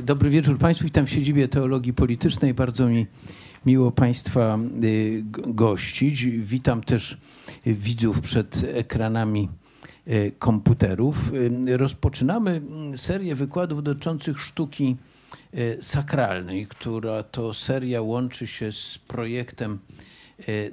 Dobry 0.00 0.30
wieczór 0.30 0.58
Państwu. 0.58 0.84
Witam 0.84 1.06
w 1.06 1.10
siedzibie 1.10 1.48
Teologii 1.48 1.92
Politycznej. 1.92 2.54
Bardzo 2.54 2.88
mi 2.88 3.06
miło 3.66 3.90
Państwa 3.90 4.58
y, 4.84 5.24
gościć. 5.46 6.24
Witam 6.26 6.82
też 6.82 7.20
widzów 7.66 8.20
przed 8.20 8.64
ekranami 8.74 9.48
y, 10.08 10.32
komputerów. 10.38 11.32
Y, 11.68 11.76
rozpoczynamy 11.76 12.60
serię 12.96 13.34
wykładów 13.34 13.82
dotyczących 13.82 14.40
sztuki 14.40 14.96
sakralnej, 15.80 16.66
która 16.66 17.22
to 17.22 17.54
seria 17.54 18.02
łączy 18.02 18.46
się 18.46 18.72
z 18.72 18.98
projektem 19.08 19.78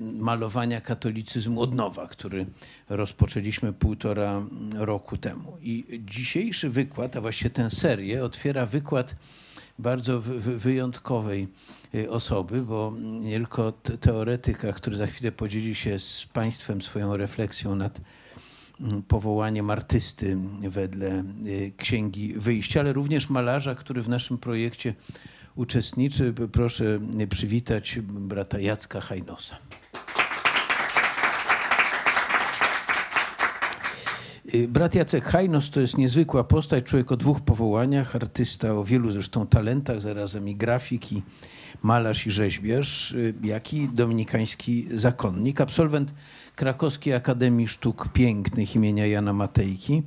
malowania 0.01 0.81
katolicyzmu 0.81 1.61
od 1.61 1.75
nowa, 1.75 2.07
który 2.07 2.45
rozpoczęliśmy 2.89 3.73
półtora 3.73 4.41
roku 4.75 5.17
temu. 5.17 5.57
I 5.61 6.01
dzisiejszy 6.05 6.69
wykład, 6.69 7.15
a 7.15 7.21
właściwie 7.21 7.49
tę 7.49 7.69
serię, 7.69 8.23
otwiera 8.23 8.65
wykład 8.65 9.15
bardzo 9.79 10.21
wyjątkowej 10.39 11.47
y, 11.95 12.11
osoby, 12.11 12.61
bo 12.61 12.93
nie 12.99 13.35
tylko 13.35 13.71
teoretyka, 14.01 14.73
który 14.73 14.95
za 14.95 15.07
chwilę 15.07 15.31
podzieli 15.31 15.75
się 15.75 15.99
z 15.99 16.25
Państwem 16.33 16.81
swoją 16.81 17.17
refleksją 17.17 17.75
nad 17.75 18.01
mm, 18.79 19.03
powołaniem 19.03 19.69
artysty 19.69 20.37
wedle 20.61 21.23
y, 21.45 21.71
Księgi 21.77 22.33
Wyjścia, 22.33 22.79
ale 22.79 22.93
również 22.93 23.29
malarza, 23.29 23.75
który 23.75 24.01
w 24.01 24.09
naszym 24.09 24.37
projekcie 24.37 24.93
uczestniczy. 25.59 26.33
Proszę 26.51 26.99
przywitać 27.29 27.99
brata 28.01 28.59
Jacka 28.59 29.01
Hajnosa. 29.01 29.57
Brat 34.67 34.95
Jacek 34.95 35.23
Hajnos 35.23 35.69
to 35.69 35.81
jest 35.81 35.97
niezwykła 35.97 36.43
postać, 36.43 36.83
człowiek 36.83 37.11
o 37.11 37.17
dwóch 37.17 37.41
powołaniach, 37.41 38.15
artysta 38.15 38.73
o 38.73 38.83
wielu 38.83 39.11
zresztą 39.11 39.47
talentach, 39.47 40.01
zarazem 40.01 40.49
i 40.49 40.55
grafik, 40.55 41.11
i 41.11 41.21
malarz 41.83 42.27
i 42.27 42.31
rzeźbiarz, 42.31 43.15
jak 43.43 43.73
i 43.73 43.89
dominikański 43.89 44.87
zakonnik, 44.93 45.61
absolwent 45.61 46.13
Krakowskiej 46.55 47.13
Akademii 47.13 47.67
Sztuk 47.67 48.09
Pięknych 48.13 48.75
imienia 48.75 49.07
Jana 49.07 49.33
Matejki. 49.33 50.03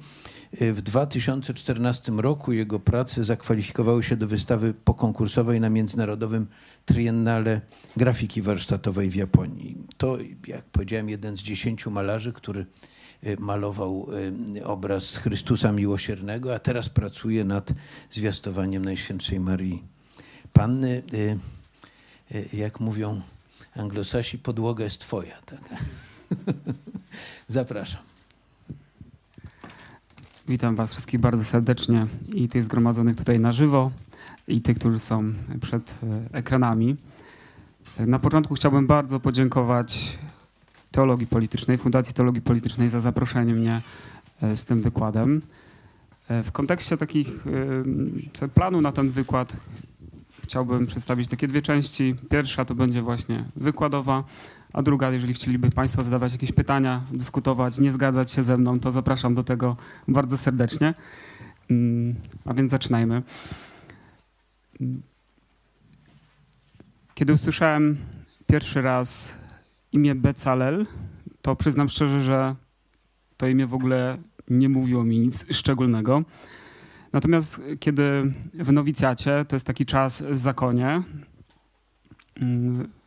Y, 0.61 0.73
w 0.73 0.83
2014 0.83 2.13
roku 2.13 2.53
jego 2.53 2.81
prace 2.81 3.25
zakwalifikowały 3.25 4.03
się 4.03 4.17
do 4.17 4.27
wystawy 4.27 4.75
pokonkursowej 4.75 5.61
na 5.61 5.71
Międzynarodowym 5.71 6.47
Triennale 6.87 7.61
Grafiki 7.97 8.43
Warsztatowej 8.43 9.11
w 9.11 9.15
Japonii. 9.15 9.77
To, 9.97 10.19
jak 10.47 10.65
powiedziałem, 10.65 11.09
jeden 11.09 11.37
z 11.37 11.41
dziesięciu 11.41 11.91
malarzy, 11.91 12.33
który 12.33 12.67
Y, 13.27 13.37
malował 13.41 14.07
y, 14.57 14.67
obraz 14.67 15.17
Chrystusa 15.17 15.73
Miłosiernego, 15.73 16.55
a 16.55 16.59
teraz 16.59 16.89
pracuje 16.89 17.45
nad 17.45 17.73
zwiastowaniem 18.11 18.85
Najświętszej 18.85 19.41
Marii 19.41 19.83
Panny. 20.53 21.03
Jak 22.53 22.81
mówią 22.81 23.21
anglosasi, 23.77 24.39
podłoga 24.39 24.85
jest 24.85 25.01
twoja. 25.01 25.41
Tak? 25.47 25.61
Zapraszam. 27.49 28.12
Witam 30.49 30.77
Was 30.77 30.91
wszystkich 30.91 31.21
bardzo 31.21 31.45
serdecznie 31.45 32.07
i 32.35 32.49
tych 32.49 32.63
zgromadzonych 32.63 33.17
tutaj 33.17 33.41
na 33.41 33.53
żywo, 33.53 33.91
i 34.49 34.63
tych, 34.63 34.79
którzy 34.79 34.99
są 34.99 35.33
przed 35.61 35.99
ekranami. 36.33 36.97
Na 37.99 38.19
początku 38.19 38.55
chciałbym 38.55 38.87
bardzo 38.87 39.21
podziękować 39.21 40.19
Teologii 40.91 41.27
Politycznej, 41.27 41.79
Fundacji 41.79 42.15
Teologii 42.15 42.43
Politycznej 42.43 42.89
za 42.89 43.01
zaproszenie 43.01 43.55
mnie 43.55 43.81
e, 44.43 44.57
z 44.57 44.65
tym 44.65 44.83
wykładem. 44.83 45.43
E, 46.29 46.43
w 46.43 46.53
kontekście 46.53 46.97
takich 46.97 47.47
e, 48.43 48.49
planu 48.49 48.81
na 48.81 48.93
ten 48.93 49.11
wykład 49.11 49.57
chciałbym 50.43 50.87
przedstawić 50.87 51.29
takie 51.29 51.47
dwie 51.47 51.63
części. 51.63 52.15
Pierwsza 52.31 52.65
to 52.65 52.75
będzie 52.75 53.03
właśnie 53.03 53.45
wykładowa, 53.57 54.25
a 54.73 54.83
druga, 54.83 55.11
jeżeli 55.11 55.35
chcieliby 55.35 55.71
Państwo 55.71 56.05
zadawać 56.05 56.33
jakieś 56.33 56.53
pytania, 56.53 57.03
dyskutować, 57.13 57.79
nie 57.79 57.93
zgadzać 57.93 58.33
się 58.33 58.43
ze 58.43 58.59
mną, 58.59 58.81
to 58.81 58.93
zapraszam 58.93 59.35
do 59.35 59.43
tego 59.43 59.77
bardzo 60.09 60.39
serdecznie. 60.39 60.95
Mm, 61.71 62.15
a 62.45 62.55
więc 62.55 62.71
zaczynajmy. 62.71 63.23
Kiedy 67.15 67.33
usłyszałem 67.33 67.97
pierwszy 68.47 68.83
raz 68.83 69.39
imię 69.93 70.15
Becalel, 70.15 70.87
to 71.43 71.57
przyznam 71.57 71.89
szczerze, 71.89 72.21
że 72.21 72.55
to 73.37 73.47
imię 73.47 73.67
w 73.67 73.75
ogóle 73.75 74.19
nie 74.49 74.69
mówiło 74.69 75.05
mi 75.05 75.19
nic 75.19 75.47
szczególnego. 75.51 76.23
Natomiast 77.13 77.63
kiedy 77.81 78.35
w 78.55 78.73
nowicjacie, 78.73 79.45
to 79.49 79.57
jest 79.57 79.67
taki 79.67 79.87
czas 79.87 80.23
w 80.23 80.39
zakonie, 80.39 81.03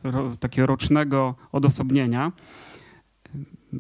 ro, 0.03 0.35
takiego 0.39 0.67
rocznego 0.67 1.35
odosobnienia, 1.51 2.31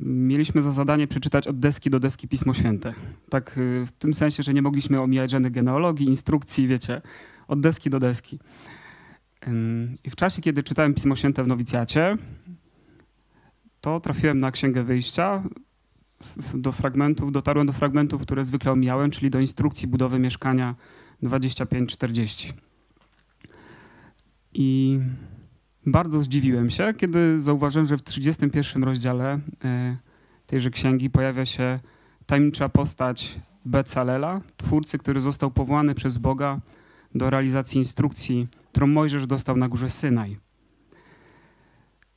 mieliśmy 0.03 0.61
za 0.61 0.71
zadanie 0.71 1.07
przeczytać 1.07 1.47
od 1.47 1.59
deski 1.59 1.89
do 1.89 1.99
deski 1.99 2.27
Pismo 2.27 2.53
Święte. 2.53 2.93
Tak 3.29 3.57
y, 3.57 3.85
w 3.85 3.91
tym 3.91 4.13
sensie, 4.13 4.43
że 4.43 4.53
nie 4.53 4.61
mogliśmy 4.61 5.01
omijać 5.01 5.31
żadnych 5.31 5.51
genealogii, 5.51 6.07
instrukcji, 6.07 6.67
wiecie, 6.67 7.01
od 7.47 7.59
deski 7.59 7.89
do 7.89 7.99
deski. 7.99 8.39
I 10.03 10.09
w 10.09 10.15
czasie, 10.15 10.41
kiedy 10.41 10.63
czytałem 10.63 10.93
Pismo 10.93 11.15
Święte 11.15 11.43
w 11.43 11.47
nowicjacie, 11.47 12.17
to 13.81 13.99
trafiłem 13.99 14.39
na 14.39 14.51
Księgę 14.51 14.83
Wyjścia, 14.83 15.43
do 16.53 16.71
fragmentów, 16.71 17.31
dotarłem 17.31 17.67
do 17.67 17.73
fragmentów, 17.73 18.21
które 18.21 18.45
zwykle 18.45 18.71
omijałem, 18.71 19.11
czyli 19.11 19.29
do 19.29 19.39
instrukcji 19.39 19.87
budowy 19.87 20.19
mieszkania 20.19 20.75
2540. 21.21 22.53
I 24.53 24.99
bardzo 25.85 26.21
zdziwiłem 26.21 26.69
się, 26.69 26.93
kiedy 26.97 27.39
zauważyłem, 27.39 27.85
że 27.85 27.97
w 27.97 28.03
31 28.03 28.83
rozdziale 28.83 29.39
e, 29.63 29.97
tejże 30.47 30.69
księgi 30.69 31.09
pojawia 31.09 31.45
się 31.45 31.79
tajemnicza 32.25 32.69
postać 32.69 33.39
Becalela, 33.65 34.41
twórcy, 34.57 34.97
który 34.97 35.19
został 35.19 35.51
powołany 35.51 35.95
przez 35.95 36.17
Boga 36.17 36.59
do 37.15 37.29
realizacji 37.29 37.77
instrukcji, 37.77 38.47
którą 38.71 38.87
Mojżesz 38.87 39.27
dostał 39.27 39.57
na 39.57 39.69
górze 39.69 39.89
Synaj. 39.89 40.37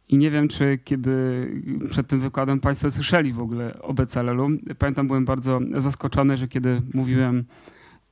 I 0.08 0.18
nie 0.18 0.30
wiem, 0.30 0.48
czy 0.48 0.78
kiedy 0.84 1.46
przed 1.90 2.06
tym 2.06 2.20
wykładem 2.20 2.60
Państwo 2.60 2.90
słyszeli 2.90 3.32
w 3.32 3.40
ogóle 3.40 3.82
o 3.82 3.94
Becalelu. 3.94 4.48
Pamiętam, 4.78 5.06
byłem 5.06 5.24
bardzo 5.24 5.60
zaskoczony, 5.76 6.36
że 6.36 6.48
kiedy 6.48 6.82
mówiłem 6.94 7.44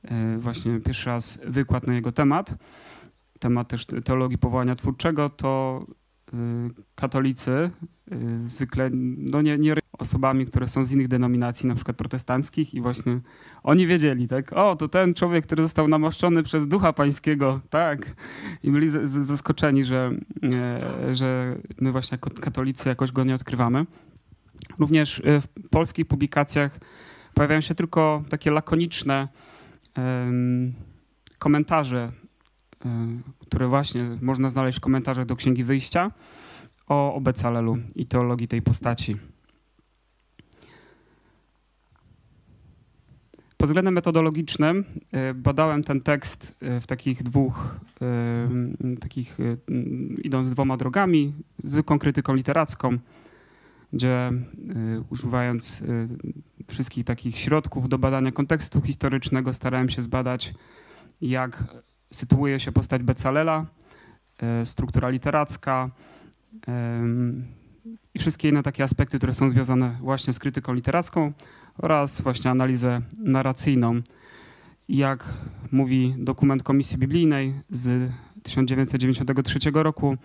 e, 0.03 0.37
właśnie 0.37 0.79
pierwszy 0.79 1.09
raz 1.09 1.41
wykład 1.47 1.87
na 1.87 1.93
jego 1.93 2.11
temat, 2.11 2.55
temat 3.39 3.67
też 3.67 3.85
teologii 3.85 4.37
powołania 4.37 4.75
twórczego, 4.75 5.29
to 5.29 5.85
e, 6.33 6.37
katolicy 6.95 7.51
e, 7.51 7.69
zwykle 8.45 8.89
no 9.17 9.41
nie, 9.41 9.57
nie 9.57 9.75
osobami, 9.97 10.45
które 10.45 10.67
są 10.67 10.85
z 10.85 10.91
innych 10.91 11.07
denominacji, 11.07 11.67
na 11.67 11.75
przykład 11.75 11.97
protestanckich 11.97 12.73
i 12.73 12.81
właśnie 12.81 13.19
oni 13.63 13.87
wiedzieli, 13.87 14.27
tak, 14.27 14.53
o, 14.53 14.75
to 14.75 14.87
ten 14.87 15.13
człowiek, 15.13 15.45
który 15.45 15.61
został 15.61 15.87
namaszczony 15.87 16.43
przez 16.43 16.67
Ducha 16.67 16.93
Pańskiego, 16.93 17.61
tak, 17.69 18.15
i 18.63 18.71
byli 18.71 18.89
z, 18.89 19.09
z, 19.09 19.27
zaskoczeni, 19.27 19.83
że, 19.83 20.11
e, 20.43 21.15
że 21.15 21.57
my 21.81 21.91
właśnie 21.91 22.15
jako 22.15 22.29
katolicy 22.29 22.89
jakoś 22.89 23.11
go 23.11 23.23
nie 23.23 23.35
odkrywamy. 23.35 23.85
Również 24.79 25.21
e, 25.25 25.41
w 25.41 25.47
polskich 25.69 26.05
publikacjach 26.05 26.79
pojawiają 27.33 27.61
się 27.61 27.75
tylko 27.75 28.23
takie 28.29 28.51
lakoniczne 28.51 29.27
e, 29.97 30.31
komentarze, 31.39 32.11
które 33.39 33.67
właśnie 33.67 34.17
można 34.21 34.49
znaleźć 34.49 34.77
w 34.77 34.81
komentarzach 34.81 35.25
do 35.25 35.35
Księgi 35.35 35.63
Wyjścia 35.63 36.11
o, 36.87 37.15
o 37.15 37.21
Becalelu 37.21 37.77
i 37.95 38.05
teologii 38.05 38.47
tej 38.47 38.61
postaci. 38.61 39.15
Pod 43.57 43.69
względem 43.69 43.93
metodologicznym 43.93 44.85
e, 45.11 45.33
badałem 45.33 45.83
ten 45.83 46.01
tekst 46.01 46.55
e, 46.61 46.81
w 46.81 46.87
takich 46.87 47.23
dwóch, 47.23 47.75
takich 48.99 49.37
idąc 50.23 50.49
dwoma 50.49 50.77
drogami, 50.77 51.33
zwykłą 51.63 51.99
krytyką 51.99 52.33
literacką, 52.33 52.97
gdzie 53.93 54.31
używając 55.09 55.83
wszystkich 56.67 57.05
takich 57.05 57.37
środków 57.37 57.89
do 57.89 57.97
badania 57.97 58.31
kontekstu 58.31 58.81
historycznego 58.81 59.53
starałem 59.53 59.89
się 59.89 60.01
zbadać, 60.01 60.53
jak 61.21 61.63
sytuuje 62.11 62.59
się 62.59 62.71
postać 62.71 63.03
Becalela, 63.03 63.65
struktura 64.63 65.09
literacka 65.09 65.89
i 68.13 68.19
wszystkie 68.19 68.49
inne 68.49 68.63
takie 68.63 68.83
aspekty, 68.83 69.17
które 69.17 69.33
są 69.33 69.49
związane 69.49 69.97
właśnie 70.01 70.33
z 70.33 70.39
krytyką 70.39 70.73
literacką 70.73 71.33
oraz 71.77 72.21
właśnie 72.21 72.51
analizę 72.51 73.01
narracyjną. 73.19 74.01
Jak 74.89 75.25
mówi 75.71 76.15
dokument 76.17 76.63
Komisji 76.63 76.97
Biblijnej 76.97 77.53
z 77.69 78.11
1993 78.43 79.59
roku, 79.73 80.17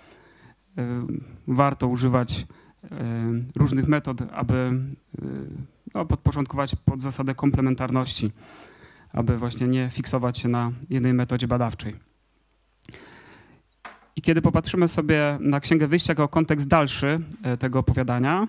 e, 0.79 1.06
warto 1.46 1.88
używać 1.88 2.40
e, 2.40 2.87
różnych 3.56 3.88
metod, 3.88 4.23
aby 4.32 4.55
e, 4.55 4.70
no, 5.94 6.06
podporządkować 6.06 6.76
pod 6.84 7.02
zasadę 7.02 7.34
komplementarności. 7.34 8.31
Aby 9.12 9.38
właśnie 9.38 9.68
nie 9.68 9.90
fiksować 9.90 10.38
się 10.38 10.48
na 10.48 10.72
jednej 10.90 11.12
metodzie 11.12 11.48
badawczej. 11.48 11.94
I 14.16 14.22
kiedy 14.22 14.42
popatrzymy 14.42 14.88
sobie 14.88 15.38
na 15.40 15.60
Księgę 15.60 15.86
Wyjścia 15.86 16.10
jako 16.10 16.28
kontekst 16.28 16.68
dalszy 16.68 17.20
e, 17.42 17.56
tego 17.56 17.78
opowiadania, 17.78 18.48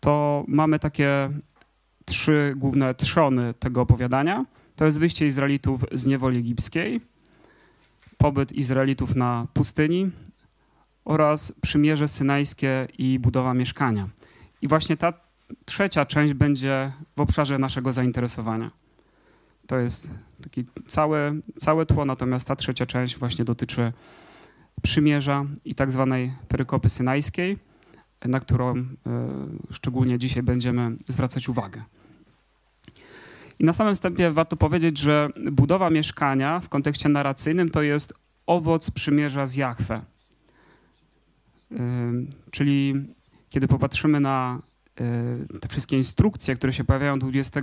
to 0.00 0.44
mamy 0.48 0.78
takie 0.78 1.30
trzy 2.04 2.54
główne 2.56 2.94
trzony 2.94 3.54
tego 3.54 3.80
opowiadania. 3.80 4.44
To 4.76 4.84
jest 4.84 4.98
wyjście 4.98 5.26
Izraelitów 5.26 5.84
z 5.92 6.06
niewoli 6.06 6.38
egipskiej, 6.38 7.00
pobyt 8.18 8.52
Izraelitów 8.52 9.16
na 9.16 9.46
pustyni 9.54 10.10
oraz 11.04 11.52
przymierze 11.52 12.08
synajskie 12.08 12.88
i 12.98 13.18
budowa 13.18 13.54
mieszkania. 13.54 14.08
I 14.62 14.68
właśnie 14.68 14.96
ta 14.96 15.12
trzecia 15.64 16.06
część 16.06 16.34
będzie 16.34 16.92
w 17.16 17.20
obszarze 17.20 17.58
naszego 17.58 17.92
zainteresowania. 17.92 18.70
To 19.70 19.78
jest 19.78 20.10
takie 20.42 20.64
całe, 20.86 21.34
całe 21.58 21.86
tło, 21.86 22.04
natomiast 22.04 22.48
ta 22.48 22.56
trzecia 22.56 22.86
część 22.86 23.18
właśnie 23.18 23.44
dotyczy 23.44 23.92
przymierza 24.82 25.44
i 25.64 25.74
tak 25.74 25.92
zwanej 25.92 26.32
perykopy 26.48 26.90
synajskiej, 26.90 27.58
na 28.24 28.40
którą 28.40 28.76
e, 28.76 28.84
szczególnie 29.70 30.18
dzisiaj 30.18 30.42
będziemy 30.42 30.96
zwracać 31.08 31.48
uwagę. 31.48 31.82
I 33.58 33.64
na 33.64 33.72
samym 33.72 33.94
wstępie 33.94 34.30
warto 34.30 34.56
powiedzieć, 34.56 34.98
że 34.98 35.28
budowa 35.52 35.90
mieszkania 35.90 36.60
w 36.60 36.68
kontekście 36.68 37.08
narracyjnym 37.08 37.70
to 37.70 37.82
jest 37.82 38.14
owoc 38.46 38.90
przymierza 38.90 39.46
z 39.46 39.54
Jachwę. 39.54 40.02
E, 41.72 41.76
czyli 42.50 42.94
kiedy 43.48 43.68
popatrzymy 43.68 44.20
na 44.20 44.62
e, 45.00 45.58
te 45.60 45.68
wszystkie 45.68 45.96
instrukcje, 45.96 46.56
które 46.56 46.72
się 46.72 46.84
pojawiają 46.84 47.18
20 47.18 47.62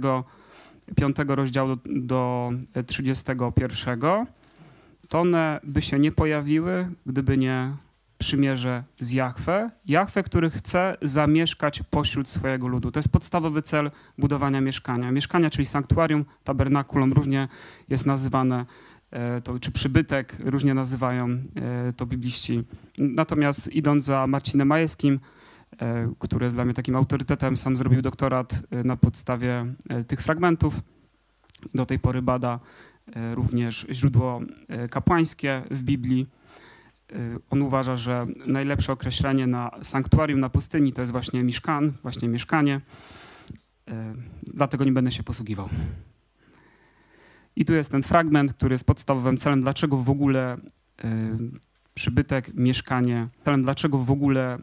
5 0.95 1.15
rozdziału 1.27 1.77
do 1.85 2.51
31, 2.85 3.99
to 5.07 5.19
one 5.19 5.59
by 5.63 5.81
się 5.81 5.99
nie 5.99 6.11
pojawiły, 6.11 6.89
gdyby 7.05 7.37
nie 7.37 7.71
przymierze 8.17 8.83
z 8.99 9.11
Jachwę. 9.11 9.71
Jachwę, 9.85 10.23
który 10.23 10.49
chce 10.49 10.97
zamieszkać 11.01 11.83
pośród 11.89 12.29
swojego 12.29 12.67
ludu. 12.67 12.91
To 12.91 12.99
jest 12.99 13.11
podstawowy 13.11 13.61
cel 13.61 13.91
budowania 14.17 14.61
mieszkania. 14.61 15.11
Mieszkania, 15.11 15.49
czyli 15.49 15.65
sanktuarium, 15.65 16.25
tabernakulum, 16.43 17.13
różnie 17.13 17.47
jest 17.89 18.05
nazywane, 18.05 18.65
e, 19.11 19.41
to, 19.41 19.59
czy 19.59 19.71
przybytek, 19.71 20.35
różnie 20.39 20.73
nazywają 20.73 21.27
e, 21.29 21.93
to 21.93 22.05
bibliści. 22.05 22.63
Natomiast 22.97 23.73
idąc 23.73 24.05
za 24.05 24.27
Marcinem 24.27 24.67
Majewskim, 24.67 25.19
który 26.19 26.45
jest 26.45 26.57
dla 26.57 26.65
mnie 26.65 26.73
takim 26.73 26.95
autorytetem, 26.95 27.57
sam 27.57 27.77
zrobił 27.77 28.01
doktorat 28.01 28.63
na 28.83 28.97
podstawie 28.97 29.65
tych 30.07 30.21
fragmentów. 30.21 30.81
Do 31.73 31.85
tej 31.85 31.99
pory 31.99 32.21
bada 32.21 32.59
również 33.33 33.87
źródło 33.91 34.41
kapłańskie 34.91 35.63
w 35.71 35.81
Biblii 35.81 36.27
on 37.49 37.61
uważa, 37.61 37.95
że 37.95 38.27
najlepsze 38.45 38.93
określenie 38.93 39.47
na 39.47 39.71
sanktuarium 39.81 40.39
na 40.39 40.49
pustyni 40.49 40.93
to 40.93 41.01
jest 41.01 41.11
właśnie 41.11 41.43
mieszkan, 41.43 41.93
właśnie 42.03 42.29
mieszkanie. 42.29 42.81
Dlatego 44.43 44.85
nie 44.85 44.91
będę 44.91 45.11
się 45.11 45.23
posługiwał. 45.23 45.69
I 47.55 47.65
tu 47.65 47.73
jest 47.73 47.91
ten 47.91 48.03
fragment, 48.03 48.53
który 48.53 48.73
jest 48.73 48.83
podstawowym 48.83 49.37
celem, 49.37 49.61
dlaczego 49.61 49.97
w 49.97 50.09
ogóle 50.09 50.57
przybytek, 51.93 52.53
mieszkanie, 52.53 53.27
celem 53.45 53.63
dlaczego 53.63 53.97
w 53.97 54.11
ogóle 54.11 54.57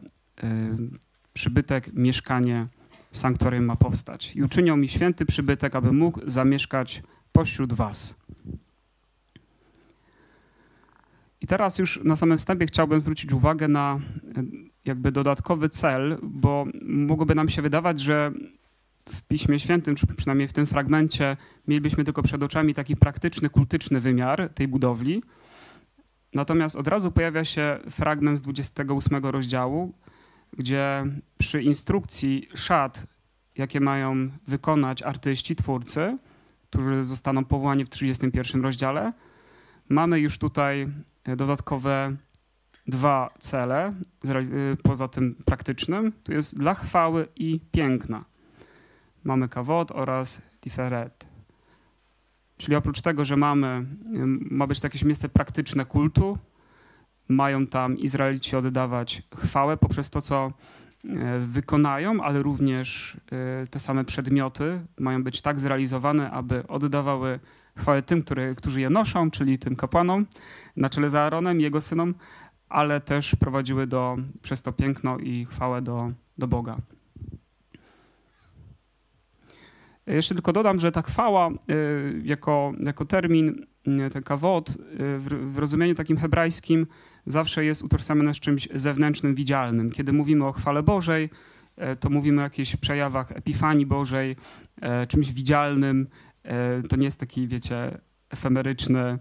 przybytek, 1.33 1.93
mieszkanie, 1.93 2.67
sanktuarium 3.11 3.65
ma 3.65 3.75
powstać. 3.75 4.35
I 4.35 4.43
uczynią 4.43 4.77
mi 4.77 4.87
święty 4.87 5.25
przybytek, 5.25 5.75
aby 5.75 5.91
mógł 5.91 6.21
zamieszkać 6.27 7.03
pośród 7.31 7.73
was. 7.73 8.25
I 11.41 11.47
teraz 11.47 11.79
już 11.79 12.03
na 12.03 12.15
samym 12.15 12.37
wstępie 12.37 12.65
chciałbym 12.65 12.99
zwrócić 12.99 13.31
uwagę 13.31 13.67
na 13.67 13.99
e, 14.37 14.43
jakby 14.85 15.11
dodatkowy 15.11 15.69
cel, 15.69 16.17
bo 16.23 16.65
mogłoby 16.81 17.35
nam 17.35 17.49
się 17.49 17.61
wydawać, 17.61 17.99
że 17.99 18.31
w 19.09 19.21
Piśmie 19.21 19.59
Świętym, 19.59 19.95
czy 19.95 20.07
przynajmniej 20.07 20.47
w 20.47 20.53
tym 20.53 20.65
fragmencie, 20.65 21.37
mielibyśmy 21.67 22.03
tylko 22.03 22.23
przed 22.23 22.43
oczami 22.43 22.73
taki 22.73 22.95
praktyczny, 22.95 23.49
kultyczny 23.49 23.99
wymiar 23.99 24.49
tej 24.49 24.67
budowli. 24.67 25.23
Natomiast 26.33 26.75
od 26.75 26.87
razu 26.87 27.11
pojawia 27.11 27.45
się 27.45 27.79
fragment 27.89 28.37
z 28.37 28.41
28 28.41 29.25
rozdziału, 29.25 29.93
gdzie 30.57 31.05
przy 31.37 31.61
instrukcji 31.61 32.49
szat, 32.55 33.07
jakie 33.57 33.79
mają 33.79 34.29
wykonać 34.47 35.01
artyści, 35.01 35.55
twórcy, 35.55 36.17
którzy 36.69 37.03
zostaną 37.03 37.45
powołani 37.45 37.85
w 37.85 37.89
31 37.89 38.61
rozdziale, 38.61 39.13
mamy 39.89 40.19
już 40.19 40.37
tutaj 40.37 40.87
dodatkowe 41.25 42.15
dwa 42.87 43.33
cele, 43.39 43.93
y, 44.25 44.77
poza 44.83 45.07
tym 45.07 45.35
praktycznym. 45.45 46.11
Tu 46.23 46.31
jest 46.31 46.59
dla 46.59 46.73
chwały 46.73 47.27
i 47.35 47.59
piękna. 47.71 48.25
Mamy 49.23 49.49
kawod 49.49 49.91
oraz 49.91 50.41
tiferet. 50.61 51.27
Czyli 52.57 52.75
oprócz 52.75 53.01
tego, 53.01 53.25
że 53.25 53.37
mamy, 53.37 53.85
ma 54.51 54.67
być 54.67 54.79
to 54.79 54.85
jakieś 54.85 55.03
miejsce 55.03 55.29
praktyczne 55.29 55.85
kultu, 55.85 56.37
mają 57.27 57.67
tam 57.67 57.97
Izraelici 57.97 58.55
oddawać 58.55 59.23
chwałę 59.35 59.77
poprzez 59.77 60.09
to, 60.09 60.21
co 60.21 60.51
y, 61.05 61.09
wykonają, 61.39 62.23
ale 62.23 62.43
również 62.43 63.17
te 63.69 63.79
same 63.79 64.05
przedmioty 64.05 64.79
mają 64.99 65.23
być 65.23 65.41
tak 65.41 65.59
zrealizowane, 65.59 66.31
aby 66.31 66.67
oddawały 66.67 67.39
chwałę 67.77 68.01
tym, 68.01 68.23
który, 68.23 68.55
którzy 68.55 68.81
je 68.81 68.89
noszą, 68.89 69.31
czyli 69.31 69.59
tym 69.59 69.75
kapłanom 69.75 70.25
na 70.75 70.89
czele 70.89 71.09
z 71.09 71.15
Aaronem 71.15 71.61
jego 71.61 71.81
synom, 71.81 72.13
ale 72.69 73.01
też 73.01 73.35
prowadziły 73.35 73.87
do, 73.87 74.17
przez 74.41 74.61
to 74.61 74.71
piękno 74.71 75.17
i 75.17 75.45
chwałę 75.45 75.81
do, 75.81 76.11
do 76.37 76.47
Boga. 76.47 76.77
Jeszcze 80.07 80.35
tylko 80.35 80.53
dodam, 80.53 80.79
że 80.79 80.91
ta 80.91 81.01
chwała 81.01 81.49
y, 81.49 82.21
jako, 82.23 82.73
jako 82.79 83.05
termin, 83.05 83.65
ten 84.11 84.23
kawod 84.23 84.69
y, 84.69 84.75
w, 85.19 85.53
w 85.53 85.57
rozumieniu 85.57 85.95
takim 85.95 86.17
hebrajskim 86.17 86.87
zawsze 87.25 87.65
jest 87.65 87.83
utożsamiany 87.83 88.33
z 88.33 88.39
czymś 88.39 88.69
zewnętrznym, 88.73 89.35
widzialnym. 89.35 89.91
Kiedy 89.91 90.13
mówimy 90.13 90.45
o 90.45 90.51
chwale 90.51 90.83
Bożej, 90.83 91.29
to 91.99 92.09
mówimy 92.09 92.41
o 92.41 92.43
jakichś 92.43 92.75
przejawach 92.75 93.31
epifanii 93.31 93.85
Bożej, 93.85 94.35
czymś 95.07 95.31
widzialnym, 95.31 96.07
E, 96.45 96.83
to 96.83 96.95
nie 96.95 97.05
jest 97.05 97.19
taki, 97.19 97.47
wiecie, 97.47 97.97
efemeryczny 98.29 98.99
e, 98.99 99.19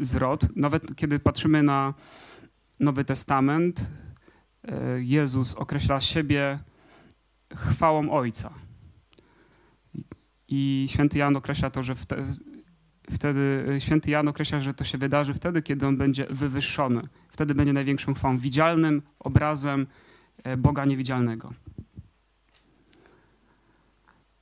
zwrot. 0.00 0.56
Nawet 0.56 0.96
kiedy 0.96 1.18
patrzymy 1.18 1.62
na 1.62 1.94
Nowy 2.80 3.04
Testament, 3.04 3.90
e, 4.64 5.02
Jezus 5.02 5.54
określa 5.54 6.00
siebie 6.00 6.58
chwałą 7.54 8.10
Ojca. 8.10 8.54
I 10.48 10.86
święty 10.90 11.18
Jan 11.18 11.36
określa 11.36 11.70
to, 11.70 11.82
że 11.82 11.94
wtedy, 13.10 13.66
święty 13.78 14.10
Jan 14.10 14.28
określa, 14.28 14.60
że 14.60 14.74
to 14.74 14.84
się 14.84 14.98
wydarzy 14.98 15.34
wtedy, 15.34 15.62
kiedy 15.62 15.86
on 15.86 15.96
będzie 15.96 16.26
wywyższony. 16.30 17.02
Wtedy 17.28 17.54
będzie 17.54 17.72
największą 17.72 18.14
chwałą, 18.14 18.38
widzialnym 18.38 19.02
obrazem 19.18 19.86
Boga 20.58 20.84
niewidzialnego. 20.84 21.52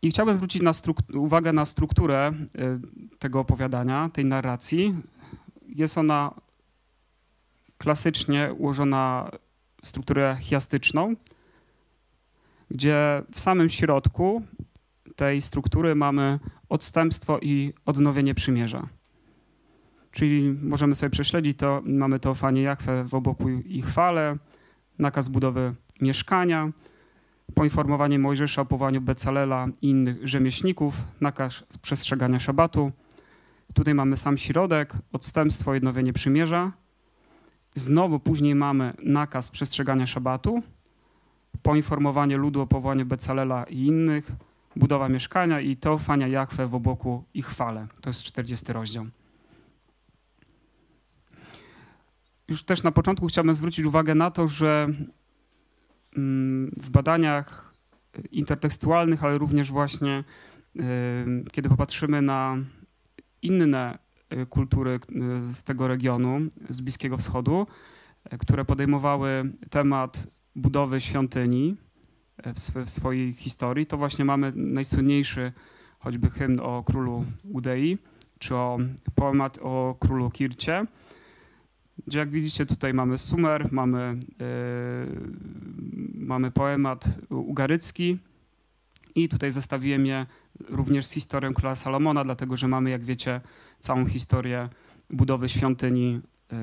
I 0.05 0.11
chciałbym 0.11 0.37
zwrócić 0.37 0.63
na 0.63 0.73
uwagę 1.15 1.53
na 1.53 1.65
strukturę 1.65 2.33
y, 3.13 3.19
tego 3.19 3.41
opowiadania, 3.41 4.11
tej 4.13 4.25
narracji. 4.25 4.95
Jest 5.69 5.99
ona 5.99 6.35
klasycznie 7.79 8.55
ułożona 8.59 9.31
w 9.83 9.89
strukturę 9.89 10.37
chiastyczną, 10.41 11.17
gdzie 12.71 13.23
w 13.33 13.41
samym 13.41 13.71
środku 13.71 14.43
tej 15.17 15.43
struktury 15.43 15.95
mamy 15.95 16.39
odstępstwo 16.69 17.39
i 17.43 17.73
odnowienie 17.87 18.35
przymierza. 18.35 18.89
Czyli 20.11 20.57
możemy 20.63 20.95
sobie 20.95 21.11
prześledzić 21.11 21.59
to, 21.59 21.83
mamy 21.85 22.21
to 22.21 22.35
fanie 22.35 22.63
Jachwę 22.63 23.05
w 23.05 23.15
oboku 23.15 23.51
i 23.51 23.83
chwale, 23.83 24.37
nakaz 24.99 25.29
budowy 25.29 25.75
mieszkania, 26.01 26.73
poinformowanie 27.55 28.19
Mojżesza 28.19 28.63
o 28.63 28.65
powołaniu 28.65 29.01
Becalela 29.01 29.67
i 29.83 29.89
innych 29.91 30.29
rzemieślników, 30.29 31.05
nakaz 31.21 31.65
przestrzegania 31.83 32.39
szabatu. 32.39 32.93
Tutaj 33.75 33.95
mamy 33.95 34.17
sam 34.17 34.39
środek, 34.39 34.93
odstępstwo, 35.13 35.71
odnowienie 35.71 36.13
przymierza. 36.13 36.73
Znowu 37.75 38.21
później 38.21 38.55
mamy 38.55 38.95
nakaz 39.03 39.51
przestrzegania 39.51 40.07
szabatu, 40.07 40.63
poinformowanie 41.63 42.37
ludu 42.37 42.61
o 42.61 42.67
powołaniu 42.67 43.07
Becalela 43.07 43.65
i 43.65 43.87
innych, 43.87 44.33
budowa 44.77 45.09
mieszkania 45.09 45.61
i 45.61 45.77
teofania 45.77 46.29
Jachwę 46.29 46.67
w 46.67 46.75
oboku 46.75 47.25
i 47.35 47.43
chwale. 47.43 47.87
To 48.01 48.11
jest 48.11 48.23
40 48.23 48.73
rozdział. 48.73 49.07
Już 52.49 52.63
też 52.63 52.83
na 52.83 52.93
początku 52.93 53.27
chciałbym 53.27 53.55
zwrócić 53.55 53.85
uwagę 53.85 54.15
na 54.15 54.31
to, 54.31 54.49
że 54.49 54.89
Mm, 56.17 56.71
w 56.77 56.91
badaniach 56.91 57.75
intertekstualnych, 58.31 59.25
ale 59.25 59.39
również 59.39 59.71
właśnie 59.71 60.25
kiedy 61.53 61.69
popatrzymy 61.69 62.23
na 62.23 62.57
inne 63.43 63.99
kultury 64.51 64.99
z 65.53 65.65
tego 65.65 65.89
regionu, 65.89 66.41
z 66.71 66.81
Bliskiego 66.81 67.17
Wschodu, 67.17 67.67
które 68.39 68.65
podejmowały 68.65 69.51
temat 69.71 70.27
budowy 70.57 71.01
świątyni 71.01 71.77
w, 72.39 72.59
sw 72.59 72.85
w 72.85 72.91
swojej 72.91 73.33
historii, 73.33 73.87
to 73.87 73.97
właśnie 73.97 74.25
mamy 74.25 74.53
najsłynniejszy 74.57 75.53
choćby 75.99 76.31
hymn 76.31 76.61
o 76.61 76.83
królu 76.83 77.25
Udei, 77.53 77.99
czy 78.39 78.57
o 78.57 78.79
poemat 79.15 79.59
o 79.63 79.97
królu 80.01 80.31
Kircie, 80.31 80.87
gdzie 82.07 82.19
jak 82.19 82.31
widzicie 82.31 82.67
tutaj 82.67 82.95
mamy 82.95 83.19
Sumer, 83.19 83.73
mamy, 83.73 84.17
yy, 84.39 84.47
mamy 86.15 86.51
poemat 86.51 87.21
ugarycki. 87.31 88.19
I 89.15 89.29
tutaj 89.29 89.51
zestawiłem 89.51 90.07
je 90.07 90.27
również 90.69 91.07
z 91.07 91.13
historią 91.13 91.55
króla 91.55 91.77
Salomona, 91.77 92.25
dlatego 92.25 92.57
że 92.57 92.69
mamy, 92.69 92.91
jak 92.91 93.05
wiecie, 93.05 93.41
całą 93.81 94.07
historię 94.07 94.69
budowy 95.11 95.49
świątyni, 95.49 96.21
yy, 96.53 96.59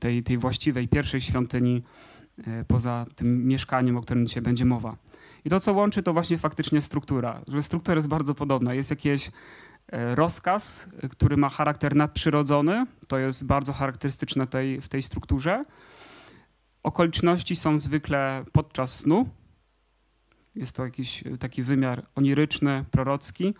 tej, 0.00 0.22
tej 0.22 0.38
właściwej, 0.38 0.88
pierwszej 0.88 1.20
świątyni, 1.20 1.82
poza 2.66 3.06
tym 3.14 3.46
mieszkaniem, 3.46 3.96
o 3.96 4.02
którym 4.02 4.26
dzisiaj 4.26 4.42
będzie 4.42 4.64
mowa. 4.64 4.96
I 5.44 5.50
to, 5.50 5.60
co 5.60 5.72
łączy, 5.72 6.02
to 6.02 6.12
właśnie 6.12 6.38
faktycznie 6.38 6.82
struktura, 6.82 7.40
że 7.48 7.62
struktura 7.62 7.94
jest 7.94 8.08
bardzo 8.08 8.34
podobna. 8.34 8.74
Jest 8.74 8.90
jakieś 8.90 9.30
e, 9.88 10.14
rozkaz, 10.14 10.90
który 11.10 11.36
ma 11.36 11.48
charakter 11.48 11.96
nadprzyrodzony, 11.96 12.86
to 13.08 13.18
jest 13.18 13.46
bardzo 13.46 13.72
charakterystyczne 13.72 14.46
tej, 14.46 14.80
w 14.80 14.88
tej 14.88 15.02
strukturze. 15.02 15.64
Okoliczności 16.82 17.56
są 17.56 17.78
zwykle 17.78 18.44
podczas 18.52 18.98
snu. 18.98 19.28
Jest 20.54 20.76
to 20.76 20.84
jakiś 20.84 21.24
taki 21.40 21.62
wymiar 21.62 22.06
oniryczny, 22.14 22.84
prorocki. 22.90 23.54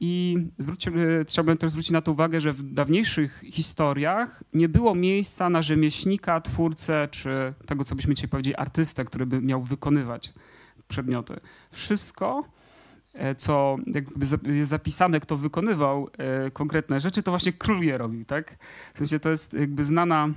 I 0.00 0.36
zwróćcie, 0.58 0.90
e, 0.90 1.24
chciałbym 1.24 1.56
też 1.56 1.70
zwrócić 1.70 1.90
na 1.90 2.00
to 2.00 2.12
uwagę, 2.12 2.40
że 2.40 2.52
w 2.52 2.62
dawniejszych 2.62 3.42
historiach 3.50 4.44
nie 4.52 4.68
było 4.68 4.94
miejsca 4.94 5.50
na 5.50 5.62
rzemieślnika, 5.62 6.40
twórcę, 6.40 7.08
czy 7.10 7.54
tego, 7.66 7.84
co 7.84 7.94
byśmy 7.94 8.14
dzisiaj 8.14 8.28
powiedzieli, 8.28 8.56
artystę, 8.56 9.04
który 9.04 9.26
by 9.26 9.40
miał 9.40 9.62
wykonywać 9.62 10.32
przedmioty. 10.88 11.40
Wszystko, 11.70 12.44
e, 13.14 13.34
co 13.34 13.76
jest 14.46 14.70
zapisane, 14.70 15.20
kto 15.20 15.36
wykonywał 15.36 16.08
e, 16.18 16.50
konkretne 16.50 17.00
rzeczy, 17.00 17.22
to 17.22 17.30
właśnie 17.30 17.52
król 17.52 17.80
je 17.80 17.98
robił, 17.98 18.24
tak? 18.24 18.56
W 18.94 18.98
sensie 18.98 19.18
to 19.18 19.30
jest 19.30 19.54
jakby 19.54 19.84
znana 19.84 20.28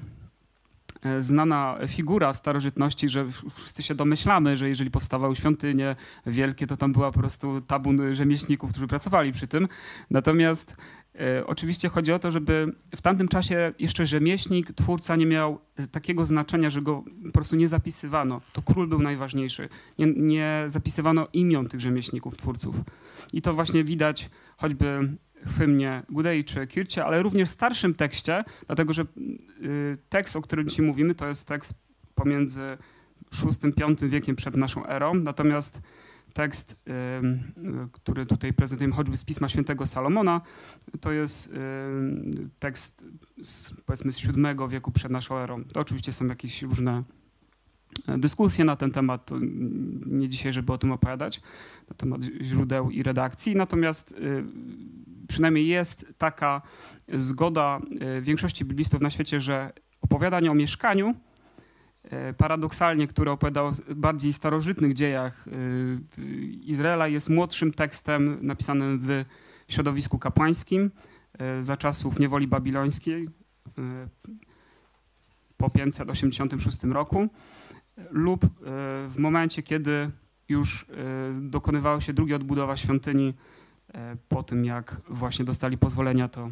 znana 1.19 1.77
figura 1.87 2.33
w 2.33 2.37
starożytności, 2.37 3.09
że 3.09 3.25
wszyscy 3.55 3.83
się 3.83 3.95
domyślamy, 3.95 4.57
że 4.57 4.69
jeżeli 4.69 4.91
powstawały 4.91 5.35
świątynie 5.35 5.95
wielkie, 6.25 6.67
to 6.67 6.77
tam 6.77 6.93
była 6.93 7.11
po 7.11 7.19
prostu 7.19 7.61
tabun 7.61 8.13
rzemieślników, 8.13 8.71
którzy 8.71 8.87
pracowali 8.87 9.31
przy 9.31 9.47
tym. 9.47 9.67
Natomiast 10.09 10.77
e, 11.15 11.47
oczywiście 11.47 11.89
chodzi 11.89 12.11
o 12.11 12.19
to, 12.19 12.31
żeby 12.31 12.75
w 12.95 13.01
tamtym 13.01 13.27
czasie 13.27 13.73
jeszcze 13.79 14.05
rzemieślnik, 14.05 14.73
twórca 14.73 15.15
nie 15.15 15.25
miał 15.25 15.59
takiego 15.91 16.25
znaczenia, 16.25 16.69
że 16.69 16.81
go 16.81 17.03
po 17.25 17.31
prostu 17.31 17.55
nie 17.55 17.67
zapisywano. 17.67 18.41
To 18.53 18.61
król 18.61 18.87
był 18.87 19.01
najważniejszy. 19.01 19.69
Nie, 19.99 20.05
nie 20.15 20.63
zapisywano 20.67 21.27
imion 21.33 21.67
tych 21.67 21.81
rzemieślników, 21.81 22.37
twórców. 22.37 22.75
I 23.33 23.41
to 23.41 23.53
właśnie 23.53 23.83
widać 23.83 24.29
choćby 24.57 25.17
hymnie 25.45 26.03
Gudei 26.09 26.43
czy 26.43 26.67
Kircie, 26.67 27.05
ale 27.05 27.23
również 27.23 27.49
w 27.49 27.51
starszym 27.51 27.93
tekście, 27.93 28.43
dlatego 28.67 28.93
że 28.93 29.01
y, 29.01 29.97
tekst, 30.09 30.35
o 30.35 30.41
którym 30.41 30.69
dzisiaj 30.69 30.85
mówimy, 30.85 31.15
to 31.15 31.27
jest 31.27 31.47
tekst 31.47 31.83
pomiędzy 32.15 32.77
VI-V 33.43 34.09
wiekiem 34.09 34.35
przed 34.35 34.55
naszą 34.55 34.85
erą, 34.85 35.13
natomiast 35.13 35.81
tekst, 36.33 36.71
y, 36.71 37.89
który 37.91 38.25
tutaj 38.25 38.53
prezentujemy, 38.53 38.93
choćby 38.93 39.17
z 39.17 39.23
Pisma 39.23 39.49
Świętego 39.49 39.85
Salomona, 39.85 40.41
to 41.01 41.11
jest 41.11 41.53
y, 41.53 41.57
tekst 42.59 43.05
z, 43.43 43.73
powiedzmy 43.85 44.13
z 44.13 44.21
VII 44.21 44.69
wieku 44.69 44.91
przed 44.91 45.11
naszą 45.11 45.37
erą. 45.37 45.63
To 45.63 45.79
oczywiście 45.79 46.13
są 46.13 46.27
jakieś 46.27 46.61
różne 46.61 47.03
e, 48.07 48.17
dyskusje 48.17 48.65
na 48.65 48.75
ten 48.75 48.91
temat, 48.91 49.31
nie 50.05 50.29
dzisiaj, 50.29 50.53
żeby 50.53 50.73
o 50.73 50.77
tym 50.77 50.91
opowiadać, 50.91 51.41
na 51.89 51.95
temat 51.95 52.21
źródeł 52.41 52.89
i 52.89 53.03
redakcji, 53.03 53.55
natomiast 53.55 54.15
przynajmniej 55.29 55.67
jest 55.67 56.05
taka 56.17 56.61
zgoda 57.13 57.79
e, 57.99 58.21
większości 58.21 58.65
biblistów 58.65 59.01
na 59.01 59.09
świecie, 59.09 59.41
że 59.41 59.73
opowiadanie 60.01 60.51
o 60.51 60.53
mieszkaniu, 60.53 61.15
e, 62.03 62.33
paradoksalnie, 62.33 63.07
które 63.07 63.31
opowiada 63.31 63.61
o 63.61 63.71
bardziej 63.95 64.33
starożytnych 64.33 64.93
dziejach 64.93 65.45
e, 65.47 65.51
Izraela, 66.65 67.07
jest 67.07 67.29
młodszym 67.29 67.73
tekstem 67.73 68.37
napisanym 68.41 68.99
w 69.03 69.23
środowisku 69.67 70.19
kapłańskim 70.19 70.91
za 71.59 71.77
czasów 71.77 72.19
niewoli 72.19 72.47
babilońskiej 72.47 73.29
po 75.57 75.69
586 75.69 76.83
roku 76.83 77.29
lub 78.11 78.45
w 79.07 79.15
momencie, 79.17 79.63
kiedy 79.63 80.11
już 80.49 80.85
dokonywała 81.41 82.01
się 82.01 82.13
druga 82.13 82.35
odbudowa 82.35 82.77
świątyni 82.77 83.33
po 84.29 84.43
tym, 84.43 84.65
jak 84.65 85.01
właśnie 85.09 85.45
dostali 85.45 85.77
pozwolenia, 85.77 86.27
to 86.27 86.51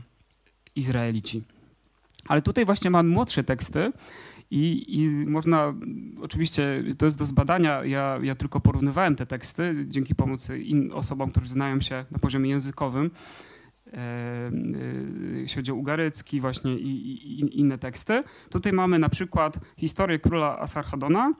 Izraelici. 0.75 1.43
Ale 2.27 2.41
tutaj 2.41 2.65
właśnie 2.65 2.89
mam 2.89 3.07
młodsze 3.07 3.43
teksty 3.43 3.91
i, 4.51 4.85
i 4.87 5.25
można, 5.25 5.73
oczywiście 6.21 6.83
to 6.97 7.05
jest 7.05 7.17
do 7.17 7.25
zbadania, 7.25 7.85
ja, 7.85 8.19
ja 8.21 8.35
tylko 8.35 8.59
porównywałem 8.59 9.15
te 9.15 9.25
teksty 9.25 9.85
dzięki 9.87 10.15
pomocy 10.15 10.59
in, 10.59 10.91
osobom, 10.93 11.31
którzy 11.31 11.49
znają 11.49 11.81
się 11.81 12.05
na 12.11 12.19
poziomie 12.19 12.49
językowym, 12.49 13.11
e, 13.87 13.97
e, 13.97 14.51
jeśli 15.33 15.55
chodzi 15.55 15.71
ugarycki 15.71 16.41
właśnie 16.41 16.77
i, 16.77 16.87
i, 16.87 17.39
i, 17.39 17.59
inne 17.59 17.77
teksty. 17.77 18.23
Tutaj 18.49 18.73
mamy 18.73 18.99
na 18.99 19.09
przykład 19.09 19.59
historię 19.77 20.19
króla 20.19 20.59
Asarhadona, 20.59 21.33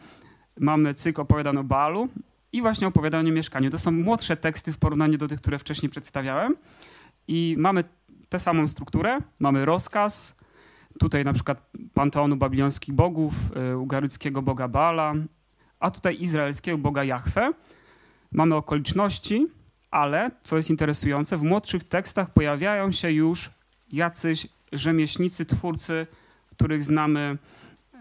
mamy 0.59 0.93
cykl 0.93 1.21
opowiadany 1.21 1.59
o 1.59 1.63
Baalu, 1.63 2.09
i 2.53 2.61
właśnie 2.61 2.87
opowiadanie 2.87 3.31
o 3.31 3.33
mieszkaniu. 3.33 3.69
To 3.69 3.79
są 3.79 3.91
młodsze 3.91 4.37
teksty 4.37 4.73
w 4.73 4.77
porównaniu 4.77 5.17
do 5.17 5.27
tych, 5.27 5.41
które 5.41 5.59
wcześniej 5.59 5.89
przedstawiałem. 5.89 6.55
I 7.27 7.55
mamy 7.57 7.83
tę 8.29 8.39
samą 8.39 8.67
strukturę, 8.67 9.17
mamy 9.39 9.65
rozkaz, 9.65 10.37
tutaj 10.99 11.25
na 11.25 11.33
przykład 11.33 11.71
panteonu 11.93 12.35
babilońskich 12.35 12.95
bogów, 12.95 13.33
y, 13.71 13.77
ugaryckiego 13.77 14.41
boga 14.41 14.67
Baala, 14.67 15.13
a 15.79 15.91
tutaj 15.91 16.21
izraelskiego 16.21 16.77
boga 16.77 17.03
Jahwe. 17.03 17.53
Mamy 18.31 18.55
okoliczności, 18.55 19.47
ale 19.91 20.31
co 20.43 20.57
jest 20.57 20.69
interesujące, 20.69 21.37
w 21.37 21.43
młodszych 21.43 21.83
tekstach 21.83 22.33
pojawiają 22.33 22.91
się 22.91 23.11
już 23.11 23.51
jacyś 23.91 24.47
rzemieślnicy, 24.71 25.45
twórcy, 25.45 26.07
których 26.51 26.83
znamy 26.83 27.37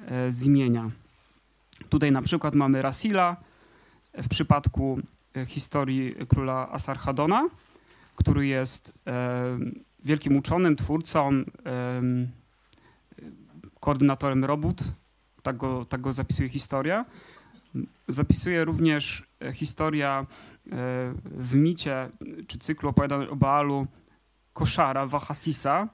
e, 0.06 0.30
z 0.30 0.46
imienia. 0.46 0.90
Tutaj 1.88 2.12
na 2.12 2.22
przykład 2.22 2.54
mamy 2.54 2.82
Rasila, 2.82 3.36
w 4.22 4.28
przypadku 4.28 4.98
e, 5.36 5.46
historii 5.46 6.14
króla 6.28 6.68
Asarhadona, 6.70 7.48
który 8.16 8.46
jest 8.46 8.92
e, 9.06 9.58
wielkim 10.04 10.36
uczonym, 10.36 10.76
twórcą, 10.76 11.28
e, 11.30 11.44
koordynatorem 13.80 14.44
robót, 14.44 14.82
tak 15.42 15.56
go, 15.56 15.84
tak 15.84 16.00
go 16.00 16.12
zapisuje 16.12 16.48
historia. 16.48 17.04
Zapisuje 18.08 18.64
również 18.64 19.22
historia 19.54 20.26
w 21.24 21.54
micie 21.54 22.08
czy 22.46 22.58
cyklu 22.58 22.88
opowiadań 22.88 23.26
o 23.26 23.36
Baalu 23.36 23.86
Koszara, 24.52 25.06
Wahasisa, 25.06 25.88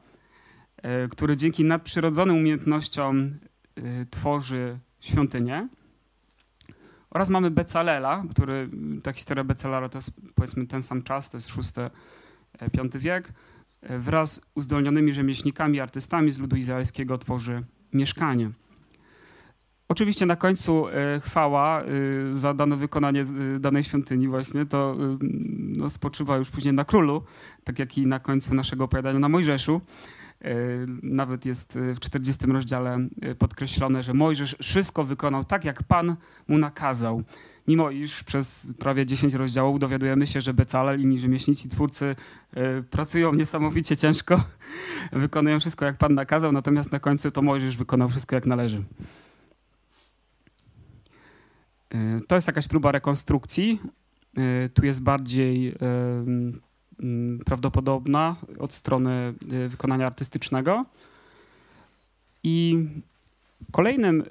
który 1.10 1.36
dzięki 1.36 1.64
nadprzyrodzonym 1.64 2.36
umiejętnościom 2.36 3.38
tworzy 4.10 4.78
świątynię. 5.00 5.68
Oraz 7.12 7.30
mamy 7.30 7.50
Becalela, 7.50 8.24
który, 8.30 8.68
ta 9.02 9.12
historia 9.12 9.44
Becalela 9.44 9.88
to 9.88 9.98
jest 9.98 10.10
powiedzmy 10.34 10.66
ten 10.66 10.82
sam 10.82 11.02
czas, 11.02 11.30
to 11.30 11.36
jest 11.36 11.50
VI-V 11.56 12.96
e, 12.96 12.98
wiek. 12.98 13.32
E, 13.82 13.98
wraz 13.98 14.34
z 14.34 14.40
uzdolnionymi 14.54 15.12
rzemieślnikami, 15.12 15.80
artystami 15.80 16.30
z 16.30 16.38
ludu 16.38 16.56
izraelskiego 16.56 17.18
tworzy 17.18 17.64
mieszkanie. 17.92 18.50
Oczywiście 19.88 20.26
na 20.26 20.36
końcu 20.36 20.88
e, 20.88 21.20
chwała 21.20 21.82
za 22.30 22.54
dane 22.54 22.76
wykonanie 22.76 23.24
danej 23.60 23.84
świątyni 23.84 24.28
właśnie 24.28 24.66
to 24.66 24.96
no, 25.76 25.88
spoczywa 25.88 26.36
już 26.36 26.50
później 26.50 26.74
na 26.74 26.84
królu, 26.84 27.22
tak 27.64 27.78
jak 27.78 27.98
i 27.98 28.06
na 28.06 28.18
końcu 28.18 28.54
naszego 28.54 28.84
opowiadania 28.84 29.18
na 29.18 29.28
Mojżeszu. 29.28 29.80
E, 30.42 30.54
nawet 31.02 31.46
jest 31.46 31.78
w 31.94 32.00
40 32.00 32.46
rozdziale 32.46 33.08
e, 33.22 33.34
podkreślone, 33.34 34.02
że 34.02 34.14
Mojżesz 34.14 34.56
wszystko 34.62 35.04
wykonał 35.04 35.44
tak, 35.44 35.64
jak 35.64 35.82
Pan 35.82 36.16
mu 36.48 36.58
nakazał. 36.58 37.22
Mimo 37.68 37.90
iż 37.90 38.24
przez 38.24 38.74
prawie 38.78 39.06
10 39.06 39.34
rozdziałów 39.34 39.78
dowiadujemy 39.78 40.26
się, 40.26 40.40
że 40.40 40.54
Becalel 40.54 41.12
i 41.12 41.18
rzemieślnicy, 41.18 41.68
twórcy 41.68 42.16
e, 42.54 42.82
pracują 42.82 43.34
niesamowicie 43.34 43.96
ciężko, 43.96 44.44
wykonują 45.12 45.60
wszystko, 45.60 45.84
jak 45.84 45.98
Pan 45.98 46.14
nakazał, 46.14 46.52
natomiast 46.52 46.92
na 46.92 47.00
końcu 47.00 47.30
to 47.30 47.42
Mojżesz 47.42 47.76
wykonał 47.76 48.08
wszystko, 48.08 48.34
jak 48.34 48.46
należy. 48.46 48.82
To 52.28 52.34
jest 52.34 52.46
jakaś 52.46 52.68
próba 52.68 52.92
rekonstrukcji 52.92 53.80
tu 54.74 54.86
jest 54.86 55.02
bardziej 55.02 55.74
prawdopodobna 57.46 58.36
od 58.58 58.74
strony 58.74 59.34
wykonania 59.68 60.06
artystycznego. 60.06 60.84
I 62.42 62.86
kolejnym 63.72 64.24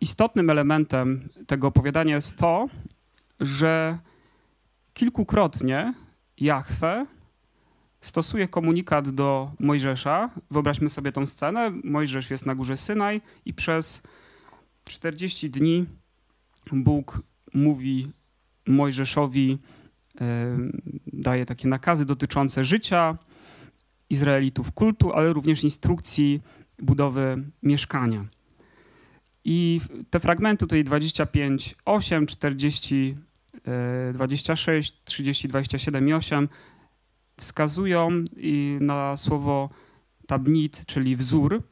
istotnym 0.00 0.50
elementem 0.50 1.28
tego 1.46 1.66
opowiadania 1.66 2.14
jest 2.14 2.38
to, 2.38 2.68
że 3.40 3.98
kilkukrotnie 4.94 5.94
Jahwe 6.40 7.06
stosuje 8.00 8.48
komunikat 8.48 9.10
do 9.10 9.50
Mojżesza. 9.58 10.30
Wyobraźmy 10.50 10.90
sobie 10.90 11.12
tą 11.12 11.26
scenę. 11.26 11.72
Mojżesz 11.84 12.30
jest 12.30 12.46
na 12.46 12.54
górze 12.54 12.76
Synaj 12.76 13.20
i 13.44 13.54
przez 13.54 14.02
40 14.84 15.50
dni 15.50 15.86
Bóg 16.72 17.22
mówi 17.54 18.10
Mojżeszowi, 18.66 19.58
daje 21.06 21.46
takie 21.46 21.68
nakazy 21.68 22.06
dotyczące 22.06 22.64
życia 22.64 23.18
Izraelitów, 24.10 24.72
kultu, 24.72 25.12
ale 25.12 25.32
również 25.32 25.64
instrukcji 25.64 26.42
budowy 26.78 27.44
mieszkania. 27.62 28.24
I 29.44 29.80
te 30.10 30.20
fragmenty 30.20 30.58
tutaj 30.58 30.84
25, 30.84 31.74
8, 31.84 32.26
40, 32.26 33.16
26, 34.12 35.00
30, 35.04 35.48
27 35.48 36.08
i 36.08 36.12
8 36.12 36.48
wskazują 37.40 38.24
na 38.80 39.16
słowo 39.16 39.70
tabnit, 40.26 40.86
czyli 40.86 41.16
wzór, 41.16 41.62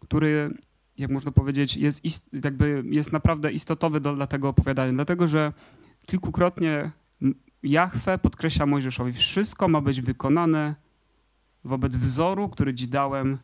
który, 0.00 0.54
jak 0.98 1.10
można 1.10 1.32
powiedzieć, 1.32 1.76
jest, 1.76 2.34
jakby 2.44 2.84
jest 2.86 3.12
naprawdę 3.12 3.52
istotowy 3.52 4.00
do, 4.00 4.14
dla 4.14 4.26
tego 4.26 4.48
opowiadania, 4.48 4.92
dlatego 4.92 5.28
że 5.28 5.52
kilkukrotnie 6.06 6.90
Jahwe 7.62 8.18
podkreśla 8.18 8.66
Mojżeszowi, 8.66 9.12
wszystko 9.12 9.68
ma 9.68 9.80
być 9.80 10.00
wykonane 10.00 10.74
wobec 11.64 11.96
wzoru, 11.96 12.48
który 12.48 12.74
ci 12.74 12.88
dałem 12.88 13.38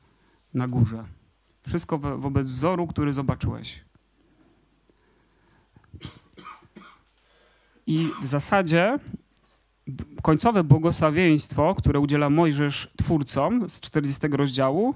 na 0.55 0.69
górze. 0.69 1.05
Wszystko 1.67 1.99
wobec 1.99 2.47
wzoru, 2.47 2.87
który 2.87 3.13
zobaczyłeś. 3.13 3.85
I 7.87 8.09
w 8.23 8.27
zasadzie 8.27 8.99
końcowe 10.23 10.65
błogosławieństwo, 10.65 11.75
które 11.75 12.01
udziela 12.01 12.31
Mojżesz 12.31 12.93
twórcom 12.97 13.69
z 13.69 13.81
40 13.81 14.29
rozdziału, 14.29 14.95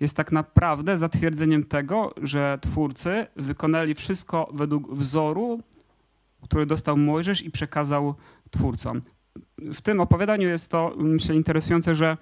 jest 0.00 0.16
tak 0.16 0.32
naprawdę 0.32 0.98
zatwierdzeniem 0.98 1.64
tego, 1.64 2.14
że 2.22 2.58
twórcy 2.60 3.26
wykonali 3.36 3.94
wszystko 3.94 4.50
według 4.52 4.94
wzoru, 4.94 5.60
który 6.48 6.66
dostał 6.66 6.96
Mojżesz 6.96 7.42
i 7.42 7.50
przekazał 7.50 8.14
twórcom. 8.50 9.00
W 9.58 9.80
tym 9.80 10.00
opowiadaniu 10.00 10.48
jest 10.48 10.70
to, 10.70 10.94
myślę, 10.96 11.34
interesujące, 11.34 11.94
że 11.94 12.16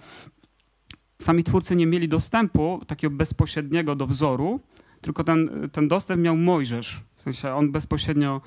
sami 1.23 1.45
twórcy 1.45 1.76
nie 1.76 1.87
mieli 1.87 2.09
dostępu 2.09 2.81
takiego 2.87 3.16
bezpośredniego 3.16 3.97
do 3.97 4.07
wzoru, 4.07 4.61
tylko 5.00 5.25
ten, 5.25 5.69
ten 5.73 5.88
dostęp 5.88 6.23
miał 6.23 6.37
Mojżesz. 6.37 7.00
W 7.14 7.21
sensie 7.21 7.54
on 7.54 7.73
bezpośrednio 7.73 8.40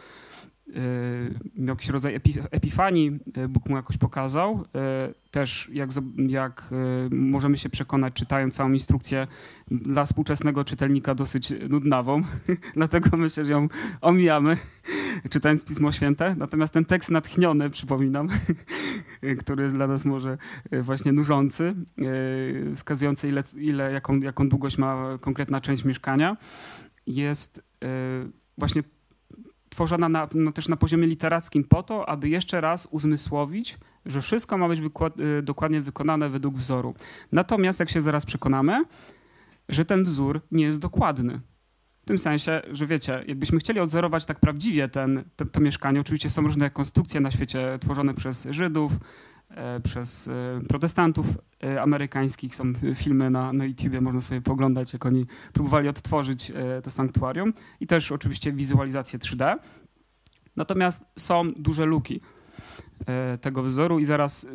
miał 1.55 1.75
jakiś 1.75 1.89
rodzaj 1.89 2.19
epifanii, 2.51 3.19
y, 3.37 3.47
Bóg 3.47 3.69
mu 3.69 3.75
jakoś 3.75 3.97
pokazał. 3.97 4.65
Y, 5.09 5.29
też 5.31 5.69
jak, 5.73 5.89
jak 6.27 6.69
możemy 7.11 7.57
się 7.57 7.69
przekonać, 7.69 8.13
czytając 8.13 8.55
całą 8.55 8.71
instrukcję, 8.71 9.27
dla 9.71 10.05
współczesnego 10.05 10.63
czytelnika 10.63 11.15
dosyć 11.15 11.53
nudnawą, 11.69 12.21
dlatego 12.75 13.17
myślę, 13.17 13.45
że 13.45 13.51
ją 13.51 13.67
omijamy, 14.01 14.57
czytając 15.29 15.65
Pismo 15.65 15.91
Święte. 15.91 16.35
Natomiast 16.35 16.73
ten 16.73 16.85
tekst 16.85 17.11
natchniony, 17.11 17.69
przypominam, 17.69 18.27
który 19.41 19.63
jest 19.63 19.75
dla 19.75 19.87
nas 19.87 20.05
może 20.05 20.37
właśnie 20.81 21.11
nużący, 21.11 21.75
wskazujący 22.75 23.29
ile, 23.29 23.43
ile 23.57 23.91
jaką, 23.91 24.19
jaką 24.19 24.49
długość 24.49 24.77
ma 24.77 25.17
konkretna 25.21 25.61
część 25.61 25.85
mieszkania, 25.85 26.37
jest 27.07 27.63
właśnie 28.57 28.83
tworzona 29.77 30.09
na, 30.09 30.27
no 30.33 30.51
też 30.51 30.67
na 30.67 30.77
poziomie 30.77 31.07
literackim 31.07 31.63
po 31.63 31.83
to, 31.83 32.09
aby 32.09 32.29
jeszcze 32.29 32.61
raz 32.61 32.87
uzmysłowić, 32.91 33.77
że 34.05 34.21
wszystko 34.21 34.57
ma 34.57 34.67
być 34.67 34.79
y, 34.79 35.41
dokładnie 35.41 35.81
wykonane 35.81 36.29
według 36.29 36.55
wzoru. 36.55 36.93
Natomiast, 37.31 37.79
jak 37.79 37.89
się 37.89 38.01
zaraz 38.01 38.25
przekonamy, 38.25 38.83
że 39.69 39.85
ten 39.85 40.03
wzór 40.03 40.41
nie 40.51 40.63
jest 40.63 40.79
dokładny. 40.79 41.41
W 42.01 42.05
tym 42.05 42.19
sensie, 42.19 42.61
że 42.71 42.85
wiecie, 42.85 43.23
jakbyśmy 43.27 43.59
chcieli 43.59 43.79
odzorować 43.79 44.25
tak 44.25 44.39
prawdziwie 44.39 44.87
ten, 44.87 45.23
to, 45.35 45.45
to 45.45 45.59
mieszkanie, 45.59 45.99
oczywiście 46.01 46.29
są 46.29 46.41
różne 46.41 46.69
konstrukcje 46.69 47.19
na 47.19 47.31
świecie 47.31 47.79
tworzone 47.81 48.13
przez 48.13 48.47
Żydów, 48.51 48.91
przez 49.83 50.27
e, 50.27 50.59
protestantów 50.69 51.27
e, 51.63 51.81
amerykańskich. 51.81 52.55
Są 52.55 52.73
filmy 52.95 53.29
na, 53.29 53.53
na 53.53 53.65
YouTubie, 53.65 54.01
można 54.01 54.21
sobie 54.21 54.41
poglądać, 54.41 54.93
jak 54.93 55.05
oni 55.05 55.25
próbowali 55.53 55.89
odtworzyć 55.89 56.51
to 56.83 56.91
sanktuarium. 56.91 57.53
I 57.79 57.87
też 57.87 58.11
oczywiście 58.11 58.51
wizualizację 58.51 59.19
3D. 59.19 59.55
Natomiast 60.55 61.05
są 61.19 61.51
duże 61.53 61.85
luki 61.85 62.21
tego 63.41 63.63
wzoru 63.63 63.99
i 63.99 64.05
zaraz 64.05 64.47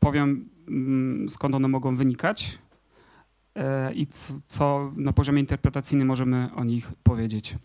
powiem, 0.00 0.48
mm, 0.68 1.28
skąd 1.28 1.54
one 1.54 1.68
mogą 1.68 1.96
wynikać 1.96 2.58
i 3.94 4.06
co 4.46 4.92
na 4.96 5.12
poziomie 5.12 5.40
interpretacyjnym 5.40 6.08
możemy 6.08 6.48
o 6.54 6.64
nich 6.64 6.92
powiedzieć. 7.02 7.56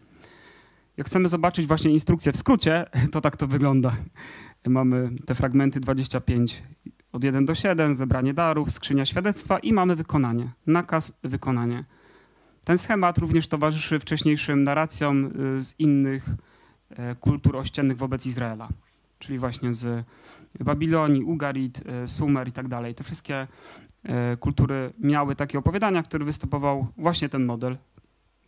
Jak 0.97 1.07
chcemy 1.07 1.27
zobaczyć 1.27 1.67
właśnie 1.67 1.91
instrukcję 1.91 2.31
w 2.31 2.37
skrócie, 2.37 2.85
to 3.11 3.21
tak 3.21 3.37
to 3.37 3.47
wygląda. 3.47 3.95
Mamy 4.67 5.09
te 5.25 5.35
fragmenty 5.35 5.79
25 5.79 6.63
od 7.11 7.23
1 7.23 7.45
do 7.45 7.55
7, 7.55 7.95
zebranie 7.95 8.33
darów, 8.33 8.71
skrzynia 8.71 9.05
świadectwa 9.05 9.59
i 9.59 9.73
mamy 9.73 9.95
wykonanie, 9.95 10.51
nakaz, 10.67 11.19
wykonanie. 11.23 11.85
Ten 12.65 12.77
schemat 12.77 13.17
również 13.17 13.47
towarzyszy 13.47 13.99
wcześniejszym 13.99 14.63
narracjom 14.63 15.25
y, 15.57 15.61
z 15.61 15.79
innych 15.79 16.29
e, 16.89 17.15
kultur 17.15 17.57
ościennych 17.57 17.97
wobec 17.97 18.25
Izraela, 18.25 18.69
czyli 19.19 19.39
właśnie 19.39 19.73
z 19.73 20.05
Babilonii, 20.59 21.23
Ugarit, 21.23 21.83
y, 22.03 22.07
Sumer 22.07 22.47
i 22.47 22.51
tak 22.51 22.67
dalej. 22.67 22.95
Te 22.95 23.03
wszystkie 23.03 23.47
e, 24.03 24.37
kultury 24.37 24.93
miały 24.99 25.35
takie 25.35 25.59
opowiadania, 25.59 26.03
które 26.03 26.25
występował 26.25 26.87
właśnie 26.97 27.29
ten 27.29 27.45
model. 27.45 27.77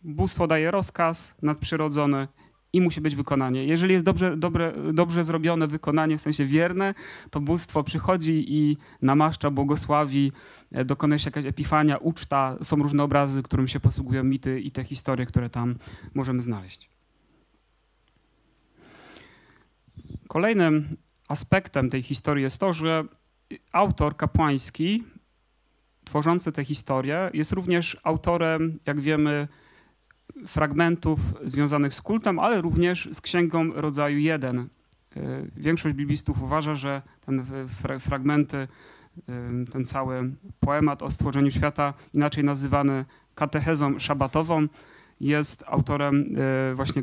Bóstwo 0.02 0.46
daje 0.46 0.70
rozkaz 0.70 1.34
nadprzyrodzony 1.42 2.28
i 2.74 2.80
musi 2.80 3.00
być 3.00 3.14
wykonanie. 3.14 3.64
Jeżeli 3.64 3.92
jest 3.92 4.04
dobrze, 4.04 4.36
dobre, 4.36 4.72
dobrze 4.92 5.24
zrobione 5.24 5.66
wykonanie, 5.66 6.18
w 6.18 6.20
sensie 6.20 6.44
wierne, 6.44 6.94
to 7.30 7.40
bóstwo 7.40 7.82
przychodzi 7.82 8.44
i 8.48 8.76
namaszcza, 9.02 9.50
błogosławi, 9.50 10.32
e, 10.72 10.84
dokonuje 10.84 11.18
się 11.18 11.28
jakaś 11.28 11.44
epifania, 11.44 11.96
uczta. 11.96 12.56
Są 12.62 12.76
różne 12.76 13.02
obrazy, 13.02 13.42
którym 13.42 13.68
się 13.68 13.80
posługują 13.80 14.24
mity 14.24 14.60
i 14.60 14.70
te 14.70 14.84
historie, 14.84 15.26
które 15.26 15.50
tam 15.50 15.74
możemy 16.14 16.42
znaleźć. 16.42 16.88
Kolejnym 20.28 20.88
aspektem 21.28 21.90
tej 21.90 22.02
historii 22.02 22.42
jest 22.42 22.60
to, 22.60 22.72
że 22.72 23.04
autor 23.72 24.16
kapłański 24.16 25.04
tworzący 26.04 26.52
tę 26.52 26.64
historię 26.64 27.30
jest 27.34 27.52
również 27.52 27.96
autorem, 28.02 28.78
jak 28.86 29.00
wiemy, 29.00 29.48
fragmentów 30.46 31.20
związanych 31.44 31.94
z 31.94 32.02
kultem, 32.02 32.38
ale 32.38 32.62
również 32.62 33.08
z 33.12 33.20
księgą 33.20 33.72
rodzaju 33.72 34.18
1. 34.18 34.58
E, 34.58 34.66
większość 35.56 35.94
biblistów 35.94 36.42
uważa, 36.42 36.74
że 36.74 37.02
ten 37.26 37.44
fragmenty, 38.00 38.56
e, 38.56 38.68
ten 39.70 39.84
cały 39.84 40.30
poemat 40.60 41.02
o 41.02 41.10
stworzeniu 41.10 41.50
świata, 41.50 41.94
inaczej 42.14 42.44
nazywany 42.44 43.04
katechezą 43.34 43.98
szabatową, 43.98 44.66
jest 45.20 45.64
autorem 45.66 46.36
e, 46.70 46.74
właśnie, 46.74 47.02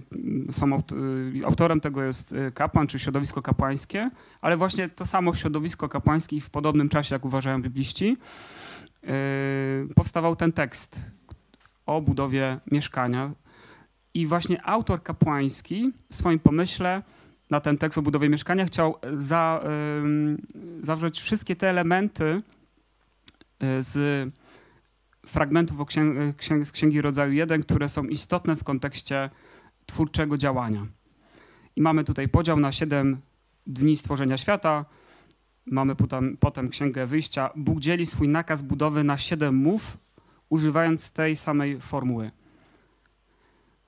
są, 0.52 0.82
autorem 1.46 1.82
tego 1.82 2.04
jest 2.04 2.36
kapłan 2.54 2.88
czy 2.88 3.00
środowisko 3.00 3.42
kapłańskie, 3.42 4.12
ale 4.42 4.58
właśnie 4.58 4.90
to 4.90 5.06
samo 5.06 5.34
środowisko 5.34 5.90
kapłańskie 5.90 6.42
w 6.42 6.50
podobnym 6.50 6.90
czasie, 6.90 7.16
jak 7.16 7.26
uważają 7.26 7.62
bibliści, 7.62 8.18
powstawał 9.96 10.36
ten 10.36 10.52
tekst 10.52 11.12
o 11.92 12.02
budowie 12.02 12.60
mieszkania. 12.72 13.32
I 14.14 14.28
właśnie 14.28 14.66
autor 14.66 15.04
kapłański 15.04 15.92
w 16.10 16.16
swoim 16.16 16.40
pomyśle 16.40 17.04
na 17.50 17.62
ten 17.62 17.78
tekst 17.78 17.98
o 17.98 18.02
budowie 18.02 18.30
mieszkania 18.30 18.66
chciał 18.66 18.96
za, 19.18 19.64
y, 20.82 20.86
zawrzeć 20.86 21.22
wszystkie 21.22 21.56
te 21.56 21.70
elementy 21.70 22.42
y, 23.64 23.84
z 23.84 24.30
fragmentów 25.26 25.86
księg, 26.38 26.66
z 26.66 26.72
Księgi 26.72 27.02
Rodzaju 27.02 27.34
1, 27.34 27.64
które 27.64 27.90
są 27.90 28.04
istotne 28.04 28.56
w 28.56 28.64
kontekście 28.64 29.30
twórczego 29.86 30.38
działania. 30.38 30.86
I 31.76 31.82
mamy 31.82 32.04
tutaj 32.04 32.28
podział 32.30 32.60
na 32.60 32.72
siedem 32.72 33.22
dni 33.68 33.98
stworzenia 33.98 34.38
świata. 34.38 34.86
Mamy 35.66 35.96
potem, 35.96 36.38
potem 36.38 36.70
Księgę 36.70 37.06
Wyjścia. 37.06 37.50
Bóg 37.56 37.80
dzieli 37.80 38.06
swój 38.06 38.28
nakaz 38.28 38.62
budowy 38.62 39.04
na 39.04 39.18
siedem 39.18 39.56
mów, 39.56 39.98
używając 40.52 41.12
tej 41.12 41.36
samej 41.36 41.78
formuły. 41.78 42.32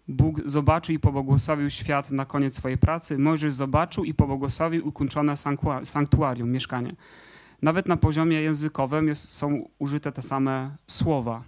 Bóg 0.08 0.42
zobaczył 0.46 0.96
i 0.96 1.00
pobłogosławił 1.00 1.70
świat 1.70 2.12
na 2.12 2.26
koniec 2.26 2.56
swojej 2.56 2.78
pracy. 2.78 3.18
Mojżesz 3.18 3.54
zobaczył 3.54 4.04
i 4.04 4.14
pobłogosławił 4.14 4.88
ukończone 4.88 5.36
sanktuarium, 5.84 6.52
mieszkanie. 6.52 6.96
Nawet 7.62 7.88
na 7.88 7.98
poziomie 7.98 8.42
językowym 8.42 9.08
jest, 9.08 9.30
są 9.30 9.70
użyte 9.80 10.12
te 10.12 10.22
same 10.22 10.76
słowa. 10.88 11.44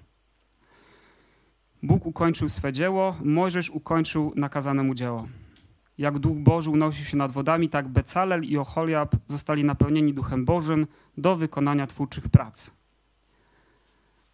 Bóg 1.84 2.06
ukończył 2.06 2.50
swe 2.50 2.74
dzieło, 2.74 3.16
Mojżesz 3.24 3.70
ukończył 3.70 4.34
nakazane 4.36 4.84
mu 4.84 4.96
dzieło. 4.96 5.28
Jak 5.98 6.20
Duch 6.20 6.38
Boży 6.38 6.70
unosił 6.70 7.06
się 7.06 7.18
nad 7.18 7.32
wodami, 7.32 7.70
tak 7.70 7.88
Becalel 7.88 8.44
i 8.44 8.58
Oholiab 8.58 9.16
zostali 9.28 9.64
napełnieni 9.64 10.14
Duchem 10.14 10.46
Bożym 10.46 10.88
do 11.18 11.36
wykonania 11.36 11.88
twórczych 11.88 12.30
prac. 12.30 12.85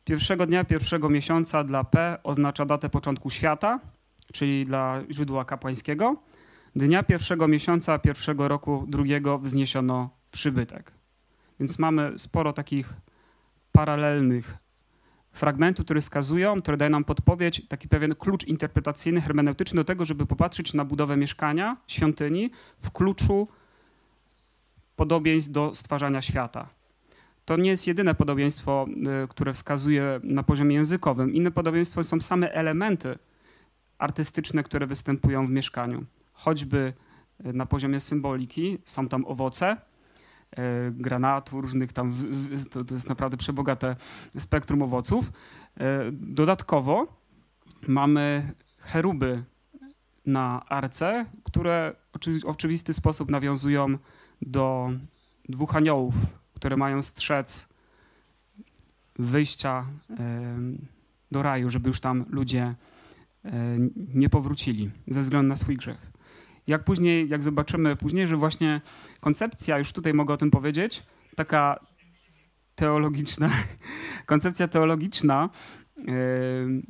Pierwszego 0.06 0.46
dnia 0.46 0.64
pierwszego 0.64 1.10
miesiąca 1.10 1.64
dla 1.64 1.84
P 1.84 2.18
oznacza 2.24 2.66
datę 2.66 2.90
początku 2.90 3.30
świata, 3.30 3.80
czyli 4.34 4.66
dla 4.66 5.04
źródła 5.12 5.46
kapłańskiego. 5.46 6.18
Dnia 6.76 7.04
pierwszego 7.04 7.48
miesiąca 7.48 8.00
pierwszego 8.00 8.48
roku 8.48 8.86
drugiego 8.88 9.40
wzniesiono 9.40 10.10
przybytek. 10.32 10.92
Więc 11.60 11.80
mamy 11.80 12.20
sporo 12.20 12.54
takich 12.54 12.94
paralelnych 13.72 14.58
fragmentów, 15.32 15.86
które 15.86 16.02
wskazują, 16.02 16.62
które 16.62 16.78
dają 16.78 16.92
nam 16.92 17.04
podpowiedź, 17.04 17.68
taki 17.68 17.88
pewien 17.88 18.16
klucz 18.16 18.48
interpretacyjny, 18.48 19.22
hermeneutyczny 19.22 19.76
do 19.76 19.84
tego, 19.84 20.06
żeby 20.06 20.26
popatrzeć 20.26 20.74
na 20.74 20.86
budowę 20.86 21.18
mieszkania, 21.18 21.78
świątyni 21.88 22.52
w 22.80 22.92
kluczu 22.92 23.48
podobieństw 24.96 25.52
do 25.52 25.76
stwarzania 25.76 26.22
świata. 26.22 26.81
To 27.52 27.58
nie 27.58 27.70
jest 27.70 27.88
jedyne 27.88 28.16
podobieństwo, 28.16 28.86
y, 29.24 29.28
które 29.28 29.54
wskazuje 29.54 30.20
na 30.24 30.44
poziomie 30.44 30.76
językowym. 30.76 31.34
Inne 31.34 31.52
podobieństwo 31.52 32.04
są 32.04 32.22
same 32.22 32.54
elementy 32.54 33.18
artystyczne, 33.98 34.64
które 34.64 34.88
występują 34.88 35.48
w 35.48 35.50
mieszkaniu. 35.50 36.06
Choćby 36.34 36.94
y, 37.46 37.54
na 37.54 37.66
poziomie 37.66 38.00
symboliki 38.00 38.78
są 38.86 39.08
tam 39.08 39.26
owoce, 39.26 39.78
E, 40.58 40.92
granatu, 40.92 41.62
różnych 41.62 41.94
tam, 41.94 42.14
to, 42.72 42.84
to 42.84 42.94
jest 42.94 43.10
naprawdę 43.10 43.38
przebogate 43.38 43.96
spektrum 44.38 44.82
owoców. 44.82 45.32
Dodatkowo 46.12 47.08
mamy 47.88 48.54
cheruby 48.78 49.44
na 50.26 50.66
arce, 50.66 51.26
które 51.44 51.96
w 52.42 52.46
oczywisty 52.46 52.94
sposób 52.94 53.32
nawiązują 53.32 53.98
do 54.42 54.90
dwóch 55.50 55.76
aniołów, 55.76 56.16
które 56.62 56.78
mają 56.78 57.02
strzec 57.02 57.69
wyjścia 59.19 59.86
do 61.32 61.41
raju, 61.41 61.69
żeby 61.69 61.89
już 61.89 62.00
tam 62.00 62.26
ludzie 62.30 62.76
nie 64.13 64.30
powrócili 64.30 64.91
ze 65.08 65.19
względu 65.19 65.50
na 65.50 65.56
swój 65.56 65.78
grzech. 65.78 66.12
Jak 66.67 66.84
później, 66.84 67.30
jak 67.30 67.43
zobaczymy 67.43 67.95
później, 67.95 68.28
że 68.28 68.38
właśnie 68.38 68.82
koncepcja, 69.19 69.78
już 69.78 69.91
tutaj 69.93 70.13
mogę 70.13 70.34
o 70.34 70.38
tym 70.38 70.52
powiedzieć, 70.52 71.04
taka 71.36 71.80
teologiczna, 72.76 73.50
koncepcja 74.26 74.67
teologiczna 74.67 75.50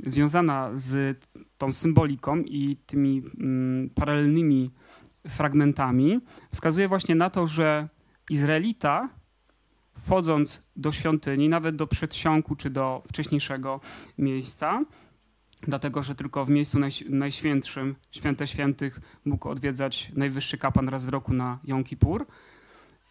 związana 0.05 0.69
z 0.73 1.17
tą 1.57 1.73
symboliką 1.73 2.37
i 2.37 2.77
tymi 2.85 3.15
yy, 3.15 3.89
paralelnymi 3.95 4.71
fragmentami 5.27 6.19
wskazuje 6.51 6.87
właśnie 6.87 7.15
na 7.15 7.29
to, 7.29 7.47
że 7.47 7.89
Izraelita 8.29 9.20
wchodząc 10.01 10.63
do 10.75 10.91
świątyni, 10.91 11.49
nawet 11.49 11.75
do 11.75 11.87
przedsionku 11.87 12.55
czy 12.55 12.69
do 12.69 13.03
wcześniejszego 13.07 13.79
miejsca, 14.17 14.85
dlatego 15.61 16.03
że 16.03 16.15
tylko 16.15 16.45
w 16.45 16.49
miejscu 16.49 16.79
najświętszym, 17.09 17.95
święte 18.11 18.47
świętych, 18.47 19.01
mógł 19.25 19.49
odwiedzać 19.49 20.11
najwyższy 20.15 20.57
kapłan 20.57 20.89
raz 20.89 21.05
w 21.05 21.09
roku 21.09 21.33
na 21.33 21.59
Jom 21.63 21.83
Kippur. 21.83 22.27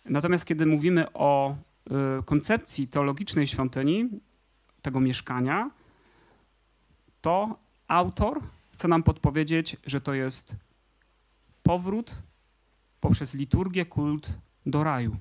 Natomiast 0.04 0.44
kiedy 0.44 0.66
mówimy 0.66 1.12
o 1.12 1.56
y, 2.20 2.22
koncepcji 2.24 2.88
teologicznej 2.88 3.46
świątyni, 3.46 4.08
tego 4.82 5.00
mieszkania, 5.00 5.70
to 7.20 7.58
autor 7.88 8.40
chce 8.72 8.88
nam 8.88 9.02
podpowiedzieć, 9.02 9.76
że 9.86 10.00
to 10.00 10.14
jest 10.14 10.56
powrót 11.62 12.22
poprzez 13.00 13.34
liturgię, 13.34 13.86
kult 13.86 14.38
do 14.66 14.84
raju. 14.84 15.16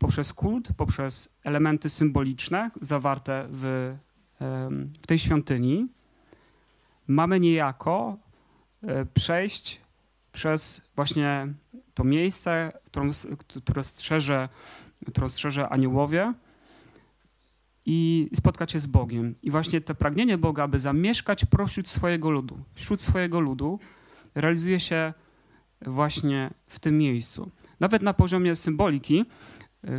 Poprzez 0.00 0.32
kult, 0.32 0.68
poprzez 0.76 1.38
elementy 1.44 1.88
symboliczne 1.88 2.70
zawarte 2.80 3.46
w 3.50 3.94
w 5.02 5.06
tej 5.06 5.18
świątyni, 5.18 5.88
mamy 7.06 7.40
niejako 7.40 8.16
e, 8.82 9.06
przejść 9.06 9.80
przez 10.32 10.90
właśnie 10.96 11.54
to 11.94 12.04
miejsce, 12.04 12.72
które 13.64 13.84
strzeże, 13.84 14.48
które 15.06 15.28
strzeże 15.28 15.68
aniołowie 15.68 16.34
i 17.86 18.30
spotkać 18.34 18.72
się 18.72 18.78
z 18.78 18.86
Bogiem. 18.86 19.34
I 19.42 19.50
właśnie 19.50 19.80
to 19.80 19.94
pragnienie 19.94 20.38
Boga, 20.38 20.62
aby 20.62 20.78
zamieszkać 20.78 21.44
pośród 21.44 21.88
swojego 21.88 22.30
ludu, 22.30 22.58
wśród 22.74 23.02
swojego 23.02 23.40
ludu, 23.40 23.78
realizuje 24.34 24.80
się 24.80 25.14
właśnie 25.82 26.50
w 26.66 26.78
tym 26.78 26.98
miejscu. 26.98 27.50
Nawet 27.80 28.02
na 28.02 28.14
poziomie 28.14 28.56
symboliki 28.56 29.24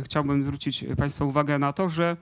chciałbym 0.04 0.44
zwrócić 0.44 0.84
Państwa 0.96 1.24
uwagę 1.24 1.58
na 1.58 1.72
to, 1.72 1.88
że 1.88 2.16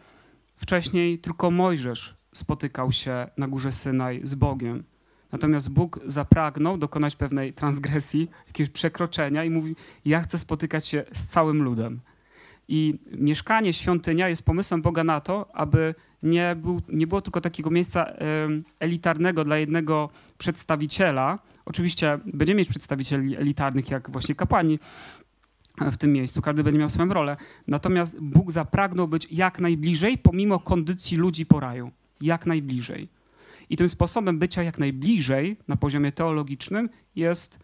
Wcześniej 0.60 1.18
tylko 1.18 1.50
Mojżesz 1.50 2.16
spotykał 2.34 2.92
się 2.92 3.26
na 3.36 3.48
górze 3.48 3.72
Synaj 3.72 4.20
z 4.24 4.34
Bogiem. 4.34 4.84
Natomiast 5.32 5.70
Bóg 5.70 6.00
zapragnął 6.06 6.78
dokonać 6.78 7.16
pewnej 7.16 7.52
transgresji, 7.52 8.30
jakiegoś 8.46 8.70
przekroczenia 8.70 9.44
i 9.44 9.50
mówi: 9.50 9.76
Ja 10.04 10.20
chcę 10.20 10.38
spotykać 10.38 10.86
się 10.86 11.04
z 11.12 11.26
całym 11.26 11.62
ludem. 11.62 12.00
I 12.68 12.98
mieszkanie, 13.12 13.72
świątynia 13.72 14.28
jest 14.28 14.44
pomysłem 14.44 14.82
Boga 14.82 15.04
na 15.04 15.20
to, 15.20 15.56
aby 15.56 15.94
nie, 16.22 16.56
był, 16.56 16.80
nie 16.88 17.06
było 17.06 17.20
tylko 17.20 17.40
takiego 17.40 17.70
miejsca 17.70 18.12
elitarnego 18.80 19.44
dla 19.44 19.56
jednego 19.56 20.10
przedstawiciela. 20.38 21.38
Oczywiście 21.64 22.18
będziemy 22.26 22.58
mieć 22.58 22.68
przedstawicieli 22.68 23.36
elitarnych, 23.36 23.90
jak 23.90 24.10
właśnie 24.10 24.34
kapłani, 24.34 24.78
w 25.80 25.96
tym 25.96 26.12
miejscu, 26.12 26.42
każdy 26.42 26.64
będzie 26.64 26.80
miał 26.80 26.90
swoją 26.90 27.14
rolę. 27.14 27.36
Natomiast 27.66 28.20
Bóg 28.20 28.52
zapragnął 28.52 29.08
być 29.08 29.28
jak 29.30 29.60
najbliżej, 29.60 30.18
pomimo 30.18 30.58
kondycji 30.58 31.16
ludzi 31.16 31.46
po 31.46 31.60
raju. 31.60 31.90
Jak 32.20 32.46
najbliżej. 32.46 33.08
I 33.70 33.76
tym 33.76 33.88
sposobem 33.88 34.38
bycia 34.38 34.62
jak 34.62 34.78
najbliżej 34.78 35.56
na 35.68 35.76
poziomie 35.76 36.12
teologicznym 36.12 36.90
jest 37.16 37.58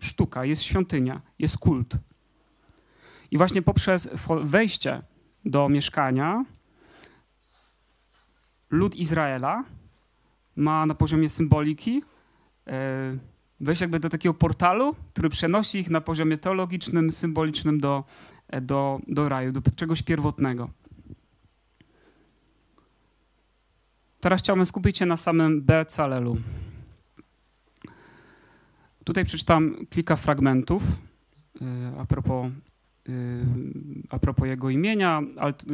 sztuka, 0.00 0.44
jest 0.44 0.62
świątynia, 0.62 1.20
jest 1.38 1.58
kult. 1.58 1.96
I 3.30 3.38
właśnie 3.38 3.62
poprzez 3.62 4.08
wejście 4.42 5.02
do 5.44 5.68
mieszkania 5.68 6.44
lud 8.70 8.96
Izraela 8.96 9.64
ma 10.56 10.86
na 10.86 10.94
poziomie 10.94 11.28
symboliki. 11.28 12.02
Yy, 12.66 12.72
wejść 13.64 13.80
jakby 13.80 14.00
do 14.00 14.08
takiego 14.08 14.34
portalu, 14.34 14.94
który 15.08 15.28
przenosi 15.28 15.78
ich 15.78 15.90
na 15.90 16.00
poziomie 16.00 16.38
teologicznym, 16.38 17.12
symbolicznym 17.12 17.80
do, 17.80 18.04
do, 18.62 19.00
do 19.08 19.28
raju, 19.28 19.52
do 19.52 19.60
czegoś 19.76 20.02
pierwotnego. 20.02 20.70
Teraz 24.20 24.40
chciałbym 24.40 24.66
skupić 24.66 24.98
się 24.98 25.06
na 25.06 25.16
samym 25.16 25.62
Becalelu. 25.62 26.36
Tutaj 29.04 29.24
przeczytam 29.24 29.86
kilka 29.90 30.16
fragmentów 30.16 30.82
e, 31.62 31.92
a 31.98 32.04
propos, 32.06 32.46
e, 33.08 33.12
a 34.10 34.18
propos 34.18 34.48
jego 34.48 34.70
imienia, 34.70 35.22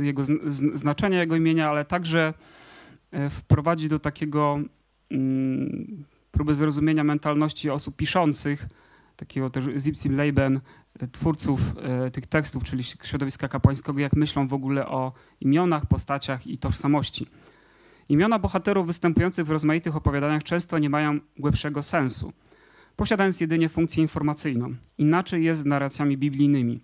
jego 0.03 0.23
znaczenia 0.75 1.21
jego 1.21 1.37
imienia, 1.37 1.71
ale 1.71 1.85
także 1.85 2.35
wprowadzi 3.31 3.89
do 3.89 3.99
takiego 3.99 4.59
mm, 5.11 6.05
próby 6.31 6.55
zrozumienia 6.55 7.05
mentalności 7.05 7.71
osób 7.71 7.97
piszących, 7.97 8.69
takiego 9.17 9.51
też 9.51 9.65
Zipsim 9.79 10.17
Leiben, 10.17 10.61
e, 11.01 11.07
twórców 11.07 11.61
e, 11.83 12.11
tych 12.11 12.27
tekstów, 12.27 12.65
czyli 12.65 12.85
środowiska 12.85 13.49
kapłańskiego, 13.49 14.01
jak 14.01 14.13
myślą 14.13 14.49
w 14.49 14.53
ogóle 14.53 14.87
o 14.87 15.13
imionach, 15.41 15.87
postaciach 15.87 16.47
i 16.47 16.59
tożsamości. 16.59 17.27
Imiona 18.09 18.39
bohaterów 18.39 18.87
występujących 18.87 19.47
w 19.47 19.51
rozmaitych 19.51 19.97
opowiadaniach 19.97 20.43
często 20.43 20.79
nie 20.79 20.91
mają 20.91 21.21
głębszego 21.39 21.83
sensu, 21.83 22.33
posiadając 22.97 23.41
jedynie 23.41 23.69
funkcję 23.69 24.03
informacyjną. 24.03 24.75
Inaczej 24.99 25.45
jest 25.45 25.61
z 25.61 25.65
narracjami 25.65 26.19
biblijnymi. 26.19 26.81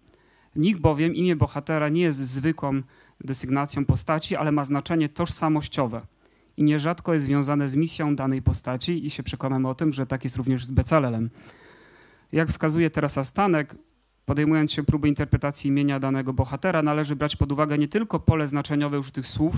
W 0.54 0.58
nich 0.58 0.80
bowiem 0.80 1.14
imię 1.14 1.36
bohatera 1.36 1.88
nie 1.88 2.00
jest 2.00 2.18
zwykłą 2.18 2.82
desygnacją 3.20 3.84
postaci, 3.84 4.36
ale 4.36 4.52
ma 4.52 4.64
znaczenie 4.64 5.08
tożsamościowe– 5.08 6.00
i 6.56 6.62
nierzadko 6.62 7.12
jest 7.12 7.24
związane 7.24 7.68
z 7.68 7.76
misją 7.76 8.16
danej 8.16 8.42
postaci 8.42 9.06
i 9.06 9.10
się 9.10 9.22
przekonamy 9.22 9.68
o 9.68 9.74
tym, 9.74 9.92
że 9.92 10.06
tak 10.06 10.24
jest 10.24 10.36
również 10.36 10.64
z 10.64 10.70
Becalelem. 10.70 11.30
Jak 12.32 12.48
wskazuje 12.48 12.90
Teresa 12.90 13.24
Stanek, 13.24 13.74
podejmując 14.24 14.72
się 14.72 14.82
próby 14.82 15.08
interpretacji 15.08 15.68
imienia 15.68 16.00
danego 16.00 16.32
bohatera, 16.32 16.82
należy 16.82 17.16
brać 17.16 17.36
pod 17.36 17.52
uwagę 17.52 17.78
nie 17.78 17.88
tylko 17.88 18.20
pole 18.20 18.48
znaczeniowe 18.48 18.98
użytych 18.98 19.26
słów, 19.26 19.54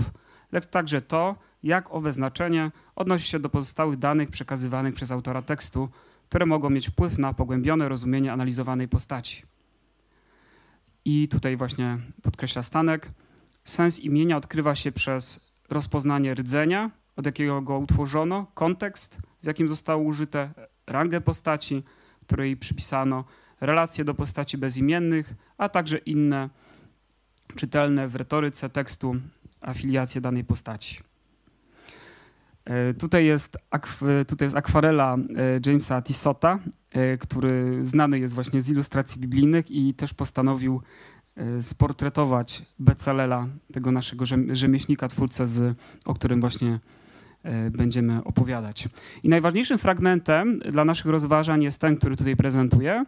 lecz 0.51 0.65
także 0.67 1.01
to, 1.01 1.35
jak 1.63 1.93
owe 1.93 2.13
znaczenie 2.13 2.71
odnosi 2.95 3.27
się 3.27 3.39
do 3.39 3.49
pozostałych 3.49 3.99
danych 3.99 4.29
przekazywanych 4.29 4.95
przez 4.95 5.11
autora 5.11 5.41
tekstu, 5.41 5.89
które 6.29 6.45
mogą 6.45 6.69
mieć 6.69 6.89
wpływ 6.89 7.17
na 7.17 7.33
pogłębione 7.33 7.89
rozumienie 7.89 8.33
analizowanej 8.33 8.87
postaci. 8.87 9.43
I 11.05 11.27
tutaj 11.27 11.57
właśnie 11.57 11.97
podkreśla 12.21 12.63
Stanek, 12.63 13.11
sens 13.63 13.99
imienia 13.99 14.37
odkrywa 14.37 14.75
się 14.75 14.91
przez 14.91 15.48
rozpoznanie 15.69 16.33
rdzenia, 16.33 16.91
od 17.15 17.25
jakiego 17.25 17.61
go 17.61 17.77
utworzono, 17.77 18.47
kontekst, 18.53 19.17
w 19.43 19.47
jakim 19.47 19.69
zostało 19.69 20.03
użyte, 20.03 20.49
rangę 20.87 21.21
postaci, 21.21 21.83
której 22.27 22.57
przypisano, 22.57 23.23
relacje 23.61 24.05
do 24.05 24.13
postaci 24.13 24.57
bezimiennych, 24.57 25.33
a 25.57 25.69
także 25.69 25.97
inne 25.97 26.49
czytelne 27.55 28.07
w 28.07 28.15
retoryce 28.15 28.69
tekstu 28.69 29.15
afiliacje 29.61 30.21
danej 30.21 30.43
postaci. 30.43 30.99
E, 32.65 32.93
tutaj 32.93 33.25
jest, 33.25 33.57
tutaj 34.27 34.45
jest 34.45 34.55
akwarela 34.55 35.17
e, 35.17 35.59
Jamesa 35.65 36.01
Tissota, 36.01 36.59
e, 36.91 37.17
który 37.17 37.85
znany 37.85 38.19
jest 38.19 38.33
właśnie 38.33 38.61
z 38.61 38.69
ilustracji 38.69 39.21
biblijnych 39.21 39.71
i 39.71 39.93
też 39.93 40.13
postanowił 40.13 40.81
sportretować 41.61 42.65
Becalela, 42.79 43.47
tego 43.73 43.91
naszego 43.91 44.25
rzemieślnika, 44.53 45.07
twórcę, 45.07 45.47
z, 45.47 45.77
o 46.05 46.13
którym 46.13 46.41
właśnie 46.41 46.79
będziemy 47.71 48.23
opowiadać. 48.23 48.89
I 49.23 49.29
najważniejszym 49.29 49.77
fragmentem 49.77 50.59
dla 50.59 50.85
naszych 50.85 51.05
rozważań 51.05 51.63
jest 51.63 51.81
ten, 51.81 51.97
który 51.97 52.17
tutaj 52.17 52.35
prezentuję, 52.35 53.05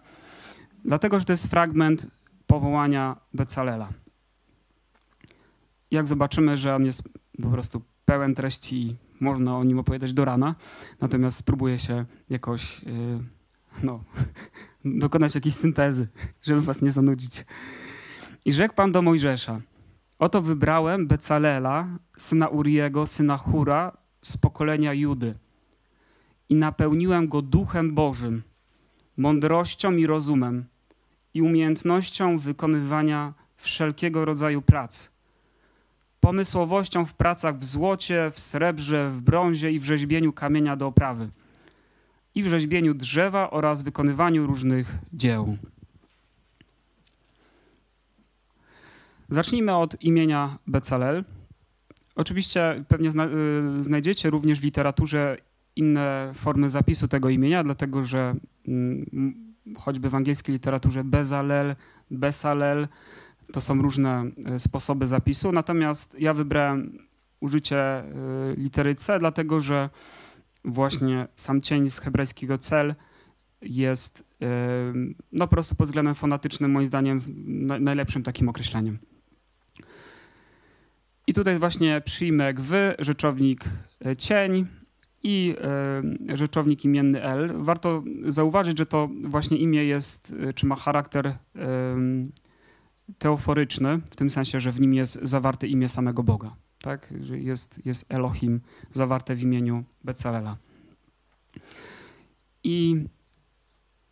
dlatego 0.85 1.19
że 1.19 1.25
to 1.25 1.33
jest 1.33 1.47
fragment 1.47 2.07
powołania 2.47 3.17
Becalela. 3.33 3.89
Jak 5.91 6.07
zobaczymy, 6.07 6.57
że 6.57 6.75
on 6.75 6.85
jest 6.85 7.03
po 7.41 7.49
prostu 7.49 7.81
pełen 8.05 8.35
treści 8.35 8.95
można 9.19 9.57
o 9.57 9.63
nim 9.63 9.79
opowiadać 9.79 10.13
do 10.13 10.25
rana, 10.25 10.55
natomiast 11.01 11.37
spróbuję 11.37 11.79
się 11.79 12.05
jakoś 12.29 12.83
yy, 12.83 12.93
no, 13.83 14.03
dokonać 14.85 15.35
jakiejś 15.35 15.55
syntezy, 15.55 16.07
żeby 16.41 16.61
was 16.61 16.81
nie 16.81 16.91
zanudzić. 16.91 17.45
I 18.45 18.53
rzekł 18.53 18.75
Pan 18.75 18.91
do 18.91 19.01
Mojżesza, 19.01 19.61
oto 20.19 20.41
wybrałem 20.41 21.07
Becalela, 21.07 21.87
syna 22.17 22.47
Uriego, 22.47 23.07
syna 23.07 23.37
Hura 23.37 23.97
z 24.21 24.37
pokolenia 24.37 24.93
Judy 24.93 25.33
i 26.49 26.55
napełniłem 26.55 27.27
go 27.27 27.41
duchem 27.41 27.93
Bożym, 27.93 28.41
mądrością 29.17 29.91
i 29.91 30.05
rozumem 30.05 30.65
i 31.33 31.41
umiejętnością 31.41 32.37
wykonywania 32.37 33.33
wszelkiego 33.57 34.25
rodzaju 34.25 34.61
prac 34.61 35.21
pomysłowością 36.21 37.05
w 37.05 37.13
pracach 37.13 37.57
w 37.57 37.65
złocie, 37.65 38.31
w 38.33 38.39
srebrze, 38.39 39.09
w 39.09 39.21
brązie 39.21 39.71
i 39.71 39.79
w 39.79 39.83
rzeźbieniu 39.83 40.33
kamienia 40.33 40.75
do 40.75 40.87
oprawy, 40.87 41.29
i 42.35 42.43
w 42.43 42.47
rzeźbieniu 42.47 42.93
drzewa 42.93 43.49
oraz 43.49 43.81
wykonywaniu 43.81 44.47
różnych 44.47 44.97
dzieł. 45.13 45.57
Zacznijmy 49.31 49.75
od 49.75 50.03
imienia 50.03 50.57
Becalel. 50.67 51.23
Oczywiście 52.15 52.83
pewnie 52.87 53.11
zna, 53.11 53.25
y, 53.79 53.83
znajdziecie 53.83 54.29
również 54.29 54.59
w 54.59 54.63
literaturze 54.63 55.37
inne 55.75 56.31
formy 56.33 56.69
zapisu 56.69 57.07
tego 57.07 57.29
imienia, 57.29 57.63
dlatego 57.63 58.03
że 58.03 58.35
y, 58.67 58.71
choćby 59.77 60.09
w 60.09 60.15
angielskiej 60.15 60.53
literaturze 60.53 61.03
Bezalel, 61.03 61.75
Besalel, 62.11 62.87
to 63.53 63.61
są 63.61 63.81
różne 63.81 64.31
e, 64.45 64.59
sposoby 64.59 65.07
zapisu, 65.07 65.51
natomiast 65.51 66.19
ja 66.19 66.33
wybrałem 66.33 66.97
użycie 67.39 67.77
e, 67.79 68.05
litery 68.57 68.95
C, 68.95 69.19
dlatego 69.19 69.59
że 69.59 69.89
właśnie 70.65 71.27
sam 71.35 71.61
cień 71.61 71.89
z 71.89 71.99
hebrajskiego 71.99 72.57
cel 72.57 72.95
jest 73.61 74.31
no 75.31 75.47
po 75.47 75.47
prostu 75.47 75.75
pod 75.75 75.87
względem 75.87 76.15
fonetycznym 76.15 76.71
moim 76.71 76.85
zdaniem 76.85 77.21
najlepszym 77.79 78.23
takim 78.23 78.49
określeniem. 78.49 78.97
I 81.27 81.33
tutaj 81.33 81.59
właśnie 81.59 82.01
przyjmek 82.01 82.61
w, 82.61 82.93
rzeczownik 82.99 83.63
cień 84.17 84.67
i 85.23 85.55
rzeczownik 86.33 86.85
imienny 86.85 87.23
L. 87.23 87.51
Warto 87.55 88.03
zauważyć, 88.27 88.77
że 88.77 88.85
to 88.85 89.09
właśnie 89.23 89.57
imię 89.57 89.85
jest, 89.85 90.35
czy 90.55 90.65
ma 90.65 90.75
charakter 90.75 91.33
teoforyczny, 93.17 93.97
w 93.97 94.15
tym 94.15 94.29
sensie, 94.29 94.59
że 94.59 94.71
w 94.71 94.81
nim 94.81 94.93
jest 94.93 95.19
zawarte 95.23 95.67
imię 95.67 95.89
samego 95.89 96.23
Boga. 96.23 96.55
Tak? 96.81 97.13
Jest, 97.31 97.85
jest 97.85 98.11
Elohim 98.11 98.61
zawarte 98.91 99.35
w 99.35 99.43
imieniu 99.43 99.83
Becalela. 100.03 100.57
I 102.63 103.05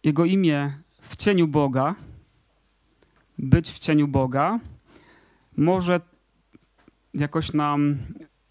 jego 0.04 0.26
imię 0.26 0.72
w 1.02 1.16
cieniu 1.16 1.48
Boga, 1.48 1.96
być 3.38 3.72
w 3.72 3.80
cieniu 3.80 4.08
Boga, 4.08 4.60
może 5.58 6.02
jakoś 7.14 7.54
nam 7.54 7.98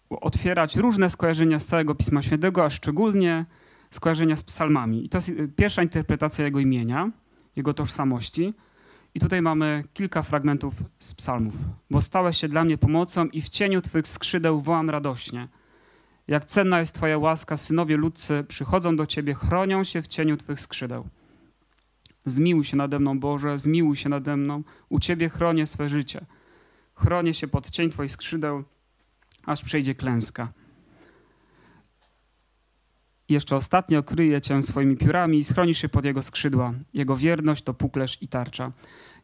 otwierać 0.09 0.75
różne 0.75 1.09
skojarzenia 1.09 1.59
z 1.59 1.65
całego 1.65 1.95
Pisma 1.95 2.21
Świętego, 2.21 2.65
a 2.65 2.69
szczególnie 2.69 3.45
skojarzenia 3.91 4.35
z 4.35 4.43
psalmami. 4.43 5.05
I 5.05 5.09
to 5.09 5.17
jest 5.17 5.31
pierwsza 5.55 5.83
interpretacja 5.83 6.45
jego 6.45 6.59
imienia, 6.59 7.11
jego 7.55 7.73
tożsamości– 7.73 8.53
i 9.15 9.19
tutaj 9.19 9.41
mamy 9.41 9.83
kilka 9.93 10.21
fragmentów 10.21 10.73
z 10.99 11.13
psalmów. 11.13 11.55
Bo 11.91 12.01
stałeś 12.01 12.37
się 12.37 12.47
dla 12.47 12.63
mnie 12.63 12.77
pomocą 12.77 13.25
i 13.25 13.41
w 13.41 13.49
cieniu 13.49 13.81
Twych 13.81 14.07
skrzydeł 14.07 14.61
wołam 14.61 14.89
radośnie. 14.89 15.47
Jak 16.27 16.45
cenna 16.45 16.79
jest 16.79 16.95
Twoja 16.95 17.17
łaska, 17.17 17.57
synowie 17.57 17.97
ludcy 17.97 18.43
przychodzą 18.47 18.95
do 18.95 19.05
Ciebie, 19.05 19.33
chronią 19.33 19.83
się 19.83 20.01
w 20.01 20.07
cieniu 20.07 20.37
Twych 20.37 20.59
skrzydeł. 20.59 21.07
Zmiłuj 22.25 22.63
się 22.63 22.77
nade 22.77 22.99
mną, 22.99 23.19
Boże, 23.19 23.59
zmiłuj 23.59 23.95
się 23.95 24.09
nade 24.09 24.37
mną. 24.37 24.63
U 24.89 24.99
Ciebie 24.99 25.29
chronię 25.29 25.67
swe 25.67 25.89
życie. 25.89 26.25
Chronię 26.99 27.33
się 27.33 27.47
pod 27.47 27.69
cień 27.69 27.89
Twoich 27.89 28.11
skrzydeł, 28.11 28.63
aż 29.45 29.63
przejdzie 29.63 29.95
klęska. 29.95 30.53
Jeszcze 33.29 33.55
ostatnio 33.55 34.03
kryje 34.03 34.41
cię 34.41 34.63
swoimi 34.63 34.97
piórami 34.97 35.37
i 35.37 35.43
schronisz 35.43 35.77
się 35.77 35.89
pod 35.89 36.05
jego 36.05 36.21
skrzydła. 36.21 36.73
Jego 36.93 37.17
wierność 37.17 37.63
to 37.63 37.73
puklerz 37.73 38.21
i 38.21 38.27
tarcza. 38.27 38.71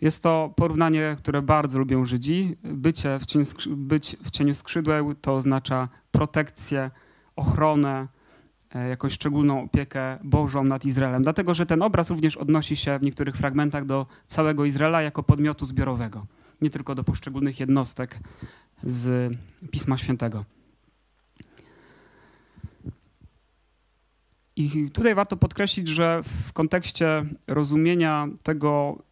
Jest 0.01 0.23
to 0.23 0.53
porównanie, 0.55 1.15
które 1.19 1.41
bardzo 1.41 1.79
lubią 1.79 2.05
Żydzi. 2.05 2.57
Bycie 2.63 3.19
w 3.19 3.25
cieniu, 3.25 3.45
być 3.67 4.17
w 4.23 4.31
cieniu 4.31 4.53
skrzydła 4.53 4.95
to 5.21 5.35
oznacza 5.35 5.89
protekcję, 6.11 6.91
ochronę, 7.35 8.07
e, 8.75 8.89
jakąś 8.89 9.13
szczególną 9.13 9.63
opiekę 9.63 10.19
Bożą 10.23 10.63
nad 10.63 10.85
Izraelem. 10.85 11.23
Dlatego, 11.23 11.53
że 11.53 11.65
ten 11.65 11.81
obraz 11.81 12.09
również 12.09 12.37
odnosi 12.37 12.75
się 12.75 12.99
w 12.99 13.01
niektórych 13.01 13.35
fragmentach 13.35 13.85
do 13.85 14.05
całego 14.27 14.65
Izraela 14.65 15.01
jako 15.01 15.23
podmiotu 15.23 15.65
zbiorowego, 15.65 16.25
nie 16.61 16.69
tylko 16.69 16.95
do 16.95 17.03
poszczególnych 17.03 17.59
jednostek 17.59 18.19
z 18.83 19.33
Pisma 19.71 19.97
Świętego. 19.97 20.45
I 24.55 24.89
tutaj 24.91 25.15
warto 25.15 25.37
podkreślić, 25.37 25.87
że 25.87 26.21
w 26.23 26.53
kontekście 26.53 27.25
rozumienia 27.47 28.27
tego, 28.43 29.03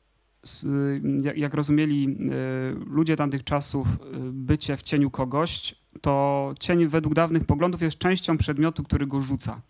jak 1.36 1.54
rozumieli 1.54 2.08
y, 2.08 2.86
ludzie 2.86 3.16
tamtych 3.16 3.44
czasów 3.44 3.88
y, 3.88 3.98
bycie 4.32 4.78
w 4.78 4.82
cieniu 4.82 5.12
kogoś, 5.12 5.76
to 6.02 6.54
cień 6.60 6.88
według 6.88 7.14
dawnych 7.14 7.46
poglądów 7.46 7.82
jest 7.82 7.98
częścią 7.98 8.38
przedmiotu, 8.38 8.84
który 8.84 9.08
go 9.08 9.22
rzuca. 9.22 9.62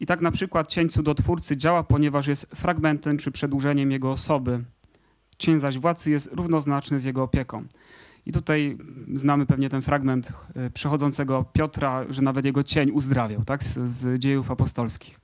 I 0.00 0.06
tak 0.06 0.20
na 0.20 0.30
przykład 0.30 0.68
cień 0.68 0.88
cudotwórcy 0.88 1.56
działa, 1.56 1.82
ponieważ 1.82 2.26
jest 2.26 2.50
fragmentem 2.56 3.16
czy 3.16 3.30
przedłużeniem 3.30 3.90
jego 3.90 4.12
osoby. 4.12 4.64
Cień 5.38 5.58
zaś 5.58 5.78
władcy 5.78 6.10
jest 6.10 6.32
równoznaczny 6.32 6.98
z 6.98 7.04
jego 7.04 7.22
opieką. 7.22 7.64
I 8.26 8.32
tutaj 8.32 8.78
znamy 9.14 9.46
pewnie 9.46 9.68
ten 9.68 9.82
fragment 9.82 10.32
e, 10.54 10.70
przechodzącego 10.70 11.44
Piotra, 11.52 12.04
że 12.10 12.22
nawet 12.22 12.44
jego 12.44 12.62
cień 12.62 12.90
uzdrawiał, 12.90 13.44
tak? 13.44 13.64
Z, 13.64 14.18
dziejów 14.18 14.50
apostolskich. 14.50 15.20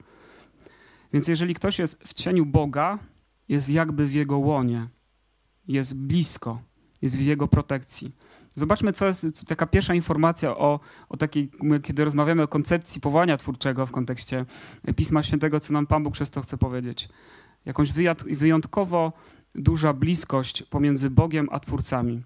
Więc 1.13 1.29
jeżeli 1.29 1.55
ktoś 1.55 1.79
jest 1.79 2.05
w 2.05 2.15
cieniu 2.15 2.47
Boga, 2.47 2.99
jest 3.49 3.71
jakby 3.71 4.07
w 4.07 4.15
jego 4.15 4.39
łonie, 4.39 4.89
jest 5.69 5.97
blisko, 5.97 6.63
jest 7.03 7.17
w 7.17 7.21
jego 7.21 7.49
protekcji. 7.49 8.17
Zobaczmy, 8.55 8.93
co 8.93 9.07
jest 9.07 9.47
taka 9.47 9.67
pierwsza 9.67 9.95
informacja 9.95 10.57
o, 10.57 10.81
o 11.09 11.17
takiej, 11.17 11.51
kiedy 11.83 12.05
rozmawiamy 12.05 12.43
o 12.43 12.49
koncepcji 12.49 13.01
powołania 13.01 13.37
twórczego 13.37 13.87
w 13.87 13.91
kontekście 13.91 14.47
Pisma 14.97 15.23
Świętego, 15.23 15.61
co 15.61 15.73
nam 15.73 15.87
Pan 15.87 16.03
Bóg 16.03 16.13
przez 16.13 16.31
to 16.31 16.41
chce 16.41 16.59
powiedzieć. 16.59 17.09
Jakąś 17.65 17.93
wyjątkowo 18.27 19.13
duża 19.55 19.93
bliskość 19.93 20.63
pomiędzy 20.63 21.11
Bogiem 21.11 21.49
a 21.51 21.61
twórcami 21.61 22.23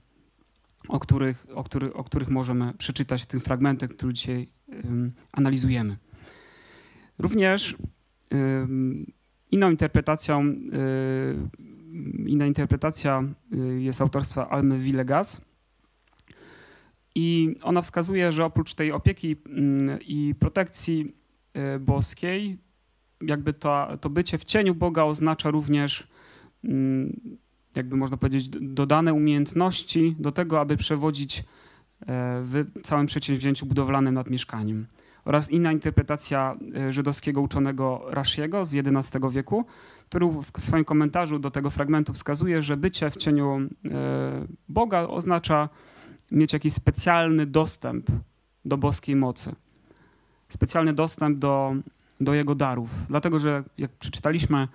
o 0.88 1.00
których, 1.00 1.46
o, 1.54 1.64
który, 1.64 1.94
o 1.94 2.04
których 2.04 2.28
możemy 2.28 2.72
przeczytać 2.78 3.22
w 3.22 3.26
tym 3.26 3.40
fragmencie, 3.40 3.88
który 3.88 4.12
dzisiaj 4.12 4.48
um, 4.66 5.12
analizujemy. 5.32 5.96
Również 7.18 7.76
um, 8.30 9.06
inną 9.50 9.70
interpretacją, 9.70 10.54
inna 12.26 12.46
interpretacja 12.46 13.24
y, 13.52 13.80
jest 13.82 14.00
autorstwa 14.00 14.48
Almy 14.48 14.78
Villegas 14.78 15.48
I 17.14 17.56
ona 17.62 17.82
wskazuje, 17.82 18.32
że 18.32 18.44
oprócz 18.44 18.74
tej 18.74 18.92
opieki 18.92 19.36
mm, 19.46 19.98
i 20.00 20.34
protekcji 20.38 21.14
y, 21.76 21.78
boskiej, 21.78 22.58
jakby 23.20 23.52
to, 23.52 23.88
to 24.00 24.10
bycie 24.10 24.38
w 24.38 24.44
cieniu 24.44 24.74
Boga 24.74 25.04
oznacza 25.04 25.50
również, 25.50 26.08
jakby 27.76 27.96
można 27.96 28.16
powiedzieć, 28.16 28.48
dodane 28.48 29.14
umiejętności 29.14 30.16
do 30.18 30.32
tego, 30.32 30.60
aby 30.60 30.76
przewodzić 30.76 31.38
e, 31.38 31.44
w 32.42 32.64
całym 32.82 33.06
przedsięwzięciu 33.06 33.66
budowlanym 33.66 34.14
nad 34.14 34.30
mieszkaniem. 34.30 34.86
Oraz 35.24 35.50
inna 35.50 35.72
interpretacja 35.72 36.56
e, 36.76 36.92
żydowskiego 36.92 37.40
uczonego 37.40 38.02
Rashiego 38.08 38.64
z 38.64 38.74
XI 38.74 39.18
wieku, 39.30 39.64
który 40.08 40.26
w 40.26 40.60
swoim 40.60 40.84
komentarzu 40.84 41.38
do 41.38 41.50
tego 41.50 41.70
fragmentu 41.70 42.12
wskazuje, 42.12 42.62
że 42.62 42.76
bycie 42.76 43.10
w 43.10 43.16
cieniu 43.16 43.58
e, 43.58 43.68
Boga 44.68 45.00
oznacza 45.00 45.68
mieć 46.32 46.52
jakiś 46.52 46.72
specjalny 46.72 47.46
dostęp 47.46 48.06
do 48.64 48.76
boskiej 48.76 49.16
mocy. 49.16 49.54
Specjalny 50.48 50.92
dostęp 50.92 51.38
do, 51.38 51.74
do 52.20 52.34
jego 52.34 52.54
darów. 52.54 52.90
Dlatego, 53.08 53.38
że 53.38 53.64
jak 53.78 53.90
przeczytaliśmy, 53.90 54.68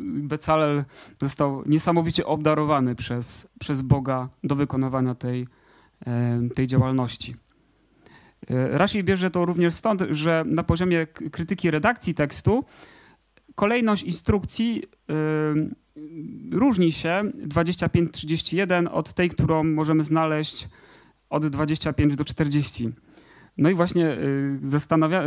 Becalel 0.00 0.84
został 1.22 1.62
niesamowicie 1.66 2.26
obdarowany 2.26 2.94
przez, 2.94 3.52
przez 3.60 3.82
Boga 3.82 4.28
do 4.44 4.56
wykonywania 4.56 5.14
tej, 5.14 5.46
tej 6.54 6.66
działalności. 6.66 7.36
E, 8.50 8.78
Rashi 8.78 9.04
bierze 9.04 9.30
to 9.30 9.44
również 9.44 9.74
stąd, 9.74 10.02
że 10.10 10.44
na 10.46 10.62
poziomie 10.62 11.06
krytyki 11.06 11.70
redakcji 11.70 12.14
tekstu 12.14 12.64
kolejność 13.54 14.02
instrukcji 14.02 14.82
różni 16.50 16.92
się 16.92 17.22
25-31 17.48 18.88
od 18.92 19.14
tej, 19.14 19.30
którą 19.30 19.64
możemy 19.64 20.02
znaleźć 20.02 20.68
od 21.30 21.46
25 21.46 22.16
do 22.16 22.24
40. 22.24 22.92
No 23.58 23.70
i 23.70 23.74
właśnie 23.74 24.10
y, 24.10 24.58
zastanawia, 24.62 25.22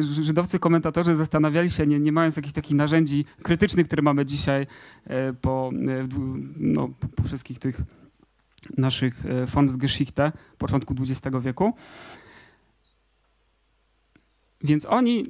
żydowcy 0.00 0.58
komentatorzy 0.58 1.16
zastanawiali 1.16 1.70
się, 1.70 1.86
nie, 1.86 2.00
nie 2.00 2.12
mając 2.12 2.36
jakichś 2.36 2.54
takich 2.54 2.76
narzędzi 2.76 3.24
krytycznych, 3.42 3.86
które 3.86 4.02
mamy 4.02 4.24
dzisiaj 4.24 4.62
y, 4.62 5.34
po, 5.40 5.70
no, 6.56 6.88
po 7.16 7.22
wszystkich 7.22 7.58
tych 7.58 7.80
naszych 8.78 9.22
Fondsgeschichte 9.46 10.32
początku 10.58 10.94
XX 11.00 11.36
wieku, 11.40 11.74
więc 14.66 14.86
oni 14.86 15.26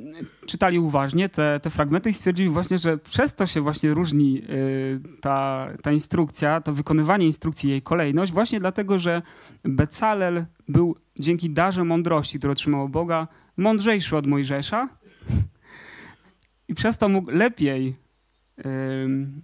czytali 0.47 0.79
uważnie 0.79 1.29
te, 1.29 1.61
te 1.63 1.71
fragmenty 1.71 2.11
i 2.11 2.13
stwierdzili 2.13 2.49
właśnie, 2.49 2.79
że 2.79 2.99
przez 2.99 3.35
to 3.35 3.47
się 3.47 3.61
właśnie 3.61 3.95
różni 3.95 4.43
y, 4.51 5.01
ta, 5.21 5.69
ta 5.83 5.93
instrukcja, 5.93 6.61
to 6.61 6.73
wykonywanie 6.73 7.27
instrukcji, 7.27 7.71
jej 7.71 7.83
kolejność, 7.83 8.33
właśnie 8.33 8.61
dlatego, 8.61 8.99
że 8.99 9.23
Becalel 9.65 10.45
był 10.69 10.97
dzięki 11.19 11.51
darze 11.51 11.85
mądrości, 11.85 12.39
który 12.39 12.53
otrzymał 12.53 12.89
Boga, 12.89 13.29
mądrzejszy 13.57 14.17
od 14.17 14.27
Mojżesza 14.27 14.89
i 16.69 16.75
przez 16.75 16.99
to 16.99 17.09
mógł 17.09 17.31
lepiej 17.31 17.95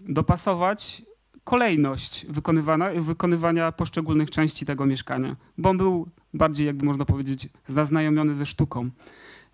dopasować 0.08 1.02
kolejność 1.44 2.26
wykonywania, 2.28 2.90
wykonywania 3.00 3.72
poszczególnych 3.72 4.30
części 4.30 4.66
tego 4.66 4.86
mieszkania, 4.86 5.36
bo 5.58 5.70
on 5.70 5.78
był 5.78 6.08
bardziej, 6.34 6.66
jakby 6.66 6.84
można 6.84 7.04
powiedzieć, 7.04 7.48
zaznajomiony 7.66 8.34
ze 8.34 8.46
sztuką. 8.46 8.90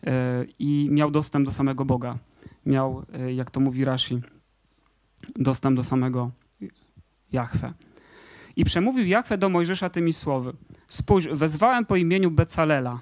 E, 0.07 0.45
i 0.59 0.89
miał 0.91 1.11
dostęp 1.11 1.47
do 1.47 1.53
samego 1.53 1.85
Boga. 1.85 2.19
Miał, 2.67 3.05
e, 3.13 3.33
jak 3.33 3.51
to 3.51 3.61
mówi 3.61 3.85
Rashi, 3.85 4.21
dostęp 5.37 5.77
do 5.77 5.85
samego 5.85 6.31
Jahwe. 7.33 7.73
I 8.57 8.65
przemówił 8.65 9.07
Jahwe 9.07 9.39
do 9.39 9.49
Mojżesza 9.49 9.91
tymi 9.91 10.13
słowy. 10.13 10.53
Spójrz, 10.89 11.29
wezwałem 11.29 11.87
po 11.87 11.97
imieniu 11.97 12.31
Becalela, 12.31 13.01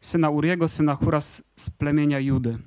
syna 0.00 0.30
Uriego, 0.30 0.68
syna 0.68 0.94
Hura 0.94 1.20
z 1.20 1.70
plemienia 1.78 2.20
Judy. 2.20 2.58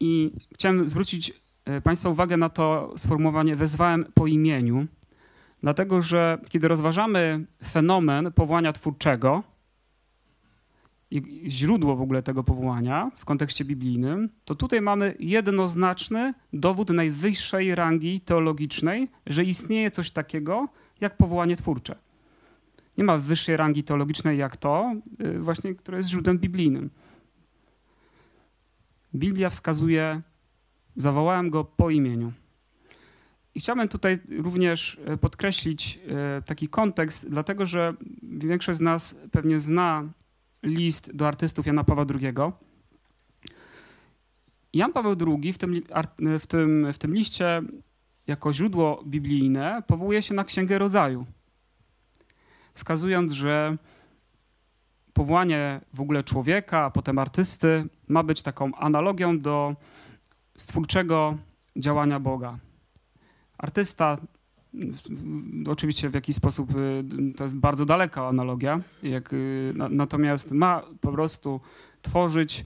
I 0.00 0.32
chciałem 0.54 0.88
zwrócić 0.88 1.32
e, 1.64 1.80
Państwa 1.80 2.08
uwagę 2.08 2.36
na 2.36 2.48
to 2.48 2.94
sformułowanie 2.96 3.56
wezwałem 3.56 4.04
po 4.14 4.26
imieniu, 4.26 4.86
dlatego 5.60 6.02
że 6.02 6.38
kiedy 6.48 6.68
rozważamy 6.68 7.44
fenomen 7.64 8.32
powołania 8.32 8.72
twórczego, 8.72 9.42
źródło 11.48 11.96
w 11.96 12.02
ogóle 12.02 12.22
tego 12.22 12.44
powołania 12.44 13.10
w 13.16 13.24
kontekście 13.24 13.64
biblijnym, 13.64 14.28
to 14.44 14.54
tutaj 14.54 14.80
mamy 14.80 15.14
jednoznaczny 15.18 16.34
dowód 16.52 16.90
najwyższej 16.90 17.74
rangi 17.74 18.20
teologicznej, 18.20 19.08
że 19.26 19.44
istnieje 19.44 19.90
coś 19.90 20.10
takiego 20.10 20.68
jak 21.00 21.16
powołanie 21.16 21.56
twórcze. 21.56 21.96
Nie 22.98 23.04
ma 23.04 23.18
wyższej 23.18 23.56
rangi 23.56 23.84
teologicznej 23.84 24.38
jak 24.38 24.56
to, 24.56 24.94
y, 25.24 25.38
właśnie, 25.40 25.74
które 25.74 25.98
jest 25.98 26.10
źródłem 26.10 26.38
biblijnym. 26.38 26.90
Biblia 29.14 29.50
wskazuje, 29.50 30.20
zawołałem 30.96 31.50
go 31.50 31.64
po 31.64 31.90
imieniu. 31.90 32.32
I 33.54 33.60
chciałbym 33.60 33.88
tutaj 33.88 34.18
również 34.38 35.00
y, 35.14 35.16
podkreślić 35.16 36.00
y, 36.38 36.42
taki 36.42 36.68
kontekst, 36.68 37.30
dlatego 37.30 37.66
że 37.66 37.94
większość 38.22 38.78
z 38.78 38.82
nas 38.82 39.20
pewnie 39.30 39.58
zna 39.58 40.04
list 40.62 41.16
do 41.16 41.28
artystów 41.28 41.66
Jana 41.66 41.84
Pawła 41.84 42.04
II. 42.20 42.34
Jan 44.72 44.92
Paweł 44.92 45.16
II 45.26 45.52
w 45.52 45.58
tym, 45.58 45.82
w 46.38 46.46
tym, 46.46 46.92
w 46.92 46.98
tym 46.98 47.14
liście 47.14 47.62
jako 48.26 48.52
źródło 48.52 49.02
biblijne 49.06 49.82
powołuje 49.86 50.22
się 50.22 50.34
na 50.34 50.44
Księgę 50.44 50.78
Rodzaju, 50.78 51.24
wskazując, 52.74 53.32
że 53.32 53.76
powołanie 55.12 55.80
w 55.94 56.00
ogóle 56.00 56.24
człowieka, 56.24 56.84
a 56.84 56.90
potem 56.90 57.18
artysty 57.18 57.84
ma 58.08 58.22
być 58.22 58.42
taką 58.42 58.74
analogią 58.74 59.40
do 59.40 59.76
stwórczego 60.56 61.38
działania 61.76 62.20
Boga. 62.20 62.58
Artysta 63.58 64.18
Oczywiście 65.66 66.10
w 66.10 66.14
jakiś 66.14 66.36
sposób 66.36 66.70
y, 66.76 67.04
to 67.36 67.44
jest 67.44 67.56
bardzo 67.56 67.86
daleka 67.86 68.28
analogia, 68.28 68.80
jak, 69.02 69.32
y, 69.32 69.74
natomiast 69.90 70.52
ma 70.52 70.82
po 71.00 71.12
prostu 71.12 71.60
tworzyć, 72.02 72.64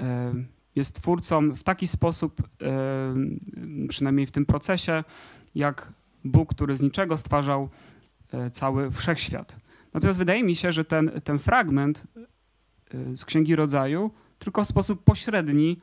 e, 0.00 0.34
jest 0.76 0.96
twórcą 0.96 1.50
w 1.50 1.62
taki 1.62 1.86
sposób, 1.86 2.42
e, 2.62 3.14
przynajmniej 3.88 4.26
w 4.26 4.30
tym 4.30 4.46
procesie, 4.46 5.04
jak 5.54 5.92
Bóg, 6.24 6.54
który 6.54 6.76
z 6.76 6.82
niczego 6.82 7.16
stwarzał 7.16 7.68
e, 8.32 8.50
cały 8.50 8.90
wszechświat. 8.90 9.60
Natomiast 9.94 10.18
wydaje 10.18 10.44
mi 10.44 10.56
się, 10.56 10.72
że 10.72 10.84
ten, 10.84 11.10
ten 11.24 11.38
fragment 11.38 12.06
z 13.14 13.24
Księgi 13.24 13.56
Rodzaju 13.56 14.10
tylko 14.38 14.64
w 14.64 14.66
sposób 14.66 15.04
pośredni 15.04 15.80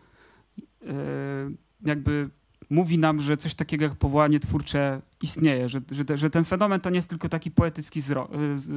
jakby 1.82 2.30
mówi 2.70 2.98
nam, 2.98 3.22
że 3.22 3.38
coś 3.38 3.56
takiego 3.56 3.86
jak 3.86 3.96
powołanie 3.96 4.40
twórcze 4.40 5.02
istnieje, 5.22 5.70
że, 5.70 5.82
że, 5.92 6.18
że 6.18 6.30
ten 6.30 6.46
fenomen 6.46 6.82
to 6.82 6.90
nie 6.90 6.96
jest 6.96 7.10
tylko 7.10 7.30
taki 7.30 7.52
poetycki 7.52 8.02
zro, 8.02 8.30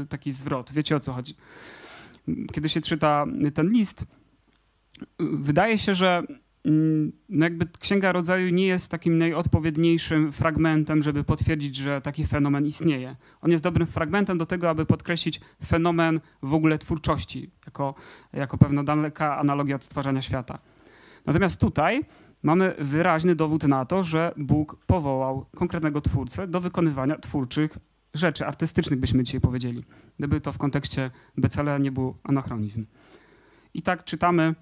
y, 0.02 0.06
taki 0.06 0.32
zwrot. 0.32 0.72
Wiecie 0.72 0.96
o 0.96 1.00
co 1.00 1.12
chodzi. 1.12 1.34
Kiedy 2.52 2.68
się 2.68 2.80
czyta 2.80 3.26
ten 3.54 3.70
list, 3.70 4.06
wydaje 5.18 5.78
się, 5.78 5.94
że 5.94 6.22
mm, 6.64 7.12
no 7.28 7.46
jakby 7.46 7.66
Księga 7.80 8.12
Rodzaju 8.12 8.50
nie 8.50 8.66
jest 8.66 8.90
takim 8.90 9.18
najodpowiedniejszym 9.18 10.32
fragmentem, 10.32 11.02
żeby 11.02 11.24
potwierdzić, 11.24 11.76
że 11.76 12.00
taki 12.00 12.26
fenomen 12.26 12.66
istnieje. 12.66 13.16
On 13.40 13.50
jest 13.50 13.62
dobrym 13.62 13.86
fragmentem 13.86 14.38
do 14.38 14.46
tego, 14.46 14.70
aby 14.70 14.86
podkreślić 14.86 15.40
fenomen 15.64 16.20
w 16.42 16.54
ogóle 16.54 16.78
twórczości, 16.78 17.50
jako, 17.66 17.94
jako 18.32 18.58
pewna 18.58 18.84
daleka 18.84 19.38
analogia 19.38 19.76
od 19.76 19.84
stwarzania 19.84 20.22
świata. 20.22 20.58
Natomiast 21.26 21.60
tutaj 21.60 22.04
mamy 22.42 22.74
wyraźny 22.78 23.34
dowód 23.34 23.64
na 23.64 23.84
to, 23.84 24.02
że 24.02 24.34
Bóg 24.36 24.76
powołał 24.86 25.46
konkretnego 25.56 26.00
twórcę 26.00 26.48
do 26.48 26.60
wykonywania 26.60 27.18
twórczych 27.18 27.78
rzeczy 28.14 28.46
artystycznych, 28.46 29.00
byśmy 29.00 29.24
dzisiaj 29.24 29.40
powiedzieli. 29.40 29.84
Gdyby 30.18 30.40
to 30.40 30.52
w 30.52 30.58
kontekście 30.58 31.10
Becalea 31.36 31.78
nie 31.78 31.92
był 31.92 32.14
anachronizm. 32.24 32.86
I 33.74 33.82
tak 33.82 34.04
czytamy, 34.04 34.54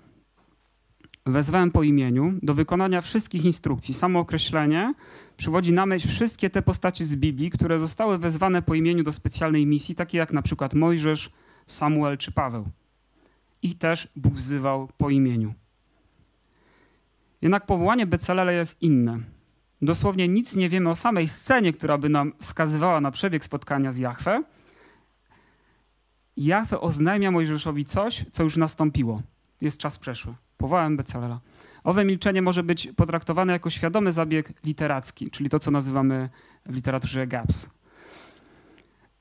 wezwałem 1.27 1.71
po 1.71 1.83
imieniu 1.83 2.35
do 2.43 2.55
wykonania 2.55 3.01
wszystkich 3.01 3.45
instrukcji. 3.45 3.95
Samo 3.95 4.19
określenie 4.19 4.95
przywodzi 5.37 5.73
na 5.73 5.87
myśl 5.87 6.09
wszystkie 6.09 6.51
te 6.51 6.63
postacie 6.63 7.05
z 7.05 7.17
Biblii, 7.17 7.51
które 7.51 7.81
zostały 7.81 8.19
wezwane 8.19 8.63
po 8.63 8.75
imieniu 8.75 9.03
do 9.03 9.13
specjalnej 9.13 9.67
misji, 9.67 9.95
takie 9.95 10.19
jak 10.19 10.33
na 10.33 10.43
przykład 10.43 10.75
Mojżesz, 10.75 11.31
Samuel 11.67 12.19
czy 12.19 12.33
Paweł. 12.33 12.69
Ich 13.63 13.79
też 13.79 14.09
Bóg 14.17 14.35
wzywał 14.35 14.89
po 14.97 15.11
imieniu. 15.11 15.55
Jednak 17.43 17.67
powołanie 17.67 18.07
Becalela 18.07 18.53
jest 18.53 18.83
inne. 18.83 19.19
Dosłownie 19.83 20.29
nic 20.29 20.57
nie 20.57 20.69
wiemy 20.69 20.91
o 20.91 20.97
samej 20.97 21.29
scenie, 21.29 21.73
która 21.73 21.99
by 21.99 22.09
nam 22.09 22.33
wskazywała 22.41 23.01
na 23.01 23.11
przebieg 23.11 23.45
spotkania 23.45 23.93
z 23.93 23.99
Jahwe. 23.99 24.43
Jahwe 26.37 26.81
oznajmia 26.81 27.31
Mojżeszowi 27.31 27.85
coś, 27.85 28.25
co 28.31 28.43
już 28.43 28.57
nastąpiło. 28.57 29.23
Jest 29.61 29.79
czas 29.81 29.99
przeszły. 29.99 30.35
Powołałem 30.57 30.97
Becalela. 30.97 31.41
Owe 31.85 32.05
milczenie 32.05 32.43
może 32.43 32.63
być 32.63 32.89
potraktowane 32.97 33.53
jako 33.53 33.71
świadomy 33.71 34.13
zabieg 34.13 34.53
literacki, 34.65 35.31
czyli 35.31 35.51
to, 35.51 35.59
co 35.59 35.71
nazywamy 35.71 36.29
w 36.67 36.75
literaturze 36.75 37.27
gaps. 37.27 37.71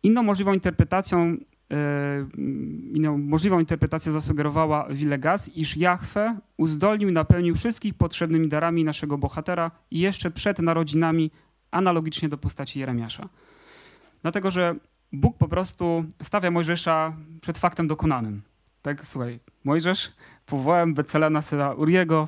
Inną 0.04 0.24
możliwą 0.24 0.54
interpretacją, 0.54 1.38
e, 1.72 2.28
inną 2.94 3.18
możliwą 3.18 3.60
interpretację 3.60 4.12
zasugerowała 4.12 4.88
Villegas, 4.90 5.58
iż 5.58 5.78
Jahwe 5.78 6.40
uzdolnił 6.58 7.10
i 7.10 7.12
napełnił 7.12 7.56
wszystkich 7.56 7.94
potrzebnymi 7.94 8.48
darami 8.48 8.84
naszego 8.84 9.18
bohatera 9.18 9.72
jeszcze 9.92 10.32
przed 10.32 10.60
narodzinami, 10.60 11.32
analogicznie 11.72 12.30
do 12.30 12.38
postaci 12.38 12.80
Jeremiasza. 12.80 13.30
Dlatego, 14.22 14.52
że 14.52 14.76
Bóg 15.14 15.38
po 15.38 15.48
prostu 15.48 16.06
stawia 16.22 16.52
Mojżesza 16.52 17.14
przed 17.42 17.58
faktem 17.58 17.88
dokonanym. 17.88 18.42
Tak, 18.82 19.06
słuchaj, 19.06 19.40
Mojżesz 19.64 20.12
powołałem 20.46 20.94
Becelena 20.94 21.42
syna 21.42 21.74
Uriego, 21.74 22.28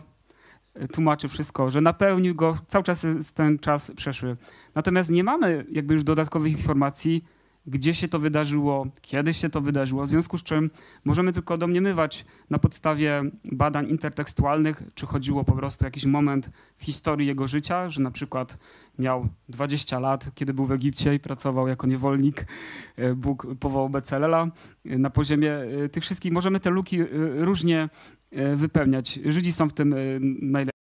tłumaczy 0.93 1.27
wszystko, 1.27 1.71
że 1.71 1.81
napełnił 1.81 2.35
go, 2.35 2.57
cały 2.67 2.83
czas 2.83 3.05
ten 3.35 3.59
czas 3.59 3.91
przeszły. 3.91 4.37
Natomiast 4.75 5.09
nie 5.09 5.23
mamy 5.23 5.65
jakby 5.71 5.93
już 5.93 6.03
dodatkowych 6.03 6.51
informacji, 6.51 7.25
gdzie 7.67 7.93
się 7.93 8.07
to 8.07 8.19
wydarzyło, 8.19 8.87
kiedy 9.01 9.33
się 9.33 9.49
to 9.49 9.61
wydarzyło, 9.61 10.03
w 10.03 10.07
związku 10.07 10.37
z 10.37 10.43
czym 10.43 10.69
możemy 11.05 11.33
tylko 11.33 11.57
domniemywać 11.57 12.25
na 12.49 12.59
podstawie 12.59 13.23
badań 13.51 13.89
intertekstualnych, 13.89 14.83
czy 14.95 15.05
chodziło 15.05 15.43
po 15.43 15.53
prostu 15.53 15.85
o 15.85 15.87
jakiś 15.87 16.05
moment 16.05 16.49
w 16.75 16.83
historii 16.83 17.27
jego 17.27 17.47
życia, 17.47 17.89
że 17.89 18.01
na 18.01 18.11
przykład 18.11 18.57
miał 18.99 19.27
20 19.49 19.99
lat, 19.99 20.31
kiedy 20.35 20.53
był 20.53 20.65
w 20.65 20.71
Egipcie 20.71 21.13
i 21.13 21.19
pracował 21.19 21.67
jako 21.67 21.87
niewolnik, 21.87 22.45
e, 22.97 23.15
Bóg 23.15 23.47
powołał 23.59 23.89
Becelela. 23.89 24.47
Na 24.85 25.09
poziomie 25.09 25.53
e, 25.53 25.89
tych 25.89 26.03
wszystkich 26.03 26.31
możemy 26.31 26.59
te 26.59 26.69
luki 26.69 27.01
e, 27.01 27.05
różnie 27.45 27.89
wypełniać. 28.55 29.19
Żydzi 29.25 29.53
są 29.53 29.69
w 29.69 29.73
tym 29.73 29.95
najlepsi. 30.41 30.80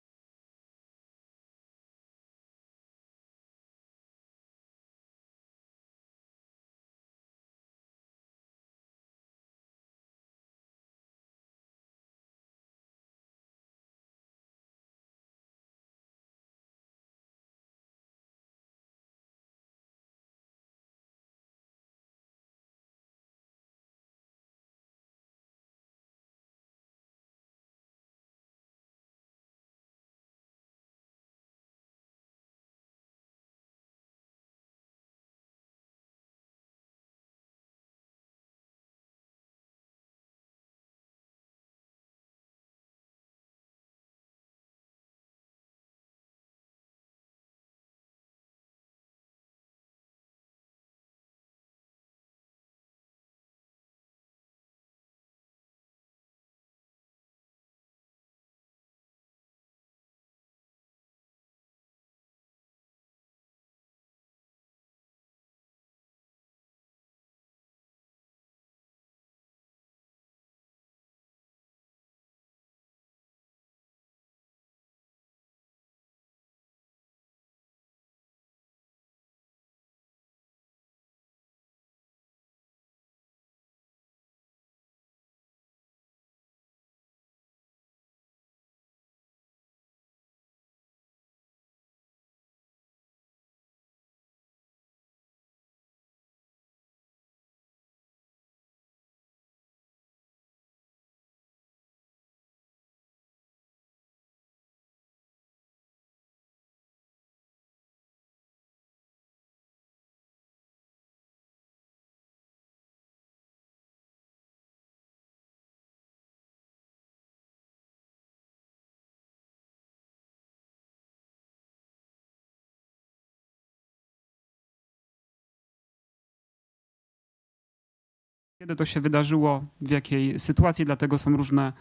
Kiedy 128.59 128.77
to 128.77 128.85
się 128.85 129.01
wydarzyło, 129.01 129.65
w 129.81 129.91
jakiej 129.91 130.41
sytuacji, 130.41 130.85
dlatego 130.85 131.19
są 131.19 131.37
różne 131.37 131.73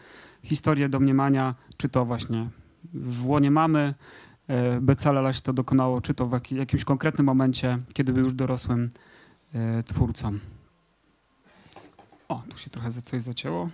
historie 0.43 0.89
domniemania, 0.89 1.55
czy 1.77 1.89
to 1.89 2.05
właśnie 2.05 2.49
w 2.93 3.25
łonie 3.25 3.51
mamy, 3.51 3.93
e, 4.47 4.81
Becalela 4.81 5.33
się 5.33 5.41
to 5.41 5.53
dokonało, 5.53 6.01
czy 6.01 6.13
to 6.13 6.27
w 6.27 6.51
jakimś 6.51 6.83
konkretnym 6.83 7.25
momencie, 7.25 7.79
kiedy 7.93 8.13
był 8.13 8.23
już 8.23 8.33
dorosłym 8.33 8.91
e, 9.53 9.83
twórcą. 9.83 10.39
O, 12.27 12.43
tu 12.49 12.57
się 12.57 12.69
trochę 12.69 12.91
coś 12.91 13.21
zacięło. 13.21 13.69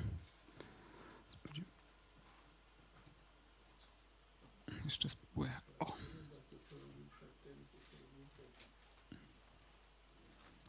Jeszcze 4.85 5.09
spróbuję. 5.09 5.51
O. 5.79 5.93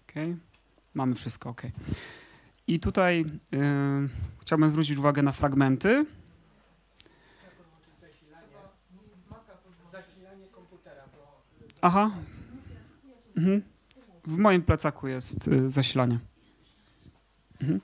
Okay. 0.09 0.37
Mamy 0.95 1.15
wszystko 1.15 1.51
ok. 1.51 1.63
I 2.67 2.81
tutaj 2.81 3.25
y, 3.55 3.59
chciałbym 4.41 4.71
zwrócić 4.71 4.99
uwagę 4.99 5.23
na 5.23 5.33
fragmenty. 5.33 6.07
Aha. 11.83 12.11
Mhm. 13.37 13.63
W 14.27 14.39
moim 14.39 14.63
plecaku 14.63 15.09
jest 15.09 15.49
y, 15.49 15.71
zasilanie. 15.71 16.19
Mhm. 17.61 17.81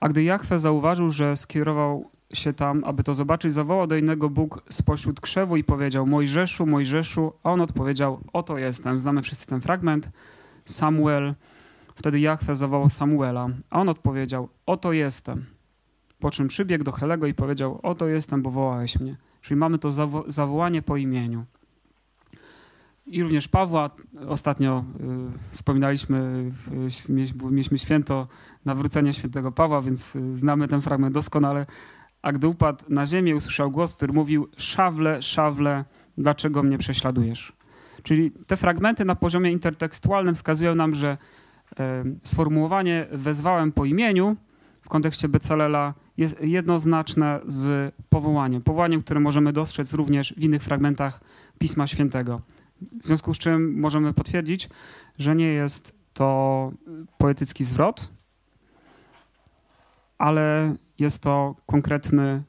A 0.00 0.08
gdy 0.08 0.22
Jachwę 0.22 0.58
zauważył, 0.58 1.10
że 1.10 1.36
skierował 1.36 2.10
się 2.34 2.52
tam, 2.52 2.84
aby 2.84 3.02
to 3.02 3.14
zobaczyć, 3.14 3.52
zawołał 3.52 3.86
do 3.86 3.96
innego 3.96 4.30
Bóg 4.30 4.62
spośród 4.68 5.20
krzewu 5.20 5.56
i 5.56 5.64
powiedział 5.64 6.06
Mojżeszu, 6.06 6.66
Mojżeszu, 6.66 7.32
a 7.42 7.52
on 7.52 7.60
odpowiedział, 7.60 8.20
oto 8.32 8.58
jestem. 8.58 8.98
Znamy 8.98 9.22
wszyscy 9.22 9.46
ten 9.46 9.60
fragment. 9.60 10.10
Samuel 10.64 11.34
Wtedy 11.98 12.20
Jachwę 12.20 12.56
zawołał 12.56 12.88
Samuela, 12.88 13.48
a 13.70 13.80
on 13.80 13.88
odpowiedział: 13.88 14.48
Oto 14.66 14.92
jestem. 14.92 15.44
Po 16.18 16.30
czym 16.30 16.48
przybiegł 16.48 16.84
do 16.84 16.92
Helego 16.92 17.26
i 17.26 17.34
powiedział: 17.34 17.80
Oto 17.82 18.08
jestem, 18.08 18.42
bo 18.42 18.50
wołałeś 18.50 19.00
mnie. 19.00 19.16
Czyli 19.40 19.58
mamy 19.58 19.78
to 19.78 19.92
zawo 19.92 20.24
zawołanie 20.26 20.82
po 20.82 20.96
imieniu. 20.96 21.44
I 23.06 23.22
również 23.22 23.48
Pawła, 23.48 23.90
ostatnio 24.28 24.84
y, 25.00 25.50
wspominaliśmy, 25.50 26.50
y, 27.08 27.50
mieliśmy 27.50 27.78
święto 27.78 28.26
nawrócenia 28.64 29.12
świętego 29.12 29.52
Pawła, 29.52 29.80
więc 29.80 30.16
y, 30.16 30.36
znamy 30.36 30.68
ten 30.68 30.80
fragment 30.80 31.14
doskonale. 31.14 31.66
A 32.22 32.32
gdy 32.32 32.46
upadł 32.46 32.84
na 32.88 33.06
ziemię, 33.06 33.36
usłyszał 33.36 33.70
głos, 33.70 33.96
który 33.96 34.12
mówił: 34.12 34.48
Szawle, 34.56 35.22
szawle, 35.22 35.84
dlaczego 36.18 36.62
mnie 36.62 36.78
prześladujesz? 36.78 37.52
Czyli 38.02 38.30
te 38.30 38.56
fragmenty 38.56 39.04
na 39.04 39.14
poziomie 39.14 39.52
intertekstualnym 39.52 40.34
wskazują 40.34 40.74
nam, 40.74 40.94
że 40.94 41.16
sformułowanie 42.22 43.06
wezwałem 43.12 43.72
po 43.72 43.84
imieniu 43.84 44.36
w 44.82 44.88
kontekście 44.88 45.28
Becalela 45.28 45.94
jest 46.16 46.40
jednoznaczne 46.40 47.40
z 47.46 47.94
powołaniem. 48.08 48.62
Powołaniem, 48.62 49.02
które 49.02 49.20
możemy 49.20 49.52
dostrzec 49.52 49.92
również 49.92 50.34
w 50.36 50.44
innych 50.44 50.62
fragmentach 50.62 51.20
Pisma 51.58 51.86
Świętego. 51.86 52.40
W 53.00 53.04
związku 53.04 53.34
z 53.34 53.38
czym 53.38 53.80
możemy 53.80 54.14
potwierdzić, 54.14 54.68
że 55.18 55.36
nie 55.36 55.46
jest 55.46 55.94
to 56.12 56.72
poetycki 57.18 57.64
zwrot, 57.64 58.10
ale 60.18 60.74
jest 60.98 61.22
to 61.22 61.54
konkretny 61.66 62.42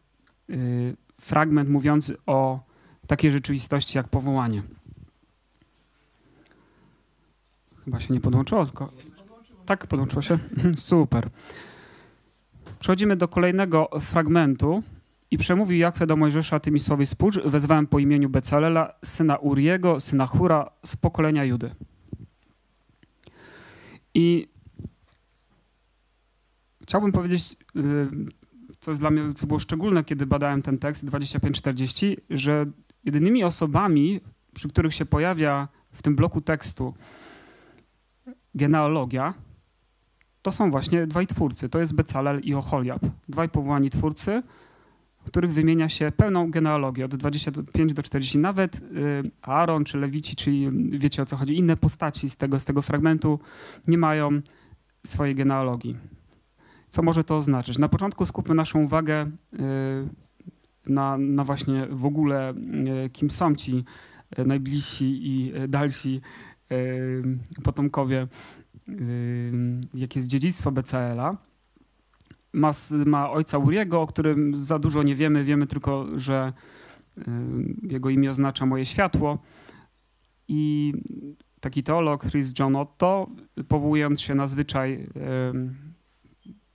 y, 0.50 0.98
fragment 1.22 1.70
mówiący 1.70 2.18
o 2.26 2.60
takiej 3.08 3.32
rzeczywistości 3.32 3.98
jak 3.98 4.08
powołanie. 4.08 4.64
Chyba 7.86 8.00
się 8.00 8.14
nie 8.14 8.20
podłączyło, 8.20 8.66
tylko 8.66 8.92
Tak, 9.70 9.88
podłączyło 9.88 10.22
się? 10.22 10.40
Super. 10.78 11.30
Przechodzimy 12.80 13.16
do 13.16 13.28
kolejnego 13.28 13.90
fragmentu. 14.00 14.84
I 15.32 15.38
przemówił 15.38 15.78
Jakwe 15.78 16.08
do 16.08 16.16
Mojżesza 16.16 16.60
tymi 16.60 16.80
słowy 16.80 17.06
spójrz, 17.06 17.40
wezwałem 17.46 17.88
po 17.88 18.00
imieniu 18.00 18.30
Becalela, 18.30 18.94
syna 19.06 19.38
Uriego, 19.38 20.00
syna 20.00 20.26
Hura 20.26 20.72
z 20.86 20.96
pokolenia 20.96 21.46
Judy. 21.46 21.76
I 24.14 24.48
chciałbym 26.82 27.12
powiedzieć, 27.12 27.56
y, 27.76 28.08
co 28.80 28.92
jest 28.92 29.02
dla 29.02 29.12
mnie, 29.12 29.34
co 29.34 29.48
było 29.48 29.60
szczególne, 29.60 30.04
kiedy 30.04 30.26
badałem 30.26 30.62
ten 30.62 30.78
tekst 30.78 31.06
2540, 31.06 32.18
że 32.30 32.66
jedynymi 33.04 33.44
osobami, 33.44 34.20
przy 34.54 34.70
których 34.70 34.94
się 34.94 35.06
pojawia 35.06 35.68
w 35.92 36.02
tym 36.02 36.16
bloku 36.16 36.42
tekstu 36.42 36.94
genealogia, 38.56 39.34
to 40.42 40.52
są 40.52 40.72
właśnie 40.72 41.08
dwaj 41.08 41.28
twórcy. 41.28 41.70
To 41.70 41.80
jest 41.80 41.94
Becalel 41.94 42.40
i 42.40 42.54
Oholiab. 42.54 43.02
Dwaj 43.30 43.50
powołani 43.50 43.90
twórcy, 43.90 44.44
których 45.26 45.54
wymienia 45.54 45.90
się 45.90 46.12
pełną 46.18 46.52
genealogię 46.52 47.06
od 47.06 47.16
25 47.16 47.94
do 47.94 48.04
40. 48.04 48.38
Nawet 48.38 48.76
y, 48.76 48.82
Aaron 49.42 49.84
czy 49.84 49.98
Lewici, 49.98 50.36
czyli 50.36 50.70
wiecie 51.00 51.22
o 51.22 51.26
co 51.26 51.38
chodzi, 51.38 51.58
inne 51.58 51.78
postaci 51.78 52.30
z 52.30 52.38
tego, 52.38 52.60
z 52.60 52.66
tego 52.66 52.82
fragmentu 52.82 53.40
nie 53.88 53.98
mają 53.98 54.30
swojej 55.06 55.36
genealogii. 55.36 55.98
Co 56.90 57.02
może 57.02 57.24
to 57.24 57.38
oznaczać? 57.38 57.78
Na 57.78 57.90
początku 57.90 58.26
skupmy 58.26 58.56
naszą 58.56 58.84
uwagę 58.84 59.26
y, 59.26 59.30
na, 60.86 61.18
na 61.18 61.44
właśnie 61.44 61.88
w 61.92 62.06
ogóle 62.06 62.54
y, 63.06 63.10
kim 63.10 63.30
są 63.32 63.56
ci 63.56 63.84
najbliżsi 64.46 65.20
i 65.22 65.54
dalsi 65.68 66.22
potomkowie, 67.64 68.28
jakie 69.94 70.20
jest 70.20 70.28
dziedzictwo 70.28 70.72
BCL-a 70.72 71.38
ma, 72.54 72.72
ma 73.06 73.30
ojca 73.30 73.58
Uriego, 73.58 74.02
o 74.02 74.08
którym 74.08 74.60
za 74.60 74.80
dużo 74.80 75.04
nie 75.04 75.16
wiemy. 75.16 75.44
Wiemy 75.44 75.68
tylko, 75.68 76.06
że 76.16 76.54
jego 77.84 78.10
imię 78.10 78.30
oznacza 78.30 78.66
moje 78.66 78.86
światło. 78.86 79.40
I 80.48 80.94
taki 81.60 81.84
teolog, 81.84 82.24
Chris 82.24 82.60
John 82.60 82.76
Otto, 82.76 83.30
powołując 83.68 84.22
się 84.22 84.36
na 84.36 84.48
zwyczaj 84.48 85.08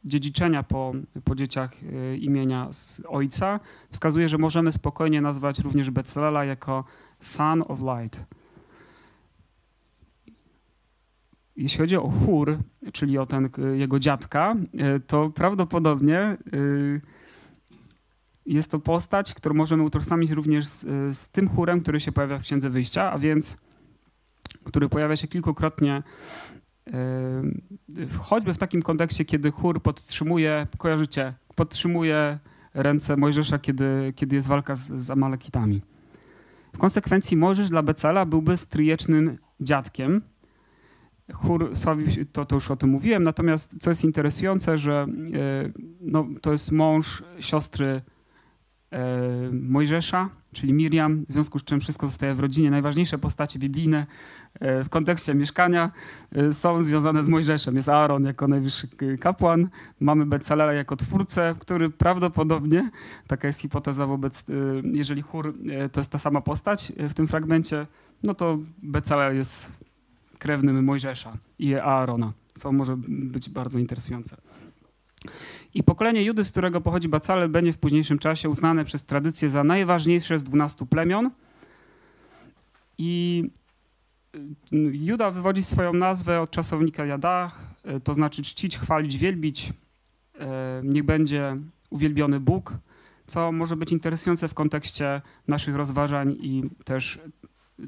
dziedziczenia 0.05 0.62
po, 0.62 0.93
po 1.25 1.35
dzieciach 1.35 1.73
y, 1.83 2.19
imienia 2.19 2.69
ojca, 3.09 3.61
wskazuje, 3.91 4.29
że 4.29 4.39
możemy 4.39 4.73
spokojnie 4.73 5.21
nazwać 5.21 5.59
również 5.59 5.91
Betzalela 5.91 6.45
jako 6.45 6.85
son 7.21 7.65
of 7.69 7.81
light. 7.81 8.27
Jeśli 11.57 11.79
chodzi 11.79 11.97
o 11.97 12.09
chór, 12.09 12.59
czyli 12.93 13.19
o 13.19 13.27
ten 13.27 13.49
jego 13.75 13.99
dziadka, 13.99 14.57
e, 14.79 15.01
to 15.01 15.31
prawdopodobnie 15.31 16.21
e, 16.21 16.37
jest 18.47 18.71
to 18.71 18.79
postać, 18.79 19.35
którą 19.35 19.55
możemy 19.55 19.83
utożsamić 19.83 20.31
również 20.31 20.67
z, 20.67 20.87
z, 21.17 21.31
tym 21.31 21.49
chórem, 21.49 21.81
który 21.81 22.01
się 22.01 22.13
pojawia 22.13 22.39
w 22.39 22.43
Księdze 22.43 22.71
Wyjścia, 22.71 23.13
a 23.13 23.19
więc 23.19 23.57
który 24.65 24.89
pojawia 24.89 25.17
się 25.17 25.29
kilkukrotnie, 25.29 26.03
choćby 28.19 28.55
w 28.55 28.59
takim 28.59 28.83
kontekście, 28.83 29.25
kiedy 29.25 29.51
chór 29.51 29.83
podtrzymuje, 29.83 30.67
kojarzycie, 30.79 31.35
podtrzymuje 31.55 32.39
ręce 32.75 33.17
Mojżesza, 33.17 33.59
kiedy, 33.59 34.13
kiedy 34.17 34.37
jest 34.37 34.49
walka 34.49 34.75
z, 34.77 34.93
z 34.93 35.11
Amalekitami. 35.11 35.83
W 36.75 36.79
konsekwencji 36.79 37.37
Mojżesz 37.37 37.71
dla 37.71 37.83
Becala 37.83 38.27
byłby 38.27 38.57
stryjecznym 38.57 39.39
dziadkiem, 39.61 40.23
Chór 41.33 41.77
sławi, 41.77 42.27
to, 42.27 42.45
to 42.45 42.55
już 42.55 42.70
o 42.70 42.77
tym 42.77 42.91
mówiłem, 42.91 43.22
natomiast 43.22 43.81
co 43.81 43.91
jest 43.91 44.05
interesujące, 44.05 44.79
że 44.79 45.07
e, 45.35 45.72
no, 46.01 46.27
to 46.43 46.53
jest 46.53 46.72
mąż 46.72 47.22
siostry 47.41 48.03
e, 48.91 49.01
Mojżesza, 49.53 50.29
czyli 50.53 50.72
Miriam, 50.72 51.25
w 51.25 51.33
związku 51.33 51.59
z 51.59 51.64
czym 51.64 51.81
wszystko 51.81 52.07
zostaje 52.07 52.35
w 52.35 52.41
rodzinie. 52.41 52.70
Najważniejsze 52.70 53.18
postacie 53.18 53.59
biblijne 53.59 54.07
e, 54.61 54.85
w 54.85 54.89
kontekście 54.89 55.35
mieszkania 55.35 55.91
są 56.53 56.83
związane 56.83 57.22
z 57.22 57.29
Mojżeszem. 57.29 57.77
Jest 57.77 57.89
Aaron 57.89 58.25
jako 58.25 58.49
najwyższy 58.49 58.89
kapłan, 59.20 59.68
mamy 60.01 60.27
Becalela 60.27 60.72
jako 60.72 60.97
twórcę, 60.97 61.55
który 61.59 61.91
prawdopodobnie, 61.91 62.91
taka 63.27 63.47
jest 63.47 63.61
hipoteza 63.61 64.07
wobec, 64.07 64.47
jeżeli 64.83 65.22
chór 65.22 65.55
to 65.93 66.01
jest 66.01 66.12
ta 66.12 66.18
sama 66.18 66.41
postać 66.41 66.93
w 66.97 67.14
tym 67.14 67.27
fragmencie, 67.27 67.87
no 68.22 68.35
to 68.35 68.59
Becalel 68.83 69.37
jest 69.37 69.84
krewnym 70.39 70.85
Mojżesza 70.85 71.37
i 71.59 71.74
Aarona, 71.74 72.32
co 72.55 72.72
może 72.72 72.97
być 73.09 73.51
bardzo 73.51 73.78
interesujące. 73.78 74.37
I 75.74 75.82
pokolenie 75.82 76.22
Judy, 76.22 76.45
z 76.45 76.51
którego 76.51 76.80
pochodzi 76.80 77.09
Bacalel, 77.09 77.49
będzie 77.49 77.72
w 77.72 77.78
późniejszym 77.78 78.18
czasie 78.18 78.49
uznane 78.49 78.85
przez 78.85 79.05
tradycję 79.05 79.49
za 79.49 79.64
najważniejsze 79.64 80.39
z 80.39 80.45
dwunastu 80.45 80.87
plemion. 80.87 81.30
I 82.99 83.45
y, 84.37 84.41
Juda 84.93 85.30
wywodzi 85.30 85.62
swoją 85.62 85.93
nazwę 85.93 86.41
od 86.41 86.51
czasownika 86.51 87.07
Jadach, 87.07 87.61
y, 87.97 88.01
to 88.01 88.14
znaczy 88.14 88.43
czcić, 88.43 88.78
chwalić, 88.78 89.16
wielbić. 89.16 89.68
Y, 89.70 90.45
niech 90.82 91.03
będzie 91.03 91.57
uwielbiony 91.91 92.41
Bóg, 92.41 92.78
co 93.26 93.53
może 93.53 93.76
być 93.76 93.93
interesujące 93.93 94.49
w 94.49 94.55
kontekście 94.55 95.22
naszych 95.49 95.74
rozważań 95.74 96.37
i 96.41 96.62
też 96.85 97.20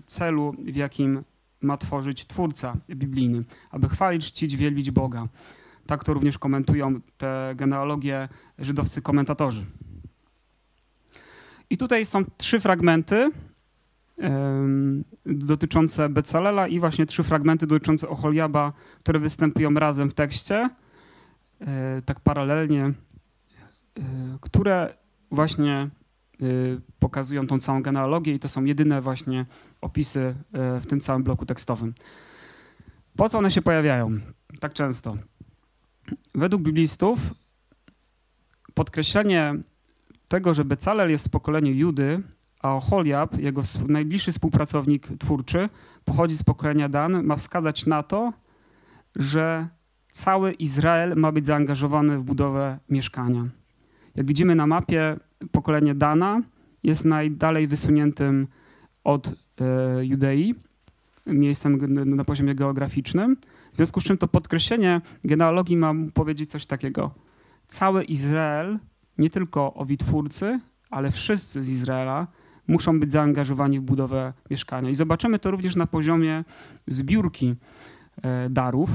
celu, 0.06 0.54
w 0.58 0.76
jakim 0.76 1.22
ma 1.60 1.76
tworzyć 1.76 2.26
twórca 2.26 2.76
biblijny, 2.90 3.44
aby 3.70 3.88
chwalić, 3.88 4.32
czcić, 4.32 4.56
wielbić 4.56 4.90
Boga. 4.90 5.28
Tak 5.86 6.04
to 6.04 6.14
również 6.14 6.38
komentują 6.38 7.00
te 7.16 7.54
genealogie 7.56 8.28
żydowscy 8.58 9.02
komentatorzy. 9.02 9.64
I 11.70 11.76
tutaj 11.76 12.06
są 12.06 12.24
trzy 12.36 12.60
fragmenty 12.60 13.30
dotyczące 15.26 16.08
Becalela 16.08 16.68
i 16.68 16.80
właśnie 16.80 17.06
trzy 17.06 17.22
fragmenty 17.22 17.66
dotyczące 17.66 18.08
Oholiaba, 18.08 18.72
które 19.00 19.18
występują 19.18 19.74
razem 19.74 20.10
w 20.10 20.14
tekście, 20.14 20.70
e, 21.60 22.02
tak 22.04 22.20
paralelnie, 22.20 22.84
e, 22.84 22.92
które 24.40 24.94
właśnie 25.30 25.88
pokazują 26.98 27.46
tą 27.46 27.60
całą 27.60 27.82
genealogię 27.82 28.34
i 28.34 28.38
to 28.38 28.48
są 28.48 28.64
jedyne 28.64 29.00
właśnie 29.00 29.46
opisy 29.80 30.34
y, 30.78 30.80
w 30.80 30.86
tym 30.86 31.00
całym 31.00 31.22
bloku 31.22 31.46
tekstowym. 31.46 31.94
Po 33.16 33.28
co 33.28 33.38
one 33.38 33.50
się 33.50 33.62
pojawiają 33.62 34.10
tak 34.60 34.72
często? 34.72 35.16
Według 36.34 36.62
biblistów 36.62 37.18
podkreślenie 38.74 39.54
tego, 40.28 40.54
że 40.54 40.64
Becalel 40.64 41.10
jest 41.10 41.24
z 41.24 41.28
pokolenia 41.28 41.70
Judy, 41.70 42.22
a 42.62 42.74
Oholiab, 42.74 43.38
jego 43.38 43.62
najbliższy 43.88 44.32
współpracownik 44.32 45.08
twórczy, 45.18 45.68
pochodzi 46.04 46.36
z 46.36 46.42
pokolenia 46.42 46.88
Dan, 46.88 47.24
ma 47.24 47.36
wskazać 47.36 47.86
na 47.86 48.02
to, 48.02 48.32
że 49.16 49.68
cały 50.12 50.52
Izrael 50.52 51.14
ma 51.16 51.32
być 51.32 51.46
zaangażowany 51.46 52.18
w 52.18 52.24
budowę 52.24 52.78
mieszkania. 52.88 53.46
Jak 54.14 54.26
widzimy 54.26 54.54
na 54.54 54.66
mapie, 54.66 55.16
pokolenie 55.52 55.94
Dana 55.94 56.42
jest 56.82 57.04
najdalej 57.04 57.68
wysuniętym 57.68 58.46
od 59.04 59.34
e, 59.60 60.06
Judei, 60.06 60.54
miejscem 61.26 61.78
na 62.16 62.24
poziomie 62.24 62.54
geograficznym. 62.54 63.36
W 63.72 63.76
związku 63.76 64.00
z 64.00 64.04
czym 64.04 64.18
to 64.18 64.28
podkreślenie 64.28 65.00
genealogii 65.24 65.76
ma 65.76 65.94
powiedzieć 66.14 66.50
coś 66.50 66.66
takiego. 66.66 67.10
Cały 67.68 68.04
Izrael, 68.04 68.78
nie 69.18 69.30
tylko 69.30 69.74
owi 69.74 69.96
twórcy, 69.96 70.60
ale 70.90 71.10
wszyscy 71.10 71.62
z 71.62 71.68
Izraela 71.68 72.26
muszą 72.68 73.00
być 73.00 73.12
zaangażowani 73.12 73.80
w 73.80 73.82
budowę 73.82 74.32
mieszkania. 74.50 74.90
I 74.90 74.94
zobaczymy 74.94 75.38
to 75.38 75.50
również 75.50 75.76
na 75.76 75.86
poziomie 75.86 76.44
zbiórki 76.86 77.54
e, 78.22 78.50
darów, 78.50 78.90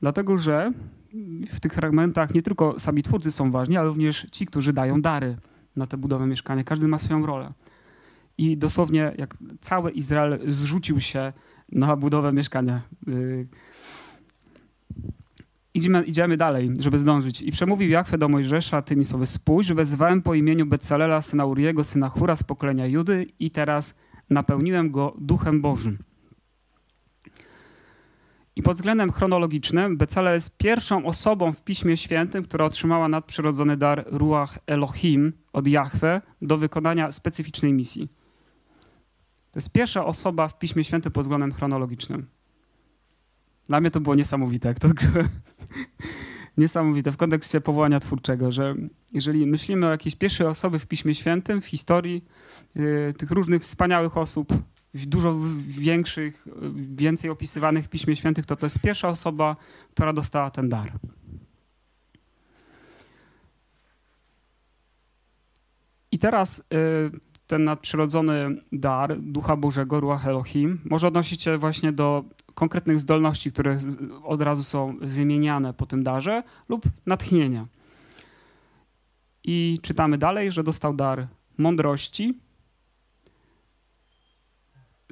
dlatego 0.00 0.38
że 0.38 0.72
w 1.50 1.60
tych 1.60 1.72
fragmentach 1.74 2.34
nie 2.34 2.42
tylko 2.42 2.80
sami 2.80 3.02
twórcy 3.02 3.30
są 3.30 3.50
ważni, 3.50 3.76
ale 3.76 3.88
również 3.88 4.26
ci, 4.32 4.46
którzy 4.46 4.72
dają 4.72 5.02
dary 5.02 5.36
na 5.76 5.86
tę 5.86 5.96
budowę 5.96 6.26
mieszkania. 6.26 6.64
Każdy 6.64 6.88
ma 6.88 6.98
swoją 6.98 7.26
rolę. 7.26 7.52
I 8.38 8.56
dosłownie 8.56 9.12
jak 9.18 9.36
cały 9.60 9.90
Izrael 9.90 10.38
zrzucił 10.48 11.00
się 11.00 11.32
na 11.72 11.96
budowę 11.96 12.32
mieszkania. 12.32 12.82
Y, 13.08 13.46
idziemy, 15.74 16.02
idziemy 16.02 16.36
dalej, 16.36 16.70
żeby 16.80 16.98
zdążyć. 16.98 17.42
I 17.42 17.52
przemówił 17.52 17.90
Jachwę 17.90 18.18
do 18.18 18.28
Mojżesza 18.28 18.82
tymi 18.82 19.04
słowy. 19.04 19.26
Spójrz, 19.26 19.72
wezwałem 19.72 20.22
po 20.22 20.34
imieniu 20.34 20.66
Betzalela, 20.66 21.22
syna 21.22 21.44
Uriego, 21.44 21.84
syna 21.84 22.08
Hura 22.08 22.36
z 22.36 22.42
pokolenia 22.42 22.86
Judy 22.86 23.26
i 23.38 23.50
teraz 23.50 23.98
napełniłem 24.30 24.90
go 24.90 25.16
Duchem 25.18 25.60
Bożym. 25.60 25.98
I 28.56 28.62
pod 28.62 28.76
względem 28.76 29.12
chronologicznym 29.12 29.96
Becalel 29.96 30.34
jest 30.34 30.58
pierwszą 30.58 31.06
osobą 31.06 31.52
w 31.52 31.62
Piśmie 31.62 31.96
Świętym, 31.96 32.44
która 32.44 32.64
otrzymała 32.64 33.08
nadprzyrodzony 33.08 33.76
dar 33.76 34.04
Ruach 34.06 34.58
Elohim 34.66 35.32
od 35.52 35.66
Jahwe 35.66 36.20
do 36.42 36.58
wykonania 36.58 37.12
specyficznej 37.12 37.72
misji. 37.72 38.08
To 39.50 39.58
jest 39.58 39.72
pierwsza 39.72 40.04
osoba 40.04 40.48
w 40.48 40.58
Piśmie 40.58 40.84
Świętym 40.84 41.12
pod 41.12 41.22
względem 41.22 41.52
chronologicznym. 41.52 42.26
Dla 43.66 43.80
mnie 43.80 43.90
to 43.90 44.00
było 44.00 44.14
niesamowite, 44.14 44.68
jak 44.68 44.78
to 44.78 44.88
niesamowite 46.56 47.12
w 47.12 47.16
kontekście 47.16 47.60
powołania 47.60 48.00
twórczego, 48.00 48.52
że 48.52 48.74
jeżeli 49.12 49.46
myślimy 49.46 49.86
o 49.86 49.90
jakiejś 49.90 50.14
pierwszej 50.14 50.46
osoby 50.46 50.78
w 50.78 50.86
Piśmie 50.86 51.14
Świętym, 51.14 51.60
w 51.60 51.66
historii 51.66 52.24
yy, 52.74 53.12
tych 53.16 53.30
różnych 53.30 53.62
wspaniałych 53.62 54.16
osób, 54.16 54.52
dużo 54.94 55.36
większych, 55.66 56.46
więcej 56.74 57.30
opisywanych 57.30 57.84
w 57.84 57.88
Piśmie 57.88 58.16
Świętych, 58.16 58.46
to 58.46 58.56
to 58.56 58.66
jest 58.66 58.78
pierwsza 58.78 59.08
osoba, 59.08 59.56
która 59.94 60.12
dostała 60.12 60.50
ten 60.50 60.68
dar. 60.68 60.92
I 66.12 66.18
teraz 66.18 66.68
yy, 66.70 67.20
ten 67.46 67.64
nadprzyrodzony 67.64 68.60
dar 68.72 69.20
Ducha 69.20 69.56
Bożego, 69.56 70.00
Ruach 70.00 70.26
Elohim, 70.26 70.80
może 70.84 71.08
odnosić 71.08 71.42
się 71.42 71.58
właśnie 71.58 71.92
do 71.92 72.24
konkretnych 72.54 73.00
zdolności, 73.00 73.52
które 73.52 73.78
od 74.22 74.42
razu 74.42 74.64
są 74.64 74.96
wymieniane 75.00 75.74
po 75.74 75.86
tym 75.86 76.02
darze, 76.02 76.42
lub 76.68 76.84
natchnienia. 77.06 77.66
I 79.44 79.78
czytamy 79.82 80.18
dalej, 80.18 80.52
że 80.52 80.64
dostał 80.64 80.94
dar 80.94 81.26
mądrości, 81.58 82.38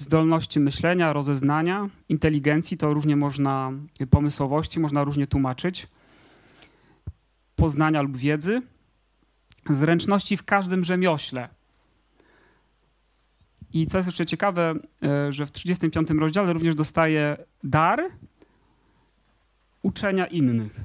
zdolności 0.03 0.61
myślenia, 0.61 1.13
rozeznania, 1.13 1.89
inteligencji, 2.09 2.77
to 2.77 2.95
różnie 2.95 3.17
można, 3.17 3.73
pomysłowości, 4.11 4.81
można 4.81 5.05
różnie 5.05 5.27
tłumaczyć, 5.27 5.87
poznania 7.57 8.03
lub 8.03 8.17
wiedzy, 8.17 8.63
zręczności 9.71 10.37
w 10.37 10.43
każdym 10.43 10.85
rzemiośle, 10.85 11.49
i 13.73 13.87
co 13.87 13.99
jest 13.99 14.09
jeszcze 14.09 14.27
ciekawe, 14.27 14.75
e, 15.03 15.33
że 15.33 15.47
w 15.47 15.53
35 15.53 16.11
rozdziale 16.11 16.53
również 16.53 16.75
dostaje 16.75 17.37
dar 17.65 18.03
uczenia 19.83 20.27
innych. 20.27 20.81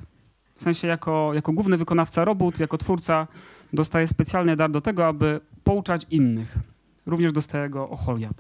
W 0.56 0.62
sensie 0.62 0.88
jako, 0.88 1.32
jako 1.34 1.54
główny 1.54 1.78
wykonawca 1.78 2.26
robót, 2.26 2.60
jako 2.60 2.78
twórca 2.78 3.28
dostaje 3.74 4.08
specjalny 4.08 4.56
dar 4.56 4.72
do 4.72 4.82
tego, 4.82 5.08
aby 5.08 5.40
pouczać 5.64 6.06
innych. 6.10 6.58
Również 7.06 7.32
dostaje 7.32 7.70
go 7.70 7.90
Oholiab. 7.90 8.38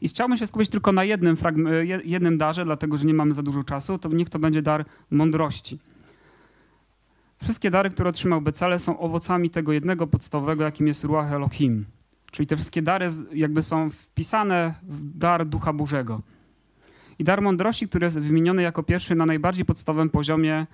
I 0.00 0.08
chciałbym 0.08 0.36
się 0.36 0.46
skupić 0.46 0.68
tylko 0.68 0.92
na 0.92 1.04
jednym, 1.04 1.36
jednym 2.04 2.38
darze, 2.38 2.64
dlatego 2.64 2.96
że 2.96 3.04
nie 3.04 3.14
mamy 3.14 3.32
za 3.32 3.42
dużo 3.42 3.62
czasu, 3.62 3.98
to 3.98 4.08
niech 4.08 4.28
to 4.28 4.38
będzie 4.38 4.62
dar 4.62 4.84
mądrości. 5.10 5.78
Wszystkie 7.42 7.70
dary, 7.70 7.90
które 7.90 8.10
otrzymał 8.10 8.40
Becale 8.40 8.78
są 8.78 8.98
owocami 8.98 9.50
tego 9.50 9.72
jednego 9.72 10.06
podstawowego, 10.06 10.64
jakim 10.64 10.86
jest 10.86 11.04
Ruach 11.04 11.32
Elohim. 11.32 11.84
Czyli 12.30 12.46
te 12.46 12.56
wszystkie 12.56 12.82
dary 12.82 13.08
jakby 13.34 13.62
są 13.62 13.90
wpisane 13.90 14.74
w 14.82 15.18
dar 15.18 15.46
Ducha 15.46 15.72
Bożego. 15.72 16.20
I 17.18 17.24
dar 17.24 17.42
mądrości, 17.42 17.88
który 17.88 18.04
jest 18.04 18.18
wymieniony 18.18 18.62
jako 18.62 18.82
pierwszy 18.82 19.14
na 19.14 19.26
najbardziej 19.26 19.64
podstawowym 19.64 20.10
poziomie 20.10 20.54
e, 20.54 20.66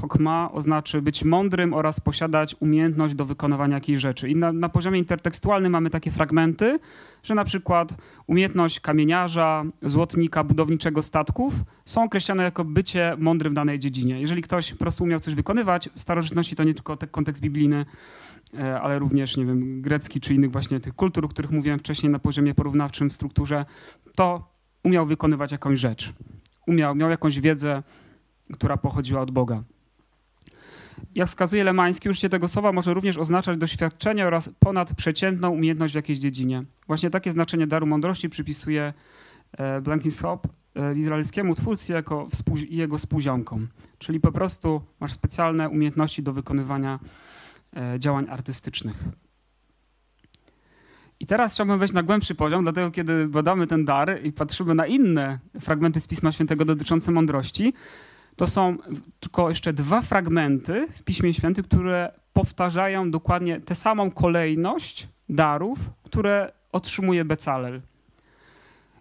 Hokma, 0.00 0.52
oznacza 0.52 1.00
być 1.00 1.24
mądrym 1.24 1.74
oraz 1.74 2.00
posiadać 2.00 2.56
umiejętność 2.60 3.14
do 3.14 3.24
wykonywania 3.24 3.74
jakiejś 3.74 4.00
rzeczy. 4.00 4.28
I 4.28 4.36
na, 4.36 4.52
na, 4.52 4.68
poziomie 4.68 4.98
intertekstualnym 4.98 5.72
mamy 5.72 5.90
takie 5.90 6.10
fragmenty, 6.10 6.78
że 7.22 7.34
na 7.34 7.44
przykład 7.44 7.94
umiejętność 8.26 8.80
kamieniarza, 8.80 9.64
złotnika, 9.82 10.44
budowniczego 10.44 11.02
statków 11.02 11.54
są 11.84 12.04
określane 12.04 12.42
jako 12.42 12.64
bycie 12.64 13.16
mądrym 13.18 13.52
w 13.52 13.56
danej 13.56 13.78
dziedzinie. 13.78 14.20
Jeżeli 14.20 14.42
ktoś 14.42 14.72
po 14.72 14.78
prostu 14.78 15.04
umiał 15.04 15.20
coś 15.20 15.34
wykonywać, 15.34 15.88
w 15.94 16.00
starożytności 16.00 16.56
to 16.56 16.64
nie 16.64 16.74
tylko 16.74 16.96
kontekst 17.10 17.42
biblijny, 17.42 17.84
E, 18.58 18.80
ale 18.80 18.98
również, 18.98 19.36
nie 19.36 19.46
wiem, 19.46 19.82
grecki 19.82 20.20
czy 20.20 20.34
innych 20.34 20.50
właśnie 20.50 20.80
tych 20.80 20.94
kultur, 20.94 21.24
o 21.24 21.28
których 21.28 21.50
mówiłem 21.50 21.78
wcześniej 21.78 22.12
na 22.12 22.18
poziomie 22.18 22.54
porównawczym 22.54 23.10
w 23.10 23.12
strukturze, 23.12 23.64
to 24.16 24.52
umiał 24.84 25.06
wykonywać 25.06 25.52
jakąś 25.52 25.80
rzecz. 25.80 26.12
Umiał, 26.66 26.94
miał 26.94 27.10
jakąś 27.10 27.40
wiedzę, 27.40 27.82
która 28.52 28.76
pochodziła 28.76 29.20
od 29.20 29.30
Boga. 29.30 29.62
Jak 31.14 31.28
wskazuje 31.28 31.64
Lemański, 31.64 32.08
użycie 32.08 32.28
tego 32.28 32.48
słowa 32.48 32.72
może 32.72 32.94
również 32.94 33.16
oznaczać 33.16 33.58
doświadczenie 33.58 34.26
oraz 34.26 34.48
ponadprzeciętną 34.58 35.50
umiejętność 35.50 35.92
w 35.92 35.96
jakiejś 35.96 36.18
dziedzinie. 36.18 36.64
Właśnie 36.86 37.10
takie 37.10 37.30
znaczenie 37.30 37.66
daru 37.66 37.86
mądrości 37.86 38.28
przypisuje 38.28 38.92
e, 39.52 39.80
Blankenshop 39.80 40.48
e, 40.74 40.94
izraelskiemu 40.94 41.54
twórcy 41.54 41.92
jako 41.92 42.28
jego 42.68 42.98
współziomkom. 42.98 43.68
Czyli 43.98 44.20
po 44.20 44.32
prostu 44.32 44.80
masz 45.00 45.12
specjalne 45.12 45.68
umiejętności 45.68 46.22
do 46.22 46.32
wykonywania 46.32 46.98
E, 47.76 47.98
działań 47.98 48.26
artystycznych. 48.30 49.04
I 51.20 51.26
teraz 51.26 51.54
chciałbym 51.54 51.78
wejść 51.78 51.94
na 51.94 52.02
głębszy 52.02 52.34
poziom, 52.34 52.62
dlatego 52.62 52.90
kiedy 52.90 53.28
badamy 53.28 53.66
ten 53.66 53.84
dar 53.84 54.24
i 54.24 54.32
patrzymy 54.32 54.74
na 54.74 54.86
inne 54.86 55.38
fragmenty 55.60 56.00
z 56.00 56.06
Pisma 56.06 56.32
Świętego 56.32 56.64
dotyczące 56.64 57.12
mądrości, 57.12 57.74
to 58.40 58.46
są 58.46 58.76
tylko 59.20 59.48
jeszcze 59.48 59.72
dwa 59.72 60.02
fragmenty 60.02 60.88
w 60.96 61.02
Piśmie 61.02 61.34
Świętym, 61.34 61.64
które 61.64 62.12
powtarzają 62.32 63.10
dokładnie 63.10 63.60
tę 63.60 63.74
samą 63.74 64.10
kolejność 64.10 65.08
darów, 65.28 65.78
które 66.02 66.52
otrzymuje 66.72 67.24
Becalel. 67.24 67.80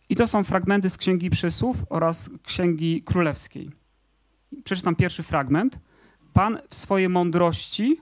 I 0.09 0.15
to 0.15 0.27
są 0.27 0.43
fragmenty 0.43 0.89
z 0.89 0.97
Księgi 0.97 1.29
Przysłów 1.29 1.77
oraz 1.89 2.29
Księgi 2.43 3.01
Królewskiej. 3.01 3.71
Przeczytam 4.63 4.95
pierwszy 4.95 5.23
fragment. 5.23 5.79
Pan 6.33 6.59
w 6.69 6.75
swojej 6.75 7.09
mądrości 7.09 8.01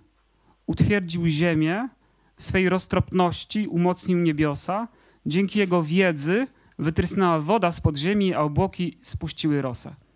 utwierdził 0.66 1.28
ziemię, 1.28 1.90
swej 2.38 2.70
roztropności 2.70 3.68
umocnił 3.68 4.18
niebiosa, 4.18 4.88
dzięki 5.26 5.60
jego 5.60 5.84
wiedzy 5.84 6.48
wytrysnęła 6.80 7.40
woda 7.40 7.72
z 7.72 7.82
podziemi, 7.82 8.34
a 8.34 8.40
obłoki 8.40 8.98
spuściły 9.02 9.62
rosę. 9.62 10.07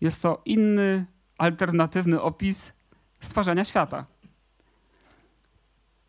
Jest 0.00 0.22
to 0.22 0.42
inny, 0.44 1.06
alternatywny 1.38 2.22
opis 2.22 2.72
stwarzania 3.20 3.64
świata. 3.64 4.06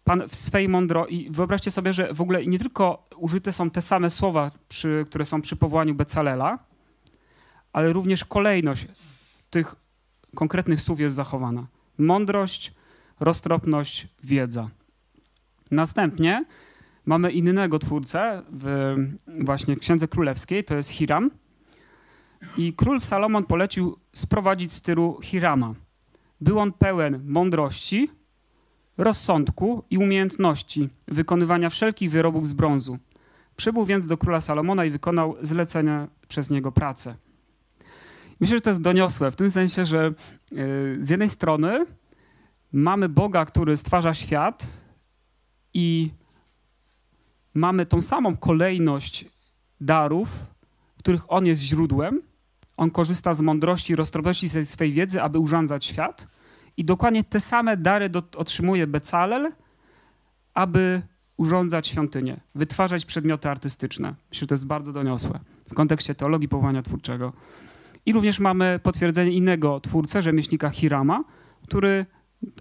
Pan 0.03 0.29
w 0.29 0.35
swej 0.35 0.69
mądro 0.69 1.07
i 1.07 1.29
wyobraźcie 1.31 1.71
sobie, 1.71 1.93
że 1.93 2.13
w 2.13 2.21
ogóle 2.21 2.45
nie 2.45 2.59
tylko 2.59 3.07
użyte 3.17 3.53
są 3.53 3.69
te 3.69 3.81
same 3.81 4.09
słowa, 4.09 4.51
przy, 4.69 5.05
które 5.09 5.25
są 5.25 5.41
przy 5.41 5.55
powołaniu 5.55 5.95
Becalela, 5.95 6.59
ale 7.73 7.93
również 7.93 8.25
kolejność 8.25 8.87
tych 9.49 9.75
konkretnych 10.35 10.81
słów 10.81 10.99
jest 10.99 11.15
zachowana. 11.15 11.67
Mądrość, 11.97 12.73
roztropność, 13.19 14.07
wiedza. 14.23 14.69
Następnie 15.71 16.45
mamy 17.05 17.31
innego 17.31 17.79
twórcę 17.79 18.43
w, 18.51 18.95
właśnie 19.27 19.75
w 19.75 19.79
Księdze 19.79 20.07
Królewskiej, 20.07 20.63
to 20.63 20.75
jest 20.75 20.89
Hiram. 20.89 21.31
I 22.57 22.73
król 22.73 22.99
Salomon 22.99 23.45
polecił 23.45 23.97
sprowadzić 24.13 24.73
z 24.73 24.81
tyru 24.81 25.19
Hirama. 25.23 25.73
Był 26.41 26.59
on 26.59 26.71
pełen 26.71 27.21
mądrości, 27.25 28.09
rozsądku 28.97 29.83
i 29.89 29.97
umiejętności 29.97 30.89
wykonywania 31.07 31.69
wszelkich 31.69 32.11
wyrobów 32.11 32.47
z 32.47 32.53
brązu. 32.53 32.97
Przybył 33.55 33.85
więc 33.85 34.07
do 34.07 34.17
króla 34.17 34.41
Salomona 34.41 34.85
i 34.85 34.89
wykonał 34.89 35.35
zlecenie 35.41 36.07
przez 36.27 36.49
niego 36.49 36.71
pracę. 36.71 37.15
Myślę, 38.39 38.57
że 38.57 38.61
to 38.61 38.69
jest 38.69 38.81
doniosłe, 38.81 39.31
w 39.31 39.35
tym 39.35 39.51
sensie, 39.51 39.85
że 39.85 40.13
yy, 40.51 40.97
z 40.99 41.09
jednej 41.09 41.29
strony 41.29 41.85
mamy 42.71 43.09
Boga, 43.09 43.45
który 43.45 43.77
stwarza 43.77 44.13
świat 44.13 44.83
i 45.73 46.11
mamy 47.53 47.85
tą 47.85 48.01
samą 48.01 48.37
kolejność 48.37 49.25
darów, 49.81 50.45
których 50.97 51.31
On 51.31 51.45
jest 51.45 51.61
źródłem. 51.61 52.21
On 52.80 52.91
korzysta 52.91 53.34
z 53.34 53.41
mądrości 53.41 53.93
i 53.93 53.95
roztropności 53.95 54.49
swej 54.49 54.91
wiedzy, 54.91 55.21
aby 55.21 55.39
urządzać 55.39 55.86
świat. 55.86 56.27
I 56.77 56.86
dokładnie 56.86 57.23
te 57.23 57.39
same 57.39 57.77
dary 57.77 58.09
do, 58.09 58.23
otrzymuje 58.38 58.88
Becalel, 58.88 59.51
aby 60.53 61.01
urządzać 61.38 61.88
świątynię, 61.88 62.39
wytwarzać 62.55 63.05
przedmioty 63.05 63.49
artystyczne. 63.49 64.15
Myślę, 64.30 64.39
że 64.39 64.47
to 64.47 64.53
jest 64.53 64.65
bardzo 64.65 64.93
doniosłe 64.93 65.39
w 65.69 65.73
kontekście 65.73 66.15
teologii 66.15 66.49
powołania 66.49 66.82
twórczego. 66.82 67.34
I 68.05 68.13
również 68.13 68.39
mamy 68.39 68.80
potwierdzenie 68.84 69.32
innego 69.32 69.80
twórcę, 69.80 70.21
rzemieślnika 70.21 70.69
Hirama, 70.69 71.23
który 71.67 72.05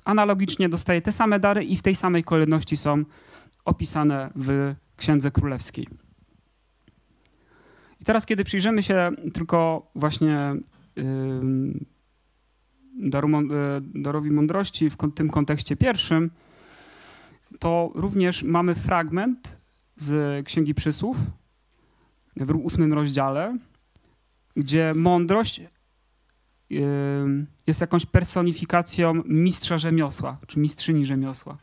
analogicznie 0.04 0.68
dostaje 0.68 1.02
te 1.02 1.12
same 1.12 1.40
dary 1.40 1.64
i 1.64 1.76
w 1.76 1.82
tej 1.82 1.94
samej 1.94 2.24
kolejności 2.24 2.76
są 2.76 3.04
opisane 3.64 4.30
w 4.36 4.74
Księdze 4.96 5.30
Królewskiej. 5.30 6.07
I 8.00 8.04
teraz, 8.04 8.26
kiedy 8.26 8.44
przyjrzymy 8.44 8.82
się 8.82 9.10
tylko 9.34 9.90
właśnie 9.94 10.54
daru, 12.98 13.28
e, 13.36 13.42
darowi 13.80 14.30
mądrości 14.30 14.90
w 14.90 14.96
tym 15.14 15.30
kontekście 15.30 15.76
pierwszym, 15.76 16.30
to 17.58 17.92
również 17.94 18.42
mamy 18.42 18.74
fragment 18.74 19.60
z 19.96 20.46
Księgi 20.46 20.74
Przysłów 20.74 21.16
w 22.36 22.56
ósmym 22.56 22.92
rozdziale, 22.92 23.58
gdzie 24.56 24.94
mądrość 24.94 25.60
jest 27.66 27.80
jakąś 27.80 28.06
personifikacją 28.06 29.22
mistrza 29.24 29.78
rzemiosła, 29.78 30.38
czy 30.46 30.58
mistrzyni 30.58 31.06
rzemiosła. 31.06 31.56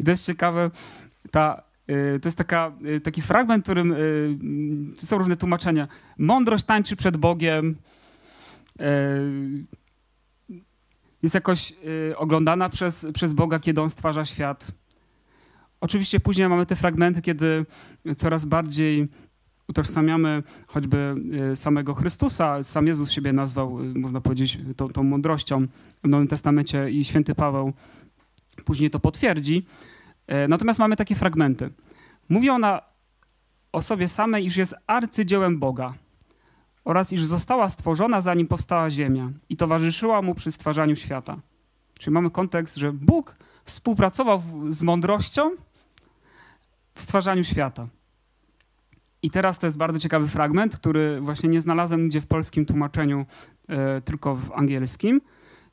I 0.00 0.04
to 0.04 0.10
jest 0.10 0.26
ciekawe, 0.26 0.70
ta 1.30 1.62
to 2.22 2.28
jest 2.28 2.38
taka, 2.38 2.72
taki 3.02 3.22
fragment, 3.22 3.62
w 3.62 3.64
którym 3.64 3.94
są 4.98 5.18
różne 5.18 5.36
tłumaczenia. 5.36 5.88
Mądrość 6.18 6.64
tańczy 6.64 6.96
przed 6.96 7.16
Bogiem, 7.16 7.76
jest 11.22 11.34
jakoś 11.34 11.74
oglądana 12.16 12.68
przez, 12.68 13.06
przez 13.14 13.32
Boga, 13.32 13.60
kiedy 13.60 13.80
On 13.80 13.90
stwarza 13.90 14.24
świat. 14.24 14.66
Oczywiście 15.80 16.20
później 16.20 16.48
mamy 16.48 16.66
te 16.66 16.76
fragmenty, 16.76 17.22
kiedy 17.22 17.66
coraz 18.16 18.44
bardziej 18.44 19.08
utożsamiamy 19.68 20.42
choćby 20.66 21.14
samego 21.54 21.94
Chrystusa. 21.94 22.64
Sam 22.64 22.86
Jezus 22.86 23.10
siebie 23.10 23.32
nazwał, 23.32 23.78
można 23.94 24.20
powiedzieć, 24.20 24.58
tą, 24.76 24.88
tą 24.88 25.02
mądrością 25.02 25.66
w 26.04 26.08
Nowym 26.08 26.28
Testamencie 26.28 26.90
i 26.90 27.04
święty 27.04 27.34
Paweł 27.34 27.72
później 28.64 28.90
to 28.90 29.00
potwierdzi. 29.00 29.66
E, 30.32 30.48
natomiast 30.48 30.78
mamy 30.78 30.96
takie 30.96 31.14
fragmenty. 31.14 31.70
Mówi 32.28 32.50
ona 32.50 32.82
o 33.72 33.82
sobie 33.82 34.08
samej, 34.08 34.46
iż 34.46 34.56
jest 34.56 34.74
arcydziełem 34.86 35.58
Boga 35.58 35.94
oraz 36.84 37.12
iż 37.12 37.24
została 37.24 37.68
stworzona 37.68 38.20
zanim 38.20 38.48
powstała 38.48 38.90
ziemia 38.90 39.30
i 39.48 39.56
towarzyszyła 39.56 40.22
mu 40.22 40.34
przy 40.34 40.52
stwarzaniu 40.52 40.96
świata. 40.96 41.36
Czyli 41.98 42.14
mamy 42.14 42.30
kontekst, 42.30 42.76
że 42.76 42.92
Bóg 42.92 43.36
współpracował 43.64 44.42
z 44.70 44.82
mądrością 44.82 45.50
w 46.94 47.02
stwarzaniu 47.02 47.44
świata. 47.44 47.86
I 49.22 49.30
teraz 49.30 49.58
to 49.58 49.66
jest 49.66 49.76
bardzo 49.76 49.98
ciekawy 49.98 50.28
fragment, 50.28 50.76
który 50.76 51.20
właśnie 51.20 51.48
nie 51.48 51.60
znalazłem 51.60 52.02
nigdzie 52.02 52.20
w 52.20 52.26
polskim 52.26 52.66
tłumaczeniu, 52.66 53.26
e, 53.68 54.00
tylko 54.00 54.34
w 54.34 54.52
angielskim. 54.52 55.20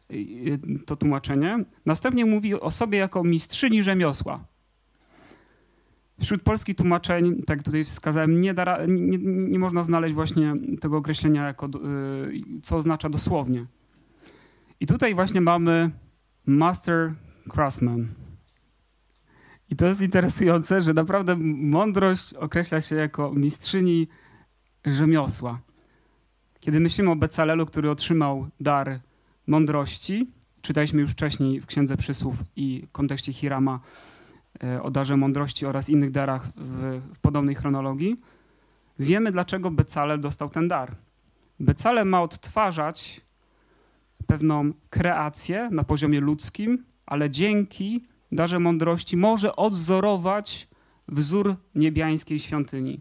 E, 0.10 0.84
to 0.86 0.96
tłumaczenie. 0.96 1.66
Następnie 1.86 2.26
mówi 2.26 2.54
o 2.54 2.72
sobie 2.72 2.98
jako 2.98 3.24
mistrzyni 3.24 3.84
rzemiosła. 3.84 4.46
Wśród 6.22 6.42
polskich 6.42 6.76
tłumaczeń, 6.76 7.42
tak 7.42 7.64
tutaj 7.64 7.86
wskazałem, 7.86 8.42
nie, 8.42 8.54
da, 8.54 8.78
nie, 8.88 9.18
nie 9.22 9.60
można 9.60 9.84
znaleźć 9.84 10.16
właśnie 10.16 10.54
tego 10.82 10.98
określenia, 10.98 11.48
jako, 11.48 11.66
e, 11.66 11.70
co 12.62 12.76
oznacza 12.76 13.10
dosłownie. 13.10 13.66
I 14.80 14.88
tutaj 14.88 15.16
właśnie 15.16 15.42
mamy 15.42 15.92
master 16.46 17.14
craftsman. 17.50 18.08
I 19.70 19.76
to 19.76 19.86
jest 19.86 20.02
interesujące, 20.02 20.82
że 20.82 20.94
naprawdę 20.94 21.36
mądrość 21.54 22.34
określa 22.34 22.82
się 22.82 22.96
jako 22.96 23.32
mistrzyni 23.34 24.08
rzemiosła. 24.86 25.60
Kiedy 26.60 26.80
myślimy 26.80 27.12
o 27.12 27.16
Becalelu, 27.16 27.66
który 27.66 27.90
otrzymał 27.90 28.48
dar 28.60 29.00
mądrości, 29.50 30.32
czytaliśmy 30.62 31.02
już 31.02 31.12
wcześniej 31.12 31.62
w 31.62 31.66
Księdze 31.66 31.98
Przysłów 31.98 32.36
i 32.56 32.84
w 32.88 32.92
kontekście 32.92 33.34
Hirama 33.34 33.80
e, 34.64 34.84
o 34.84 34.92
darze 34.92 35.18
mądrości 35.18 35.66
oraz 35.66 35.90
innych 35.90 36.12
darach 36.12 36.48
w, 36.56 37.02
w 37.14 37.20
podobnej 37.20 37.56
chronologii, 37.56 38.16
wiemy 39.00 39.32
dlaczego 39.32 39.72
Becalel 39.72 40.22
dostał 40.22 40.50
ten 40.50 40.68
dar. 40.68 40.96
Becalel 41.60 42.06
ma 42.08 42.22
odtwarzać 42.22 43.22
pewną 44.28 44.74
kreację 44.90 45.70
na 45.72 45.84
poziomie 45.84 46.20
ludzkim, 46.20 46.86
ale 47.06 47.30
dzięki 47.30 48.04
darze 48.32 48.60
mądrości 48.60 49.18
może 49.18 49.56
odzorować 49.56 50.68
wzór 51.08 51.56
niebiańskiej 51.76 52.40
świątyni. 52.40 53.00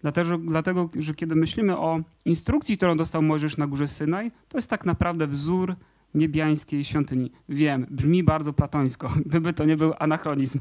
Dlatego, 0.00 0.38
dlatego, 0.38 0.90
że 0.98 1.14
kiedy 1.14 1.34
myślimy 1.34 1.78
o 1.78 2.00
instrukcji, 2.24 2.76
którą 2.76 2.96
dostał 2.96 3.22
Mojżesz 3.22 3.56
na 3.56 3.66
górze 3.66 3.88
Synaj, 3.88 4.30
to 4.48 4.58
jest 4.58 4.70
tak 4.70 4.86
naprawdę 4.86 5.26
wzór 5.26 5.76
niebiańskiej 6.14 6.84
świątyni. 6.84 7.32
Wiem, 7.48 7.86
brzmi 7.90 8.24
bardzo 8.24 8.52
platońsko, 8.52 9.10
gdyby 9.26 9.52
to 9.52 9.64
nie 9.64 9.76
był 9.76 9.92
anachronizm. 9.98 10.60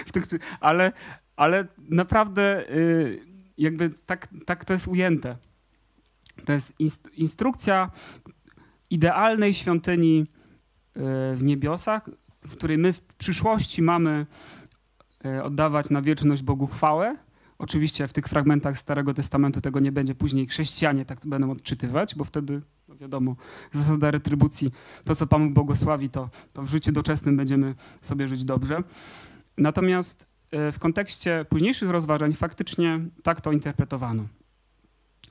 ale, 0.60 0.92
ale 1.36 1.66
naprawdę 1.78 2.70
y, 2.70 3.20
jakby 3.58 3.90
tak, 3.90 4.28
tak 4.46 4.64
to 4.64 4.72
jest 4.72 4.88
ujęte. 4.88 5.36
To 6.44 6.52
jest 6.52 6.80
instrukcja 7.16 7.90
idealnej 8.90 9.54
świątyni 9.54 10.20
y, 10.20 11.00
w 11.36 11.42
niebiosach, 11.42 12.10
w 12.48 12.56
której 12.56 12.78
my 12.78 12.92
w 12.92 13.00
przyszłości 13.00 13.82
mamy 13.82 14.26
e, 15.24 15.44
oddawać 15.44 15.90
na 15.90 16.02
wieczność 16.02 16.42
Bogu 16.42 16.66
chwałę. 16.66 17.16
Oczywiście 17.58 18.08
w 18.08 18.12
tych 18.12 18.28
fragmentach 18.28 18.78
Starego 18.78 19.14
Testamentu 19.14 19.60
tego 19.60 19.80
nie 19.80 19.92
będzie, 19.92 20.14
później 20.14 20.46
chrześcijanie 20.46 21.04
tak 21.04 21.26
będą 21.26 21.50
odczytywać, 21.50 22.14
bo 22.14 22.24
wtedy, 22.24 22.60
no 22.88 22.96
wiadomo, 22.96 23.36
zasada 23.72 24.10
retrybucji, 24.10 24.72
to 25.04 25.14
co 25.14 25.26
Pan 25.26 25.54
błogosławi, 25.54 26.10
to, 26.10 26.30
to 26.52 26.62
w 26.62 26.68
życiu 26.68 26.92
doczesnym 26.92 27.36
będziemy 27.36 27.74
sobie 28.00 28.28
żyć 28.28 28.44
dobrze. 28.44 28.82
Natomiast 29.56 30.32
e, 30.50 30.72
w 30.72 30.78
kontekście 30.78 31.46
późniejszych 31.48 31.90
rozważań 31.90 32.32
faktycznie 32.32 33.00
tak 33.22 33.40
to 33.40 33.52
interpretowano. 33.52 34.24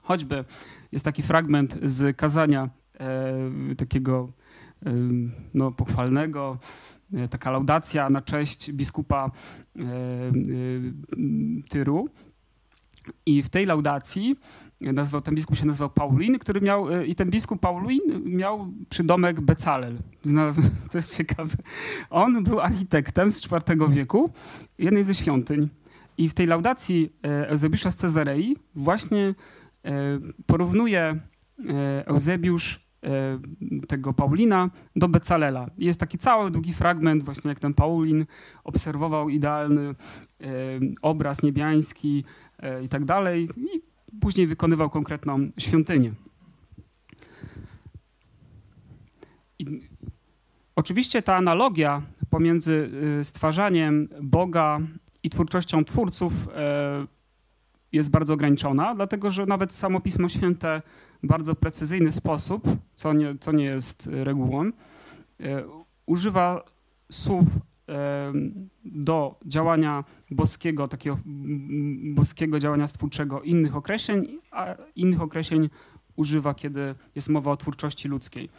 Choćby 0.03 0.45
jest 0.91 1.05
taki 1.05 1.21
fragment 1.21 1.79
z 1.83 2.17
kazania 2.17 2.69
e, 2.99 3.75
takiego 3.77 4.31
e, 4.85 4.91
no, 5.53 5.71
pochwalnego, 5.71 6.57
taka 7.29 7.51
laudacja 7.51 8.09
na 8.09 8.21
cześć 8.21 8.71
biskupa 8.71 9.31
e, 9.75 9.81
e, 9.81 9.83
Tyru. 11.69 12.09
I 13.25 13.43
w 13.43 13.49
tej 13.49 13.65
laudacji 13.65 14.39
nazwał, 14.81 15.21
ten 15.21 15.35
biskup 15.35 15.57
się 15.57 15.65
nazywał 15.65 15.89
Paulin, 15.89 16.39
który 16.39 16.61
miał, 16.61 17.01
i 17.01 17.15
ten 17.15 17.29
biskup 17.29 17.59
Paulin 17.59 18.01
miał 18.25 18.67
przydomek 18.89 19.41
Becalel. 19.41 19.97
To 20.91 20.97
jest 20.97 21.17
ciekawe. 21.17 21.55
On 22.09 22.43
był 22.43 22.59
architektem 22.59 23.31
z 23.31 23.45
IV 23.45 23.89
wieku 23.89 24.29
jednej 24.77 25.03
ze 25.03 25.15
świątyń. 25.15 25.69
I 26.17 26.29
w 26.29 26.33
tej 26.33 26.47
laudacji 26.47 27.13
Eusebiusza 27.23 27.91
z 27.91 27.95
Cezarei 27.95 28.55
właśnie 28.75 29.35
porównuje 30.45 31.19
Eusebiusz 32.05 32.79
E, 32.79 32.86
tego 33.87 34.13
Paulina 34.13 34.69
do 34.95 35.07
Becalela. 35.07 35.69
Jest 35.77 35.99
taki 35.99 36.17
cały 36.17 36.51
długi 36.51 36.73
fragment, 36.73 37.23
właśnie 37.23 37.49
jak 37.49 37.59
ten 37.59 37.73
Paulin 37.73 38.25
obserwował 38.63 39.29
idealny 39.29 39.81
e, 39.81 39.95
obraz 41.01 41.43
niebiański 41.43 42.23
e, 42.59 42.83
i 42.83 42.89
tak 42.89 43.05
dalej 43.05 43.49
i 43.57 43.81
później 44.21 44.47
wykonywał 44.47 44.89
konkretną 44.89 45.45
świątynię. 45.57 46.13
I 49.59 49.65
oczywiście 50.75 51.21
ta 51.21 51.35
analogia 51.35 52.01
pomiędzy 52.29 52.89
stwarzaniem 53.23 54.09
Boga 54.21 54.79
i 55.23 55.29
twórczością 55.29 55.85
twórców 55.85 56.47
jest 57.91 58.11
bardzo 58.11 58.33
ograniczona, 58.33 58.95
dlatego 58.95 59.31
że 59.31 59.45
nawet 59.45 59.73
samo 59.73 60.01
Pismo 60.01 60.29
Święte 60.29 60.81
bardzo 61.23 61.55
precyzyjny 61.55 62.11
sposób, 62.11 62.63
co 62.93 63.13
nie, 63.13 63.35
co 63.39 63.51
nie 63.51 63.65
jest 63.65 64.09
regułą, 64.11 64.65
e, 64.65 64.71
używa 66.05 66.63
słów 67.11 67.45
e, 67.89 68.33
do 68.85 69.39
działania 69.45 70.03
boskiego, 70.31 70.87
takiego 70.87 71.17
boskiego 72.15 72.59
działania 72.59 72.87
stwórczego 72.87 73.41
innych 73.41 73.75
określeń, 73.75 74.39
a 74.51 74.75
innych 74.95 75.21
określeń 75.21 75.69
używa, 76.15 76.53
kiedy 76.53 76.95
jest 77.15 77.29
mowa 77.29 77.51
o 77.51 77.57
twórczości 77.57 78.07
ludzkiej. 78.07 78.49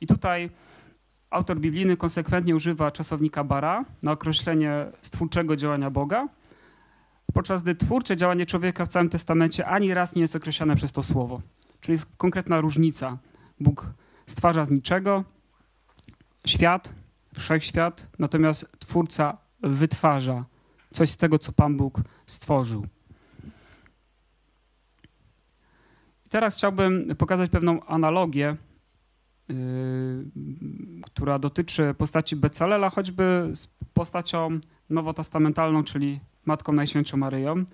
I 0.00 0.06
tutaj 0.06 0.50
autor 1.30 1.60
biblijny 1.60 1.96
konsekwentnie 1.96 2.56
używa 2.56 2.90
czasownika 2.90 3.44
bara 3.44 3.84
na 4.02 4.12
określenie 4.12 4.86
stwórczego 5.00 5.56
działania 5.56 5.90
Boga, 5.90 6.28
podczas 7.34 7.62
gdy 7.62 7.74
twórcze 7.74 8.16
działanie 8.16 8.46
człowieka 8.46 8.86
w 8.86 8.88
całym 8.88 9.08
Testamencie 9.08 9.66
ani 9.66 9.94
raz 9.94 10.14
nie 10.14 10.22
jest 10.22 10.36
określane 10.36 10.76
przez 10.76 10.92
to 10.92 11.02
słowo. 11.02 11.40
Czyli 11.84 11.92
jest 11.92 12.16
konkretna 12.16 12.60
różnica. 12.60 13.18
Bóg 13.60 13.92
stwarza 14.26 14.64
z 14.64 14.70
niczego 14.70 15.24
świat, 16.46 16.94
wszechświat, 17.34 18.10
natomiast 18.18 18.78
Twórca 18.78 19.36
wytwarza 19.60 20.44
coś 20.92 21.10
z 21.10 21.16
tego, 21.16 21.38
co 21.38 21.52
Pan 21.52 21.76
Bóg 21.76 22.00
stworzył. 22.26 22.86
Teraz 26.28 26.56
chciałbym 26.56 27.16
pokazać 27.16 27.50
pewną 27.50 27.84
analogię, 27.84 28.56
yy, 29.48 29.56
która 31.02 31.38
dotyczy 31.38 31.94
postaci 31.98 32.36
Becalela, 32.36 32.90
choćby 32.90 33.50
z 33.54 33.66
postacią 33.94 34.60
nowotestamentalną, 34.90 35.84
czyli 35.84 36.20
Matką 36.44 36.72
Najświętszą 36.72 37.16
Maryją. 37.16 37.64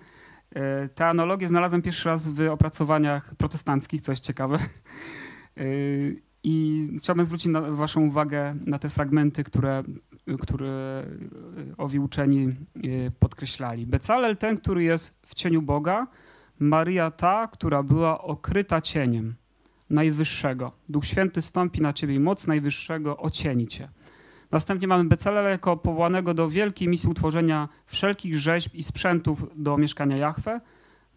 E, 0.55 0.89
te 0.89 1.05
analogie 1.05 1.47
znalazłem 1.47 1.81
pierwszy 1.81 2.09
raz 2.09 2.27
w 2.27 2.49
opracowaniach 2.49 3.35
protestanckich, 3.35 4.01
coś 4.01 4.19
ciekawe. 4.19 4.59
E, 5.57 5.63
I 6.43 6.87
chciałbym 6.97 7.25
zwrócić 7.25 7.51
Waszą 7.69 8.01
uwagę 8.01 8.55
na 8.65 8.79
te 8.79 8.89
fragmenty, 8.89 9.43
które, 9.43 9.83
które 10.41 11.03
owi 11.77 11.99
uczeni 11.99 12.47
e, 12.47 12.51
podkreślali. 13.19 13.87
Becalel 13.87 14.37
ten, 14.37 14.57
który 14.57 14.83
jest 14.83 15.21
w 15.25 15.33
cieniu 15.33 15.61
Boga, 15.61 16.07
Maria 16.59 17.11
ta, 17.11 17.47
która 17.47 17.83
była 17.83 18.21
okryta 18.21 18.81
cieniem 18.81 19.35
Najwyższego. 19.89 20.71
Duch 20.89 21.05
Święty 21.05 21.41
stąpi 21.41 21.81
na 21.81 21.93
Ciebie 21.93 22.15
i 22.15 22.19
moc 22.19 22.47
Najwyższego 22.47 23.17
ocieni 23.17 23.67
Cię. 23.67 23.89
Następnie 24.51 24.87
mamy 24.87 25.03
Becalela 25.03 25.49
jako 25.49 25.77
powołanego 25.77 26.33
do 26.33 26.49
wielkiej 26.49 26.87
misji 26.87 27.09
utworzenia 27.09 27.69
wszelkich 27.85 28.39
rzeźb 28.39 28.75
i 28.75 28.83
sprzętów 28.83 29.45
do 29.55 29.77
mieszkania 29.77 30.17
Jahwe. 30.17 30.61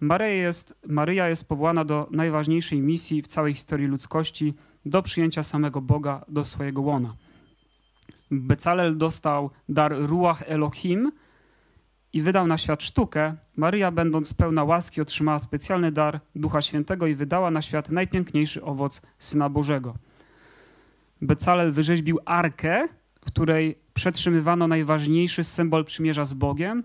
Maryja 0.00 0.34
jest, 0.34 0.74
Maryja 0.86 1.28
jest 1.28 1.48
powołana 1.48 1.84
do 1.84 2.08
najważniejszej 2.10 2.80
misji 2.80 3.22
w 3.22 3.26
całej 3.26 3.54
historii 3.54 3.86
ludzkości, 3.86 4.54
do 4.86 5.02
przyjęcia 5.02 5.42
samego 5.42 5.80
Boga 5.80 6.24
do 6.28 6.44
swojego 6.44 6.82
łona. 6.82 7.14
Becalel 8.30 8.96
dostał 8.96 9.50
dar 9.68 9.94
Ruach 9.98 10.42
Elohim 10.46 11.12
i 12.12 12.22
wydał 12.22 12.46
na 12.46 12.58
świat 12.58 12.82
sztukę. 12.82 13.36
Maryja, 13.56 13.90
będąc 13.90 14.34
pełna 14.34 14.64
łaski, 14.64 15.00
otrzymała 15.00 15.38
specjalny 15.38 15.92
dar 15.92 16.20
Ducha 16.34 16.62
Świętego 16.62 17.06
i 17.06 17.14
wydała 17.14 17.50
na 17.50 17.62
świat 17.62 17.90
najpiękniejszy 17.90 18.64
owoc 18.64 19.02
Syna 19.18 19.48
Bożego. 19.48 19.94
Becalel 21.22 21.72
wyrzeźbił 21.72 22.18
arkę, 22.24 22.88
której 23.24 23.78
przetrzymywano 23.94 24.68
najważniejszy 24.68 25.44
symbol 25.44 25.84
przymierza 25.84 26.24
z 26.24 26.34
Bogiem, 26.34 26.82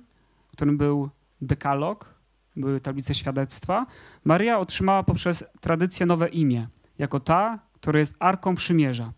którym 0.52 0.78
był 0.78 1.10
dekalog, 1.42 2.14
były 2.56 2.82
tablice 2.82 3.16
świadectwa. 3.16 3.86
Maria 4.26 4.60
otrzymała 4.60 5.04
poprzez 5.04 5.46
tradycję 5.62 6.06
nowe 6.06 6.28
imię, 6.28 6.68
jako 7.00 7.20
ta, 7.20 7.60
która 7.74 8.00
jest 8.00 8.16
arką 8.20 8.56
przymierza. 8.56 9.14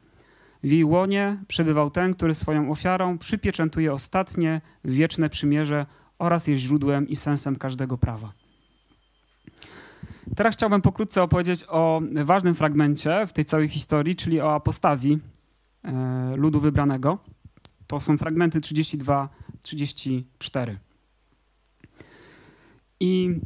W 0.64 0.72
jej 0.72 0.86
łonie 0.86 1.38
przebywał 1.48 1.92
ten, 1.92 2.14
który 2.14 2.36
swoją 2.36 2.72
ofiarą 2.72 3.18
przypieczętuje 3.18 3.94
ostatnie, 3.94 4.62
wieczne 4.86 5.30
przymierze 5.30 5.86
oraz 6.20 6.48
jest 6.48 6.62
źródłem 6.62 7.08
i 7.08 7.16
sensem 7.16 7.56
każdego 7.56 7.98
prawa. 7.98 8.34
Teraz 10.36 10.56
chciałbym 10.56 10.82
pokrótce 10.82 11.24
opowiedzieć 11.24 11.66
o 11.68 12.02
ważnym 12.24 12.56
fragmencie 12.56 13.28
w 13.28 13.34
tej 13.34 13.46
całej 13.46 13.70
historii, 13.70 14.16
czyli 14.16 14.42
o 14.42 14.56
apostazji 14.56 15.20
ludu 16.36 16.60
wybranego. 16.60 17.18
To 17.88 18.00
są 18.00 18.18
fragmenty 18.18 18.60
32-34. 18.60 20.76
I 23.00 23.40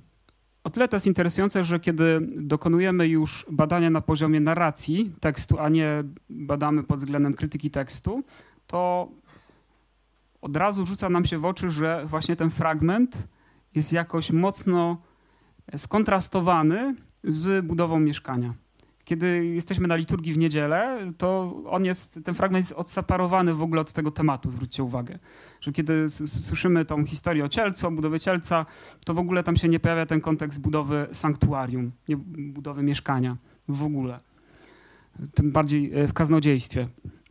o 0.64 0.70
tyle 0.70 0.88
to 0.88 0.96
jest 0.96 1.08
interesujące, 1.08 1.64
że 1.64 1.80
kiedy 1.80 2.28
dokonujemy 2.38 3.08
już 3.08 3.46
badania 3.52 3.90
na 3.90 4.02
poziomie 4.02 4.40
narracji 4.40 5.12
tekstu, 5.20 5.60
a 5.60 5.70
nie 5.70 6.04
badamy 6.30 6.84
pod 6.84 7.00
względem 7.00 7.34
krytyki 7.34 7.72
tekstu, 7.72 8.24
to 8.68 9.10
od 10.42 10.58
razu 10.58 10.86
rzuca 10.86 11.10
nam 11.10 11.26
się 11.26 11.38
w 11.38 11.46
oczy, 11.46 11.70
że 11.70 12.06
właśnie 12.06 12.36
ten 12.36 12.50
fragment 12.50 13.28
jest 13.76 13.94
jakoś 13.94 14.32
mocno 14.32 15.02
skontrastowany 15.78 16.96
z 17.24 17.66
budową 17.66 18.00
mieszkania. 18.00 18.54
Kiedy 19.06 19.46
jesteśmy 19.46 19.88
na 19.88 19.96
liturgii 19.96 20.34
w 20.34 20.38
niedzielę, 20.38 21.12
to 21.18 21.56
on 21.70 21.86
jest, 21.86 22.20
ten 22.24 22.34
fragment 22.34 22.66
jest 22.66 22.80
odseparowany 22.80 23.54
w 23.54 23.62
ogóle 23.62 23.82
od 23.82 23.94
tego 23.94 24.12
tematu, 24.12 24.52
zwróćcie 24.52 24.84
uwagę. 24.84 25.20
Że 25.62 25.72
kiedy 25.72 26.10
słyszymy 26.10 26.86
tą 26.86 27.06
historię 27.06 27.46
o 27.46 27.50
cielcu, 27.50 27.88
o 27.88 27.92
budowie 27.92 28.20
cielca, 28.20 28.66
to 29.06 29.14
w 29.14 29.20
ogóle 29.20 29.44
tam 29.44 29.56
się 29.56 29.68
nie 29.68 29.80
pojawia 29.80 30.06
ten 30.06 30.22
kontekst 30.22 30.62
budowy 30.62 31.08
sanktuarium, 31.12 31.92
nie 32.08 32.18
budowy 32.28 32.84
mieszkania 32.84 33.38
w 33.68 33.84
ogóle. 33.84 34.20
Tym 35.34 35.52
bardziej 35.52 35.94
e, 35.94 36.08
w 36.08 36.14
kaznodziejstwie. 36.14 36.88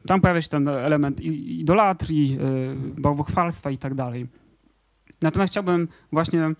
Tam 0.06 0.20
pojawia 0.20 0.42
się 0.42 0.48
ten 0.48 0.68
element 0.68 1.20
idolatrii, 1.20 2.38
e, 2.96 3.00
bałwochwalstwa 3.00 3.70
i 3.70 3.78
tak 3.78 3.94
dalej. 3.94 4.26
Natomiast 5.22 5.52
chciałbym 5.52 5.88
właśnie 6.12 6.50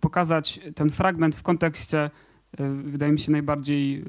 pokazać 0.00 0.60
ten 0.74 0.90
fragment 0.90 1.36
w 1.36 1.42
kontekście 1.42 2.10
wydaje 2.84 3.12
mi 3.12 3.18
się 3.18 3.32
najbardziej 3.32 3.98
e, 3.98 4.04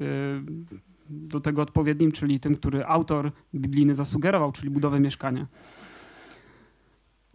do 1.10 1.40
tego 1.40 1.62
odpowiednim, 1.62 2.12
czyli 2.12 2.40
tym, 2.40 2.56
który 2.56 2.84
autor 2.84 3.32
biblijny 3.54 3.94
zasugerował, 3.94 4.52
czyli 4.52 4.70
budowę 4.70 5.00
mieszkania. 5.00 5.46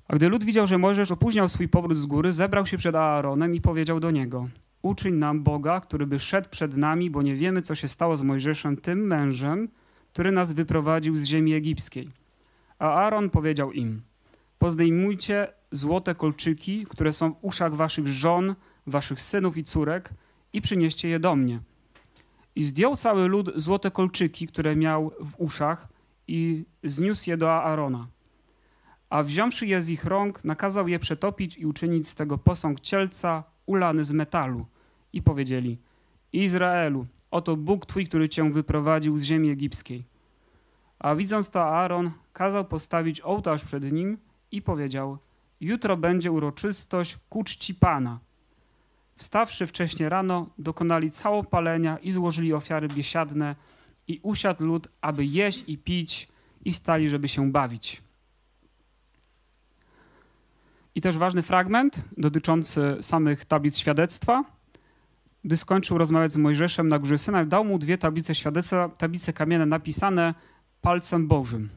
A 0.08 0.16
gdy 0.16 0.30
lud 0.30 0.44
widział, 0.44 0.68
że 0.68 0.78
Mojżesz 0.78 1.12
opóźniał 1.12 1.50
swój 1.50 1.68
powrót 1.68 1.98
z 1.98 2.06
góry, 2.06 2.32
zebrał 2.32 2.66
się 2.66 2.78
przed 2.78 2.96
Aaronem 2.96 3.56
i 3.56 3.62
powiedział 3.62 4.00
do 4.00 4.12
niego: 4.12 4.48
Uczyń 4.82 5.16
nam 5.16 5.44
Boga, 5.44 5.80
który 5.80 6.08
by 6.08 6.20
szedł 6.20 6.50
przed 6.50 6.78
nami, 6.78 7.10
bo 7.10 7.22
nie 7.22 7.36
wiemy, 7.36 7.62
co 7.62 7.76
się 7.76 7.88
stało 7.88 8.18
z 8.18 8.22
Mojżeszem, 8.22 8.78
tym 8.78 9.08
mężem, 9.08 9.68
który 10.14 10.32
nas 10.32 10.54
wyprowadził 10.54 11.16
z 11.16 11.24
ziemi 11.24 11.54
egipskiej. 11.54 12.10
A 12.80 12.94
Aaron 12.94 13.30
powiedział 13.30 13.72
im: 13.72 14.02
Pozdejmujcie 14.60 15.48
złote 15.72 16.16
kolczyki, 16.16 16.86
które 16.86 17.14
są 17.14 17.34
w 17.34 17.38
uszach 17.42 17.76
waszych 17.76 18.08
żon, 18.08 18.56
waszych 18.88 19.22
synów 19.22 19.58
i 19.58 19.64
córek, 19.64 20.14
i 20.56 20.62
przynieście 20.62 21.10
je 21.10 21.20
do 21.20 21.36
mnie. 21.36 21.60
I 22.56 22.64
zdjął 22.64 22.96
cały 22.96 23.28
lud 23.28 23.52
złote 23.56 23.92
kolczyki, 23.92 24.48
które 24.48 24.76
miał 24.76 25.12
w 25.20 25.36
uszach 25.38 25.88
i 26.28 26.66
zniósł 26.84 27.30
je 27.30 27.38
do 27.38 27.54
Aarona. 27.54 28.08
A 29.10 29.24
wziąwszy 29.24 29.68
je 29.68 29.82
z 29.82 29.90
ich 29.90 30.06
rąk, 30.06 30.44
nakazał 30.44 30.88
je 30.88 31.00
przetopić 31.00 31.58
i 31.58 31.66
uczynić 31.66 32.08
z 32.08 32.16
tego 32.16 32.38
posąg 32.38 32.80
cielca 32.80 33.44
ulany 33.66 34.04
z 34.04 34.12
metalu. 34.12 34.66
I 35.14 35.22
powiedzieli, 35.22 35.78
Izraelu, 36.34 37.06
oto 37.32 37.56
Bóg 37.58 37.86
Twój, 37.86 38.08
który 38.08 38.30
Cię 38.30 38.52
wyprowadził 38.52 39.18
z 39.18 39.24
ziemi 39.24 39.50
egipskiej. 39.50 40.04
A 41.00 41.16
widząc 41.16 41.50
to 41.50 41.66
Aaron, 41.66 42.12
kazał 42.34 42.66
postawić 42.66 43.22
ołtarz 43.22 43.64
przed 43.64 43.92
nim 43.92 44.18
i 44.52 44.62
powiedział, 44.62 45.18
jutro 45.62 45.98
będzie 45.98 46.32
uroczystość 46.32 47.18
ku 47.30 47.44
czci 47.44 47.76
Pana– 47.76 48.20
Wstawszy 49.18 49.68
wcześnie 49.68 50.10
rano, 50.10 50.50
dokonali 50.58 51.12
całopalenia 51.12 51.98
i 51.98 52.12
złożyli 52.12 52.54
ofiary 52.54 52.88
biesiadne 52.88 53.56
i 54.08 54.20
usiadł 54.24 54.66
lud, 54.66 54.88
aby 55.02 55.26
jeść 55.26 55.64
i 55.68 55.78
pić 55.78 56.28
i 56.66 56.74
stali, 56.74 57.10
żeby 57.10 57.28
się 57.28 57.52
bawić. 57.52 58.02
I 60.96 61.02
też 61.02 61.18
ważny 61.18 61.42
fragment 61.42 62.06
dotyczący 62.18 62.98
samych 63.02 63.46
tablic 63.46 63.78
świadectwa. 63.78 64.44
Gdy 65.44 65.58
skończył 65.58 65.98
rozmawiać 65.98 66.32
z 66.32 66.38
Mojżeszem 66.38 66.88
na 66.88 67.00
górze 67.00 67.18
Synaj, 67.18 67.48
dał 67.48 67.66
mu 67.66 67.80
dwie 67.80 67.98
tablice 67.98 68.36
świadectwa, 68.36 68.90
tablice 68.90 69.34
kamienne 69.34 69.66
napisane 69.66 70.34
palcem 70.82 71.28
Bożym. 71.28 71.70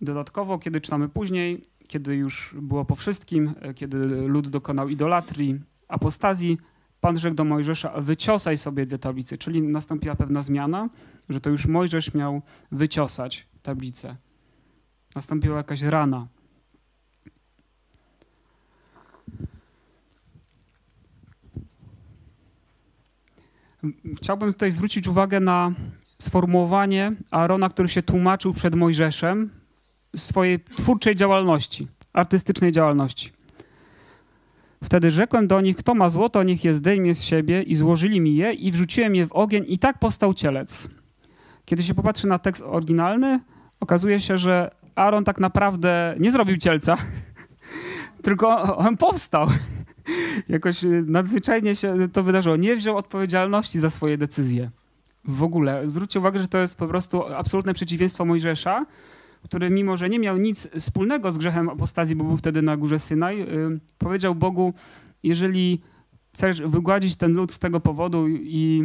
Dodatkowo, 0.00 0.58
kiedy 0.58 0.80
czytamy 0.80 1.08
później, 1.08 1.62
kiedy 1.86 2.16
już 2.16 2.54
było 2.60 2.84
po 2.84 2.94
wszystkim, 2.94 3.54
kiedy 3.74 3.98
lud 4.28 4.48
dokonał 4.48 4.88
idolatrii, 4.88 5.60
apostazji 5.94 6.58
Pan 7.00 7.18
rzekł 7.18 7.36
do 7.36 7.44
Mojżesza, 7.44 8.00
wyciosaj 8.00 8.58
sobie 8.58 8.86
dwie 8.86 8.98
tablice, 8.98 9.38
czyli 9.38 9.62
nastąpiła 9.62 10.14
pewna 10.14 10.42
zmiana, 10.42 10.88
że 11.28 11.40
to 11.40 11.50
już 11.50 11.66
Mojżesz 11.66 12.14
miał 12.14 12.42
wyciosać 12.72 13.46
tablicę. 13.62 14.16
Nastąpiła 15.14 15.56
jakaś 15.56 15.82
rana. 15.82 16.26
Chciałbym 24.16 24.52
tutaj 24.52 24.72
zwrócić 24.72 25.08
uwagę 25.08 25.40
na 25.40 25.72
sformułowanie 26.18 27.12
Aarona, 27.30 27.68
który 27.68 27.88
się 27.88 28.02
tłumaczył 28.02 28.54
przed 28.54 28.74
Mojżeszem 28.74 29.50
swojej 30.16 30.60
twórczej 30.60 31.16
działalności, 31.16 31.88
artystycznej 32.12 32.72
działalności. 32.72 33.32
Wtedy 34.84 35.10
rzekłem 35.10 35.46
do 35.46 35.60
nich, 35.60 35.76
kto 35.76 35.94
ma 35.94 36.08
złoto, 36.08 36.42
niech 36.42 36.64
je 36.64 36.74
zdejmie 36.74 37.14
z 37.14 37.24
siebie 37.24 37.62
i 37.62 37.76
złożyli 37.76 38.20
mi 38.20 38.36
je 38.36 38.52
i 38.52 38.72
wrzuciłem 38.72 39.14
je 39.14 39.26
w 39.26 39.32
ogień 39.32 39.64
i 39.68 39.78
tak 39.78 39.98
powstał 39.98 40.34
cielec. 40.34 40.90
Kiedy 41.64 41.82
się 41.82 41.94
popatrzy 41.94 42.26
na 42.26 42.38
tekst 42.38 42.62
oryginalny, 42.66 43.40
okazuje 43.80 44.20
się, 44.20 44.38
że 44.38 44.70
Aaron 44.94 45.24
tak 45.24 45.40
naprawdę 45.40 46.14
nie 46.18 46.30
zrobił 46.30 46.56
cielca, 46.56 46.96
tylko 48.22 48.76
on 48.76 48.96
powstał. 48.96 49.46
Jakoś 50.48 50.76
nadzwyczajnie 51.06 51.76
się 51.76 52.08
to 52.12 52.22
wydarzyło. 52.22 52.56
Nie 52.56 52.76
wziął 52.76 52.96
odpowiedzialności 52.96 53.80
za 53.80 53.90
swoje 53.90 54.18
decyzje. 54.18 54.70
W 55.24 55.42
ogóle. 55.42 55.90
Zwróćcie 55.90 56.18
uwagę, 56.18 56.38
że 56.38 56.48
to 56.48 56.58
jest 56.58 56.78
po 56.78 56.86
prostu 56.86 57.24
absolutne 57.34 57.74
przeciwieństwo 57.74 58.24
Mojżesza, 58.24 58.86
który 59.44 59.70
mimo, 59.70 59.96
że 59.96 60.08
nie 60.08 60.18
miał 60.18 60.36
nic 60.36 60.68
wspólnego 60.78 61.32
z 61.32 61.38
grzechem 61.38 61.68
apostazji, 61.68 62.16
bo 62.16 62.24
był 62.24 62.36
wtedy 62.36 62.62
na 62.62 62.76
górze 62.76 62.98
Synaj, 62.98 63.40
y, 63.40 63.46
powiedział 63.98 64.34
Bogu, 64.34 64.74
jeżeli 65.22 65.80
chcesz 66.32 66.62
wygładzić 66.62 67.16
ten 67.16 67.32
lud 67.32 67.52
z 67.52 67.58
tego 67.58 67.80
powodu 67.80 68.28
i 68.28 68.82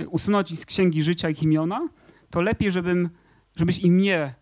y, 0.00 0.08
usunąć 0.08 0.50
ich 0.50 0.58
z 0.58 0.66
księgi 0.66 1.02
życia 1.02 1.30
ich 1.30 1.42
imiona, 1.42 1.88
to 2.30 2.40
lepiej, 2.40 2.70
żebym, 2.70 3.08
żebyś 3.56 3.78
i 3.78 3.90
mnie 3.90 4.34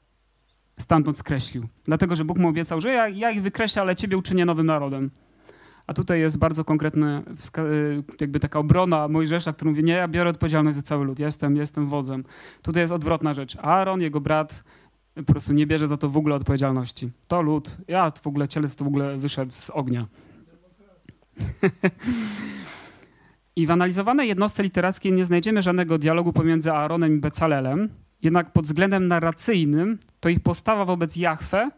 stamtąd 0.79 1.19
skreślił. 1.19 1.67
Dlatego, 1.85 2.17
że 2.17 2.25
Bóg 2.25 2.39
mu 2.39 2.49
obiecał, 2.49 2.81
że 2.81 2.93
ja, 2.93 3.09
ja 3.09 3.31
ich 3.31 3.43
wykreślę, 3.43 3.83
ale 3.83 3.97
ciebie 3.97 4.17
uczynię 4.17 4.45
nowym 4.45 4.67
narodem. 4.67 5.11
A 5.87 5.95
tutaj 5.95 6.21
jest 6.21 6.39
bardzo 6.39 6.65
konkretna 6.65 7.23
y, 7.59 8.03
jakby 8.21 8.41
taka 8.41 8.59
obrona 8.59 9.09
Mojżesza, 9.09 9.53
który 9.53 9.71
mówi, 9.71 9.85
nie, 9.85 9.93
ja 9.93 10.09
biorę 10.09 10.31
odpowiedzialność 10.31 10.77
za 10.77 10.83
cały 10.83 11.05
lud, 11.05 11.19
jestem, 11.19 11.57
jestem 11.57 11.87
wodzem. 11.87 12.25
Tutaj 12.63 12.83
jest 12.83 12.93
odwrotna 12.93 13.35
rzecz. 13.35 13.57
Aaron, 13.57 14.01
jego 14.01 14.21
brat, 14.21 14.65
po 15.17 15.33
prostu 15.33 15.53
nie 15.53 15.67
bierze 15.67 15.89
za 15.89 15.97
to 15.97 16.09
w 16.09 16.17
ogóle 16.17 16.35
odpowiedzialności. 16.35 17.11
To 17.29 17.43
lud, 17.43 17.79
ja 17.89 18.13
w 18.23 18.27
ogóle 18.27 18.49
cielec 18.49 18.77
to 18.77 18.85
w 18.85 18.89
ogóle 18.89 19.17
wyszedł 19.17 19.53
z 19.53 19.71
ognia. 19.71 20.07
I 23.57 23.67
w 23.67 23.71
analizowanej 23.71 24.29
jednostce 24.29 24.63
literackiej 24.63 25.13
nie 25.13 25.27
znajdziemy 25.27 25.63
żadnego 25.63 25.99
dialogu 25.99 26.33
pomiędzy 26.33 26.73
Aaronem 26.73 27.17
i 27.17 27.21
Becalelem. 27.21 27.89
Jednak 28.23 28.53
pod 28.53 28.65
względem 28.65 29.09
narracyjnym 29.09 29.99
to 30.21 30.29
ich 30.29 30.41
postawa 30.41 30.85
wobec 30.85 31.17
Jahwe, 31.17 31.71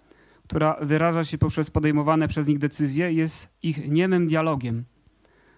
która 0.44 0.76
wyraża 0.80 1.24
się 1.24 1.38
poprzez 1.38 1.70
podejmowane 1.70 2.28
przez 2.28 2.48
nich 2.48 2.58
decyzje, 2.58 3.12
jest 3.12 3.58
ich 3.62 3.90
niemym 3.90 4.26
dialogiem, 4.26 4.84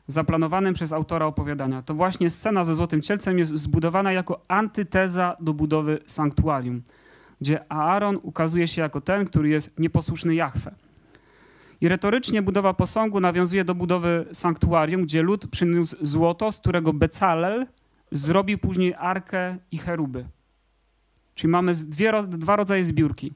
zaplanowanym 0.06 0.74
przez 0.74 0.92
autora 0.92 1.26
opowiadania. 1.26 1.82
To 1.82 1.94
właśnie 1.94 2.30
scena 2.30 2.64
ze 2.64 2.74
Złotym 2.74 3.02
Cielcem 3.02 3.38
jest 3.38 3.54
zbudowana 3.54 4.12
jako 4.12 4.42
antyteza 4.48 5.36
do 5.40 5.54
budowy 5.54 5.98
sanktuarium, 6.06 6.82
gdzie 7.40 7.72
Aaron 7.72 8.18
ukazuje 8.22 8.68
się 8.68 8.82
jako 8.82 9.00
ten, 9.00 9.24
który 9.24 9.48
jest 9.48 9.78
nieposłuszny 9.78 10.34
Jahwe. 10.34 10.74
I 11.80 11.88
retorycznie 11.88 12.42
budowa 12.42 12.74
posągu 12.74 13.20
nawiązuje 13.20 13.64
do 13.64 13.74
budowy 13.74 14.26
sanktuarium, 14.32 15.02
gdzie 15.02 15.22
lud 15.22 15.46
przyniósł 15.46 15.96
złoto, 16.02 16.52
z 16.52 16.58
którego 16.58 16.92
Becalel 16.92 17.66
zrobił 18.10 18.58
później 18.58 18.94
arkę 18.94 19.56
i 19.72 19.78
cheruby. 19.78 20.24
Czyli 21.34 21.50
mamy 21.50 21.74
dwie, 21.74 22.12
dwa 22.22 22.56
rodzaje 22.56 22.84
zbiórki. 22.84 23.32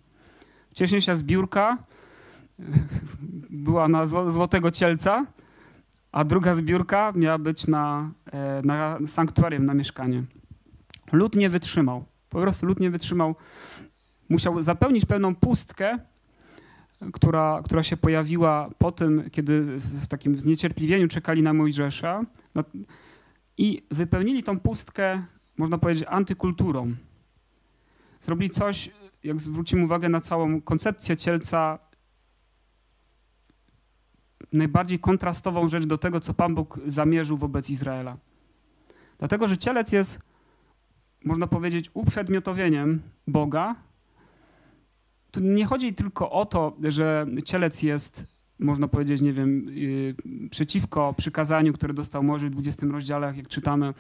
Wcześniejsza 0.71 1.17
zbiórka 1.17 1.79
była 3.67 3.89
na 3.89 4.07
złotego 4.07 4.71
cielca, 4.71 5.27
a 6.13 6.25
druga 6.25 6.55
zbiórka 6.55 7.13
miała 7.17 7.39
być 7.39 7.67
na, 7.67 8.11
e, 8.33 8.63
na 8.65 8.99
sanktuarium, 9.07 9.67
na 9.67 9.75
mieszkanie. 9.75 10.23
Lud 11.13 11.37
nie 11.37 11.51
wytrzymał. 11.51 12.05
Po 12.31 12.41
prostu 12.41 12.67
lud 12.67 12.81
nie 12.81 12.91
wytrzymał. 12.91 13.35
Musiał 14.29 14.63
zapełnić 14.63 15.07
pewną 15.07 15.35
pustkę, 15.35 15.99
która, 17.13 17.63
która 17.65 17.83
się 17.83 17.97
pojawiła 17.97 18.71
po 18.79 18.93
tym, 18.93 19.31
kiedy 19.31 19.79
w 19.79 20.07
takim 20.07 20.41
zniecierpliwieniu 20.41 21.09
czekali 21.09 21.43
na 21.43 21.53
Mojżesza 21.53 22.25
i 23.59 23.87
wypełnili 23.91 24.43
tą 24.43 24.61
pustkę, 24.61 25.23
można 25.57 25.79
powiedzieć, 25.79 26.05
antykulturą. 26.09 26.95
Zrobili 28.21 28.51
coś, 28.51 28.91
jak 29.25 29.41
zwrócimy 29.41 29.85
uwagę 29.85 30.09
na 30.09 30.21
całą 30.21 30.61
koncepcję 30.61 31.17
cielca, 31.17 31.79
najbardziej 34.53 34.99
kontrastową 34.99 35.69
rzecz 35.69 35.87
do 35.87 35.99
tego, 35.99 36.21
co 36.21 36.35
Pan 36.35 36.55
Bóg 36.55 36.81
zamierzył 36.87 37.37
wobec 37.37 37.71
Izraela. 37.71 38.17
Dlatego, 39.19 39.49
że 39.49 39.57
cielec 39.57 39.93
jest, 39.93 40.23
można 41.25 41.47
powiedzieć, 41.47 41.91
uprzedmiotowieniem 41.95 43.03
Boga, 43.27 43.77
tu 45.35 45.41
nie 45.41 45.67
chodzi 45.67 45.95
tylko 45.95 46.31
o 46.31 46.47
to, 46.47 46.77
że 46.89 47.27
cielec 47.45 47.83
jest, 47.83 48.27
można 48.59 48.89
powiedzieć, 48.89 49.21
nie 49.21 49.33
wiem, 49.33 49.67
yy, 49.69 50.15
przeciwko 50.51 51.15
przykazaniu, 51.17 51.73
które 51.73 51.95
dostał 51.95 52.23
Może 52.23 52.47
w 52.47 52.51
20 52.51 52.87
rozdziale, 52.87 53.35
jak 53.37 53.49
czytamy 53.49 53.95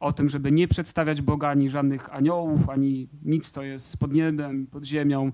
o 0.00 0.12
tym, 0.12 0.28
żeby 0.28 0.52
nie 0.52 0.68
przedstawiać 0.68 1.22
Boga 1.22 1.48
ani 1.48 1.70
żadnych 1.70 2.14
aniołów, 2.14 2.68
ani 2.68 3.08
nic, 3.24 3.50
co 3.50 3.62
jest 3.62 3.96
pod 3.96 4.12
niebem, 4.12 4.66
pod 4.66 4.84
ziemią, 4.84 5.24
yy, 5.24 5.32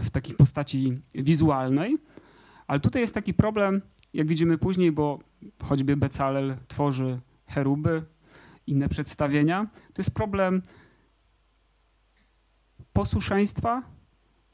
w 0.00 0.10
takiej 0.10 0.34
postaci 0.34 0.98
wizualnej. 1.14 1.98
Ale 2.66 2.80
tutaj 2.80 3.02
jest 3.02 3.14
taki 3.14 3.34
problem, 3.34 3.82
jak 4.14 4.26
widzimy 4.26 4.58
później, 4.58 4.92
bo 4.92 5.18
choćby 5.62 5.96
Becalel 5.96 6.56
tworzy 6.68 7.20
cheruby, 7.46 8.02
inne 8.66 8.88
przedstawienia. 8.88 9.66
To 9.92 10.02
jest 10.02 10.14
problem 10.14 10.62
posłuszeństwa 12.92 13.97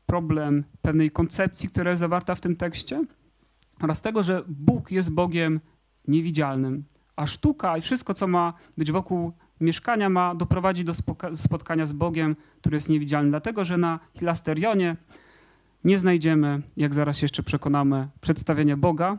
problem 0.06 0.64
pewnej 0.82 1.10
koncepcji, 1.10 1.68
która 1.68 1.90
jest 1.90 2.00
zawarta 2.00 2.34
w 2.34 2.40
tym 2.40 2.56
tekście 2.56 3.04
oraz 3.80 4.02
tego, 4.02 4.22
że 4.22 4.42
Bóg 4.48 4.90
jest 4.90 5.14
Bogiem 5.14 5.60
niewidzialnym, 6.08 6.84
a 7.16 7.26
sztuka 7.26 7.76
i 7.76 7.80
wszystko, 7.80 8.14
co 8.14 8.26
ma 8.26 8.52
być 8.78 8.92
wokół 8.92 9.32
mieszkania, 9.60 10.08
ma 10.08 10.34
doprowadzić 10.34 10.84
do 10.84 10.92
spotkania 11.34 11.86
z 11.86 11.92
Bogiem, 11.92 12.36
który 12.60 12.76
jest 12.76 12.88
niewidzialny. 12.88 13.30
Dlatego, 13.30 13.64
że 13.64 13.78
na 13.78 14.00
Hilasterionie 14.14 14.96
nie 15.84 15.98
znajdziemy, 15.98 16.62
jak 16.76 16.94
zaraz 16.94 17.22
jeszcze 17.22 17.42
przekonamy, 17.42 18.08
przedstawienia 18.20 18.76
Boga, 18.76 19.18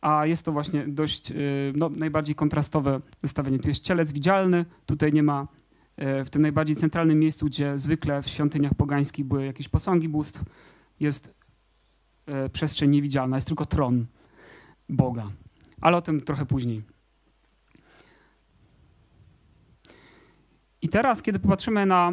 a 0.00 0.26
jest 0.26 0.44
to 0.44 0.52
właśnie 0.52 0.86
dość 0.86 1.30
y, 1.30 1.34
no, 1.76 1.88
najbardziej 1.88 2.34
kontrastowe 2.34 3.00
zestawienie. 3.22 3.58
Tu 3.58 3.68
jest 3.68 3.84
cielec 3.84 4.12
widzialny, 4.12 4.64
tutaj 4.86 5.12
nie 5.12 5.22
ma 5.22 5.48
w 5.98 6.30
tym 6.30 6.42
najbardziej 6.42 6.76
centralnym 6.76 7.18
miejscu, 7.18 7.46
gdzie 7.46 7.78
zwykle 7.78 8.22
w 8.22 8.28
świątyniach 8.28 8.74
pogańskich 8.74 9.24
były 9.24 9.46
jakieś 9.46 9.68
posągi 9.68 10.08
bóstw, 10.08 10.44
jest 11.00 11.34
e, 12.26 12.48
przestrzeń 12.48 12.90
niewidzialna, 12.90 13.36
jest 13.36 13.46
tylko 13.46 13.66
tron 13.66 14.06
Boga. 14.88 15.30
Ale 15.80 15.96
o 15.96 16.02
tym 16.02 16.20
trochę 16.20 16.46
później. 16.46 16.82
I 20.82 20.88
teraz, 20.88 21.22
kiedy 21.22 21.38
popatrzymy 21.38 21.86
na 21.86 22.12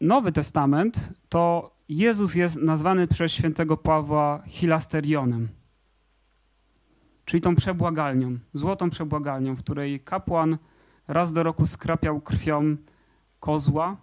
Nowy 0.00 0.32
Testament, 0.32 1.12
to 1.28 1.72
Jezus 1.88 2.34
jest 2.34 2.56
nazwany 2.62 3.06
przez 3.06 3.32
świętego 3.32 3.76
Pawła 3.76 4.42
hilasterionem, 4.46 5.48
czyli 7.24 7.40
tą 7.40 7.54
przebłagalnią, 7.56 8.38
złotą 8.54 8.90
przebłagalnią, 8.90 9.56
w 9.56 9.62
której 9.62 10.00
kapłan 10.00 10.58
raz 11.08 11.32
do 11.32 11.42
roku 11.42 11.66
skrapiał 11.66 12.20
krwią 12.20 12.76
kozła, 13.42 13.96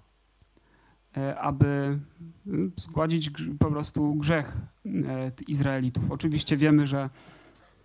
e, 1.18 1.40
aby 1.40 2.00
mm, 2.48 2.72
zgładzić 2.76 3.32
po 3.60 3.72
prostu 3.72 4.16
grzech 4.16 4.58
e, 4.86 5.32
Izraelitów. 5.48 6.12
Oczywiście 6.12 6.58
wiemy, 6.58 6.88
że 6.88 7.10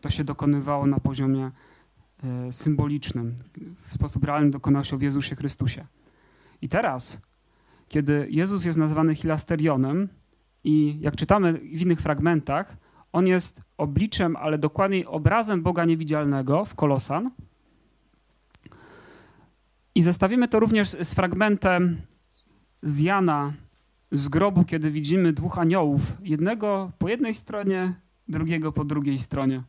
to 0.00 0.10
się 0.10 0.24
dokonywało 0.24 0.86
na 0.86 1.00
poziomie 1.00 1.50
e, 2.24 2.52
symbolicznym. 2.52 3.36
W 3.88 3.94
sposób 3.94 4.24
realny 4.24 4.50
dokonał 4.50 4.84
się 4.84 4.98
w 4.98 5.02
Jezusie 5.02 5.36
Chrystusie. 5.36 5.86
I 6.62 6.68
teraz, 6.68 7.22
kiedy 7.88 8.26
Jezus 8.30 8.64
jest 8.64 8.78
nazwany 8.78 9.14
hilasterionem 9.14 10.08
i 10.64 10.98
jak 11.00 11.16
czytamy 11.16 11.52
w 11.52 11.80
innych 11.82 12.00
fragmentach, 12.00 12.76
on 13.12 13.26
jest 13.26 13.62
obliczem, 13.78 14.36
ale 14.36 14.58
dokładniej 14.58 15.06
obrazem 15.06 15.62
Boga 15.62 15.84
niewidzialnego 15.84 16.64
w 16.64 16.74
Kolosan, 16.74 17.30
i 19.94 20.02
zestawimy 20.02 20.48
to 20.48 20.60
również 20.60 20.90
z 20.90 21.14
fragmentem 21.14 21.96
z 22.82 23.00
Jana 23.00 23.52
z 24.12 24.28
grobu, 24.28 24.64
kiedy 24.64 24.90
widzimy 24.90 25.32
dwóch 25.32 25.58
aniołów, 25.58 26.16
jednego 26.22 26.92
po 26.98 27.08
jednej 27.08 27.34
stronie, 27.34 27.94
drugiego 28.28 28.72
po 28.72 28.84
drugiej 28.84 29.18
stronie. 29.18 29.62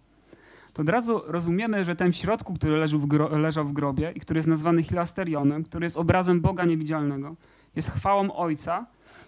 To 0.74 0.82
od 0.82 0.90
razu 0.90 1.22
rozumiemy, 1.28 1.86
że 1.86 1.96
ten 1.96 2.12
w 2.12 2.16
środku, 2.16 2.54
który 2.54 2.78
leżał 2.78 3.00
w, 3.00 3.06
gro 3.06 3.38
leżał 3.38 3.66
w 3.66 3.74
grobie 3.74 4.12
i 4.16 4.20
który 4.20 4.38
jest 4.38 4.50
nazwany 4.50 4.84
Hilasterionem, 4.84 5.64
który 5.64 5.86
jest 5.86 5.98
obrazem 5.98 6.42
Boga 6.42 6.66
niewidzialnego, 6.66 7.36
jest 7.76 7.92
chwałą 7.92 8.32
Ojca, 8.32 8.86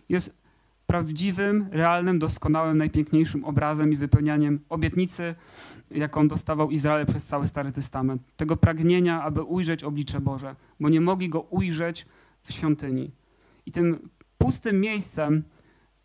jest 0.10 0.42
prawdziwym, 0.88 1.68
realnym, 1.72 2.20
doskonałym, 2.20 2.78
najpiękniejszym 2.78 3.46
obrazem 3.46 3.94
i 3.94 3.96
wypełnianiem 3.96 4.60
obietnicy 4.70 5.36
jaką 5.92 6.28
dostawał 6.28 6.72
Izrael 6.72 7.06
przez 7.06 7.26
cały 7.26 7.48
Stary 7.48 7.72
Testament. 7.72 8.22
Tego 8.38 8.58
pragnienia, 8.58 9.24
aby 9.24 9.44
ujrzeć 9.44 9.84
oblicze 9.84 10.22
Boże, 10.22 10.56
bo 10.80 10.90
nie 10.90 11.02
mogli 11.02 11.30
go 11.30 11.42
ujrzeć 11.42 12.06
w 12.44 12.54
świątyni. 12.54 13.12
I 13.66 13.72
tym 13.72 14.10
pustym 14.38 14.82
miejscem 14.82 15.44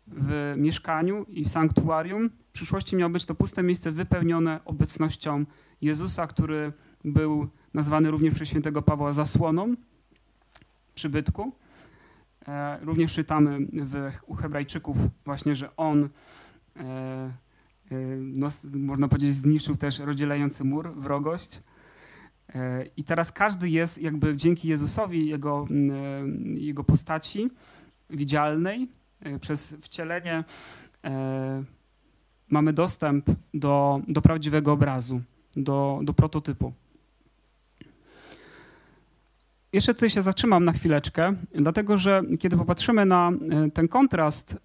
w 0.07 0.53
mieszkaniu 0.57 1.25
i 1.29 1.43
w 1.43 1.49
sanktuarium 1.49 2.29
w 2.29 2.51
przyszłości 2.51 2.95
miało 2.95 3.09
być 3.09 3.25
to 3.25 3.35
puste 3.35 3.63
miejsce 3.63 3.91
wypełnione 3.91 4.59
obecnością 4.65 5.45
Jezusa, 5.81 6.27
który 6.27 6.73
był 7.05 7.47
nazwany 7.73 8.11
również 8.11 8.33
przez 8.33 8.49
świętego 8.49 8.81
Pawła 8.81 9.13
zasłoną 9.13 9.75
przybytku. 10.93 11.51
E, 12.47 12.77
również 12.81 13.13
czytamy 13.13 13.59
w, 13.73 14.11
u 14.25 14.35
Hebrajczyków 14.35 14.97
właśnie, 15.25 15.55
że 15.55 15.75
on 15.75 16.09
e, 16.79 17.31
no, 18.19 18.47
można 18.75 19.07
powiedzieć, 19.07 19.35
zniszczył 19.35 19.75
też 19.75 19.99
rozdzielający 19.99 20.63
mur, 20.63 20.93
wrogość. 20.95 21.61
E, 22.55 22.85
I 22.97 23.03
teraz 23.03 23.31
każdy 23.31 23.69
jest 23.69 24.01
jakby 24.01 24.35
dzięki 24.35 24.67
Jezusowi, 24.67 25.29
jego, 25.29 25.67
e, 25.71 26.59
jego 26.59 26.83
postaci 26.83 27.49
widzialnej, 28.09 28.87
przez 29.41 29.75
wcielenie 29.81 30.43
mamy 32.49 32.73
dostęp 32.73 33.25
do, 33.53 34.01
do 34.07 34.21
prawdziwego 34.21 34.71
obrazu, 34.71 35.21
do, 35.55 35.99
do 36.03 36.13
prototypu. 36.13 36.73
Jeszcze 39.73 39.93
tutaj 39.93 40.09
się 40.09 40.21
zatrzymam 40.21 40.65
na 40.65 40.71
chwileczkę, 40.71 41.33
dlatego 41.55 41.97
że 41.97 42.21
kiedy 42.39 42.57
popatrzymy 42.57 43.05
na 43.05 43.31
ten 43.73 43.87
kontrast 43.87 44.57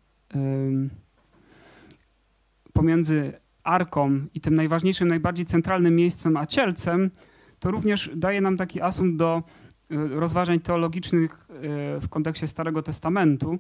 pomiędzy 2.79 3.33
arką 3.65 4.21
i 4.35 4.41
tym 4.41 4.55
najważniejszym, 4.55 5.09
najbardziej 5.09 5.47
centralnym 5.47 5.97
miejscem, 5.97 6.37
a 6.37 6.47
cielcem, 6.47 7.11
to 7.59 7.71
również 7.71 8.11
daje 8.17 8.41
nam 8.41 8.57
taki 8.57 8.81
asumpt 8.81 9.17
do 9.17 9.43
e, 9.91 9.97
rozważań 10.09 10.61
teologicznych 10.61 11.49
e, 11.51 12.01
w 12.01 12.09
kontekście 12.09 12.49
Starego 12.49 12.83
Testamentu, 12.83 13.59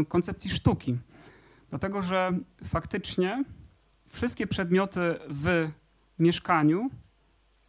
e, 0.00 0.04
koncepcji 0.08 0.50
sztuki. 0.50 0.98
Dlatego, 1.70 2.02
że 2.02 2.32
faktycznie 2.64 3.44
wszystkie 4.08 4.46
przedmioty 4.46 5.00
w 5.28 5.68
mieszkaniu 6.18 6.90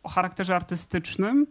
o 0.04 0.10
charakterze 0.10 0.56
artystycznym 0.56 1.48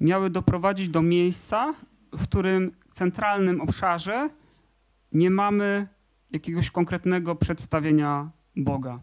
miały 0.00 0.30
doprowadzić 0.30 0.88
do 0.88 1.02
miejsca 1.02 1.74
w 2.12 2.28
którym 2.28 2.76
centralnym 2.92 3.60
obszarze 3.60 4.30
nie 5.12 5.30
mamy 5.30 5.88
jakiegoś 6.32 6.70
konkretnego 6.70 7.34
przedstawienia 7.34 8.30
Boga. 8.56 9.00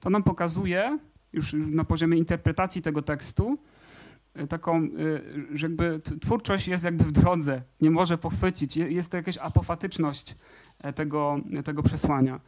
To 0.00 0.10
nam 0.10 0.22
pokazuje, 0.22 0.98
już 1.32 1.52
na 1.52 1.84
poziomie 1.84 2.18
interpretacji 2.18 2.82
tego 2.82 3.02
tekstu, 3.02 3.58
y, 4.40 4.46
taką, 4.46 4.84
y, 4.84 5.58
że 5.58 5.66
jakby 5.66 6.00
twórczość 6.20 6.68
jest 6.68 6.84
jakby 6.84 7.04
w 7.04 7.12
drodze, 7.12 7.62
nie 7.80 7.90
może 7.90 8.18
pochwycić, 8.18 8.76
jest 8.76 9.10
to 9.10 9.16
jakaś 9.16 9.38
apofatyczność 9.38 10.36
e, 10.82 10.92
tego, 10.92 11.40
tego 11.64 11.82
przesłania. 11.82 12.40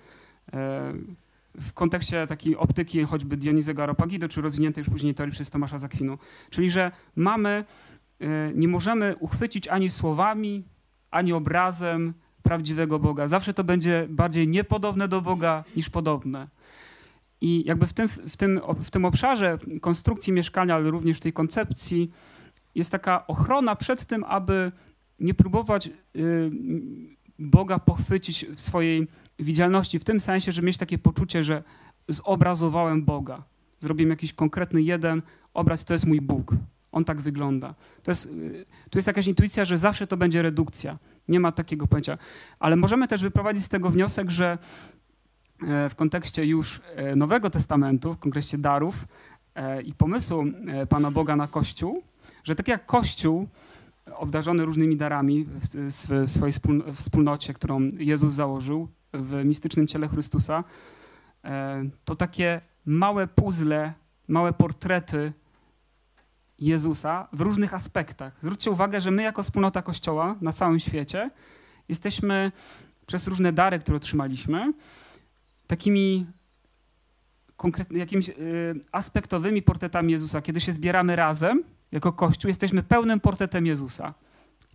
E, 0.53 0.93
w 1.61 1.73
kontekście 1.73 2.27
takiej 2.27 2.57
optyki 2.57 3.05
choćby 3.05 3.37
Dionizego 3.37 3.83
Aropagidy, 3.83 4.29
czy 4.29 4.41
rozwiniętej 4.41 4.83
już 4.83 4.91
później 4.91 5.15
teorii 5.15 5.33
przez 5.33 5.51
Tomasza 5.51 5.79
Zakwinu. 5.79 6.19
Czyli, 6.51 6.71
że 6.71 6.91
mamy, 7.17 7.65
e, 8.21 8.53
nie 8.55 8.69
możemy 8.69 9.17
uchwycić 9.21 9.69
ani 9.69 9.91
słowami, 9.91 10.65
ani 11.11 11.33
obrazem 11.33 12.15
prawdziwego 12.47 12.99
Boga. 12.99 13.29
Zawsze 13.29 13.55
to 13.55 13.65
będzie 13.65 14.07
bardziej 14.11 14.49
niepodobne 14.49 15.09
do 15.09 15.23
Boga 15.23 15.65
niż 15.77 15.91
podobne. 15.91 16.49
I 17.41 17.65
jakby 17.67 17.87
w 17.87 17.93
tym, 17.93 18.09
w 18.09 18.37
tym, 18.37 18.61
w 18.85 18.91
tym 18.91 19.05
obszarze 19.05 19.59
konstrukcji 19.81 20.33
mieszkania, 20.33 20.75
ale 20.75 20.91
również 20.91 21.17
w 21.17 21.21
tej 21.21 21.33
koncepcji 21.33 22.11
jest 22.75 22.91
taka 22.91 23.27
ochrona 23.27 23.77
przed 23.77 24.07
tym, 24.07 24.25
aby 24.25 24.73
nie 25.21 25.35
próbować 25.35 25.87
y, 25.87 25.91
Boga 27.39 27.79
pochwycić 27.79 28.47
w 28.55 28.61
swojej 28.61 29.07
widzialności, 29.39 29.99
w 29.99 30.05
tym 30.05 30.21
sensie, 30.21 30.53
że 30.53 30.63
mieć 30.63 30.77
takie 30.77 30.99
poczucie, 30.99 31.45
że 31.45 31.63
zobrazowałem 32.09 33.05
Boga. 33.05 33.43
Zrobiłem 33.79 34.11
jakiś 34.11 34.33
konkretny 34.33 34.83
jeden 34.83 35.23
obraz, 35.55 35.85
to 35.85 35.93
jest 35.93 36.07
mój 36.07 36.21
Bóg. 36.21 36.55
On 36.97 37.05
tak 37.05 37.21
wygląda. 37.21 37.75
To 38.03 38.11
jest, 38.11 38.27
y, 38.27 38.67
tu 38.91 38.99
jest 38.99 39.07
jakaś 39.07 39.27
intuicja, 39.27 39.65
że 39.65 39.79
zawsze 39.79 40.07
to 40.07 40.17
będzie 40.17 40.43
redukcja. 40.43 40.99
Nie 41.29 41.41
ma 41.41 41.53
takiego 41.53 41.87
pojęcia. 41.87 42.19
Ale 42.59 42.77
możemy 42.77 43.09
też 43.09 43.23
wyprowadzić 43.23 43.65
z 43.65 43.69
tego 43.69 43.91
wniosek, 43.91 44.31
że 44.31 44.59
e, 45.63 45.89
w 45.89 45.95
kontekście 45.95 46.47
już 46.47 46.81
e, 46.95 47.17
Nowego 47.17 47.51
Testamentu, 47.51 48.15
w 48.15 48.19
kontekście 48.19 48.59
darów 48.59 49.05
e, 49.55 49.83
i 49.83 49.95
pomysłu 49.95 50.45
Pana 50.89 51.11
Boga 51.11 51.37
na 51.37 51.49
Kościół, 51.49 52.03
że 52.45 52.55
tak 52.55 52.69
jak 52.69 52.87
Kościół 52.87 53.49
obdarzony 54.15 54.65
różnymi 54.65 54.97
darami 54.97 55.47
w 56.25 56.31
swojej 56.31 56.53
wspólnocie, 56.95 57.55
którą 57.55 57.81
Jezus 57.99 58.35
założył 58.35 58.89
w 59.13 59.45
mistycznym 59.45 59.87
ciele 59.87 60.09
Chrystusa, 60.09 60.65
to 62.05 62.15
takie 62.15 62.61
małe 62.87 63.27
puzzle, 63.27 63.93
małe 64.29 64.53
portrety 64.53 65.33
Jezusa 66.59 67.29
w 67.33 67.41
różnych 67.41 67.75
aspektach. 67.75 68.37
Zwróćcie 68.41 68.71
uwagę, 68.71 69.01
że 69.01 69.11
my 69.11 69.23
jako 69.23 69.43
wspólnota 69.43 69.83
Kościoła 69.83 70.37
na 70.41 70.53
całym 70.53 70.81
świecie 70.81 71.31
jesteśmy 71.89 72.53
przez 73.07 73.27
różne 73.27 73.53
dary, 73.53 73.79
które 73.79 73.97
otrzymaliśmy, 73.97 74.73
takimi 75.67 76.27
konkretnymi, 77.57 78.01
jakimiś 78.01 78.29
y, 78.29 78.35
aspektowymi 78.93 79.63
portretami 79.63 80.13
Jezusa. 80.13 80.43
Kiedy 80.43 80.61
się 80.61 80.73
zbieramy 80.73 81.17
razem 81.17 81.63
jako 81.93 82.13
Kościół, 82.13 82.49
jesteśmy 82.49 82.83
pełnym 82.83 83.21
portretem 83.21 83.67
Jezusa. 83.67 84.15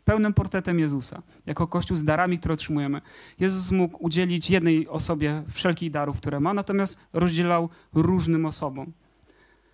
Pełnym 0.05 0.33
portretem 0.33 0.79
Jezusa, 0.79 1.21
jako 1.45 1.67
Kościół 1.67 1.97
z 1.97 2.03
darami, 2.03 2.39
które 2.39 2.53
otrzymujemy. 2.53 3.01
Jezus 3.39 3.71
mógł 3.71 4.05
udzielić 4.05 4.49
jednej 4.49 4.87
osobie 4.87 5.43
wszelkich 5.47 5.91
darów, 5.91 6.17
które 6.17 6.39
ma, 6.39 6.53
natomiast 6.53 6.99
rozdzielał 7.13 7.69
różnym 7.93 8.45
osobom. 8.45 8.93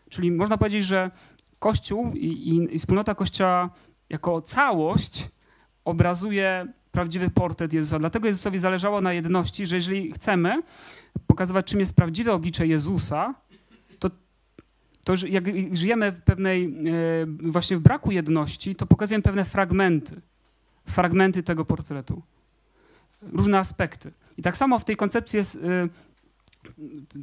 Czyli 0.10 0.32
można 0.32 0.58
powiedzieć, 0.58 0.86
że 0.86 1.12
Kościół 1.60 2.12
i, 2.14 2.26
i, 2.26 2.76
i 2.76 2.80
wspólnota 2.80 3.16
Kościoła 3.16 3.70
jako 4.10 4.42
całość 4.42 5.30
obrazuje 5.86 6.68
prawdziwy 6.92 7.30
portret 7.30 7.74
Jezusa. 7.74 8.00
Dlatego 8.00 8.28
Jezusowi 8.28 8.60
zależało 8.60 9.02
na 9.02 9.14
jedności, 9.14 9.66
że 9.66 9.76
jeżeli 9.76 10.12
chcemy 10.12 10.62
pokazywać, 11.28 11.66
czym 11.66 11.80
jest 11.80 11.96
prawdziwe 11.96 12.34
oblicze 12.34 12.68
Jezusa, 12.68 13.36
to, 14.00 14.10
to 15.04 15.14
jak 15.28 15.44
żyjemy 15.72 16.12
w 16.12 16.22
pewnej, 16.22 16.66
e, 16.66 17.52
właśnie 17.52 17.78
w 17.78 17.80
braku 17.80 18.12
jedności, 18.12 18.76
to 18.76 18.86
pokazujemy 18.86 19.24
pewne 19.24 19.46
fragmenty, 19.46 20.22
fragmenty 20.86 21.44
tego 21.44 21.66
portretu, 21.66 22.22
różne 23.22 23.60
aspekty. 23.60 24.12
I 24.38 24.42
tak 24.42 24.58
samo 24.58 24.80
w 24.80 24.86
tej 24.86 24.96
koncepcji 24.96 25.38
jest, 25.38 25.56
e, 25.56 25.90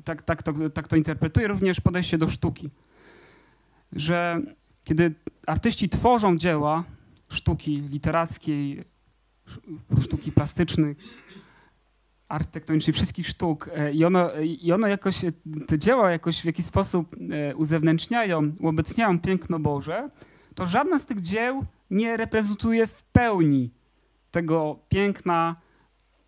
tak, 0.04 0.22
tak, 0.22 0.42
to, 0.42 0.52
tak 0.74 0.88
to 0.88 0.96
interpretuję, 0.96 1.48
również 1.48 1.80
podejście 1.80 2.18
do 2.18 2.28
sztuki 2.28 2.70
że 3.94 4.40
kiedy 4.84 5.14
artyści 5.46 5.88
tworzą 5.88 6.36
dzieła 6.38 6.84
sztuki 7.28 7.80
literackiej, 7.80 8.84
sztuki 10.00 10.32
plastycznej, 10.32 10.96
architektonicznej, 12.28 12.94
wszystkich 12.94 13.28
sztuk 13.28 13.70
e, 13.74 13.92
i 13.92 14.04
ono, 14.04 14.30
i 14.40 14.72
ono 14.72 14.86
jakoś, 14.86 15.20
te 15.66 15.78
dzieła 15.78 16.10
jakoś 16.10 16.40
w 16.40 16.44
jakiś 16.44 16.64
sposób 16.64 17.16
e, 17.30 17.56
uzewnętrzniają, 17.56 18.52
uobecniają 18.60 19.20
piękno 19.20 19.58
Boże, 19.58 20.08
to 20.54 20.66
żadna 20.66 20.98
z 20.98 21.06
tych 21.06 21.20
dzieł 21.20 21.64
nie 21.90 22.16
reprezentuje 22.16 22.86
w 22.86 23.04
pełni 23.04 23.70
tego 24.30 24.78
piękna 24.88 25.56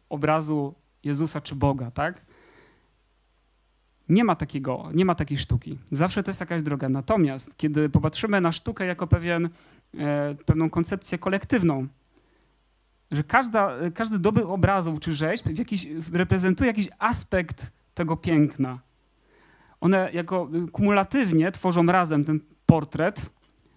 obrazu 0.08 0.74
Jezusa 1.04 1.40
czy 1.40 1.54
Boga, 1.54 1.90
tak? 1.90 2.26
Nie 4.08 4.24
ma 4.24 4.36
takiego, 4.36 4.90
nie 4.94 5.04
ma 5.04 5.14
takiej 5.14 5.36
sztuki. 5.36 5.78
Zawsze 5.90 6.22
to 6.22 6.30
jest 6.30 6.40
jakaś 6.40 6.62
droga. 6.62 6.88
Natomiast 6.88 7.56
kiedy 7.56 7.88
popatrzymy 7.88 8.40
na 8.40 8.52
sztukę 8.52 8.86
jako 8.86 9.06
pewien, 9.06 9.48
e, 9.98 10.34
pewną 10.46 10.70
koncepcję 10.70 11.18
kolektywną, 11.18 11.86
że 13.12 13.24
każda, 13.24 13.72
każdy 13.94 14.18
dobyk 14.18 14.46
obrazów 14.46 15.00
czy 15.00 15.14
rzeźb 15.14 15.58
jakiś, 15.58 15.86
reprezentuje 16.12 16.68
jakiś 16.68 16.88
aspekt 16.98 17.72
tego 17.94 18.16
piękna. 18.16 18.78
One 19.80 20.10
jako 20.12 20.48
kumulatywnie 20.72 21.52
tworzą 21.52 21.86
razem 21.86 22.24
ten 22.24 22.40
portret, 22.66 23.30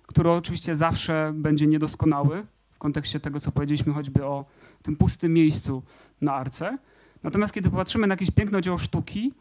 który 0.05 0.29
oczywiście 0.29 0.75
zawsze 0.75 1.31
będzie 1.35 1.67
niedoskonały 1.67 2.45
w 2.69 2.77
kontekście 2.77 3.19
tego, 3.19 3.39
co 3.39 3.51
powiedzieliśmy 3.51 3.93
choćby 3.93 4.25
o 4.25 4.45
tym 4.81 4.95
pustym 4.95 5.33
miejscu 5.33 5.83
na 6.21 6.33
arce. 6.33 6.77
Natomiast 7.23 7.53
kiedy 7.53 7.69
popatrzymy 7.69 8.07
na 8.07 8.13
jakieś 8.13 8.31
piękne 8.31 8.61
dzieło 8.61 8.77
sztuki, 8.77 9.33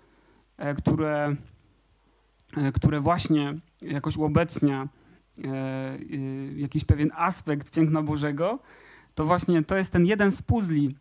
które, 0.76 1.36
e, 2.56 2.72
które 2.72 3.00
właśnie 3.00 3.54
jakoś 3.82 4.16
uobecnia 4.16 4.88
e, 5.44 5.98
jakiś 6.56 6.84
pewien 6.84 7.10
aspekt 7.14 7.70
piękna 7.70 8.02
Bożego, 8.02 8.58
to 9.14 9.24
właśnie 9.24 9.62
to 9.62 9.76
jest 9.76 9.92
ten 9.92 10.06
jeden 10.06 10.30
z 10.30 10.42
puzli 10.42 10.96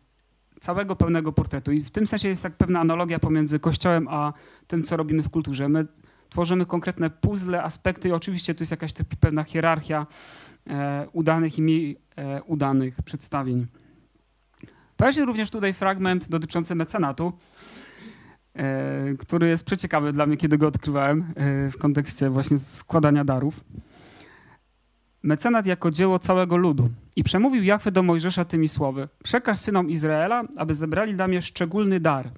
całego 0.60 0.96
pełnego 0.96 1.32
portretu. 1.32 1.72
I 1.72 1.80
w 1.80 1.90
tym 1.90 2.06
sensie 2.06 2.28
jest 2.28 2.42
tak 2.42 2.52
pewna 2.52 2.80
analogia 2.80 3.18
pomiędzy 3.18 3.58
Kościołem 3.58 4.08
a 4.08 4.32
tym, 4.66 4.82
co 4.82 4.96
robimy 4.96 5.22
w 5.22 5.30
kulturze. 5.30 5.68
My 5.68 5.86
tworzymy 6.28 6.66
konkretne 6.66 7.10
puzzle, 7.10 7.62
aspekty 7.62 8.08
i 8.08 8.12
oczywiście 8.12 8.54
tu 8.54 8.62
jest 8.62 8.70
jakaś 8.70 8.92
pewna 9.20 9.44
hierarchia 9.44 10.06
udanych 11.12 11.58
i 11.58 11.62
mniej 11.62 12.00
udanych 12.46 13.02
przedstawień. 13.02 13.66
Pojawia 14.96 15.12
się 15.12 15.24
również 15.24 15.50
tutaj 15.50 15.72
fragment 15.72 16.28
dotyczący 16.28 16.74
mecenatu. 16.74 17.32
E, 18.58 19.14
który 19.18 19.48
jest 19.48 19.64
przeciekawy 19.64 20.12
dla 20.12 20.26
mnie, 20.26 20.36
kiedy 20.36 20.58
go 20.58 20.66
odkrywałem 20.66 21.20
e, 21.20 21.70
w 21.70 21.78
kontekście 21.78 22.30
właśnie 22.30 22.58
składania 22.58 23.24
darów. 23.24 23.64
Mecenat 25.22 25.66
jako 25.66 25.90
dzieło 25.90 26.18
całego 26.18 26.56
ludu. 26.56 26.88
I 27.16 27.24
przemówił 27.24 27.62
Jachwę 27.62 27.92
do 27.92 28.02
Mojżesza 28.02 28.44
tymi 28.44 28.68
słowy. 28.68 29.08
Przekaż 29.24 29.58
synom 29.58 29.90
Izraela, 29.90 30.42
aby 30.56 30.74
zebrali 30.74 31.14
dla 31.14 31.28
mnie 31.28 31.42
szczególny 31.42 32.00
dar. 32.00 32.30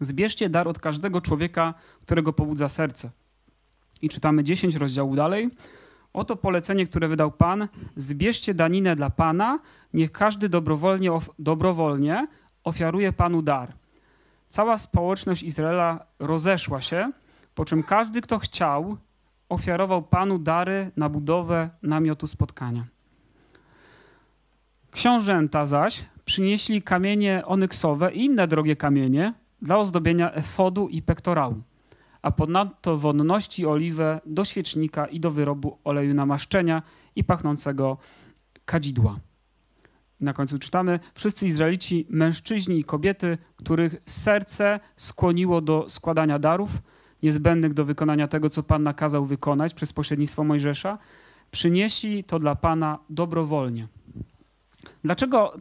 Zbierzcie 0.00 0.48
dar 0.48 0.68
od 0.68 0.78
każdego 0.78 1.20
człowieka, 1.20 1.74
którego 2.02 2.32
pobudza 2.32 2.68
serce. 2.68 3.10
I 4.02 4.08
czytamy 4.08 4.44
10 4.44 4.74
rozdziałów 4.74 5.16
dalej. 5.16 5.50
Oto 6.12 6.36
polecenie, 6.36 6.86
które 6.86 7.08
wydał 7.08 7.32
Pan. 7.32 7.68
Zbierzcie 7.96 8.54
daninę 8.54 8.96
dla 8.96 9.10
Pana, 9.10 9.58
niech 9.94 10.12
każdy 10.12 10.48
dobrowolnie, 10.48 11.12
of 11.12 11.30
dobrowolnie 11.38 12.26
ofiaruje 12.64 13.12
Panu 13.12 13.42
dar 13.42 13.79
cała 14.50 14.78
społeczność 14.78 15.42
Izraela 15.42 16.06
rozeszła 16.18 16.80
się, 16.80 17.12
po 17.54 17.64
czym 17.64 17.82
każdy, 17.82 18.20
kto 18.20 18.38
chciał, 18.38 18.96
ofiarował 19.48 20.02
Panu 20.02 20.38
dary 20.38 20.90
na 20.96 21.08
budowę 21.08 21.70
namiotu 21.82 22.26
spotkania. 22.26 22.86
Książęta 24.90 25.66
zaś 25.66 26.04
przynieśli 26.24 26.82
kamienie 26.82 27.42
onyksowe 27.46 28.12
i 28.12 28.24
inne 28.24 28.48
drogie 28.48 28.76
kamienie 28.76 29.34
dla 29.62 29.78
ozdobienia 29.78 30.32
efodu 30.32 30.88
i 30.88 31.02
pektorału, 31.02 31.62
a 32.22 32.30
ponadto 32.30 32.98
wonności 32.98 33.66
oliwę 33.66 34.20
do 34.26 34.44
świecznika 34.44 35.06
i 35.06 35.20
do 35.20 35.30
wyrobu 35.30 35.78
oleju 35.84 36.14
namaszczenia 36.14 36.82
i 37.16 37.24
pachnącego 37.24 37.98
kadzidła 38.64 39.20
na 40.20 40.32
końcu 40.32 40.58
czytamy, 40.58 41.00
wszyscy 41.14 41.46
Izraelici, 41.46 42.06
mężczyźni 42.10 42.78
i 42.78 42.84
kobiety, 42.84 43.38
których 43.56 43.96
serce 44.06 44.80
skłoniło 44.96 45.60
do 45.60 45.88
składania 45.88 46.38
darów 46.38 46.70
niezbędnych 47.22 47.74
do 47.74 47.84
wykonania 47.84 48.28
tego, 48.28 48.50
co 48.50 48.62
Pan 48.62 48.82
nakazał 48.82 49.24
wykonać 49.24 49.74
przez 49.74 49.92
pośrednictwo 49.92 50.44
Mojżesza, 50.44 50.98
przynieśli 51.50 52.24
to 52.24 52.38
dla 52.38 52.54
Pana 52.54 52.98
dobrowolnie. 53.10 53.88
Dlaczego 55.04 55.52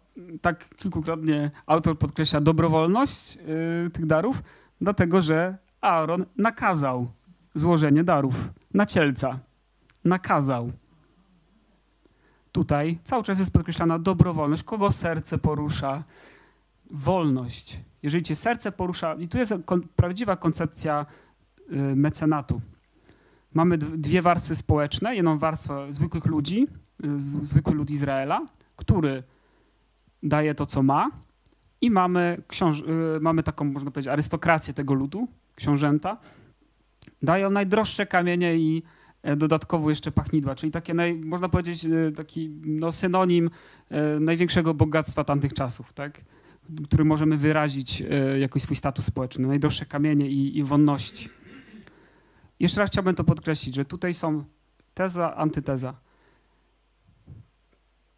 tak 0.42 0.70
kilkukrotnie 0.76 1.52
autor 1.66 1.98
podkreśla 1.98 2.42
dobrowolność 2.42 3.36
yy, 3.36 3.90
tych 3.90 4.06
darów? 4.06 4.44
Dlatego, 4.82 5.22
że 5.22 5.58
Aaron 5.82 6.26
nakazał 6.38 7.08
złożenie 7.56 8.04
darów 8.04 8.36
na 8.74 8.86
cielca. 8.86 9.40
Nakazał. 10.06 10.72
Tutaj 12.52 13.00
cały 13.04 13.24
czas 13.24 13.40
jest 13.40 13.54
podkreślana 13.54 14.00
dobrowolność, 14.00 14.64
kogo 14.64 14.92
serce 14.92 15.38
porusza, 15.38 16.04
wolność. 16.92 17.80
Jeżeli 18.04 18.24
cię 18.24 18.36
serce 18.36 18.72
porusza, 18.72 19.14
i 19.14 19.28
tu 19.28 19.38
jest 19.38 19.54
kon 19.66 19.82
prawdziwa 19.96 20.36
koncepcja 20.36 21.06
y, 21.72 21.96
mecenatu. 21.96 22.62
Mamy 23.54 23.78
dwie 23.78 24.22
warstwy 24.22 24.56
społeczne. 24.56 25.16
Jedną 25.16 25.40
warstwę 25.40 25.94
zwykłych 25.94 26.26
ludzi, 26.26 26.68
y, 27.06 27.20
zwykły 27.46 27.74
lud 27.74 27.90
Izraela, 27.90 28.48
który 28.76 29.24
daje 30.24 30.56
to, 30.56 30.66
co 30.66 30.84
ma, 30.84 31.12
i 31.82 31.92
mamy, 31.92 32.42
książ- 32.48 33.16
y, 33.18 33.20
mamy 33.20 33.44
taką, 33.44 33.66
można 33.66 33.92
powiedzieć, 33.92 34.14
arystokrację 34.14 34.74
tego 34.74 34.94
ludu, 34.94 35.28
książęta. 35.56 36.18
Dają 37.22 37.50
najdroższe 37.50 38.06
kamienie 38.06 38.56
i 38.56 38.84
dodatkowo 39.38 39.90
jeszcze 39.90 40.12
pachnidła, 40.12 40.56
czyli 40.56 40.72
takie, 40.72 40.94
naj, 40.94 41.16
można 41.16 41.50
powiedzieć, 41.50 41.86
e, 41.86 42.12
taki 42.12 42.50
no, 42.66 42.92
synonim 42.92 43.50
e, 43.90 44.20
największego 44.20 44.74
bogactwa 44.74 45.24
tamtych 45.24 45.54
czasów, 45.54 45.94
tak? 45.94 46.22
który 46.84 47.06
możemy 47.06 47.38
wyrazić 47.38 48.04
jakoś 48.40 48.62
swój 48.62 48.76
status 48.76 49.06
społeczny, 49.06 49.48
najdroższe 49.48 49.86
kamienie 49.86 50.30
i, 50.30 50.58
i 50.58 50.64
wonności. 50.64 51.30
Jeszcze 52.60 52.82
raz 52.82 52.90
chciałbym 52.90 53.16
to 53.16 53.24
podkreślić, 53.24 53.76
że 53.76 53.86
tutaj 53.86 54.14
są 54.14 54.44
teza, 54.94 55.36
antyteza. 55.36 55.94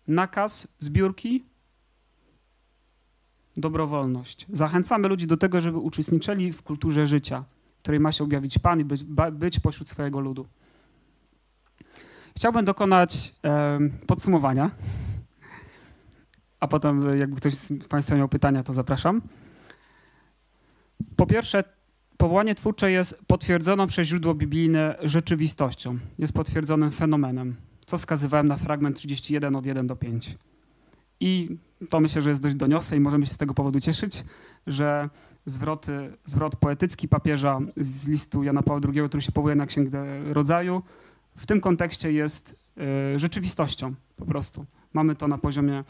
Nakaz 0.07 0.75
zbiórki, 0.79 1.45
dobrowolność. 3.57 4.45
Zachęcamy 4.51 5.07
ludzi 5.07 5.27
do 5.27 5.37
tego, 5.37 5.61
żeby 5.61 5.77
uczestniczyli 5.77 6.53
w 6.53 6.61
kulturze 6.61 7.07
życia, 7.07 7.45
której 7.81 7.99
ma 7.99 8.11
się 8.11 8.23
objawić 8.23 8.59
Pan 8.59 8.79
i 8.79 8.85
być, 8.85 9.03
być 9.31 9.59
pośród 9.59 9.89
swojego 9.89 10.19
ludu. 10.19 10.47
Chciałbym 12.35 12.65
dokonać 12.65 13.33
e, 13.45 13.79
podsumowania, 14.07 14.71
a 16.59 16.67
potem 16.67 17.17
jakby 17.17 17.35
ktoś 17.35 17.53
z 17.53 17.87
Państwa 17.87 18.15
miał 18.15 18.29
pytania, 18.29 18.63
to 18.63 18.73
zapraszam. 18.73 19.21
Po 21.15 21.25
pierwsze, 21.25 21.63
powołanie 22.17 22.55
twórcze 22.55 22.91
jest 22.91 23.25
potwierdzoną 23.27 23.87
przez 23.87 24.07
źródło 24.07 24.33
biblijne 24.33 24.95
rzeczywistością, 25.03 25.97
jest 26.19 26.33
potwierdzonym 26.33 26.91
fenomenem, 26.91 27.55
co 27.85 27.97
wskazywałem 27.97 28.47
na 28.47 28.57
fragment 28.57 28.97
31 28.97 29.55
od 29.55 29.65
1 29.65 29.87
do 29.87 29.95
5. 29.95 30.37
I 31.19 31.57
to 31.89 31.99
myślę, 31.99 32.21
że 32.21 32.29
jest 32.29 32.41
dość 32.41 32.55
doniosłe 32.55 32.97
i 32.97 32.99
możemy 32.99 33.25
się 33.25 33.33
z 33.33 33.37
tego 33.37 33.53
powodu 33.53 33.79
cieszyć, 33.79 34.23
że 34.67 35.09
zwroty, 35.45 36.17
zwrot 36.25 36.55
poetycki 36.55 37.07
papieża 37.07 37.59
z 37.77 38.07
listu 38.07 38.43
Jana 38.43 38.63
Pawła 38.63 38.89
II, 38.93 39.07
który 39.07 39.21
się 39.21 39.31
powołuje 39.31 39.55
na 39.55 39.65
Księgę 39.65 40.03
Rodzaju, 40.33 40.81
w 41.35 41.45
tym 41.45 41.61
kontekście 41.61 42.11
jest 42.11 42.59
y, 43.15 43.19
rzeczywistością 43.19 43.93
po 44.17 44.25
prostu. 44.25 44.65
Mamy 44.93 45.15
to 45.15 45.27
na 45.27 45.37
poziomie, 45.37 45.83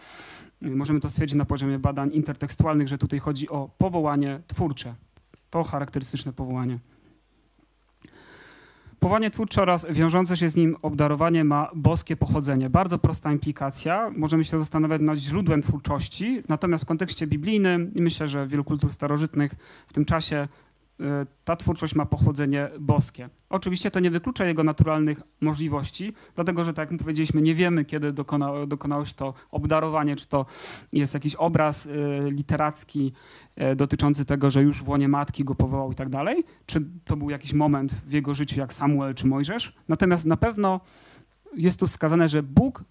y, 0.63 0.76
możemy 0.76 0.99
to 0.99 1.09
stwierdzić 1.09 1.38
na 1.38 1.45
poziomie 1.45 1.80
badań 1.80 2.09
intertekstualnych, 2.13 2.88
że 2.88 2.97
tutaj 2.97 3.19
chodzi 3.19 3.49
o 3.49 3.69
powołanie 3.77 4.39
twórcze. 4.47 4.95
To 5.49 5.63
charakterystyczne 5.63 6.34
powołanie. 6.34 6.80
Powołanie 8.99 9.31
twórcze 9.31 9.61
oraz 9.61 9.88
wiążące 9.89 10.38
się 10.38 10.49
z 10.49 10.55
nim 10.55 10.77
obdarowanie 10.81 11.43
ma 11.43 11.69
boskie 11.76 12.15
pochodzenie. 12.15 12.69
Bardzo 12.69 12.97
prosta 12.97 13.31
implikacja. 13.31 14.11
Możemy 14.15 14.43
się 14.43 14.57
zastanawiać 14.57 15.01
nad 15.01 15.18
źródłem 15.18 15.61
twórczości, 15.61 16.43
natomiast 16.49 16.84
w 16.84 16.88
kontekście 16.88 17.27
biblijnym 17.27 17.93
i 17.93 18.01
myślę, 18.01 18.27
że 18.27 18.47
wielu 18.47 18.63
kultur 18.63 18.93
starożytnych 18.93 19.55
w 19.88 19.93
tym 19.93 20.05
czasie 20.05 20.47
E, 20.47 20.70
ta 21.44 21.56
twórczość 21.56 21.95
ma 21.95 22.06
pochodzenie 22.06 22.69
boskie. 22.80 23.30
Oczywiście 23.49 23.91
to 23.91 23.99
nie 23.99 24.11
wyklucza 24.11 24.45
jego 24.45 24.64
naturalnych 24.64 25.22
możliwości, 25.41 26.14
dlatego 26.36 26.64
że, 26.64 26.73
tak 26.73 26.91
jak 26.91 26.99
powiedzieliśmy, 26.99 27.41
nie 27.41 27.56
wiemy, 27.56 27.86
kiedy 27.86 28.14
dokona, 28.14 28.65
dokonało 28.68 29.06
się 29.06 29.14
to 29.14 29.34
obdarowanie, 29.52 30.15
czy 30.15 30.28
to 30.28 30.45
jest 30.94 31.14
jakiś 31.14 31.36
obraz 31.36 31.86
y, 31.86 31.91
literacki 32.32 33.14
y, 33.72 33.76
dotyczący 33.76 34.26
tego, 34.26 34.52
że 34.52 34.61
już 34.61 34.84
w 34.84 34.90
łonie 34.90 35.07
matki 35.07 35.44
go 35.44 35.56
powołał 35.56 35.91
i 35.91 35.95
tak 35.95 36.10
dalej, 36.10 36.44
czy 36.65 36.82
to 37.06 37.18
był 37.18 37.30
jakiś 37.30 37.53
moment 37.53 37.94
w 37.94 38.11
jego 38.11 38.34
życiu, 38.34 38.60
jak 38.60 38.73
Samuel 38.73 39.15
czy 39.15 39.28
Mojżesz. 39.28 39.76
Natomiast 39.90 40.26
na 40.26 40.38
pewno 40.38 40.80
jest 41.53 41.80
tu 41.80 41.88
wskazane, 41.88 42.30
że 42.30 42.44
Bóg 42.44 42.84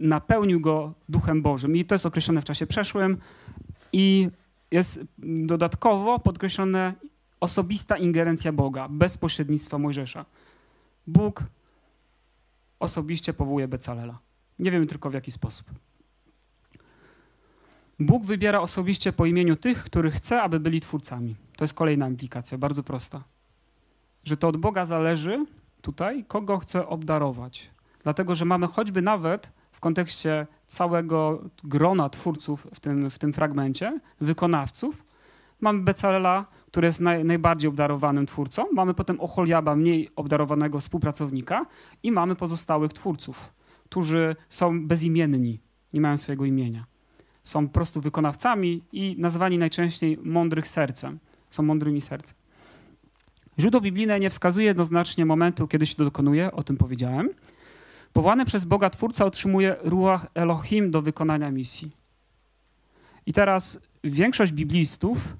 napełnił 0.00 0.60
go 0.60 0.94
Duchem 1.08 1.42
Bożym 1.42 1.76
i 1.76 1.84
to 1.84 1.94
jest 1.94 2.06
określone 2.06 2.40
w 2.40 2.44
czasie 2.44 2.66
przeszłym 2.66 3.16
i 3.92 4.28
jest 4.70 5.06
dodatkowo 5.18 6.18
podkreślone 6.18 6.92
osobista 7.40 7.96
ingerencja 7.96 8.52
Boga, 8.52 8.88
bez 8.88 9.18
pośrednictwa 9.18 9.78
Mojżesza. 9.78 10.24
Bóg 11.06 11.44
osobiście 12.80 13.32
powołuje 13.32 13.68
Becalela. 13.68 14.18
Nie 14.58 14.70
wiemy 14.70 14.86
tylko 14.86 15.10
w 15.10 15.14
jaki 15.14 15.30
sposób. 15.30 15.66
Bóg 18.00 18.24
wybiera 18.24 18.60
osobiście 18.60 19.12
po 19.12 19.26
imieniu 19.26 19.56
tych, 19.56 19.84
których 19.84 20.14
chce, 20.14 20.42
aby 20.42 20.60
byli 20.60 20.80
twórcami. 20.80 21.36
To 21.56 21.64
jest 21.64 21.74
kolejna 21.74 22.08
implikacja, 22.08 22.58
bardzo 22.58 22.82
prosta. 22.82 23.22
Że 24.24 24.36
to 24.36 24.48
od 24.48 24.56
Boga 24.56 24.86
zależy 24.86 25.46
tutaj, 25.82 26.24
kogo 26.24 26.58
chce 26.58 26.86
obdarować. 26.86 27.70
Dlatego, 28.02 28.34
że 28.34 28.44
mamy 28.44 28.66
choćby 28.66 29.02
nawet 29.02 29.52
w 29.72 29.80
kontekście 29.80 30.46
całego 30.66 31.42
grona 31.64 32.08
twórców 32.08 32.66
w 32.74 32.80
tym, 32.80 33.10
w 33.10 33.18
tym 33.18 33.32
fragmencie, 33.32 34.00
wykonawców, 34.20 35.04
mamy 35.60 35.82
Becalela, 35.82 36.46
który 36.68 36.86
jest 36.86 37.00
naj, 37.00 37.24
najbardziej 37.24 37.68
obdarowanym 37.68 38.26
twórcą, 38.26 38.66
mamy 38.72 38.94
potem 38.94 39.20
Oholiaba, 39.20 39.76
mniej 39.76 40.08
obdarowanego 40.16 40.80
współpracownika 40.80 41.66
i 42.02 42.12
mamy 42.12 42.36
pozostałych 42.36 42.92
twórców, 42.92 43.52
którzy 43.84 44.36
są 44.48 44.86
bezimienni, 44.86 45.60
nie 45.92 46.00
mają 46.00 46.16
swojego 46.16 46.44
imienia. 46.44 46.86
Są 47.42 47.66
po 47.66 47.74
prostu 47.74 48.00
wykonawcami 48.00 48.82
i 48.92 49.16
nazwani 49.18 49.58
najczęściej 49.58 50.18
mądrych 50.22 50.68
sercem. 50.68 51.18
Są 51.50 51.62
mądrymi 51.62 52.00
sercem. 52.00 52.38
Źródło 53.58 53.80
biblijne 53.80 54.20
nie 54.20 54.30
wskazuje 54.30 54.66
jednoznacznie 54.66 55.26
momentu, 55.26 55.68
kiedy 55.68 55.86
się 55.86 55.94
to 55.94 56.04
dokonuje, 56.04 56.52
o 56.52 56.62
tym 56.62 56.76
powiedziałem. 56.76 57.28
Powołany 58.12 58.44
przez 58.44 58.64
Boga 58.64 58.90
Twórca 58.90 59.24
otrzymuje 59.24 59.76
ruach 59.82 60.26
Elohim 60.34 60.90
do 60.90 61.02
wykonania 61.02 61.50
misji. 61.50 61.90
I 63.26 63.32
teraz 63.32 63.82
większość 64.04 64.52
biblistów 64.52 65.36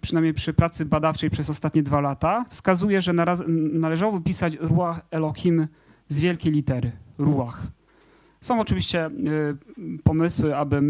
przynajmniej 0.00 0.34
przy 0.34 0.52
pracy 0.52 0.86
badawczej 0.86 1.30
przez 1.30 1.50
ostatnie 1.50 1.82
dwa 1.82 2.00
lata, 2.00 2.44
wskazuje, 2.48 3.02
że 3.02 3.12
należało 3.72 4.20
pisać 4.20 4.56
Ruach 4.60 5.06
Elohim 5.10 5.66
z 6.08 6.20
wielkiej 6.20 6.52
litery. 6.52 6.92
Ruach. 7.18 7.66
Są 8.40 8.60
oczywiście 8.60 9.04
e, 9.06 9.10
pomysły, 10.04 10.56
aby 10.56 10.82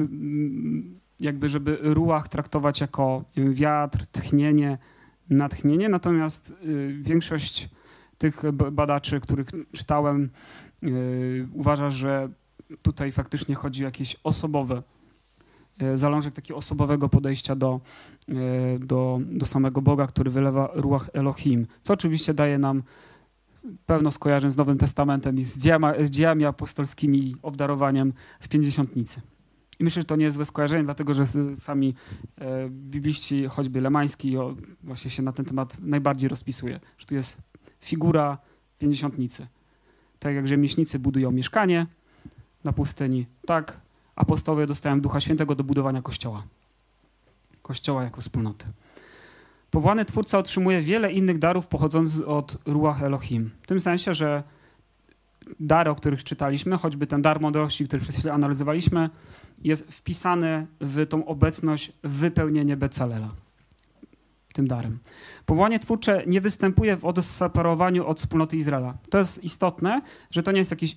jakby, 1.20 1.48
żeby 1.48 1.78
ruach 1.82 2.28
traktować 2.28 2.80
jako 2.80 3.24
wiatr, 3.36 4.06
tchnienie, 4.06 4.78
natchnienie, 5.30 5.88
natomiast 5.88 6.50
e, 6.50 6.54
większość 7.02 7.68
tych 8.18 8.42
badaczy, 8.52 9.20
których 9.20 9.46
czytałem, 9.72 10.30
uważa, 11.52 11.90
że 11.90 12.28
tutaj 12.82 13.12
faktycznie 13.12 13.54
chodzi 13.54 13.82
o 13.82 13.84
jakieś 13.84 14.16
osobowe 14.24 14.82
E, 14.99 14.99
zalążek 15.94 16.34
takiego 16.34 16.58
osobowego 16.58 17.08
podejścia 17.08 17.56
do, 17.56 17.80
e, 18.28 18.32
do, 18.78 19.20
do 19.30 19.46
samego 19.46 19.82
Boga, 19.82 20.06
który 20.06 20.30
wylewa 20.30 20.70
ruach 20.74 21.10
Elohim, 21.12 21.66
co 21.82 21.92
oczywiście 21.92 22.34
daje 22.34 22.58
nam 22.58 22.82
pełno 23.86 24.10
skojarzeń 24.10 24.50
z 24.50 24.56
Nowym 24.56 24.78
Testamentem 24.78 25.36
i 25.38 25.42
z 25.42 25.58
dziełami, 25.58 26.06
z 26.06 26.10
dziełami 26.10 26.44
apostolskimi 26.44 27.18
i 27.18 27.36
obdarowaniem 27.42 28.12
w 28.40 28.48
Pięćdziesiątnicy. 28.48 29.20
I 29.78 29.84
myślę, 29.84 30.02
że 30.02 30.06
to 30.06 30.16
nie 30.16 30.24
jest 30.24 30.34
złe 30.34 30.44
skojarzenie, 30.44 30.84
dlatego 30.84 31.14
że 31.14 31.26
sami 31.56 31.94
e, 32.38 32.68
bibliści, 32.70 33.46
choćby 33.46 33.80
Lemański, 33.80 34.36
o, 34.36 34.56
właśnie 34.82 35.10
się 35.10 35.22
na 35.22 35.32
ten 35.32 35.46
temat 35.46 35.80
najbardziej 35.82 36.28
rozpisuje, 36.28 36.80
że 36.98 37.06
tu 37.06 37.14
jest 37.14 37.42
figura 37.80 38.38
Pięćdziesiątnicy. 38.78 39.46
Tak 40.18 40.34
jak 40.34 40.48
rzemieślnicy 40.48 40.98
budują 40.98 41.30
mieszkanie 41.30 41.86
na 42.64 42.72
pustyni, 42.72 43.26
tak 43.46 43.80
apostołowie 44.20 44.66
dostają 44.66 45.00
Ducha 45.00 45.20
Świętego 45.20 45.54
do 45.54 45.64
budowania 45.64 46.02
Kościoła. 46.02 46.42
Kościoła 47.62 48.04
jako 48.04 48.20
wspólnoty. 48.20 48.66
Powołany 49.70 50.04
Twórca 50.04 50.38
otrzymuje 50.38 50.82
wiele 50.82 51.12
innych 51.12 51.38
darów 51.38 51.66
pochodzących 51.66 52.28
od 52.28 52.58
Ruach 52.66 53.02
Elohim. 53.02 53.50
W 53.62 53.66
tym 53.66 53.80
sensie, 53.80 54.14
że 54.14 54.42
dary, 55.60 55.90
o 55.90 55.94
których 55.94 56.24
czytaliśmy, 56.24 56.78
choćby 56.78 57.06
ten 57.06 57.22
dar 57.22 57.40
mądrości, 57.40 57.84
który 57.84 58.02
przez 58.02 58.16
chwilę 58.16 58.32
analizowaliśmy, 58.32 59.10
jest 59.62 59.92
wpisany 59.92 60.66
w 60.80 61.06
tą 61.06 61.26
obecność, 61.26 61.92
w 62.04 62.10
wypełnienie 62.10 62.76
Becalela 62.76 63.30
tym 64.60 64.68
darem. 64.68 64.98
Powołanie 65.46 65.78
twórcze 65.78 66.22
nie 66.26 66.40
występuje 66.40 66.96
w 66.96 67.04
odseparowaniu 67.04 68.06
od 68.06 68.18
wspólnoty 68.18 68.56
Izraela. 68.56 68.98
To 69.10 69.18
jest 69.18 69.44
istotne, 69.44 70.02
że 70.30 70.42
to 70.42 70.52
nie 70.52 70.58
jest 70.58 70.70
jakiś 70.70 70.96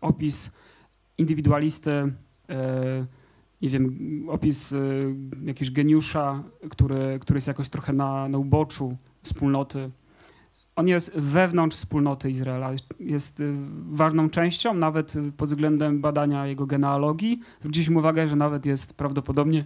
opis 0.00 0.50
indywidualisty, 1.18 1.90
e, 1.90 3.06
nie 3.62 3.68
wiem, 3.68 4.24
opis 4.28 4.72
e, 4.72 4.78
jakiegoś 5.44 5.70
geniusza, 5.70 6.42
który, 6.70 7.18
który 7.20 7.36
jest 7.36 7.48
jakoś 7.48 7.68
trochę 7.68 7.92
na, 7.92 8.28
na 8.28 8.38
uboczu 8.38 8.96
wspólnoty. 9.22 9.90
On 10.76 10.88
jest 10.88 11.16
wewnątrz 11.18 11.76
wspólnoty 11.76 12.30
Izraela, 12.30 12.70
jest 13.00 13.42
ważną 13.90 14.30
częścią, 14.30 14.74
nawet 14.74 15.14
pod 15.36 15.48
względem 15.48 16.00
badania 16.00 16.46
jego 16.46 16.66
genealogii. 16.66 17.40
Zwróciliśmy 17.60 17.98
uwagę, 17.98 18.28
że 18.28 18.36
nawet 18.36 18.66
jest 18.66 18.96
prawdopodobnie 18.96 19.64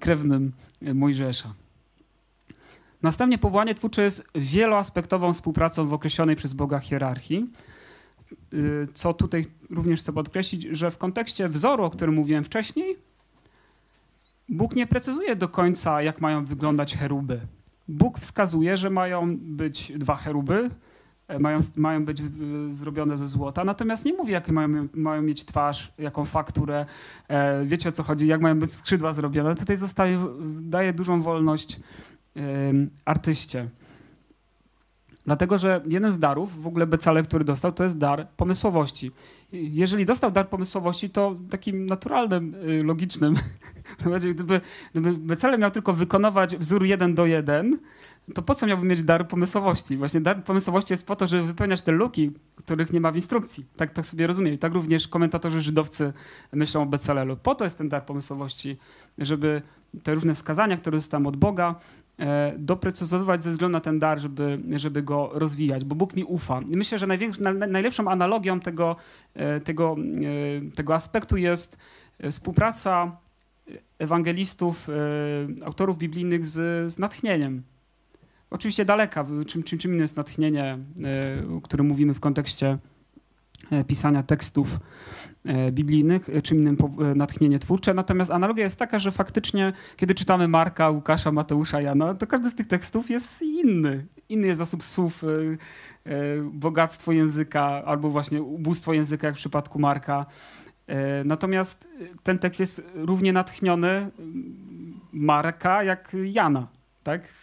krewnym 0.00 0.52
Mojżesza. 0.94 1.54
Następnie 3.02 3.38
powołanie 3.38 3.74
twórcze 3.74 4.02
jest 4.02 4.28
wieloaspektową 4.34 5.32
współpracą 5.32 5.86
w 5.86 5.92
określonej 5.92 6.36
przez 6.36 6.52
Boga 6.52 6.78
hierarchii. 6.78 7.50
Y, 8.54 8.88
co 8.94 9.14
tutaj 9.14 9.46
również 9.70 10.00
chcę 10.00 10.12
podkreślić, 10.12 10.62
że 10.62 10.90
w 10.90 10.98
kontekście 10.98 11.48
wzoru, 11.48 11.84
o 11.84 11.90
którym 11.90 12.14
mówiłem 12.14 12.44
wcześniej, 12.44 12.96
Bóg 14.48 14.74
nie 14.74 14.86
precyzuje 14.86 15.36
do 15.36 15.48
końca, 15.48 16.02
jak 16.02 16.20
mają 16.20 16.44
wyglądać 16.44 16.96
cheruby. 16.96 17.40
Bóg 17.88 18.18
wskazuje, 18.18 18.76
że 18.76 18.90
mają 18.90 19.36
być 19.36 19.92
dwa 19.96 20.16
cheruby, 20.16 20.70
e, 21.28 21.38
mają, 21.38 21.60
mają 21.76 22.04
być 22.04 22.22
zrobione 22.68 23.18
ze 23.18 23.26
złota, 23.26 23.64
natomiast 23.64 24.04
nie 24.04 24.12
mówi, 24.12 24.32
jakie 24.32 24.52
mają, 24.52 24.88
mają 24.94 25.22
mieć 25.22 25.44
twarz, 25.44 25.92
jaką 25.98 26.24
fakturę, 26.24 26.86
e, 27.28 27.64
wiecie 27.64 27.88
o 27.88 27.92
co 27.92 28.02
chodzi, 28.02 28.26
jak 28.26 28.40
mają 28.40 28.58
być 28.58 28.72
skrzydła 28.72 29.12
zrobione. 29.12 29.54
Tutaj 29.54 29.76
zostaje, 29.76 30.18
daje 30.62 30.92
dużą 30.92 31.22
wolność 31.22 31.80
artyście. 33.04 33.68
Dlatego, 35.28 35.58
że 35.58 35.80
jeden 35.86 36.12
z 36.12 36.18
darów, 36.18 36.62
w 36.62 36.66
ogóle 36.66 36.86
Becale, 36.86 37.22
który 37.22 37.44
dostał, 37.44 37.72
to 37.72 37.84
jest 37.84 37.98
dar 37.98 38.28
pomysłowości. 38.28 39.10
Jeżeli 39.52 40.06
dostał 40.06 40.30
dar 40.30 40.48
pomysłowości, 40.48 41.10
to 41.10 41.36
takim 41.50 41.86
naturalnym, 41.86 42.54
y, 42.54 42.84
logicznym, 42.84 43.34
gdyby, 44.34 44.60
gdyby 44.92 45.12
Becale 45.12 45.58
miał 45.58 45.70
tylko 45.70 45.92
wykonywać 45.92 46.56
wzór 46.56 46.84
jeden 46.84 47.14
do 47.14 47.26
jeden, 47.26 47.78
to 48.34 48.42
po 48.42 48.54
co 48.54 48.66
miałby 48.66 48.86
mieć 48.86 49.02
dar 49.02 49.28
pomysłowości? 49.28 49.96
Właśnie 49.96 50.20
dar 50.20 50.44
pomysłowości 50.44 50.92
jest 50.92 51.06
po 51.06 51.16
to, 51.16 51.26
żeby 51.26 51.42
wypełniać 51.42 51.82
te 51.82 51.92
luki, 51.92 52.30
których 52.56 52.92
nie 52.92 53.00
ma 53.00 53.12
w 53.12 53.16
instrukcji. 53.16 53.64
Tak, 53.76 53.90
tak 53.90 54.06
sobie 54.06 54.26
rozumiem. 54.26 54.58
Tak 54.58 54.72
również 54.72 55.08
komentatorzy 55.08 55.62
żydowcy 55.62 56.12
myślą 56.52 56.82
o 56.82 56.86
Becalelu. 56.86 57.36
Po 57.36 57.54
to 57.54 57.64
jest 57.64 57.78
ten 57.78 57.88
dar 57.88 58.06
pomysłowości, 58.06 58.76
żeby 59.18 59.62
te 60.02 60.14
różne 60.14 60.34
wskazania, 60.34 60.76
które 60.76 60.98
dostałem 60.98 61.26
od 61.26 61.36
Boga, 61.36 61.74
doprecyzowywać 62.58 63.44
ze 63.44 63.50
względu 63.50 63.72
na 63.72 63.80
ten 63.80 63.98
dar, 63.98 64.20
żeby, 64.20 64.58
żeby 64.76 65.02
go 65.02 65.30
rozwijać, 65.32 65.84
bo 65.84 65.94
Bóg 65.94 66.16
mi 66.16 66.24
ufa. 66.24 66.60
I 66.68 66.76
myślę, 66.76 66.98
że 66.98 67.06
najlepszą 67.68 68.10
analogią 68.10 68.60
tego, 68.60 68.96
e, 69.34 69.60
tego, 69.60 69.96
e, 70.68 70.70
tego 70.70 70.94
aspektu 70.94 71.36
jest 71.36 71.78
współpraca 72.30 73.16
ewangelistów, 73.98 74.88
autorów 75.64 75.98
biblijnych 75.98 76.44
z, 76.44 76.92
z 76.92 76.98
natchnieniem. 76.98 77.62
Oczywiście 78.50 78.84
daleka, 78.84 79.24
czym, 79.46 79.62
czym, 79.62 79.78
czym 79.78 79.90
innym 79.90 80.00
jest 80.00 80.16
natchnienie, 80.16 80.78
o 81.56 81.60
którym 81.60 81.86
mówimy 81.86 82.14
w 82.14 82.20
kontekście 82.20 82.78
pisania 83.86 84.22
tekstów 84.22 84.78
E, 85.48 85.72
biblijnych, 85.72 86.28
e, 86.28 86.42
czym 86.42 86.60
innym 86.60 86.76
e, 87.00 87.14
natchnienie 87.14 87.58
twórcze. 87.58 87.94
Natomiast 87.94 88.30
analogia 88.30 88.64
jest 88.64 88.78
taka, 88.78 88.98
że 88.98 89.12
faktycznie, 89.12 89.72
kiedy 89.96 90.14
czytamy 90.14 90.48
Marka, 90.48 90.90
Łukasza, 90.90 91.32
Mateusza, 91.32 91.80
Jana, 91.80 92.14
to 92.14 92.26
każdy 92.26 92.50
z 92.50 92.54
tych 92.54 92.66
tekstów 92.66 93.10
jest 93.10 93.42
inny. 93.42 94.06
Inny 94.28 94.46
jest 94.46 94.58
zasób 94.58 94.82
słów, 94.82 95.24
bogactwo 96.52 97.12
języka 97.12 97.62
albo 97.84 98.10
właśnie 98.10 98.42
ubóstwo 98.42 98.92
języka, 98.92 99.26
jak 99.26 99.36
w 99.36 99.38
przypadku 99.38 99.78
Marka. 99.78 100.26
Natomiast 101.24 101.88
ten 102.22 102.38
tekst 102.38 102.60
jest 102.60 102.82
równie 102.94 103.32
natchniony 103.32 104.10
Marka 105.12 105.82
jak 105.82 106.16
Jana, 106.32 106.66
tak? 107.02 107.34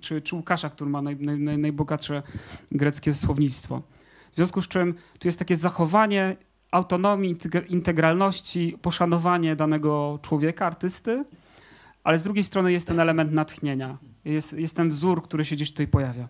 czy, 0.00 0.22
czy 0.22 0.36
Łukasza, 0.36 0.70
który 0.70 0.90
ma 0.90 1.02
naj, 1.02 1.16
naj, 1.16 1.58
najbogatsze 1.58 2.22
greckie 2.72 3.14
słownictwo. 3.14 3.82
Związku 4.38 4.62
z 4.62 4.68
czym 4.68 4.94
tu 5.18 5.28
jest 5.28 5.38
takie 5.38 5.56
zachowanie 5.56 6.36
autonomii, 6.70 7.36
integralności, 7.68 8.78
poszanowanie 8.82 9.56
danego 9.56 10.18
człowieka, 10.22 10.66
artysty, 10.66 11.24
ale 12.04 12.18
z 12.18 12.22
drugiej 12.22 12.44
strony 12.44 12.72
jest 12.72 12.88
ten 12.88 13.00
element 13.00 13.32
natchnienia. 13.32 13.98
Jest, 14.24 14.58
jest 14.58 14.76
ten 14.76 14.88
wzór, 14.88 15.22
który 15.22 15.44
się 15.44 15.56
gdzieś 15.56 15.70
tutaj 15.70 15.88
pojawia. 15.88 16.28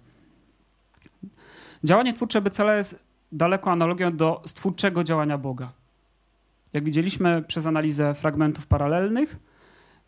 Działanie 1.85 2.13
twórcze 2.13 2.41
Becela 2.41 2.75
jest 2.75 3.07
daleko 3.33 3.71
analogią 3.71 4.17
do 4.17 4.43
stwórczego 4.47 5.05
działania 5.05 5.39
Boga. 5.39 5.73
Jak 6.73 6.85
widzieliśmy 6.85 7.43
przez 7.43 7.67
analizę 7.67 8.15
fragmentów 8.15 8.67
paralelnych, 8.67 9.37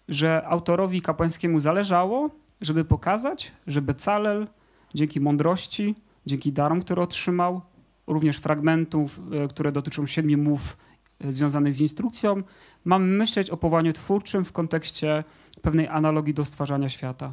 że 0.09 0.47
autorowi 0.47 1.03
kapłańskiemu 1.03 1.61
zależało, 1.61 2.31
żeby 2.61 2.85
pokazać, 2.85 3.53
że 3.67 3.83
Becalel 3.83 4.47
dzięki 4.95 5.21
mądrości, 5.21 5.95
dzięki 6.27 6.53
darom, 6.53 6.81
które 6.81 7.03
otrzymał, 7.03 7.61
również 8.12 8.37
fragmentów, 8.37 9.20
e, 9.32 9.49
które 9.49 9.73
dotyczą 9.73 10.07
siedmiu 10.07 10.39
mów 10.39 10.77
e, 11.20 11.32
związanych 11.32 11.74
z 11.74 11.81
instrukcją, 11.81 12.43
mamy 12.85 13.07
myśleć 13.07 13.51
o 13.51 13.57
powołaniu 13.57 13.93
twórczym 13.93 14.45
w 14.45 14.53
kontekście 14.53 15.24
pewnej 15.62 15.89
analogii 15.89 16.35
do 16.35 16.45
stwarzania 16.45 16.89
świata. 16.89 17.32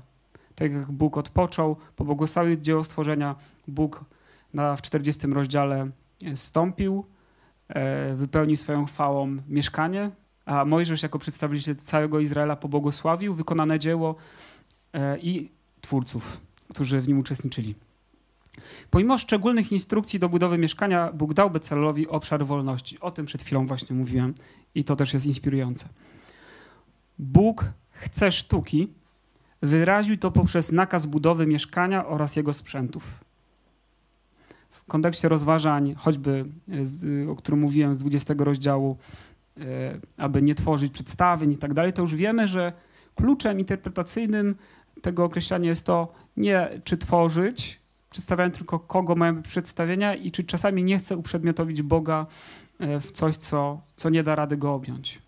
Tak 0.55 0.71
jak 0.71 0.91
Bóg 0.91 1.17
odpoczął, 1.17 1.75
pobłogosławił 1.95 2.55
dzieło 2.55 2.83
stworzenia, 2.83 3.35
Bóg 3.67 4.05
na, 4.53 4.75
w 4.75 4.81
40 4.81 5.27
rozdziale 5.27 5.89
e, 6.25 6.37
stąpił, 6.37 7.05
wypełnił 8.15 8.57
swoją 8.57 8.85
chwałą 8.85 9.37
mieszkanie, 9.47 10.11
a 10.45 10.65
Mojżesz 10.65 11.03
jako 11.03 11.19
przedstawiciel 11.19 11.75
całego 11.75 12.19
Izraela 12.19 12.55
pobłogosławił 12.55 13.35
wykonane 13.35 13.79
dzieło 13.79 14.15
i 15.21 15.49
twórców, 15.81 16.41
którzy 16.69 17.01
w 17.01 17.07
nim 17.07 17.19
uczestniczyli. 17.19 17.75
Pomimo 18.89 19.17
szczególnych 19.17 19.71
instrukcji 19.71 20.19
do 20.19 20.29
budowy 20.29 20.57
mieszkania, 20.57 21.11
Bóg 21.13 21.33
dał 21.33 21.49
Becelowi 21.49 22.07
obszar 22.07 22.45
wolności. 22.45 22.99
O 22.99 23.11
tym 23.11 23.25
przed 23.25 23.43
chwilą 23.43 23.65
właśnie 23.65 23.95
mówiłem 23.95 24.33
i 24.75 24.83
to 24.83 24.95
też 24.95 25.13
jest 25.13 25.25
inspirujące. 25.25 25.89
Bóg 27.19 27.73
chce 27.91 28.31
sztuki, 28.31 28.93
wyraził 29.61 30.17
to 30.17 30.31
poprzez 30.31 30.71
nakaz 30.71 31.05
budowy 31.05 31.47
mieszkania 31.47 32.07
oraz 32.07 32.35
jego 32.35 32.53
sprzętów. 32.53 33.03
W 34.69 34.83
kontekście 34.83 35.29
rozważań, 35.29 35.95
choćby 35.97 36.45
o 37.29 37.35
którym 37.35 37.59
mówiłem 37.59 37.95
z 37.95 37.99
20 37.99 38.33
rozdziału, 38.37 38.97
e, 39.57 39.63
aby 40.17 40.41
nie 40.41 40.55
tworzyć 40.55 40.93
przedstawień 40.93 41.51
i 41.51 41.57
tak 41.57 41.73
dalej, 41.73 41.93
to 41.93 42.01
już 42.01 42.15
wiemy, 42.15 42.47
że 42.47 42.73
kluczem 43.15 43.59
interpretacyjnym 43.59 44.55
tego 45.01 45.23
określenia 45.23 45.69
jest 45.69 45.85
to 45.85 46.13
nie 46.37 46.81
czy 46.83 46.97
tworzyć, 46.97 47.79
przedstawiają 48.09 48.51
tylko 48.51 48.79
kogo 48.79 49.15
mają 49.15 49.41
przedstawienia 49.41 50.15
i 50.15 50.31
czy 50.31 50.43
czasami 50.43 50.83
nie 50.83 50.97
chce 50.97 51.17
uprzedmiotowić 51.17 51.81
Boga 51.81 52.25
e, 52.79 52.99
w 52.99 53.11
coś, 53.11 53.37
co, 53.37 53.81
co 53.95 54.09
nie 54.09 54.23
da 54.23 54.35
rady 54.35 54.57
go 54.57 54.73
objąć. 54.73 55.19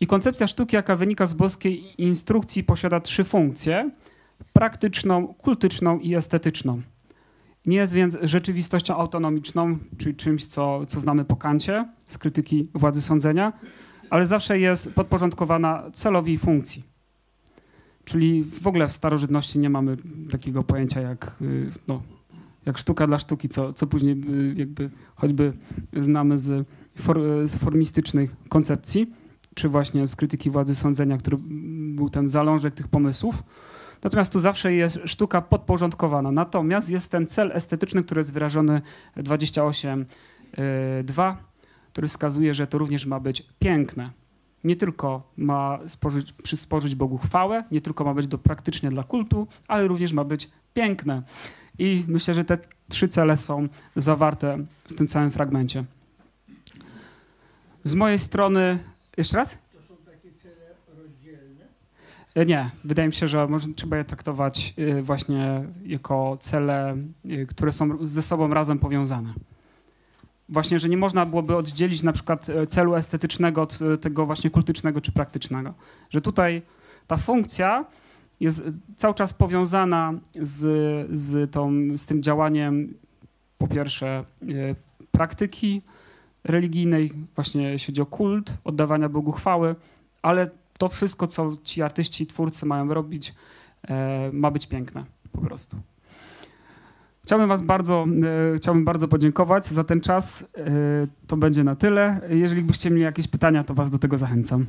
I 0.00 0.06
koncepcja 0.06 0.46
sztuki, 0.46 0.76
jaka 0.76 0.96
wynika 0.96 1.26
z 1.26 1.34
boskiej 1.34 2.02
instrukcji, 2.02 2.64
posiada 2.64 3.00
trzy 3.00 3.24
funkcje: 3.24 3.90
praktyczną, 4.52 5.26
kultyczną 5.26 5.98
i 5.98 6.14
estetyczną. 6.14 6.82
Nie 7.66 7.76
jest 7.76 7.92
więc 7.92 8.16
rzeczywistością 8.22 8.96
autonomiczną, 8.96 9.78
czyli 9.98 10.14
czymś, 10.14 10.46
co, 10.46 10.86
co 10.86 11.00
znamy 11.00 11.24
po 11.24 11.36
kancie 11.36 11.88
z 12.06 12.18
krytyki 12.18 12.68
władzy 12.74 13.02
sądzenia, 13.02 13.52
ale 14.10 14.26
zawsze 14.26 14.58
jest 14.58 14.94
podporządkowana 14.94 15.90
celowi 15.92 16.32
i 16.32 16.38
funkcji. 16.38 16.93
Czyli 18.04 18.44
w 18.44 18.66
ogóle 18.66 18.88
w 18.88 18.92
starożytności 18.92 19.58
nie 19.58 19.70
mamy 19.70 19.96
takiego 20.30 20.62
pojęcia 20.62 21.00
jak, 21.00 21.36
y, 21.42 21.70
no, 21.88 22.02
jak 22.66 22.78
sztuka 22.78 23.06
dla 23.06 23.18
sztuki, 23.18 23.48
co, 23.48 23.72
co 23.72 23.86
później 23.86 24.14
y, 24.14 24.54
jakby 24.56 24.90
choćby 25.14 25.52
znamy 25.92 26.38
z, 26.38 26.68
for, 26.96 27.20
z 27.44 27.54
formistycznych 27.54 28.36
koncepcji, 28.48 29.12
czy 29.54 29.68
właśnie 29.68 30.06
z 30.06 30.16
krytyki 30.16 30.50
władzy 30.50 30.74
sądzenia, 30.74 31.18
który 31.18 31.36
był 31.94 32.10
ten 32.10 32.28
zalążek 32.28 32.74
tych 32.74 32.88
pomysłów. 32.88 33.42
Natomiast 34.04 34.32
tu 34.32 34.40
zawsze 34.40 34.74
jest 34.74 34.98
sztuka 35.04 35.42
podporządkowana. 35.42 36.32
Natomiast 36.32 36.90
jest 36.90 37.10
ten 37.10 37.26
cel 37.26 37.50
estetyczny, 37.54 38.02
który 38.02 38.20
jest 38.20 38.32
wyrażony 38.32 38.82
28.2, 39.16 41.34
który 41.92 42.08
wskazuje, 42.08 42.54
że 42.54 42.66
to 42.66 42.78
również 42.78 43.06
ma 43.06 43.20
być 43.20 43.42
piękne 43.58 44.10
nie 44.64 44.76
tylko 44.76 45.32
ma 45.36 45.78
spożyć, 45.86 46.32
przysporzyć 46.32 46.94
Bogu 46.94 47.18
chwałę, 47.18 47.64
nie 47.70 47.80
tylko 47.80 48.04
ma 48.04 48.14
być 48.14 48.26
do 48.26 48.38
praktycznie 48.38 48.90
dla 48.90 49.04
kultu, 49.04 49.46
ale 49.68 49.88
również 49.88 50.12
ma 50.12 50.24
być 50.24 50.50
piękne. 50.74 51.22
I 51.78 52.04
myślę, 52.08 52.34
że 52.34 52.44
te 52.44 52.58
trzy 52.88 53.08
cele 53.08 53.36
są 53.36 53.68
zawarte 53.96 54.58
w 54.84 54.94
tym 54.94 55.06
całym 55.06 55.30
fragmencie. 55.30 55.84
Z 57.84 57.94
mojej 57.94 58.18
strony, 58.18 58.78
jeszcze 59.16 59.36
raz? 59.36 59.58
To 59.72 59.78
są 59.88 59.96
takie 60.04 60.32
cele 60.32 60.74
rozdzielne? 61.02 61.64
E, 62.34 62.46
nie, 62.46 62.70
wydaje 62.84 63.08
mi 63.08 63.14
się, 63.14 63.28
że 63.28 63.46
może, 63.48 63.68
trzeba 63.68 63.96
je 63.96 64.04
traktować 64.04 64.74
e, 64.76 65.02
właśnie 65.02 65.64
jako 65.86 66.36
cele, 66.40 66.96
e, 67.30 67.46
które 67.46 67.72
są 67.72 68.06
ze 68.06 68.22
sobą 68.22 68.54
razem 68.54 68.78
powiązane. 68.78 69.34
Właśnie, 70.48 70.78
że 70.78 70.88
nie 70.88 70.96
można 70.96 71.26
byłoby 71.26 71.56
oddzielić 71.56 72.02
na 72.02 72.12
przykład 72.12 72.48
e, 72.48 72.66
celu 72.66 72.94
estetycznego 72.94 73.62
od 73.62 73.78
e, 73.82 73.96
tego 73.96 74.26
właśnie 74.26 74.50
kultycznego 74.50 75.00
czy 75.00 75.12
praktycznego. 75.12 75.74
Że 76.10 76.20
tutaj 76.20 76.62
ta 77.06 77.16
funkcja 77.16 77.84
jest 78.40 78.60
e, 78.60 78.72
cały 78.96 79.14
czas 79.14 79.34
powiązana 79.34 80.14
z, 80.40 80.60
z, 81.18 81.50
tą, 81.50 81.72
z 81.96 82.06
tym 82.06 82.22
działaniem 82.22 82.94
po 83.58 83.68
pierwsze 83.68 84.24
praktyki 85.12 85.82
religijnej, 86.44 87.12
właśnie 87.34 87.62
jeśli 87.62 87.86
chodzi 87.86 88.00
o 88.00 88.06
kult, 88.06 88.58
oddawania 88.64 89.08
Bogu 89.08 89.32
chwały, 89.32 89.74
ale 90.22 90.50
to 90.78 90.88
wszystko, 90.88 91.26
co 91.26 91.56
ci 91.64 91.82
artyści, 91.82 92.26
twórcy 92.26 92.66
mają 92.66 92.94
robić, 92.94 93.34
ma 94.32 94.50
być 94.50 94.66
piękne 94.66 95.04
po 95.32 95.40
prostu. 95.40 95.76
Chciałbym 97.24 97.48
Was 97.48 97.62
bardzo, 97.62 98.06
e, 98.54 98.56
chciałbym 98.56 98.84
bardzo 98.84 99.08
podziękować 99.08 99.66
za 99.66 99.84
ten 99.84 100.00
czas. 100.00 100.52
E, 100.56 101.06
to 101.26 101.36
będzie 101.36 101.64
na 101.64 101.76
tyle. 101.76 102.20
Jeżeli 102.28 102.62
byście 102.62 102.90
mieli 102.90 103.02
jakieś 103.02 103.28
pytania, 103.28 103.64
to 103.64 103.74
Was 103.74 103.90
do 103.90 103.98
tego 103.98 104.18
zachęcam. 104.18 104.66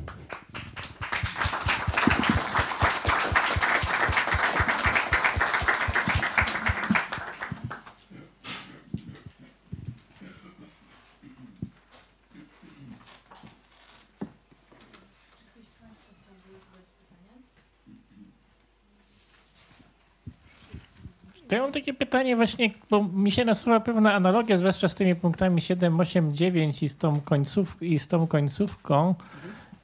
To 21.48 21.54
ja 21.54 21.62
mam 21.62 21.72
takie 21.72 21.94
pytanie 21.94 22.36
właśnie, 22.36 22.70
bo 22.90 23.04
mi 23.04 23.30
się 23.30 23.44
nasuwa 23.44 23.80
pewna 23.80 24.14
analogia, 24.14 24.56
zwłaszcza 24.56 24.88
z 24.88 24.94
tymi 24.94 25.14
punktami 25.14 25.60
7, 25.60 26.00
8, 26.00 26.34
9 26.34 26.82
i 26.82 26.88
z 26.88 26.96
tą, 26.96 27.20
końców, 27.20 27.82
i 27.82 27.98
z 27.98 28.08
tą 28.08 28.26
końcówką. 28.26 29.14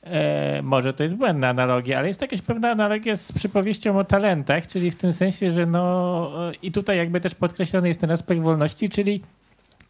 E, 0.04 0.62
może 0.62 0.92
to 0.92 1.02
jest 1.02 1.16
błędna 1.16 1.48
analogia, 1.48 1.98
ale 1.98 2.08
jest 2.08 2.20
jakaś 2.20 2.42
pewna 2.42 2.70
analogia 2.70 3.16
z 3.16 3.32
przypowieścią 3.32 3.98
o 3.98 4.04
talentach, 4.04 4.66
czyli 4.66 4.90
w 4.90 4.96
tym 4.96 5.12
sensie, 5.12 5.50
że 5.50 5.66
no 5.66 6.30
i 6.62 6.72
tutaj 6.72 6.96
jakby 6.96 7.20
też 7.20 7.34
podkreślony 7.34 7.88
jest 7.88 8.00
ten 8.00 8.10
aspekt 8.10 8.42
wolności, 8.42 8.88
czyli 8.88 9.22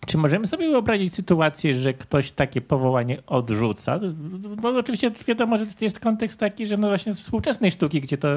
czy 0.07 0.19
możemy 0.19 0.47
sobie 0.47 0.71
wyobrazić 0.71 1.15
sytuację, 1.15 1.75
że 1.75 1.95
ktoś 1.95 2.33
takie 2.33 2.61
powołanie 2.61 3.19
odrzuca? 3.27 4.01
Bo 4.63 4.69
oczywiście 4.69 5.11
wiadomo, 5.29 5.59
że 5.59 5.67
jest 5.81 6.01
kontekst 6.01 6.41
taki, 6.41 6.67
że 6.67 6.77
no 6.77 6.89
właśnie 6.89 7.13
z 7.13 7.21
współczesnej 7.21 7.71
sztuki, 7.71 8.01
gdzie 8.01 8.19
to 8.19 8.29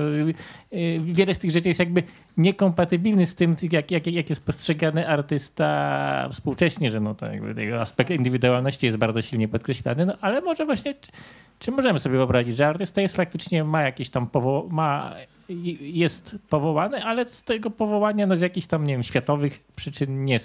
y, 0.74 1.00
wiele 1.00 1.34
z 1.34 1.40
tych 1.40 1.52
rzeczy 1.52 1.68
jest 1.68 1.80
jakby 1.80 2.04
niekompatybilny 2.38 3.26
z 3.26 3.36
tym, 3.36 3.56
jak, 3.72 3.92
jak, 3.92 4.08
jak 4.08 4.30
jest 4.30 4.46
postrzegany 4.46 5.08
artysta 5.08 6.30
współcześnie, 6.32 6.90
że 6.90 7.00
no 7.00 7.16
to 7.16 7.26
jego 7.58 7.82
aspekt 7.82 8.10
indywidualności 8.10 8.86
jest 8.86 8.98
bardzo 8.98 9.22
silnie 9.22 9.48
podkreślany, 9.48 10.06
no 10.06 10.14
ale 10.22 10.42
może 10.42 10.66
właśnie, 10.66 10.94
czy, 10.94 11.12
czy 11.60 11.72
możemy 11.72 12.00
sobie 12.00 12.18
wyobrazić, 12.18 12.56
że 12.56 12.68
artysta 12.68 13.02
jest 13.02 13.16
faktycznie, 13.16 13.64
ma 13.64 13.82
jakieś 13.82 14.10
tam 14.10 14.28
powo- 14.28 14.68
ma 14.70 15.14
jest 15.80 16.38
powołany, 16.50 17.04
ale 17.04 17.28
z 17.28 17.44
tego 17.44 17.70
powołania 17.70 18.28
no 18.28 18.36
z 18.36 18.42
jakichś 18.42 18.68
tam, 18.68 18.88
nie 18.88 18.94
wiem, 18.94 19.04
światowych 19.04 19.64
przyczyn 19.76 20.24
nie 20.24 20.40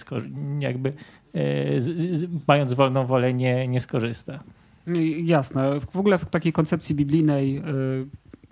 jakby 0.58 0.92
e, 1.34 1.80
z, 1.80 2.18
z, 2.18 2.28
mając 2.48 2.74
wolną 2.74 3.06
wolę 3.06 3.34
nie, 3.34 3.68
nie 3.68 3.80
skorzysta. 3.80 4.40
Jasne. 5.22 5.80
W 5.80 5.96
ogóle 5.96 6.18
w 6.18 6.24
takiej 6.24 6.52
koncepcji 6.52 6.94
biblijnej 6.94 7.58
y, 7.58 7.62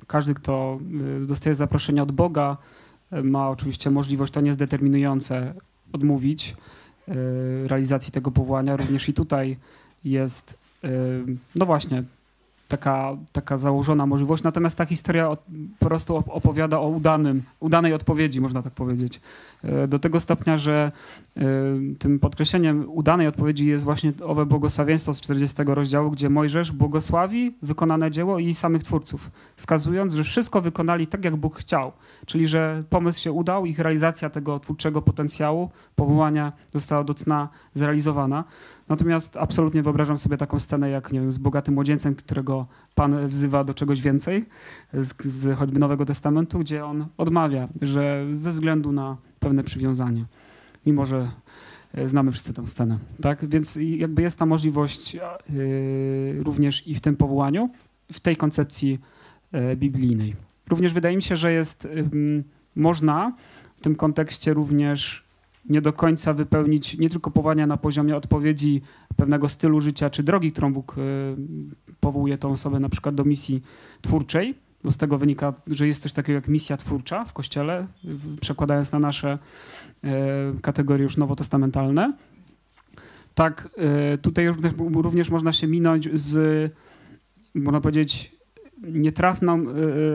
każdy, 0.07 0.35
kto 0.35 0.79
y, 1.23 1.27
dostaje 1.27 1.55
zaproszenie 1.55 2.03
od 2.03 2.13
Boga, 2.13 2.57
ma 3.23 3.49
oczywiście 3.49 3.91
możliwość, 3.91 4.33
to 4.33 4.41
nie 4.41 4.47
jest 4.47 4.59
determinujące, 4.59 5.55
odmówić 5.93 6.57
realizacji 7.65 8.13
tego 8.13 8.31
powołania. 8.31 8.77
Również 8.77 9.09
i 9.09 9.15
tutaj 9.15 9.57
jest, 10.05 10.59
no 11.55 11.67
właśnie, 11.67 12.05
taka, 12.69 13.17
taka 13.33 13.57
założona 13.57 14.07
możliwość. 14.07 14.43
Natomiast 14.43 14.79
ta 14.79 14.87
historia 14.87 15.37
po 15.79 15.87
prostu 15.87 16.17
opowiada 16.17 16.79
o 16.79 16.89
udanym, 16.89 17.43
udanej 17.61 17.95
odpowiedzi, 17.95 18.41
można 18.41 18.63
tak 18.63 18.73
powiedzieć. 18.73 19.21
E, 19.65 19.89
do 19.89 19.99
tego 19.99 20.21
stopnia, 20.21 20.59
że 20.59 20.93
e, 21.37 21.43
tym 21.99 22.19
podkreśleniem 22.19 22.85
udanej 22.89 23.27
odpowiedzi 23.27 23.67
jest 23.67 23.85
właśnie 23.85 24.13
owe 24.25 24.47
błogosławieństwo 24.47 25.15
z 25.15 25.21
40 25.21 25.63
rozdziału, 25.67 26.11
gdzie 26.11 26.31
Mojżesz 26.31 26.73
błogosławi 26.73 27.55
wykonane 27.63 28.11
dzieło 28.11 28.39
i 28.39 28.55
samych 28.55 28.83
twórców, 28.83 29.31
wskazując, 29.57 30.13
że 30.13 30.25
wszystko 30.25 30.61
wykonali 30.61 31.07
tak, 31.07 31.25
jak 31.25 31.37
Bóg 31.37 31.57
chciał. 31.57 31.93
Czyli, 32.27 32.49
że 32.49 32.85
pomysł 32.91 33.21
się 33.21 33.33
udał, 33.33 33.67
ich 33.67 33.79
realizacja 33.79 34.31
tego 34.31 34.61
twórczego 34.61 35.03
potencjału, 35.03 35.71
powołania 35.97 36.53
została 36.75 37.05
do 37.05 37.15
cna 37.15 37.49
zrealizowana. 37.75 38.45
Natomiast 38.89 39.37
absolutnie 39.37 39.83
wyobrażam 39.83 40.19
sobie 40.19 40.37
taką 40.37 40.59
scenę, 40.61 40.91
jak 40.91 41.13
nie 41.13 41.21
wiem, 41.21 41.33
z 41.33 41.39
bogatym 41.39 41.75
młodzieńcem, 41.75 42.15
którego 42.15 42.67
Pan 42.95 43.29
wzywa 43.29 43.65
do 43.65 43.75
czegoś 43.75 44.01
więcej, 44.01 44.45
z, 44.93 45.23
z 45.25 45.59
choćby 45.59 45.79
Nowego 45.79 46.05
Testamentu, 46.05 46.59
gdzie 46.59 46.85
on 46.85 47.07
odmawia, 47.17 47.69
że 47.83 48.27
ze 48.33 48.51
względu 48.51 48.93
na 48.93 49.17
pewne 49.41 49.65
przywiązanie, 49.65 50.25
mimo 50.87 51.07
że 51.07 51.31
e, 51.95 52.09
znamy 52.09 52.33
wszyscy 52.33 52.55
tę 52.55 52.67
scenę. 52.67 52.99
Tak? 53.23 53.49
Więc 53.49 53.79
jakby 53.83 54.23
jest 54.23 54.39
ta 54.39 54.47
możliwość 54.47 55.15
yy, 55.15 56.43
również 56.43 56.87
i 56.87 56.95
w 56.95 57.01
tym 57.01 57.17
powołaniu, 57.17 57.71
w 58.13 58.21
tej 58.21 58.37
koncepcji 58.37 58.99
yy, 59.53 59.77
biblijnej. 59.77 60.37
Również 60.69 60.93
wydaje 60.93 61.17
mi 61.17 61.23
się, 61.23 61.37
że 61.37 61.53
jest 61.53 61.85
yy, 61.85 62.45
można 62.77 63.33
w 63.77 63.81
tym 63.81 63.97
kontekście 63.97 64.55
również 64.55 65.28
nie 65.69 65.81
do 65.81 65.93
końca 65.93 66.33
wypełnić 66.33 66.99
nie 66.99 67.11
tylko 67.11 67.31
powołania 67.31 67.67
na 67.67 67.77
poziomie 67.77 68.17
odpowiedzi 68.17 68.83
pewnego 69.17 69.49
stylu 69.49 69.81
życia 69.81 70.11
czy 70.11 70.23
drogi, 70.23 70.53
którą 70.53 70.73
Bóg 70.73 70.97
powołuje 72.01 72.39
tą 72.39 72.53
osobę 72.53 72.81
na 72.81 72.89
przykład 72.89 73.15
do 73.15 73.25
misji 73.25 73.63
twórczej, 74.03 74.55
bo 74.85 74.91
z 74.91 74.97
tego 74.97 75.19
wynika, 75.19 75.55
że 75.67 75.89
jest 75.89 76.03
coś 76.03 76.13
takiego 76.13 76.35
jak 76.35 76.49
misja 76.49 76.77
twórcza 76.77 77.25
w 77.25 77.33
Kościele, 77.33 77.87
przekładając 78.41 78.93
na 78.93 78.99
nasze 78.99 79.39
e, 80.05 80.09
kategorie 80.63 81.03
już 81.03 81.17
nowotestamentalne. 81.17 82.13
Tak, 83.35 83.69
e, 83.77 84.19
tutaj 84.19 84.49
również, 84.49 84.73
również 84.95 85.31
można 85.31 85.53
się 85.53 85.67
minąć 85.67 86.09
z, 86.15 86.73
można 87.55 87.81
powiedzieć, 87.81 88.33
nietrafną 88.83 89.55
e, 89.55 89.65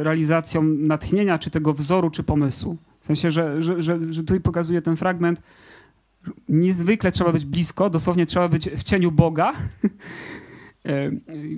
realizacją 0.04 0.64
natchnienia, 0.64 1.40
czy 1.40 1.50
tego 1.50 1.74
wzoru, 1.74 2.10
czy 2.10 2.24
pomysłu. 2.24 2.78
W 3.04 3.06
sensie, 3.06 3.32
że, 3.32 3.62
że, 3.62 3.84
że, 3.84 4.00
że 4.14 4.24
pokazuje 4.44 4.82
ten 4.82 4.96
fragment, 4.96 5.42
niezwykle 6.50 7.12
trzeba 7.12 7.32
być 7.32 7.46
blisko, 7.46 7.90
dosłownie 7.90 8.26
trzeba 8.26 8.48
być 8.48 8.70
w 8.70 8.84
cieniu 8.84 9.12
Boga, 9.12 9.54
E, 10.86 11.12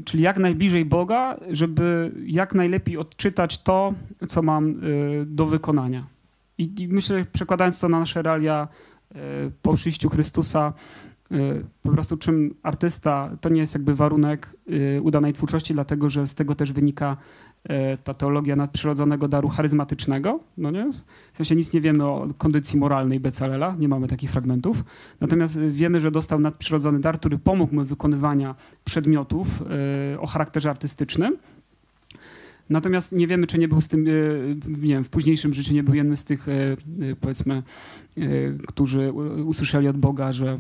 czyli 0.06 0.24
jak 0.24 0.40
najbliżej 0.40 0.86
Boga, 0.86 1.38
żeby 1.50 2.12
jak 2.26 2.56
najlepiej 2.56 2.98
odczytać 2.98 3.64
to, 3.64 3.94
co 4.28 4.42
mam 4.42 4.70
e, 4.70 4.74
do 5.26 5.46
wykonania. 5.46 6.08
I, 6.58 6.88
myślę, 6.92 7.26
przekładając 7.34 7.80
to 7.80 7.90
na 7.90 8.00
nasze 8.00 8.22
realia 8.22 8.68
e, 9.12 9.18
po 9.62 9.74
przyjściu 9.74 10.10
Chrystusa, 10.10 10.74
po 11.84 11.90
prostu 11.90 12.18
czym 12.18 12.56
artysta, 12.64 13.38
to 13.42 13.50
nie 13.50 13.62
jest 13.62 13.76
jakby 13.76 13.96
warunek 13.96 14.56
udanej 15.02 15.34
twórczości, 15.34 15.74
dlatego 15.74 16.10
że 16.10 16.28
z 16.28 16.36
tego 16.36 16.56
też 16.56 16.72
wynika 16.74 17.18
ta 18.04 18.14
teologia 18.14 18.56
nadprzyrodzonego 18.56 19.28
daru 19.28 19.50
charyzmatycznego, 19.50 20.40
no 20.58 20.72
nie? 20.72 20.92
W 21.34 21.38
sensie 21.38 21.56
nic 21.56 21.74
nie 21.74 21.82
wiemy 21.82 22.04
o 22.04 22.28
kondycji 22.38 22.80
moralnej 22.80 23.20
Becalela, 23.20 23.76
nie 23.80 23.88
mamy 23.88 24.08
takich 24.08 24.32
fragmentów. 24.32 24.84
Natomiast 25.22 25.60
wiemy, 25.60 26.00
że 26.00 26.12
dostał 26.12 26.40
nadprzyrodzony 26.40 27.00
dar, 27.00 27.20
który 27.20 27.38
pomógł 27.38 27.76
mu 27.76 27.84
wykonywania 27.84 28.56
przedmiotów 28.84 29.64
e, 30.14 30.20
o 30.20 30.28
charakterze 30.28 30.70
artystycznym. 30.70 31.38
Natomiast 32.70 33.12
nie 33.12 33.28
wiemy, 33.28 33.48
czy 33.48 33.60
nie 33.60 33.68
był 33.68 33.82
z 33.82 33.88
tym, 33.88 34.08
e, 34.08 34.12
nie 34.70 34.94
wiem, 34.94 35.04
w 35.04 35.10
późniejszym 35.10 35.54
życiu 35.54 35.74
nie 35.74 35.84
był 35.84 35.94
jednym 35.94 36.18
z 36.18 36.26
tych, 36.26 36.48
powiedzmy, 37.22 37.64
którzy 38.68 39.12
usłyszeli 39.46 39.88
od 39.88 39.98
Boga, 39.98 40.32
że 40.32 40.60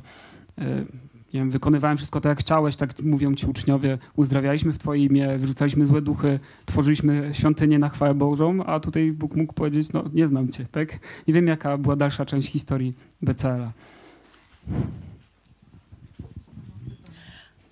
nie 1.36 1.41
wiem, 1.41 1.49
wykonywałem 1.49 1.98
wszystko 1.98 2.22
tak, 2.22 2.30
jak 2.30 2.40
chciałeś, 2.40 2.76
tak 2.76 2.99
mówią 3.03 3.36
ci 3.36 3.48
uczniowie, 3.48 3.98
uzdrawialiśmy 4.16 4.74
w 4.74 4.78
Twoje 4.78 5.06
imię, 5.06 5.38
wyrzucaliśmy 5.38 5.86
złe 5.86 6.02
duchy, 6.02 6.40
tworzyliśmy 6.66 7.30
świątynię 7.34 7.80
na 7.80 7.90
chwałę 7.90 8.14
Bożą, 8.14 8.66
a 8.66 8.80
tutaj 8.80 9.12
Bóg 9.12 9.36
mógł 9.36 9.53
powiedzieć, 9.53 9.94
no 9.94 10.03
nie 10.14 10.28
znam 10.28 10.52
Cię, 10.52 10.66
tak? 10.72 10.99
Nie 11.28 11.34
wiem, 11.34 11.48
jaka 11.48 11.78
była 11.78 11.95
dalsza 11.95 12.26
część 12.26 12.52
historii 12.52 12.94
BCL-a. 13.22 13.72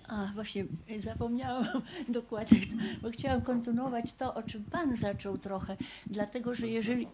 A 0.08 0.26
właśnie 0.34 0.64
zapomniałam 0.98 1.64
dokładnie, 2.08 2.58
bo 3.02 3.10
chciałam 3.10 3.42
kontynuować 3.42 4.14
to, 4.14 4.34
o 4.34 4.42
czym 4.42 4.64
Pan 4.64 4.96
zaczął 4.96 5.38
trochę, 5.38 5.76
dlatego 6.06 6.54
że 6.54 6.68
jeżeli 6.68 7.06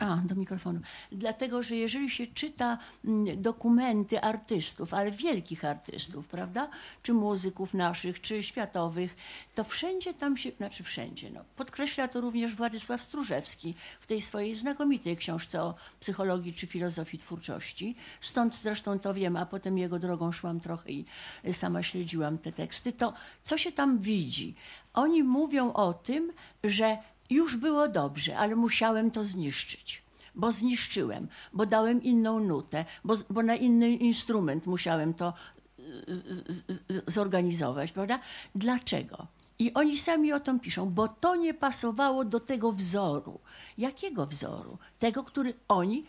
A, 0.00 0.16
do 0.16 0.34
mikrofonu. 0.34 0.80
Dlatego, 1.12 1.62
że 1.62 1.76
jeżeli 1.76 2.10
się 2.10 2.26
czyta 2.26 2.78
mm, 3.04 3.42
dokumenty 3.42 4.20
artystów, 4.20 4.94
ale 4.94 5.10
wielkich 5.10 5.64
artystów, 5.64 6.28
prawda? 6.28 6.68
Czy 7.02 7.12
muzyków 7.12 7.74
naszych, 7.74 8.20
czy 8.20 8.42
światowych, 8.42 9.16
to 9.54 9.64
wszędzie 9.64 10.14
tam 10.14 10.36
się, 10.36 10.50
znaczy 10.50 10.84
wszędzie, 10.84 11.30
no, 11.30 11.40
podkreśla 11.56 12.08
to 12.08 12.20
również 12.20 12.54
Władysław 12.54 13.02
Stróżewski 13.02 13.74
w 14.00 14.06
tej 14.06 14.20
swojej 14.20 14.54
znakomitej 14.54 15.16
książce 15.16 15.62
o 15.62 15.74
psychologii 16.00 16.52
czy 16.52 16.66
filozofii 16.66 17.18
twórczości. 17.18 17.96
Stąd 18.20 18.56
zresztą 18.56 18.98
to 18.98 19.14
wiem, 19.14 19.36
a 19.36 19.46
potem 19.46 19.78
jego 19.78 19.98
drogą 19.98 20.32
szłam 20.32 20.60
trochę 20.60 20.90
i 20.92 21.04
sama 21.52 21.82
śledziłam 21.82 22.38
te 22.38 22.52
teksty. 22.52 22.92
To 22.92 23.12
co 23.42 23.58
się 23.58 23.72
tam 23.72 23.98
widzi? 23.98 24.54
Oni 24.94 25.22
mówią 25.22 25.72
o 25.72 25.92
tym, 25.92 26.32
że 26.64 26.98
już 27.30 27.56
było 27.56 27.88
dobrze, 27.88 28.38
ale 28.38 28.56
musiałem 28.56 29.10
to 29.10 29.24
zniszczyć. 29.24 30.02
Bo 30.34 30.52
zniszczyłem, 30.52 31.28
bo 31.52 31.66
dałem 31.66 32.02
inną 32.02 32.40
nutę, 32.40 32.84
bo, 33.04 33.16
bo 33.30 33.42
na 33.42 33.54
inny 33.54 33.90
instrument 33.90 34.66
musiałem 34.66 35.14
to 35.14 35.32
y, 35.78 37.02
zorganizować, 37.06 37.92
prawda? 37.92 38.20
Dlaczego? 38.54 39.26
I 39.58 39.74
oni 39.74 39.98
sami 39.98 40.32
o 40.32 40.40
tym 40.40 40.60
piszą, 40.60 40.90
bo 40.90 41.08
to 41.08 41.36
nie 41.36 41.54
pasowało 41.54 42.24
do 42.24 42.40
tego 42.40 42.72
wzoru. 42.72 43.40
Jakiego 43.78 44.26
wzoru? 44.26 44.78
Tego, 44.98 45.24
który 45.24 45.54
oni, 45.68 46.06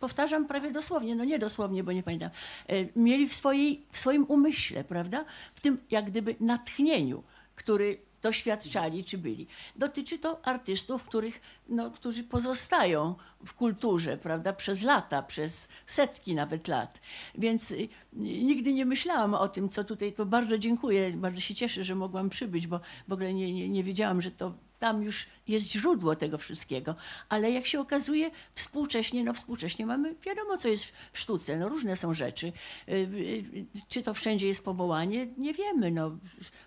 powtarzam 0.00 0.46
prawie 0.46 0.70
dosłownie, 0.70 1.16
no 1.16 1.24
nie 1.24 1.38
dosłownie, 1.38 1.84
bo 1.84 1.92
nie 1.92 2.02
pamiętam, 2.02 2.30
e, 2.68 2.74
mieli 2.96 3.28
w, 3.28 3.34
swojej, 3.34 3.86
w 3.90 3.98
swoim 3.98 4.24
umyśle, 4.24 4.84
prawda? 4.84 5.24
W 5.54 5.60
tym 5.60 5.78
jak 5.90 6.04
gdyby 6.10 6.36
natchnieniu, 6.40 7.22
który 7.54 7.98
doświadczali 8.22 9.04
czy 9.04 9.18
byli. 9.18 9.46
Dotyczy 9.76 10.18
to 10.18 10.46
artystów, 10.46 11.04
których, 11.04 11.40
no, 11.68 11.90
którzy 11.90 12.24
pozostają 12.24 13.14
w 13.46 13.54
kulturze, 13.54 14.16
prawda, 14.16 14.52
przez 14.52 14.82
lata, 14.82 15.22
przez 15.22 15.68
setki 15.86 16.34
nawet 16.34 16.68
lat. 16.68 17.00
Więc 17.34 17.70
y, 17.70 17.88
nigdy 18.12 18.72
nie 18.72 18.86
myślałam 18.86 19.34
o 19.34 19.48
tym, 19.48 19.68
co 19.68 19.84
tutaj, 19.84 20.12
to 20.12 20.26
bardzo 20.26 20.58
dziękuję, 20.58 21.12
bardzo 21.16 21.40
się 21.40 21.54
cieszę, 21.54 21.84
że 21.84 21.94
mogłam 21.94 22.30
przybyć, 22.30 22.66
bo 22.66 22.80
w 23.08 23.12
ogóle 23.12 23.34
nie, 23.34 23.52
nie, 23.52 23.68
nie 23.68 23.84
wiedziałam, 23.84 24.20
że 24.20 24.30
to 24.30 24.54
tam 24.80 25.02
już 25.02 25.26
jest 25.48 25.70
źródło 25.70 26.16
tego 26.16 26.38
wszystkiego. 26.38 26.94
Ale 27.28 27.50
jak 27.50 27.66
się 27.66 27.80
okazuje, 27.80 28.30
współcześnie, 28.54 29.24
no 29.24 29.34
współcześnie 29.34 29.86
mamy, 29.86 30.14
wiadomo, 30.26 30.56
co 30.56 30.68
jest 30.68 30.92
w 31.12 31.18
sztuce, 31.18 31.58
no 31.58 31.68
różne 31.68 31.96
są 31.96 32.14
rzeczy. 32.14 32.46
Y, 32.88 32.92
y, 32.92 33.66
Czy 33.88 34.02
to 34.02 34.14
wszędzie 34.14 34.46
jest 34.46 34.64
powołanie? 34.64 35.26
Nie 35.38 35.54
wiemy, 35.54 35.90
no. 35.90 36.16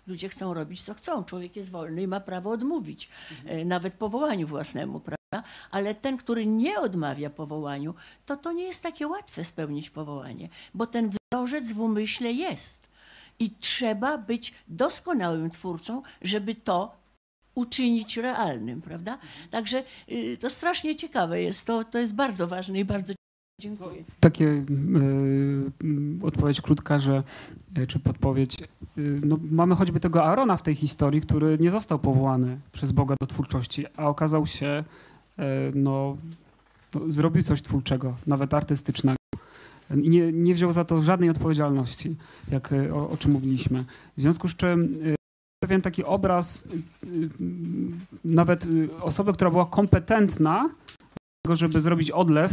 Ludzie 0.06 0.28
chcą 0.28 0.54
robić, 0.54 0.82
co 0.82 0.94
chcą. 0.94 1.24
Człowiek 1.24 1.56
jest 1.56 1.70
wolny 1.70 2.02
i 2.02 2.06
ma 2.06 2.20
prawo 2.20 2.50
odmówić, 2.50 3.08
y, 3.50 3.64
nawet 3.64 3.94
powołaniu 3.94 4.46
własnemu, 4.46 5.00
prawda? 5.00 5.48
Ale 5.70 5.94
ten, 5.94 6.16
który 6.16 6.46
nie 6.46 6.80
odmawia 6.80 7.30
powołaniu, 7.30 7.94
to 8.26 8.36
to 8.36 8.52
nie 8.52 8.64
jest 8.64 8.82
takie 8.82 9.06
łatwe 9.06 9.44
spełnić 9.44 9.90
powołanie, 9.90 10.48
bo 10.74 10.86
ten 10.86 11.10
wzorzec 11.10 11.72
w 11.72 11.80
umyśle 11.80 12.32
jest. 12.32 12.84
I 13.38 13.50
trzeba 13.50 14.18
być 14.18 14.54
doskonałym 14.68 15.50
twórcą, 15.50 16.02
żeby 16.22 16.54
to 16.54 17.03
uczynić 17.54 18.16
realnym, 18.16 18.82
prawda? 18.82 19.18
Także 19.50 19.84
y, 20.12 20.36
to 20.40 20.50
strasznie 20.50 20.96
ciekawe 20.96 21.42
jest, 21.42 21.66
to, 21.66 21.84
to 21.84 21.98
jest 21.98 22.14
bardzo 22.14 22.46
ważne 22.46 22.80
i 22.80 22.84
bardzo 22.84 23.14
dziękuję. 23.60 24.04
Takie 24.20 24.44
y, 24.46 24.64
odpowiedź 26.22 26.60
krótka, 26.60 26.98
że, 26.98 27.22
y, 27.78 27.86
czy 27.86 28.00
podpowiedź. 28.00 28.62
Y, 28.98 29.20
no, 29.24 29.38
mamy 29.50 29.74
choćby 29.74 30.00
tego 30.00 30.24
Arona 30.24 30.56
w 30.56 30.62
tej 30.62 30.74
historii, 30.74 31.20
który 31.20 31.58
nie 31.60 31.70
został 31.70 31.98
powołany 31.98 32.58
przez 32.72 32.92
Boga 32.92 33.14
do 33.20 33.26
twórczości, 33.26 33.86
a 33.96 34.06
okazał 34.06 34.46
się, 34.46 34.84
y, 35.38 35.42
no, 35.74 36.16
no, 36.94 37.00
zrobił 37.08 37.42
coś 37.42 37.62
twórczego, 37.62 38.16
nawet 38.26 38.54
artystycznego. 38.54 39.16
Nie, 39.90 40.32
nie 40.32 40.54
wziął 40.54 40.72
za 40.72 40.84
to 40.84 41.02
żadnej 41.02 41.30
odpowiedzialności, 41.30 42.16
jak, 42.50 42.70
o, 42.92 43.10
o 43.10 43.16
czym 43.16 43.32
mówiliśmy. 43.32 43.84
W 44.16 44.20
związku 44.20 44.48
z 44.48 44.56
czym 44.56 44.96
pewien 45.66 45.82
taki 45.82 46.04
obraz 46.04 46.66
y, 46.66 46.76
y, 47.06 47.28
nawet 48.24 48.66
y, 48.66 48.88
osoby, 49.00 49.32
która 49.32 49.50
była 49.50 49.66
kompetentna 49.66 50.68
do 50.68 51.42
tego, 51.44 51.56
żeby 51.56 51.80
zrobić 51.80 52.10
odlew 52.10 52.52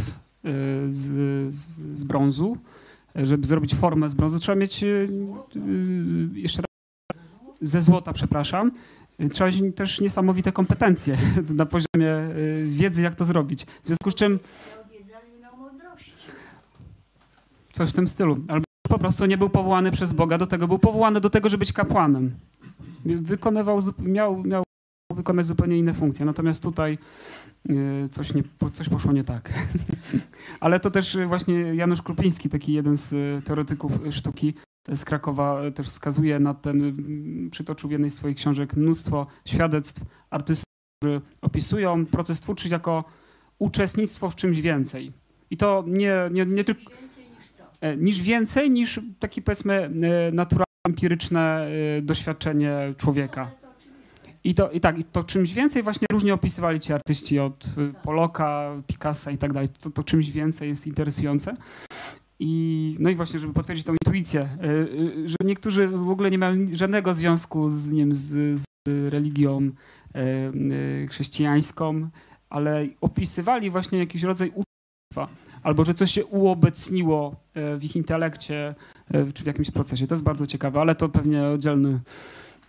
z, 0.88 1.00
z, 1.54 1.78
z 1.98 2.02
brązu, 2.02 2.56
żeby 3.14 3.46
zrobić 3.46 3.74
formę 3.74 4.08
z 4.08 4.14
brązu, 4.14 4.38
trzeba 4.38 4.56
mieć 4.56 4.84
jeszcze 6.32 6.62
raz, 6.62 7.18
ze 7.60 7.82
złota, 7.82 8.12
przepraszam. 8.12 8.72
Trzeba 9.32 9.50
mieć 9.50 9.76
też 9.76 10.00
niesamowite 10.00 10.52
kompetencje 10.52 11.16
na 11.60 11.66
poziomie 11.66 12.14
wiedzy, 12.64 13.02
jak 13.02 13.14
to 13.14 13.24
zrobić. 13.24 13.64
W 13.64 13.86
związku 13.86 14.10
z 14.10 14.14
czym 14.14 14.38
coś 17.72 17.90
w 17.90 17.92
tym 17.92 18.08
stylu. 18.08 18.36
Albo 18.48 18.64
po 18.88 18.98
prostu 18.98 19.26
nie 19.26 19.38
był 19.38 19.50
powołany 19.50 19.90
przez 19.90 20.12
Boga 20.12 20.38
do 20.38 20.46
tego, 20.46 20.68
był 20.68 20.78
powołany 20.78 21.20
do 21.20 21.30
tego, 21.30 21.48
żeby 21.48 21.60
być 21.60 21.72
kapłanem. 21.72 22.34
Wykonywał, 23.04 23.78
miał, 23.98 24.42
miał 24.42 24.62
wykonać 25.14 25.46
zupełnie 25.46 25.78
inne 25.78 25.94
funkcje. 25.94 26.26
Natomiast 26.26 26.62
tutaj 26.62 26.98
y, 27.70 28.08
coś, 28.10 28.34
nie, 28.34 28.42
coś 28.72 28.88
poszło 28.88 29.12
nie 29.12 29.24
tak. 29.24 29.52
Ale 30.60 30.80
to 30.80 30.90
też 30.90 31.14
y, 31.14 31.26
właśnie 31.26 31.54
Janusz 31.54 32.02
Krupiński, 32.02 32.48
taki 32.48 32.72
jeden 32.72 32.96
z 32.96 33.12
y, 33.12 33.42
teoretyków 33.44 33.92
sztuki 34.10 34.54
z 34.88 35.04
Krakowa, 35.04 35.70
też 35.74 35.86
wskazuje 35.86 36.40
na 36.40 36.54
ten, 36.54 36.96
przytoczył 37.50 37.88
w 37.88 37.92
jednej 37.92 38.10
z 38.10 38.14
swoich 38.14 38.36
książek 38.36 38.76
mnóstwo 38.76 39.26
świadectw 39.44 40.04
artystów, 40.30 40.72
którzy 41.02 41.20
opisują 41.42 42.06
proces 42.06 42.40
twórczy 42.40 42.68
jako 42.68 43.04
uczestnictwo 43.58 44.30
w 44.30 44.36
czymś 44.36 44.60
więcej. 44.60 45.12
I 45.50 45.56
to 45.56 45.84
nie, 45.86 46.14
nie, 46.30 46.46
nie 46.46 46.64
tylko 46.64 46.92
e, 47.80 47.96
niż 47.96 48.20
więcej 48.20 48.70
niż 48.70 49.00
taki 49.18 49.42
powiedzmy 49.42 49.74
e, 49.74 50.32
naturalne, 50.32 50.71
empiryczne 50.86 51.66
e, 51.98 52.02
doświadczenie 52.02 52.94
człowieka. 52.96 53.50
I 54.44 54.54
to, 54.54 54.70
I 54.70 54.80
tak, 54.80 54.98
i 54.98 55.04
to 55.04 55.24
czymś 55.24 55.52
więcej 55.52 55.82
właśnie 55.82 56.06
różnie 56.12 56.34
opisywali 56.34 56.80
ci 56.80 56.92
artyści 56.92 57.38
od 57.38 57.66
e, 57.78 58.02
Poloka, 58.02 58.82
Picassa 58.86 59.30
i 59.30 59.38
tak 59.38 59.52
dalej. 59.52 59.68
To, 59.68 59.90
to 59.90 60.04
czymś 60.04 60.30
więcej 60.30 60.68
jest 60.68 60.86
interesujące. 60.86 61.56
I, 62.38 62.96
no 63.00 63.10
i 63.10 63.14
właśnie, 63.14 63.38
żeby 63.40 63.52
potwierdzić 63.52 63.86
tą 63.86 63.92
intuicję, 63.92 64.40
e, 64.40 64.48
że 65.28 65.36
niektórzy 65.44 65.88
w 65.88 66.10
ogóle 66.10 66.30
nie 66.30 66.38
mają 66.38 66.66
żadnego 66.72 67.14
związku 67.14 67.70
z, 67.70 67.92
nie 67.92 68.14
z, 68.14 68.60
z 68.60 68.64
religią 69.12 69.70
chrześcijańską, 71.08 72.08
ale 72.50 72.86
opisywali 73.00 73.70
właśnie 73.70 73.98
jakiś 73.98 74.22
rodzaj 74.22 74.48
uczestnictwa, 74.48 75.28
albo 75.62 75.84
że 75.84 75.94
coś 75.94 76.10
się 76.10 76.24
uobecniło 76.24 77.36
e, 77.54 77.76
w 77.76 77.84
ich 77.84 77.96
intelekcie, 77.96 78.74
e, 79.10 79.32
czy 79.32 79.42
w 79.42 79.46
jakimś 79.46 79.70
procesie. 79.70 80.06
To 80.06 80.14
jest 80.14 80.24
bardzo 80.24 80.46
ciekawe, 80.46 80.80
ale 80.80 80.94
to 80.94 81.08
pewnie 81.08 81.46
oddzielny 81.46 82.00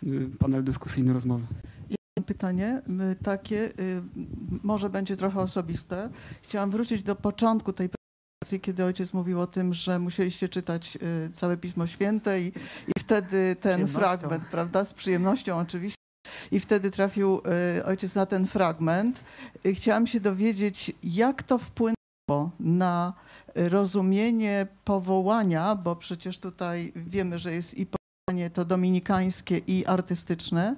y, 0.04 0.30
panel 0.40 0.64
dyskusyjny 0.64 1.14
rozmowy. 1.14 1.46
Mam 2.18 2.26
pytanie 2.26 2.82
takie, 3.24 3.56
y, 3.80 4.02
może 4.64 4.90
będzie 4.90 5.16
trochę 5.16 5.40
osobiste. 5.40 6.10
Chciałam 6.42 6.72
wrócić 6.72 7.04
do 7.04 7.16
początku 7.16 7.74
tej 7.74 7.90
prezentacji, 7.90 8.60
kiedy 8.60 8.84
ojciec 8.84 9.14
mówił 9.14 9.42
o 9.42 9.48
tym, 9.48 9.74
że 9.74 10.00
musieliście 10.00 10.50
czytać 10.50 10.96
y, 10.96 11.32
całe 11.34 11.58
Pismo 11.58 11.88
Święte 11.88 12.42
i, 12.42 12.48
i 12.88 13.00
wtedy 13.00 13.56
ten 13.62 13.88
fragment, 13.88 14.44
prawda, 14.52 14.86
z 14.86 14.94
przyjemnością 14.94 15.58
oczywiście. 15.58 15.98
I 16.52 16.60
wtedy 16.60 16.92
trafił 16.92 17.42
y, 17.78 17.86
ojciec 17.86 18.16
na 18.16 18.26
ten 18.26 18.48
fragment. 18.48 19.24
Chciałam 19.74 20.08
się 20.08 20.20
dowiedzieć, 20.20 20.92
jak 21.04 21.44
to 21.44 21.58
wpłynęło 21.58 22.03
na 22.60 23.14
rozumienie 23.56 24.68
powołania, 24.86 25.76
bo 25.76 25.96
przecież 25.96 26.38
tutaj 26.38 26.92
wiemy, 26.96 27.40
że 27.40 27.54
jest 27.54 27.78
i 27.78 27.86
powołanie 27.86 28.50
to 28.50 28.66
dominikańskie 28.66 29.58
i 29.58 29.86
artystyczne. 29.86 30.76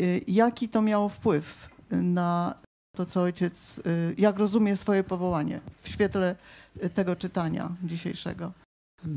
Y, 0.00 0.20
Jaki 0.28 0.68
to 0.68 0.82
miało 0.82 1.08
wpływ 1.08 1.68
na 1.90 2.54
to, 2.96 3.06
co 3.06 3.22
ojciec, 3.22 3.78
y, 3.78 4.14
jak 4.18 4.38
rozumie 4.38 4.76
swoje 4.76 5.04
powołanie 5.04 5.60
w 5.82 5.88
świetle 5.88 6.36
tego 6.94 7.16
czytania 7.16 7.68
dzisiejszego? 7.82 8.52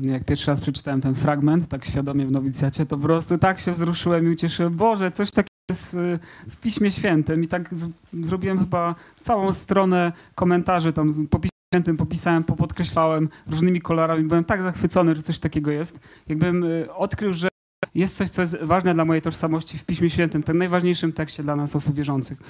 Jak 0.02 0.24
pierwszy 0.24 0.46
raz 0.46 0.60
przeczytałem 0.60 1.00
ten 1.00 1.14
fragment, 1.14 1.68
tak 1.68 1.84
świadomie 1.84 2.26
w 2.26 2.30
nowicjacie, 2.30 2.86
to 2.86 2.96
po 2.96 3.02
prostu 3.02 3.38
tak 3.38 3.58
się 3.58 3.72
wzruszyłem 3.72 4.26
i 4.26 4.28
ucieszyłem. 4.28 4.76
Boże, 4.76 5.12
coś 5.12 5.30
takiego 5.30 5.48
jest 5.70 5.94
y, 5.94 6.18
w 6.48 6.56
Piśmie 6.56 6.90
Świętym. 6.90 7.44
I 7.44 7.48
tak 7.48 7.74
z, 7.74 7.90
zrobiłem 8.22 8.58
chyba 8.58 8.94
całą 9.20 9.52
stronę 9.52 10.12
komentarzy 10.34 10.92
tam 10.92 11.26
po 11.26 11.38
Świętym, 11.74 11.96
popisałem, 11.96 12.44
popodkreślałem 12.44 13.28
różnymi 13.50 13.80
kolorami. 13.80 14.24
Byłem 14.24 14.44
tak 14.44 14.62
zachwycony, 14.62 15.14
że 15.14 15.22
coś 15.22 15.38
takiego 15.38 15.70
jest. 15.70 16.00
Jakbym 16.28 16.64
y, 16.64 16.94
odkrył, 16.94 17.32
że 17.32 17.48
jest 17.94 18.16
coś, 18.16 18.30
co 18.30 18.42
jest 18.42 18.62
ważne 18.62 18.94
dla 18.94 19.04
mojej 19.04 19.22
tożsamości 19.22 19.78
w 19.78 19.84
Piśmie 19.84 20.10
Świętym, 20.10 20.42
tym 20.42 20.58
najważniejszym 20.58 21.12
tekście 21.12 21.42
dla 21.42 21.56
nas, 21.56 21.76
osób 21.76 21.94
wierzących, 21.94 22.40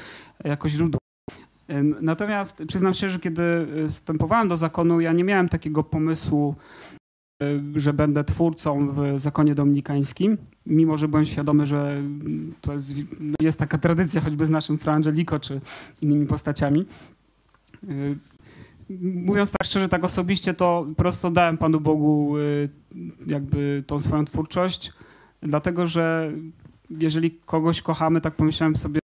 y, 0.44 0.48
jako 0.48 0.68
źródło. 0.68 1.00
Y, 1.70 1.82
Natomiast 2.00 2.62
przyznam 2.68 2.94
szczerze, 2.94 3.12
że 3.12 3.18
kiedy 3.18 3.42
y, 3.42 3.88
wstępowałem 3.88 4.48
do 4.48 4.56
zakonu, 4.56 5.00
ja 5.00 5.12
nie 5.12 5.24
miałem 5.24 5.48
takiego 5.48 5.84
pomysłu, 5.84 6.54
y, 7.42 7.80
że 7.80 7.92
będę 7.92 8.24
twórcą 8.24 8.88
w 8.92 9.20
zakonie 9.20 9.54
dominikańskim, 9.54 10.36
mimo 10.66 10.96
że 10.96 11.08
byłem 11.08 11.24
świadomy, 11.24 11.66
że 11.66 11.96
mm, 11.98 12.54
to 12.60 12.72
jest, 12.72 12.94
no, 13.20 13.34
jest 13.40 13.58
taka 13.58 13.78
tradycja 13.78 14.20
choćby 14.20 14.46
z 14.46 14.50
naszym 14.50 14.78
Fra 14.78 14.92
Angelico 14.94 15.40
czy 15.40 15.60
innymi 16.00 16.26
postaciami. 16.26 16.86
Mówiąc 19.24 19.52
tak 19.52 19.66
szczerze, 19.66 19.88
tak 19.88 20.04
osobiście, 20.04 20.54
to 20.54 20.86
po 20.88 20.94
prostu 20.94 21.30
dałem 21.30 21.58
Panu 21.58 21.80
Bogu 21.80 22.38
y, 22.38 22.68
jakby 23.26 23.84
tą 23.86 24.00
swoją 24.00 24.24
twórczość, 24.24 24.92
dlatego 25.42 25.86
że 25.86 26.32
jeżeli 26.90 27.30
kogoś 27.30 27.82
kochamy, 27.82 28.20
tak 28.20 28.34
pomyślałem 28.34 28.76
sobie, 28.76 29.00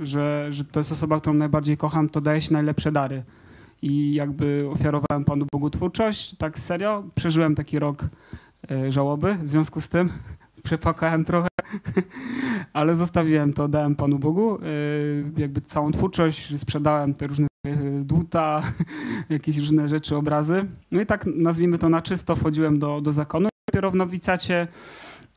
że, 0.00 0.48
że 0.50 0.64
to 0.64 0.80
jest 0.80 0.92
osoba, 0.92 1.20
którą 1.20 1.34
najbardziej 1.34 1.76
kocham, 1.76 2.08
to 2.08 2.20
daje 2.20 2.40
się 2.40 2.52
najlepsze 2.52 2.92
dary. 2.92 3.22
I 3.82 4.14
jakby 4.14 4.68
ofiarowałem 4.72 5.24
Panu 5.24 5.46
Bogu 5.52 5.70
twórczość, 5.70 6.36
tak 6.36 6.58
serio. 6.58 7.04
Przeżyłem 7.14 7.54
taki 7.54 7.78
rok 7.78 8.04
y, 8.70 8.92
żałoby 8.92 9.34
w 9.34 9.48
związku 9.48 9.80
z 9.80 9.88
tym. 9.88 10.08
Przepłakałem 10.64 11.24
trochę, 11.24 11.48
ale 12.72 12.96
zostawiłem 12.96 13.52
to, 13.52 13.68
dałem 13.68 13.96
Panu 13.96 14.18
Bogu. 14.18 14.56
y, 14.56 14.60
Jakby 15.36 15.60
całą 15.60 15.92
twórczość, 15.92 16.60
sprzedałem 16.60 17.14
te 17.14 17.26
różne 17.26 17.46
dłuta, 18.00 18.62
jakieś 19.28 19.58
różne 19.58 19.88
rzeczy, 19.88 20.16
obrazy. 20.16 20.66
No 20.90 21.00
i 21.00 21.06
tak 21.06 21.26
nazwijmy 21.26 21.78
to 21.78 21.88
na 21.88 22.02
czysto 22.02 22.36
wchodziłem 22.36 22.78
do, 22.78 23.00
do 23.00 23.12
zakonu. 23.12 23.48
Dopiero 23.70 23.90
w 23.90 23.94
Nowicacie 23.94 24.68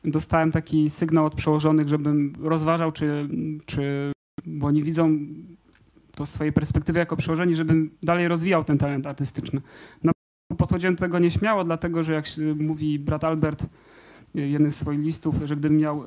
dostałem 0.04 0.52
taki 0.52 0.90
sygnał 0.90 1.26
od 1.26 1.34
przełożonych, 1.34 1.88
żebym 1.88 2.32
rozważał, 2.40 2.92
czy, 2.92 3.28
czy 3.66 4.12
bo 4.46 4.66
oni 4.66 4.82
widzą 4.82 5.18
to 6.14 6.26
z 6.26 6.30
swojej 6.30 6.52
perspektywy 6.52 6.98
jako 6.98 7.16
przełożeni, 7.16 7.56
żebym 7.56 7.90
dalej 8.02 8.28
rozwijał 8.28 8.64
ten 8.64 8.78
talent 8.78 9.06
artystyczny. 9.06 9.60
Początku 10.50 10.56
podchodziłem 10.56 10.94
do 10.94 11.00
tego 11.00 11.18
nieśmiało, 11.18 11.64
dlatego 11.64 12.04
że 12.04 12.12
jak 12.12 12.26
mówi 12.58 12.98
brat 12.98 13.24
Albert, 13.24 13.66
y, 14.36 14.48
jeden 14.48 14.72
z 14.72 14.76
swoich 14.76 15.00
listów, 15.00 15.34
że 15.44 15.56
gdybym 15.56 15.78
miał 15.78 16.04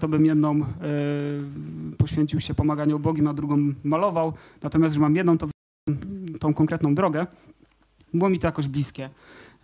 to 0.00 0.08
bym 0.08 0.26
jedną 0.26 0.60
e, 0.60 0.64
poświęcił 1.98 2.40
się 2.40 2.54
pomaganiu 2.54 2.96
ubogim, 2.96 3.26
a 3.26 3.34
drugą 3.34 3.72
malował. 3.84 4.32
Natomiast, 4.62 4.94
że 4.94 5.00
mam 5.00 5.16
jedną, 5.16 5.38
to 5.38 5.48
tą 6.40 6.54
konkretną 6.54 6.94
drogę. 6.94 7.26
Było 8.14 8.30
mi 8.30 8.38
to 8.38 8.48
jakoś 8.48 8.68
bliskie 8.68 9.04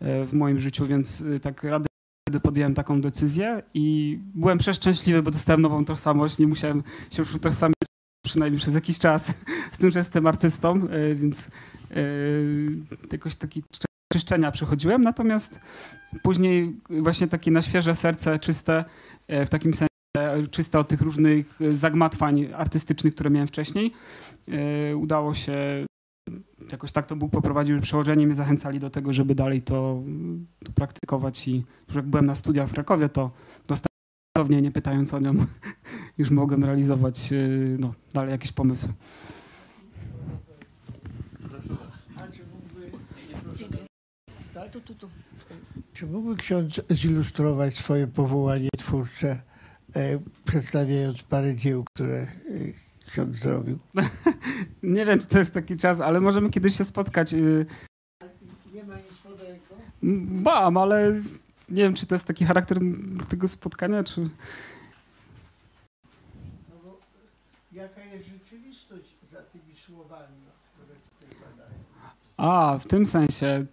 e, 0.01 0.27
w 0.27 0.33
moim 0.33 0.61
życiu, 0.61 0.87
więc 0.87 1.25
e, 1.37 1.41
tak 1.41 1.65
radę 1.65 1.87
wtedy 2.29 2.41
podjąłem 2.41 2.75
taką 2.75 3.01
decyzję 3.01 3.63
i 3.75 4.19
byłem 4.35 4.59
przeszczęśliwy, 4.59 5.23
bo 5.23 5.31
dostałem 5.31 5.63
nową 5.63 5.85
tożsamość. 5.85 6.39
Nie 6.39 6.47
musiałem 6.47 6.83
się 7.11 7.23
już 7.23 7.35
utożsamiać 7.35 7.75
przynajmniej 8.27 8.61
przez 8.61 8.75
jakiś 8.75 8.99
czas 8.99 9.33
z 9.73 9.79
tym, 9.79 9.91
że 9.91 9.99
jestem 9.99 10.27
artystą, 10.27 10.89
e, 10.89 11.15
więc 11.15 11.51
jakoś 13.13 13.37
taki 13.37 13.63
czyszczenia 14.13 14.53
przechodziłem. 14.53 15.03
Natomiast 15.03 15.61
później 16.23 16.81
właśnie 16.91 17.29
takie 17.29 17.51
na 17.51 17.63
świeże 17.63 17.95
serce, 17.95 18.39
czyste, 18.39 18.85
w 19.29 19.49
takim 19.49 19.75
sensie 19.75 20.49
czyste 20.51 20.79
od 20.79 20.89
tych 20.89 21.01
różnych 21.01 21.59
zagmatwań 21.73 22.49
artystycznych, 22.57 23.15
które 23.15 23.31
miałem 23.31 23.49
wcześniej. 23.49 23.93
Udało 24.97 25.35
się, 25.35 25.87
jakoś 26.73 26.93
tak 26.93 27.07
to 27.07 27.17
Bóg 27.17 27.31
poprowadził, 27.33 27.77
że 27.77 27.83
przełożeni 27.83 28.27
mnie 28.27 28.35
zachęcali 28.35 28.79
do 28.79 28.91
tego, 28.91 29.13
żeby 29.13 29.35
dalej 29.35 29.63
to, 29.63 30.03
to 30.65 30.73
praktykować 30.73 31.49
i 31.49 31.65
już 31.89 31.97
jak 31.97 32.07
byłem 32.07 32.27
na 32.27 32.35
studiach 32.35 32.69
w 32.69 32.73
Krakowie, 32.73 33.09
to 33.09 33.31
dostałem 33.69 34.63
nie 34.63 34.71
pytając 34.71 35.15
o 35.15 35.21
nią, 35.21 35.35
już 36.19 36.31
mogłem 36.31 36.65
realizować 36.65 37.33
e, 37.33 37.37
no, 37.79 37.95
dalej 38.13 38.31
jakieś 38.31 38.53
pomysły. 38.53 38.93
Tak? 44.55 44.71
Czy 45.93 46.07
mógłby 46.07 46.37
ksiądz 46.37 46.81
zilustrować 46.91 47.75
swoje 47.75 48.07
powołanie 48.07 48.69
twórcze, 48.79 49.43
e, 49.97 50.19
przedstawiając 50.45 51.23
parę 51.23 51.57
dzieł, 51.57 51.85
które 51.95 52.23
e, 52.23 52.29
ksiądz 53.15 53.39
zrobił? 53.39 53.79
Nie 54.83 55.07
wiem, 55.07 55.19
czy 55.19 55.27
to 55.29 55.39
jest 55.39 55.55
taki 55.55 55.77
czas, 55.77 56.01
ale 56.01 56.21
możemy 56.21 56.51
kiedyś 56.51 56.77
się 56.79 56.85
spotkać. 56.85 57.35
e, 57.35 57.37
Nie 58.75 58.85
ma 58.85 58.95
nic 58.97 59.19
pod 59.23 59.43
ręką? 59.43 59.75
Mam, 60.43 60.77
ale 60.77 61.13
nie 61.69 61.83
wiem, 61.83 61.95
czy 61.95 62.07
to 62.07 62.15
jest 62.15 62.27
taki 62.27 62.45
charakter 62.45 62.79
tego 63.29 63.49
spotkania, 63.49 64.05
czy... 64.05 64.21
No 64.21 64.29
bo 66.85 66.99
jaka 67.73 68.05
jest 68.05 68.25
rzeczywistość 68.29 69.15
za 69.33 69.39
tymi 69.43 69.75
słowami, 69.87 70.37
które 70.75 70.95
tutaj 70.95 71.29
padają? 71.51 71.75
A, 72.37 72.79
w 72.79 72.87
tym 72.87 73.07
sensie. 73.07 73.67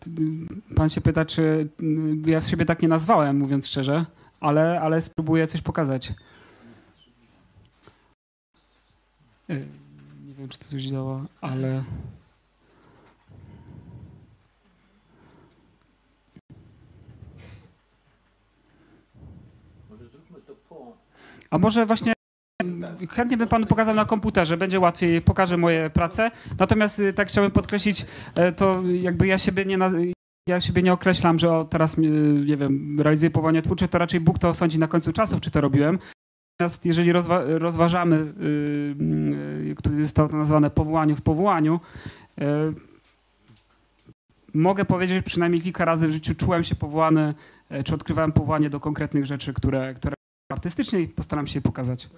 Pan 0.75 0.89
się 0.89 1.01
pyta, 1.01 1.25
czy 1.25 1.69
mm, 1.81 2.23
ja 2.25 2.41
siebie 2.41 2.65
tak 2.65 2.81
nie 2.81 2.87
nazwałem, 2.87 3.37
mówiąc 3.37 3.67
szczerze, 3.67 4.05
ale, 4.39 4.81
ale 4.81 5.01
spróbuję 5.01 5.47
coś 5.47 5.61
pokazać. 5.61 6.09
E, 6.09 6.13
Nie 10.27 10.33
wiem, 10.33 10.49
czy 10.49 10.59
to 10.59 10.65
coś 10.65 10.83
działa, 10.83 11.25
ale. 11.41 11.83
A 21.49 21.57
może 21.57 21.85
właśnie 21.85 22.13
chętnie 23.09 23.37
bym 23.37 23.47
panu 23.47 23.65
pokazał 23.65 23.95
na 23.95 24.05
komputerze, 24.05 24.57
będzie 24.57 24.79
łatwiej, 24.79 25.21
pokażę 25.21 25.57
moje 25.57 25.89
prace. 25.89 26.31
Natomiast 26.59 26.99
y, 26.99 27.13
tak 27.13 27.27
chciałbym 27.27 27.51
podkreślić, 27.51 28.05
e, 28.35 28.51
to 28.51 28.81
jakby 29.01 29.27
ja 29.27 29.37
siebie 29.37 29.65
nie, 29.65 29.77
naz- 29.77 30.11
ja 30.49 30.61
siebie 30.61 30.81
nie 30.83 30.93
określam, 30.93 31.39
że 31.39 31.51
o, 31.51 31.65
teraz, 31.65 31.97
y, 31.97 32.01
nie 32.45 32.57
wiem, 32.57 33.01
realizuję 33.01 33.31
powołanie 33.31 33.61
twórcze, 33.61 33.87
to 33.87 33.97
raczej 33.97 34.19
Bóg 34.19 34.39
to 34.39 34.49
osądzi 34.49 34.79
na 34.79 34.87
końcu 34.87 35.13
czasów, 35.13 35.41
czy 35.41 35.51
to 35.51 35.61
robiłem. 35.61 35.99
Natomiast 36.61 36.85
jeżeli 36.85 37.13
rozwa- 37.13 37.57
rozważamy, 37.57 38.15
y, 38.15 38.25
y, 39.71 39.75
które 39.75 39.95
zostało 39.95 40.29
to 40.29 40.37
nazwane 40.37 40.69
powołaniu 40.69 41.15
w 41.15 41.21
powołaniu, 41.21 41.79
y, 42.41 42.43
mogę 44.53 44.85
powiedzieć, 44.85 45.15
że 45.15 45.23
przynajmniej 45.23 45.61
kilka 45.61 45.85
razy 45.85 46.07
w 46.07 46.11
życiu 46.13 46.35
czułem 46.35 46.63
się 46.63 46.75
powołany, 46.75 47.33
e, 47.69 47.83
czy 47.83 47.95
odkrywałem 47.95 48.31
powołanie 48.31 48.69
do 48.69 48.79
konkretnych 48.79 49.25
rzeczy, 49.25 49.53
które, 49.53 49.93
które 49.93 50.15
artystycznie 50.51 51.07
postaram 51.07 51.47
się 51.47 51.61
pokazać. 51.61 52.09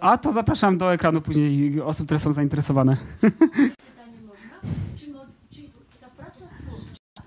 A 0.00 0.18
to 0.18 0.32
zapraszam 0.32 0.78
do 0.78 0.92
ekranu 0.92 1.20
później 1.20 1.80
osób, 1.80 2.06
które 2.06 2.20
są 2.20 2.32
zainteresowane. 2.32 2.96
Pytanie 3.20 4.18
można? 4.26 4.70
Czy, 4.96 5.10
mo, 5.12 5.20
czy 5.50 5.62
ta 6.00 6.08
praca 6.08 6.44
twórcza, 6.58 7.22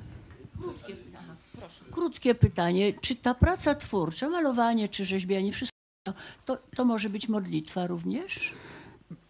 krótkie, 0.61 0.94
aha, 1.18 1.34
proszę. 1.60 1.85
Krótkie 1.98 2.36
pytanie, 2.36 2.94
czy 3.02 3.15
ta 3.15 3.34
praca 3.34 3.76
twórcza, 3.76 4.30
malowanie 4.30 4.88
czy 4.88 5.06
rzeźbianie, 5.06 5.52
wszystko, 5.52 5.78
to, 6.45 6.57
to 6.76 6.86
może 6.86 7.10
być 7.10 7.30
modlitwa 7.30 7.88
również? 7.88 8.53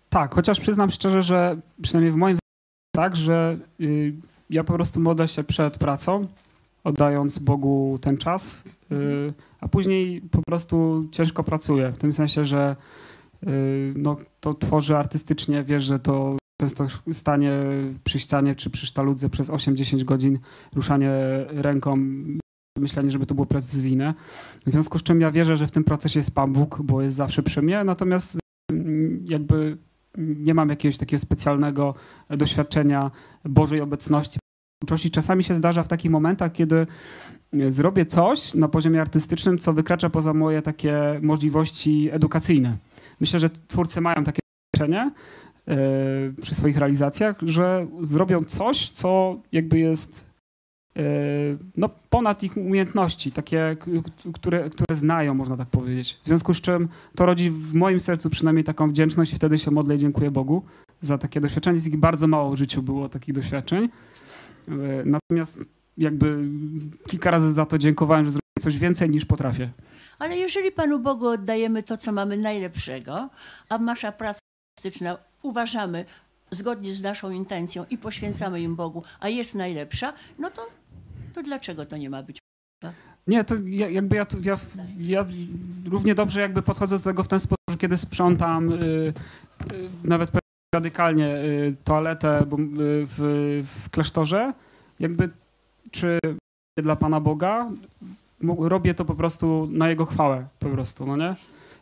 Tak, 0.10 0.36
chociaż 0.36 0.60
przyznam 0.60 0.92
szczerze, 0.92 1.22
że 1.22 1.58
przynajmniej 1.82 2.12
w 2.12 2.16
moim 2.16 2.38
tak, 2.96 3.16
że 3.16 3.58
y, 3.82 4.14
ja 4.50 4.64
po 4.64 4.74
prostu 4.74 5.00
modlę 5.00 5.28
się 5.28 5.44
przed 5.44 5.78
pracą, 5.78 6.28
oddając 6.84 7.40
Bogu 7.40 8.00
ten 8.02 8.18
czas, 8.18 8.64
y, 8.92 9.34
a 9.60 9.68
później 9.68 10.22
po 10.22 10.42
prostu 10.48 11.08
ciężko 11.12 11.44
pracuję. 11.44 11.92
W 11.92 11.98
tym 11.98 12.14
sensie, 12.14 12.46
że 12.46 12.76
y, 13.48 13.94
no, 13.96 14.18
to 14.40 14.54
tworzy 14.54 14.98
artystycznie, 14.98 15.64
wiesz, 15.64 15.84
że 15.84 16.00
to 16.00 16.38
często 16.62 16.88
stanie 17.14 17.52
przy 18.04 18.20
ścianie 18.20 18.56
czy 18.56 18.70
przy 18.70 18.86
sztaludze 18.88 19.30
przez 19.30 19.50
8-10 19.50 20.04
godzin, 20.04 20.40
ruszanie 20.76 21.12
ręką, 21.48 21.98
myślenie, 22.80 23.12
żeby 23.12 23.26
to 23.26 23.36
było 23.36 23.46
precyzyjne. 23.46 24.14
W 24.66 24.72
związku 24.72 25.00
z 25.00 25.04
czym 25.04 25.22
ja 25.22 25.32
wierzę, 25.32 25.58
że 25.58 25.68
w 25.68 25.72
tym 25.72 25.84
procesie 25.84 26.20
jest 26.20 26.36
Pan 26.36 26.54
Bóg, 26.54 26.82
bo 26.84 27.02
jest 27.02 27.16
zawsze 27.16 27.44
przy 27.44 27.62
mnie, 27.62 27.84
natomiast 27.84 28.40
mm, 28.72 29.26
jakby 29.30 29.78
nie 30.18 30.54
mam 30.54 30.70
jakiegoś 30.70 30.98
takiego 30.98 31.20
specjalnego 31.20 31.96
doświadczenia 32.30 33.12
Bożej 33.46 33.82
obecności. 33.82 34.40
Czasami 35.12 35.44
się 35.44 35.56
zdarza 35.56 35.84
w 35.84 35.88
takich 35.88 36.12
momentach, 36.12 36.52
kiedy 36.52 36.88
zrobię 37.70 38.06
coś 38.06 38.54
na 38.54 38.68
poziomie 38.68 39.02
artystycznym, 39.02 39.58
co 39.58 39.74
wykracza 39.74 40.10
poza 40.10 40.34
moje 40.34 40.62
takie 40.62 41.20
możliwości 41.22 42.10
edukacyjne. 42.12 42.78
Myślę, 43.20 43.40
że 43.40 43.50
twórcy 43.50 44.02
mają 44.02 44.24
takie 44.24 44.40
doświadczenie 44.74 45.12
e, 45.68 45.76
przy 46.42 46.56
swoich 46.56 46.78
realizacjach, 46.78 47.36
że 47.42 47.88
zrobią 48.02 48.44
coś, 48.44 48.90
co 48.90 49.42
jakby 49.52 49.80
jest 49.80 50.27
no, 51.78 51.90
ponad 52.10 52.44
ich 52.44 52.58
umiejętności, 52.58 53.32
takie, 53.32 53.78
które, 54.34 54.70
które 54.70 54.96
znają, 54.96 55.34
można 55.34 55.58
tak 55.58 55.68
powiedzieć. 55.68 56.18
W 56.22 56.26
związku 56.26 56.54
z 56.54 56.62
czym 56.62 56.88
to 57.16 57.26
rodzi 57.26 57.52
w 57.52 57.74
moim 57.74 58.00
sercu 58.00 58.30
przynajmniej 58.30 58.64
taką 58.64 58.90
wdzięczność 58.90 59.34
i 59.34 59.36
wtedy 59.36 59.58
się 59.58 59.72
modlę 59.72 59.96
i 59.96 60.00
dziękuję 60.00 60.32
Bogu 60.32 60.64
za 61.02 61.18
takie 61.18 61.42
doświadczenie. 61.42 61.76
Jest 61.76 61.88
ich 61.88 61.98
bardzo 61.98 62.28
mało 62.28 62.52
w 62.52 62.58
życiu 62.58 62.84
było 62.84 63.10
takich 63.10 63.36
doświadczeń. 63.36 63.90
E, 64.68 64.72
Natomiast 65.06 65.66
jakby 65.98 66.50
kilka 67.08 67.32
razy 67.32 67.54
za 67.54 67.66
to 67.66 67.78
dziękowałem, 67.78 68.26
że 68.26 68.32
zrobiłem 68.32 68.62
coś 68.62 68.78
więcej 68.78 69.10
niż 69.10 69.26
potrafię. 69.26 69.70
Ale 70.20 70.38
jeżeli 70.38 70.72
Panu 70.72 71.00
Bogu 71.00 71.28
oddajemy 71.28 71.84
to, 71.84 71.98
co 71.98 72.12
mamy 72.12 72.38
najlepszego, 72.38 73.30
a 73.70 73.78
nasza 73.78 74.12
praca 74.12 74.40
artystyczna 74.78 75.18
uważamy 75.42 76.06
zgodnie 76.52 76.94
z 76.94 77.02
naszą 77.02 77.32
intencją 77.32 77.86
i 77.90 77.98
poświęcamy 77.98 78.62
im 78.62 78.76
Bogu, 78.76 79.04
a 79.20 79.30
jest 79.30 79.56
najlepsza, 79.56 80.14
no 80.40 80.50
to, 80.50 80.62
to 81.38 81.44
dlaczego 81.44 81.86
to 81.86 81.98
nie 81.98 82.10
ma 82.10 82.24
być? 82.24 82.40
Nie, 83.28 83.44
to 83.44 83.56
ja, 83.66 83.90
jakby 83.90 84.16
ja, 84.16 84.26
to- 84.26 84.38
ja, 84.44 84.58
ja 85.00 85.26
równie 85.86 86.16
dobrze 86.16 86.42
jakby 86.42 86.62
podchodzę 86.62 86.98
do 86.98 87.04
tego 87.04 87.24
w 87.24 87.28
ten 87.28 87.40
sposób, 87.40 87.58
że 87.70 87.78
kiedy 87.78 87.98
sprzątam 87.98 88.72
y, 88.72 88.76
y, 88.76 89.14
nawet 90.04 90.32
radykalnie 90.76 91.36
y, 91.36 91.76
toaletę 91.84 92.42
y, 92.42 92.46
w, 93.06 93.18
w 93.66 93.90
klasztorze, 93.90 94.54
jakby 95.00 95.30
czy 95.92 96.20
dla 96.78 96.96
Pana 96.96 97.20
Boga, 97.20 97.70
robię 98.60 98.94
to 98.94 99.06
po 99.06 99.16
prostu 99.16 99.68
na 99.72 99.90
Jego 99.90 100.06
chwałę 100.06 100.48
po 100.60 100.70
prostu, 100.70 101.06
no 101.06 101.18
nie? 101.18 101.36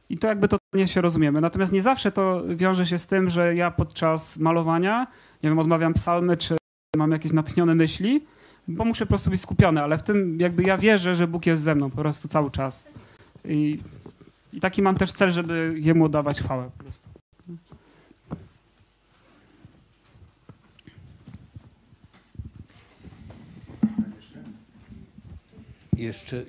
I 0.10 0.18
to 0.18 0.28
jakby 0.28 0.48
totalnie 0.48 0.88
się 0.88 1.02
rozumiemy. 1.02 1.42
Natomiast 1.42 1.74
nie 1.74 1.82
zawsze 1.82 2.12
to 2.12 2.44
wiąże 2.56 2.86
się 2.86 2.98
z 2.98 3.08
tym, 3.08 3.30
że 3.30 3.56
ja 3.56 3.72
podczas 3.72 4.38
malowania, 4.38 5.08
nie 5.44 5.50
wiem, 5.50 5.60
odmawiam 5.60 5.94
psalmy, 5.94 6.38
czy 6.38 6.58
mam 6.98 7.12
jakieś 7.12 7.34
natchnione 7.34 7.76
myśli, 7.76 8.26
bo 8.68 8.86
muszę 8.86 9.06
po 9.06 9.10
prostu 9.10 9.30
być 9.30 9.42
skupiony, 9.42 9.82
ale 9.82 9.98
w 9.98 10.04
tym 10.04 10.40
jakby 10.40 10.64
ja 10.64 10.78
wierzę, 10.78 11.16
że 11.16 11.28
Bóg 11.28 11.46
jest 11.46 11.64
ze 11.64 11.76
mną 11.76 11.90
po 11.90 11.98
prostu 11.98 12.28
cały 12.28 12.52
czas. 12.52 12.88
I, 13.46 13.80
i 14.54 14.60
taki 14.60 14.82
mam 14.82 14.96
też 14.98 15.14
cel, 15.14 15.32
żeby 15.32 15.76
Jemu 15.78 16.06
oddawać 16.06 16.40
chwałę 16.42 16.70
po 16.78 16.84
prostu. 16.84 17.10
Jeszcze, 25.98 26.44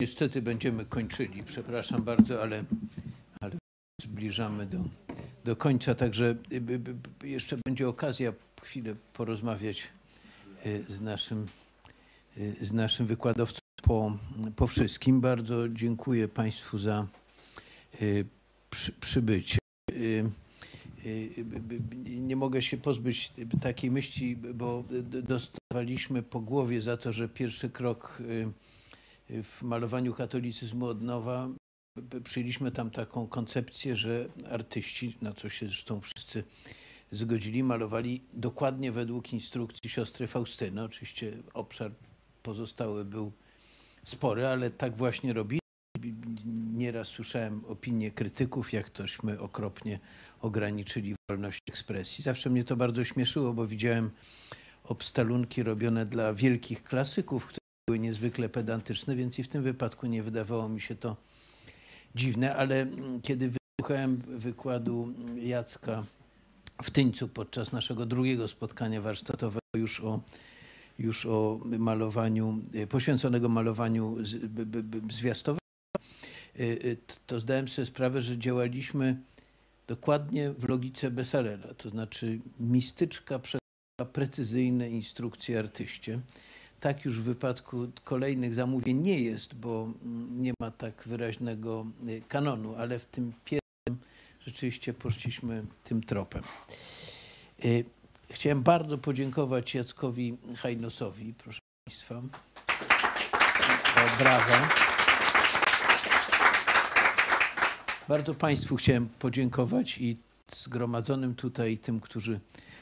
niestety 0.00 0.42
będziemy 0.42 0.84
kończyli, 0.84 1.42
przepraszam 1.42 2.02
bardzo, 2.02 2.42
ale, 2.42 2.64
ale 3.40 3.56
zbliżamy 4.02 4.66
do, 4.66 4.78
do 5.44 5.56
końca, 5.56 5.94
także 5.94 6.36
y, 6.52 6.60
by- 6.60 6.78
by- 6.78 7.28
jeszcze 7.28 7.56
będzie 7.66 7.88
okazja 7.88 8.32
chwilę 8.62 8.94
porozmawiać 9.12 9.82
y, 9.82 9.88
z 10.88 11.00
naszym, 11.00 11.46
y, 12.38 12.66
z 12.66 12.72
naszym 12.72 13.06
wykładowcą 13.06 13.58
po, 13.82 14.12
po 14.56 14.66
wszystkim. 14.66 15.20
Bardzo 15.20 15.68
dziękuję 15.68 16.28
Państwu 16.28 16.78
za 16.78 17.06
y, 18.02 18.26
przy, 18.70 18.92
przybycie. 18.92 19.58
Y, 19.92 20.30
y, 21.06 21.30
Nie 22.06 22.36
mogę 22.36 22.62
się 22.62 22.76
pozbyć 22.76 23.32
takiej 23.60 23.90
myśli, 23.90 24.36
bo 24.36 24.84
dostawaliśmy 25.22 26.22
po 26.22 26.40
głowie 26.40 26.80
za 26.82 26.96
to, 26.96 27.12
że 27.12 27.28
pierwszy 27.28 27.70
krok 27.70 28.18
y, 28.20 29.42
w 29.42 29.62
malowaniu 29.62 30.14
katolicyzmu 30.14 30.86
od 30.86 31.02
nowa 31.02 31.48
przyjęliśmy 32.24 32.70
tam 32.70 32.90
taką 32.90 33.26
koncepcję, 33.26 33.96
że 33.96 34.28
artyści, 34.50 35.16
na 35.22 35.32
co 35.32 35.48
się 35.48 35.66
zresztą 35.66 36.00
wszyscy 36.00 36.44
zgodzili, 37.10 37.62
malowali 37.62 38.22
dokładnie 38.32 38.92
według 38.92 39.32
instrukcji 39.32 39.90
siostry 39.90 40.26
Faustyny. 40.26 40.82
Oczywiście 40.82 41.32
obszar 41.54 41.90
pozostały 42.42 43.04
był 43.04 43.32
spory, 44.04 44.46
ale 44.46 44.70
tak 44.70 44.96
właśnie 44.96 45.32
robili. 45.32 45.60
Nieraz 46.74 47.08
słyszałem 47.08 47.64
opinie 47.64 48.10
krytyków, 48.10 48.72
jak 48.72 48.90
tośmy 48.90 49.40
okropnie 49.40 49.98
ograniczyli 50.40 51.14
wolność 51.30 51.60
ekspresji. 51.68 52.24
Zawsze 52.24 52.50
mnie 52.50 52.64
to 52.64 52.76
bardzo 52.76 53.04
śmieszyło, 53.04 53.52
bo 53.52 53.66
widziałem 53.66 54.10
obstalunki 54.84 55.62
robione 55.62 56.06
dla 56.06 56.34
wielkich 56.34 56.82
klasyków, 56.82 57.46
które 57.46 57.66
były 57.88 57.98
niezwykle 57.98 58.48
pedantyczne, 58.48 59.16
więc 59.16 59.38
i 59.38 59.42
w 59.42 59.48
tym 59.48 59.62
wypadku 59.62 60.06
nie 60.06 60.22
wydawało 60.22 60.68
mi 60.68 60.80
się 60.80 60.94
to 60.94 61.16
dziwne, 62.14 62.56
ale 62.56 62.86
kiedy 63.22 63.52
wysłuchałem 63.80 64.16
wykładu 64.16 65.14
Jacka 65.36 66.04
w 66.82 66.90
Tyńcu 66.90 67.28
podczas 67.28 67.72
naszego 67.72 68.06
drugiego 68.06 68.48
spotkania 68.48 69.00
warsztatowego 69.00 69.60
już 69.76 70.00
o, 70.00 70.20
już 70.98 71.26
o 71.26 71.60
malowaniu, 71.64 72.62
e, 72.74 72.86
poświęconego 72.86 73.48
malowaniu 73.48 74.16
zwiastowego, 75.10 75.60
e, 76.58 76.62
e, 76.62 76.96
to 77.26 77.40
zdałem 77.40 77.68
sobie 77.68 77.86
sprawę, 77.86 78.22
że 78.22 78.38
działaliśmy 78.38 79.16
dokładnie 79.86 80.50
w 80.50 80.68
logice 80.68 81.10
Besarela, 81.10 81.74
to 81.74 81.90
znaczy 81.90 82.38
mistyczka 82.60 83.38
przekazała 83.38 84.12
precyzyjne 84.12 84.90
instrukcje 84.90 85.58
artyście. 85.58 86.20
Tak 86.80 87.04
już 87.04 87.20
w 87.20 87.22
wypadku 87.22 87.88
kolejnych 88.04 88.54
zamówień 88.54 88.96
nie 88.96 89.20
jest, 89.20 89.54
bo 89.54 89.92
mm, 90.04 90.42
nie 90.42 90.52
ma 90.60 90.70
tak 90.70 91.02
wyraźnego 91.06 91.86
kanonu, 92.28 92.74
ale 92.74 92.98
w 92.98 93.06
tym 93.06 93.32
pierwszym 93.44 93.65
rzeczywiście 94.46 94.94
poszliśmy 94.94 95.64
tym 95.84 96.02
tropem. 96.02 96.42
Y, 97.64 97.84
Chciałem 98.30 98.62
bardzo 98.62 98.98
podziękować 98.98 99.74
Jackowi 99.74 100.36
Hajnosowi, 100.56 101.34
proszę 101.38 101.60
Państwa. 101.84 102.22
Brawa. 104.18 104.68
Bardzo 108.08 108.34
Państwu 108.34 108.76
chciałem 108.76 109.08
podziękować 109.08 109.98
i 109.98 110.16
zgromadzonym 110.52 111.34
tutaj 111.34 111.78
tym, 111.78 112.00
którzy 112.00 112.40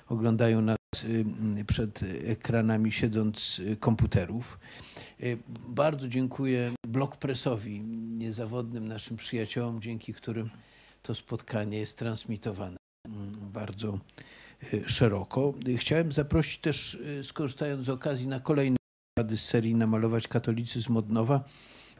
oglądają 0.08 0.60
nas 0.60 0.76
y, 1.04 1.24
przed 1.66 2.00
ekranami 2.26 2.92
siedząc 2.92 3.60
komputerów. 3.80 4.58
Y, 5.22 5.38
Bardzo 5.68 6.08
dziękuję 6.08 6.72
Blockpressowi, 6.86 7.80
niezawodnym 8.18 8.88
naszym 8.88 9.16
przyjaciołom, 9.16 9.82
dzięki 9.82 10.14
którym 10.14 10.50
to 11.06 11.14
spotkanie 11.14 11.78
jest 11.78 11.98
transmitowane 11.98 12.76
bardzo 13.52 13.98
y, 14.74 14.84
szeroko. 14.86 15.54
Chciałem 15.76 16.12
zaprosić 16.12 16.58
też, 16.58 16.94
y, 16.94 17.24
skorzystając 17.24 17.86
z 17.86 17.88
okazji, 17.88 18.28
na 18.28 18.40
kolejne 18.40 18.76
wykłady 19.16 19.36
z 19.36 19.44
serii 19.44 19.74
Namalować 19.74 20.28
katolicyzm 20.28 20.96
od 20.96 21.10
nowa. 21.10 21.44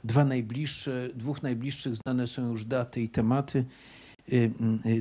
Dwa 0.04 0.24
najbliższe, 0.24 1.08
dwóch 1.14 1.42
najbliższych 1.42 1.94
znane 1.96 2.26
są 2.26 2.50
już 2.50 2.64
daty 2.64 3.00
i 3.00 3.08
tematy. 3.08 3.64
Y, 4.32 4.52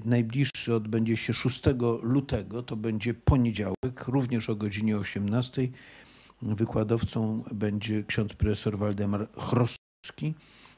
Najbliższy 0.05 0.75
odbędzie 0.75 1.17
się 1.17 1.33
6 1.33 1.61
lutego, 2.01 2.63
to 2.63 2.75
będzie 2.75 3.13
poniedziałek, 3.13 4.07
również 4.07 4.49
o 4.49 4.55
godzinie 4.55 4.97
18. 4.97 5.67
Wykładowcą 6.41 7.43
będzie 7.51 8.03
ksiądz 8.03 8.33
profesor 8.33 8.77
Waldemar 8.77 9.27
Chrostowski 9.31 10.33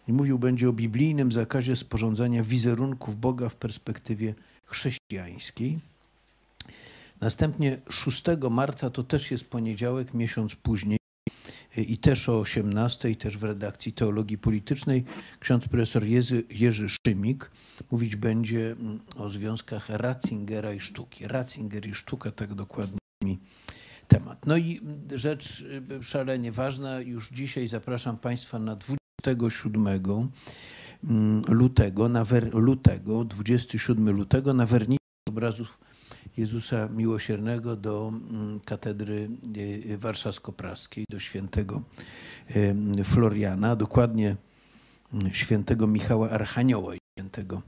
i 0.07 0.13
mówił 0.13 0.39
będzie 0.39 0.69
o 0.69 0.73
biblijnym 0.73 1.31
zakazie 1.31 1.75
sporządzania 1.75 2.43
wizerunków 2.43 3.19
Boga 3.19 3.49
w 3.49 3.55
perspektywie 3.55 4.33
chrześcijańskiej. 4.65 5.79
Następnie 7.21 7.77
6 7.89 8.23
marca 8.51 8.89
to 8.89 9.03
też 9.03 9.31
jest 9.31 9.49
poniedziałek, 9.49 10.13
miesiąc 10.13 10.55
później 10.55 10.97
i 11.77 11.97
też 11.97 12.29
o 12.29 12.39
18, 12.39 13.15
też 13.15 13.37
w 13.37 13.43
redakcji 13.43 13.93
Teologii 13.93 14.37
Politycznej 14.37 15.03
ksiądz 15.39 15.67
profesor 15.67 16.03
Jerzy, 16.03 16.43
Jerzy 16.49 16.87
Szymik 17.07 17.51
mówić 17.91 18.15
będzie 18.15 18.71
mm, 18.71 18.99
o 19.15 19.29
związkach 19.29 19.89
Ratzingera 19.89 20.73
i 20.73 20.79
sztuki. 20.79 21.27
Ratzinger 21.27 21.87
i 21.87 21.93
sztuka, 21.93 22.31
tak 22.31 22.53
dokładnie 22.53 22.97
mi 23.23 23.39
temat. 24.07 24.45
No 24.45 24.57
i 24.57 24.77
mm, 24.77 24.99
rzecz 25.17 25.61
y, 25.99 26.03
szalenie 26.03 26.51
ważna, 26.51 26.99
już 26.99 27.29
dzisiaj 27.29 27.67
zapraszam 27.67 28.17
Państwa 28.17 28.59
na 28.59 28.75
27 29.21 29.87
mm, 31.03 31.43
lutego, 31.47 32.09
na 32.09 32.23
wer, 32.23 32.53
lutego, 32.53 33.25
27 33.25 34.09
lutego 34.09 34.53
na 34.53 34.67
obrazów 35.29 35.77
Jezusa 36.37 36.87
Miłosiernego 36.87 37.75
do 37.75 38.07
mm, 38.07 38.59
katedry 38.59 39.29
y, 39.85 39.97
warszawsko-praskiej, 39.97 41.05
do 41.09 41.19
świętego 41.19 41.81
y, 42.99 43.03
Floriana, 43.03 43.75
dokładnie 43.75 44.35
mm, 45.13 45.33
świętego 45.33 45.87
Michała 45.87 46.29
Archanioła 46.29 46.95
i 46.95 46.99
świętego 47.19 47.61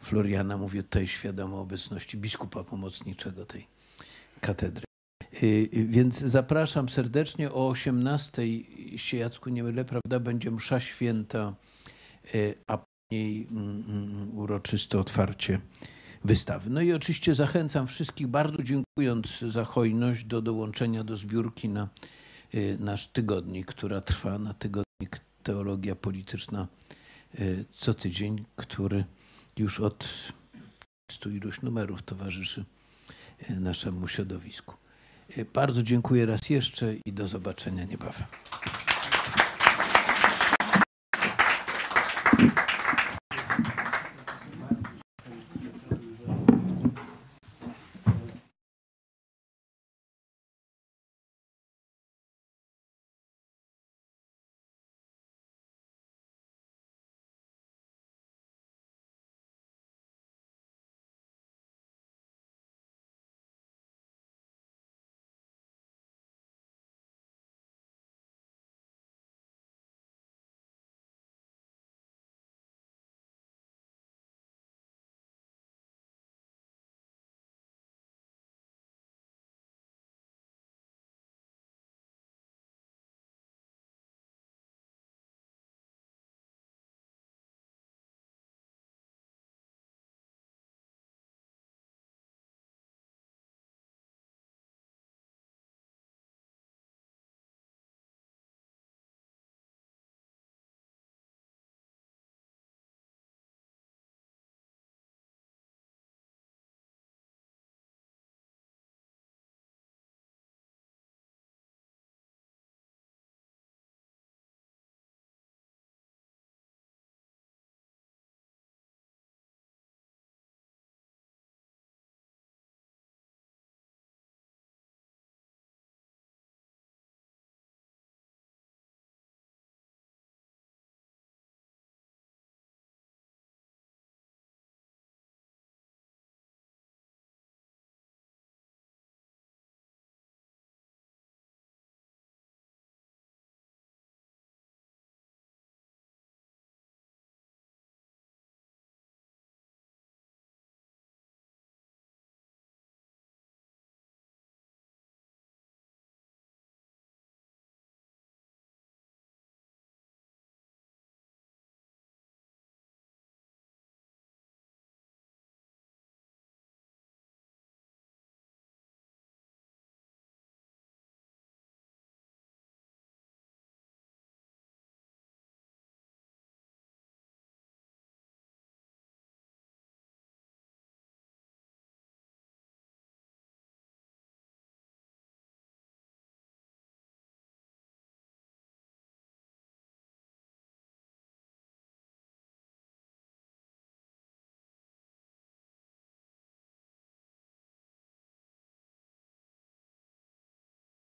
Floriana. 0.00 0.56
Mówię 0.56 0.82
tutaj 0.82 1.08
świadomo 1.08 1.60
obecności 1.60 2.16
biskupa 2.16 2.64
pomocniczego 2.64 3.46
tej 3.46 3.66
katedry. 4.40 4.91
Y, 5.42 5.68
Więc 5.72 6.18
zapraszam 6.18 6.88
serdecznie 6.88 7.52
o 7.52 7.68
18, 7.68 8.42
się 8.96 9.16
Jacku 9.16 9.50
nie 9.50 9.62
mylę, 9.62 9.84
prawda, 9.84 10.20
będzie 10.20 10.50
msza 10.50 10.80
święta, 10.80 11.54
y, 12.34 12.54
a 12.66 12.78
później 12.78 13.46
mm, 13.50 13.84
mm, 13.88 14.38
uroczyste 14.38 14.98
otwarcie 14.98 15.60
wystawy. 16.24 16.70
No 16.70 16.80
i 16.80 16.92
oczywiście 16.92 17.34
zachęcam 17.34 17.86
wszystkich, 17.86 18.26
bardzo 18.26 18.62
dziękując 18.62 19.38
za 19.38 19.64
hojność, 19.64 20.24
do 20.24 20.42
dołączenia 20.42 21.04
do 21.04 21.16
zbiórki 21.16 21.68
na 21.68 21.88
y, 22.54 22.76
nasz 22.80 23.08
tygodnik, 23.08 23.66
która 23.66 24.00
trwa 24.00 24.38
na 24.38 24.54
tygodnik 24.54 25.20
Teologia 25.42 25.94
Polityczna 25.94 26.66
co 27.78 27.94
tydzień, 27.94 28.44
który 28.56 29.04
już 29.58 29.80
od 29.80 30.08
stu 31.10 31.30
iluś 31.30 31.62
numerów 31.62 32.02
towarzyszy 32.02 32.64
naszemu 33.50 34.08
środowisku. 34.08 34.81
Bardzo 35.54 35.82
dziękuję 35.82 36.26
raz 36.26 36.50
jeszcze 36.50 36.94
i 37.04 37.12
do 37.12 37.28
zobaczenia 37.28 37.84
niebawem. 37.84 38.24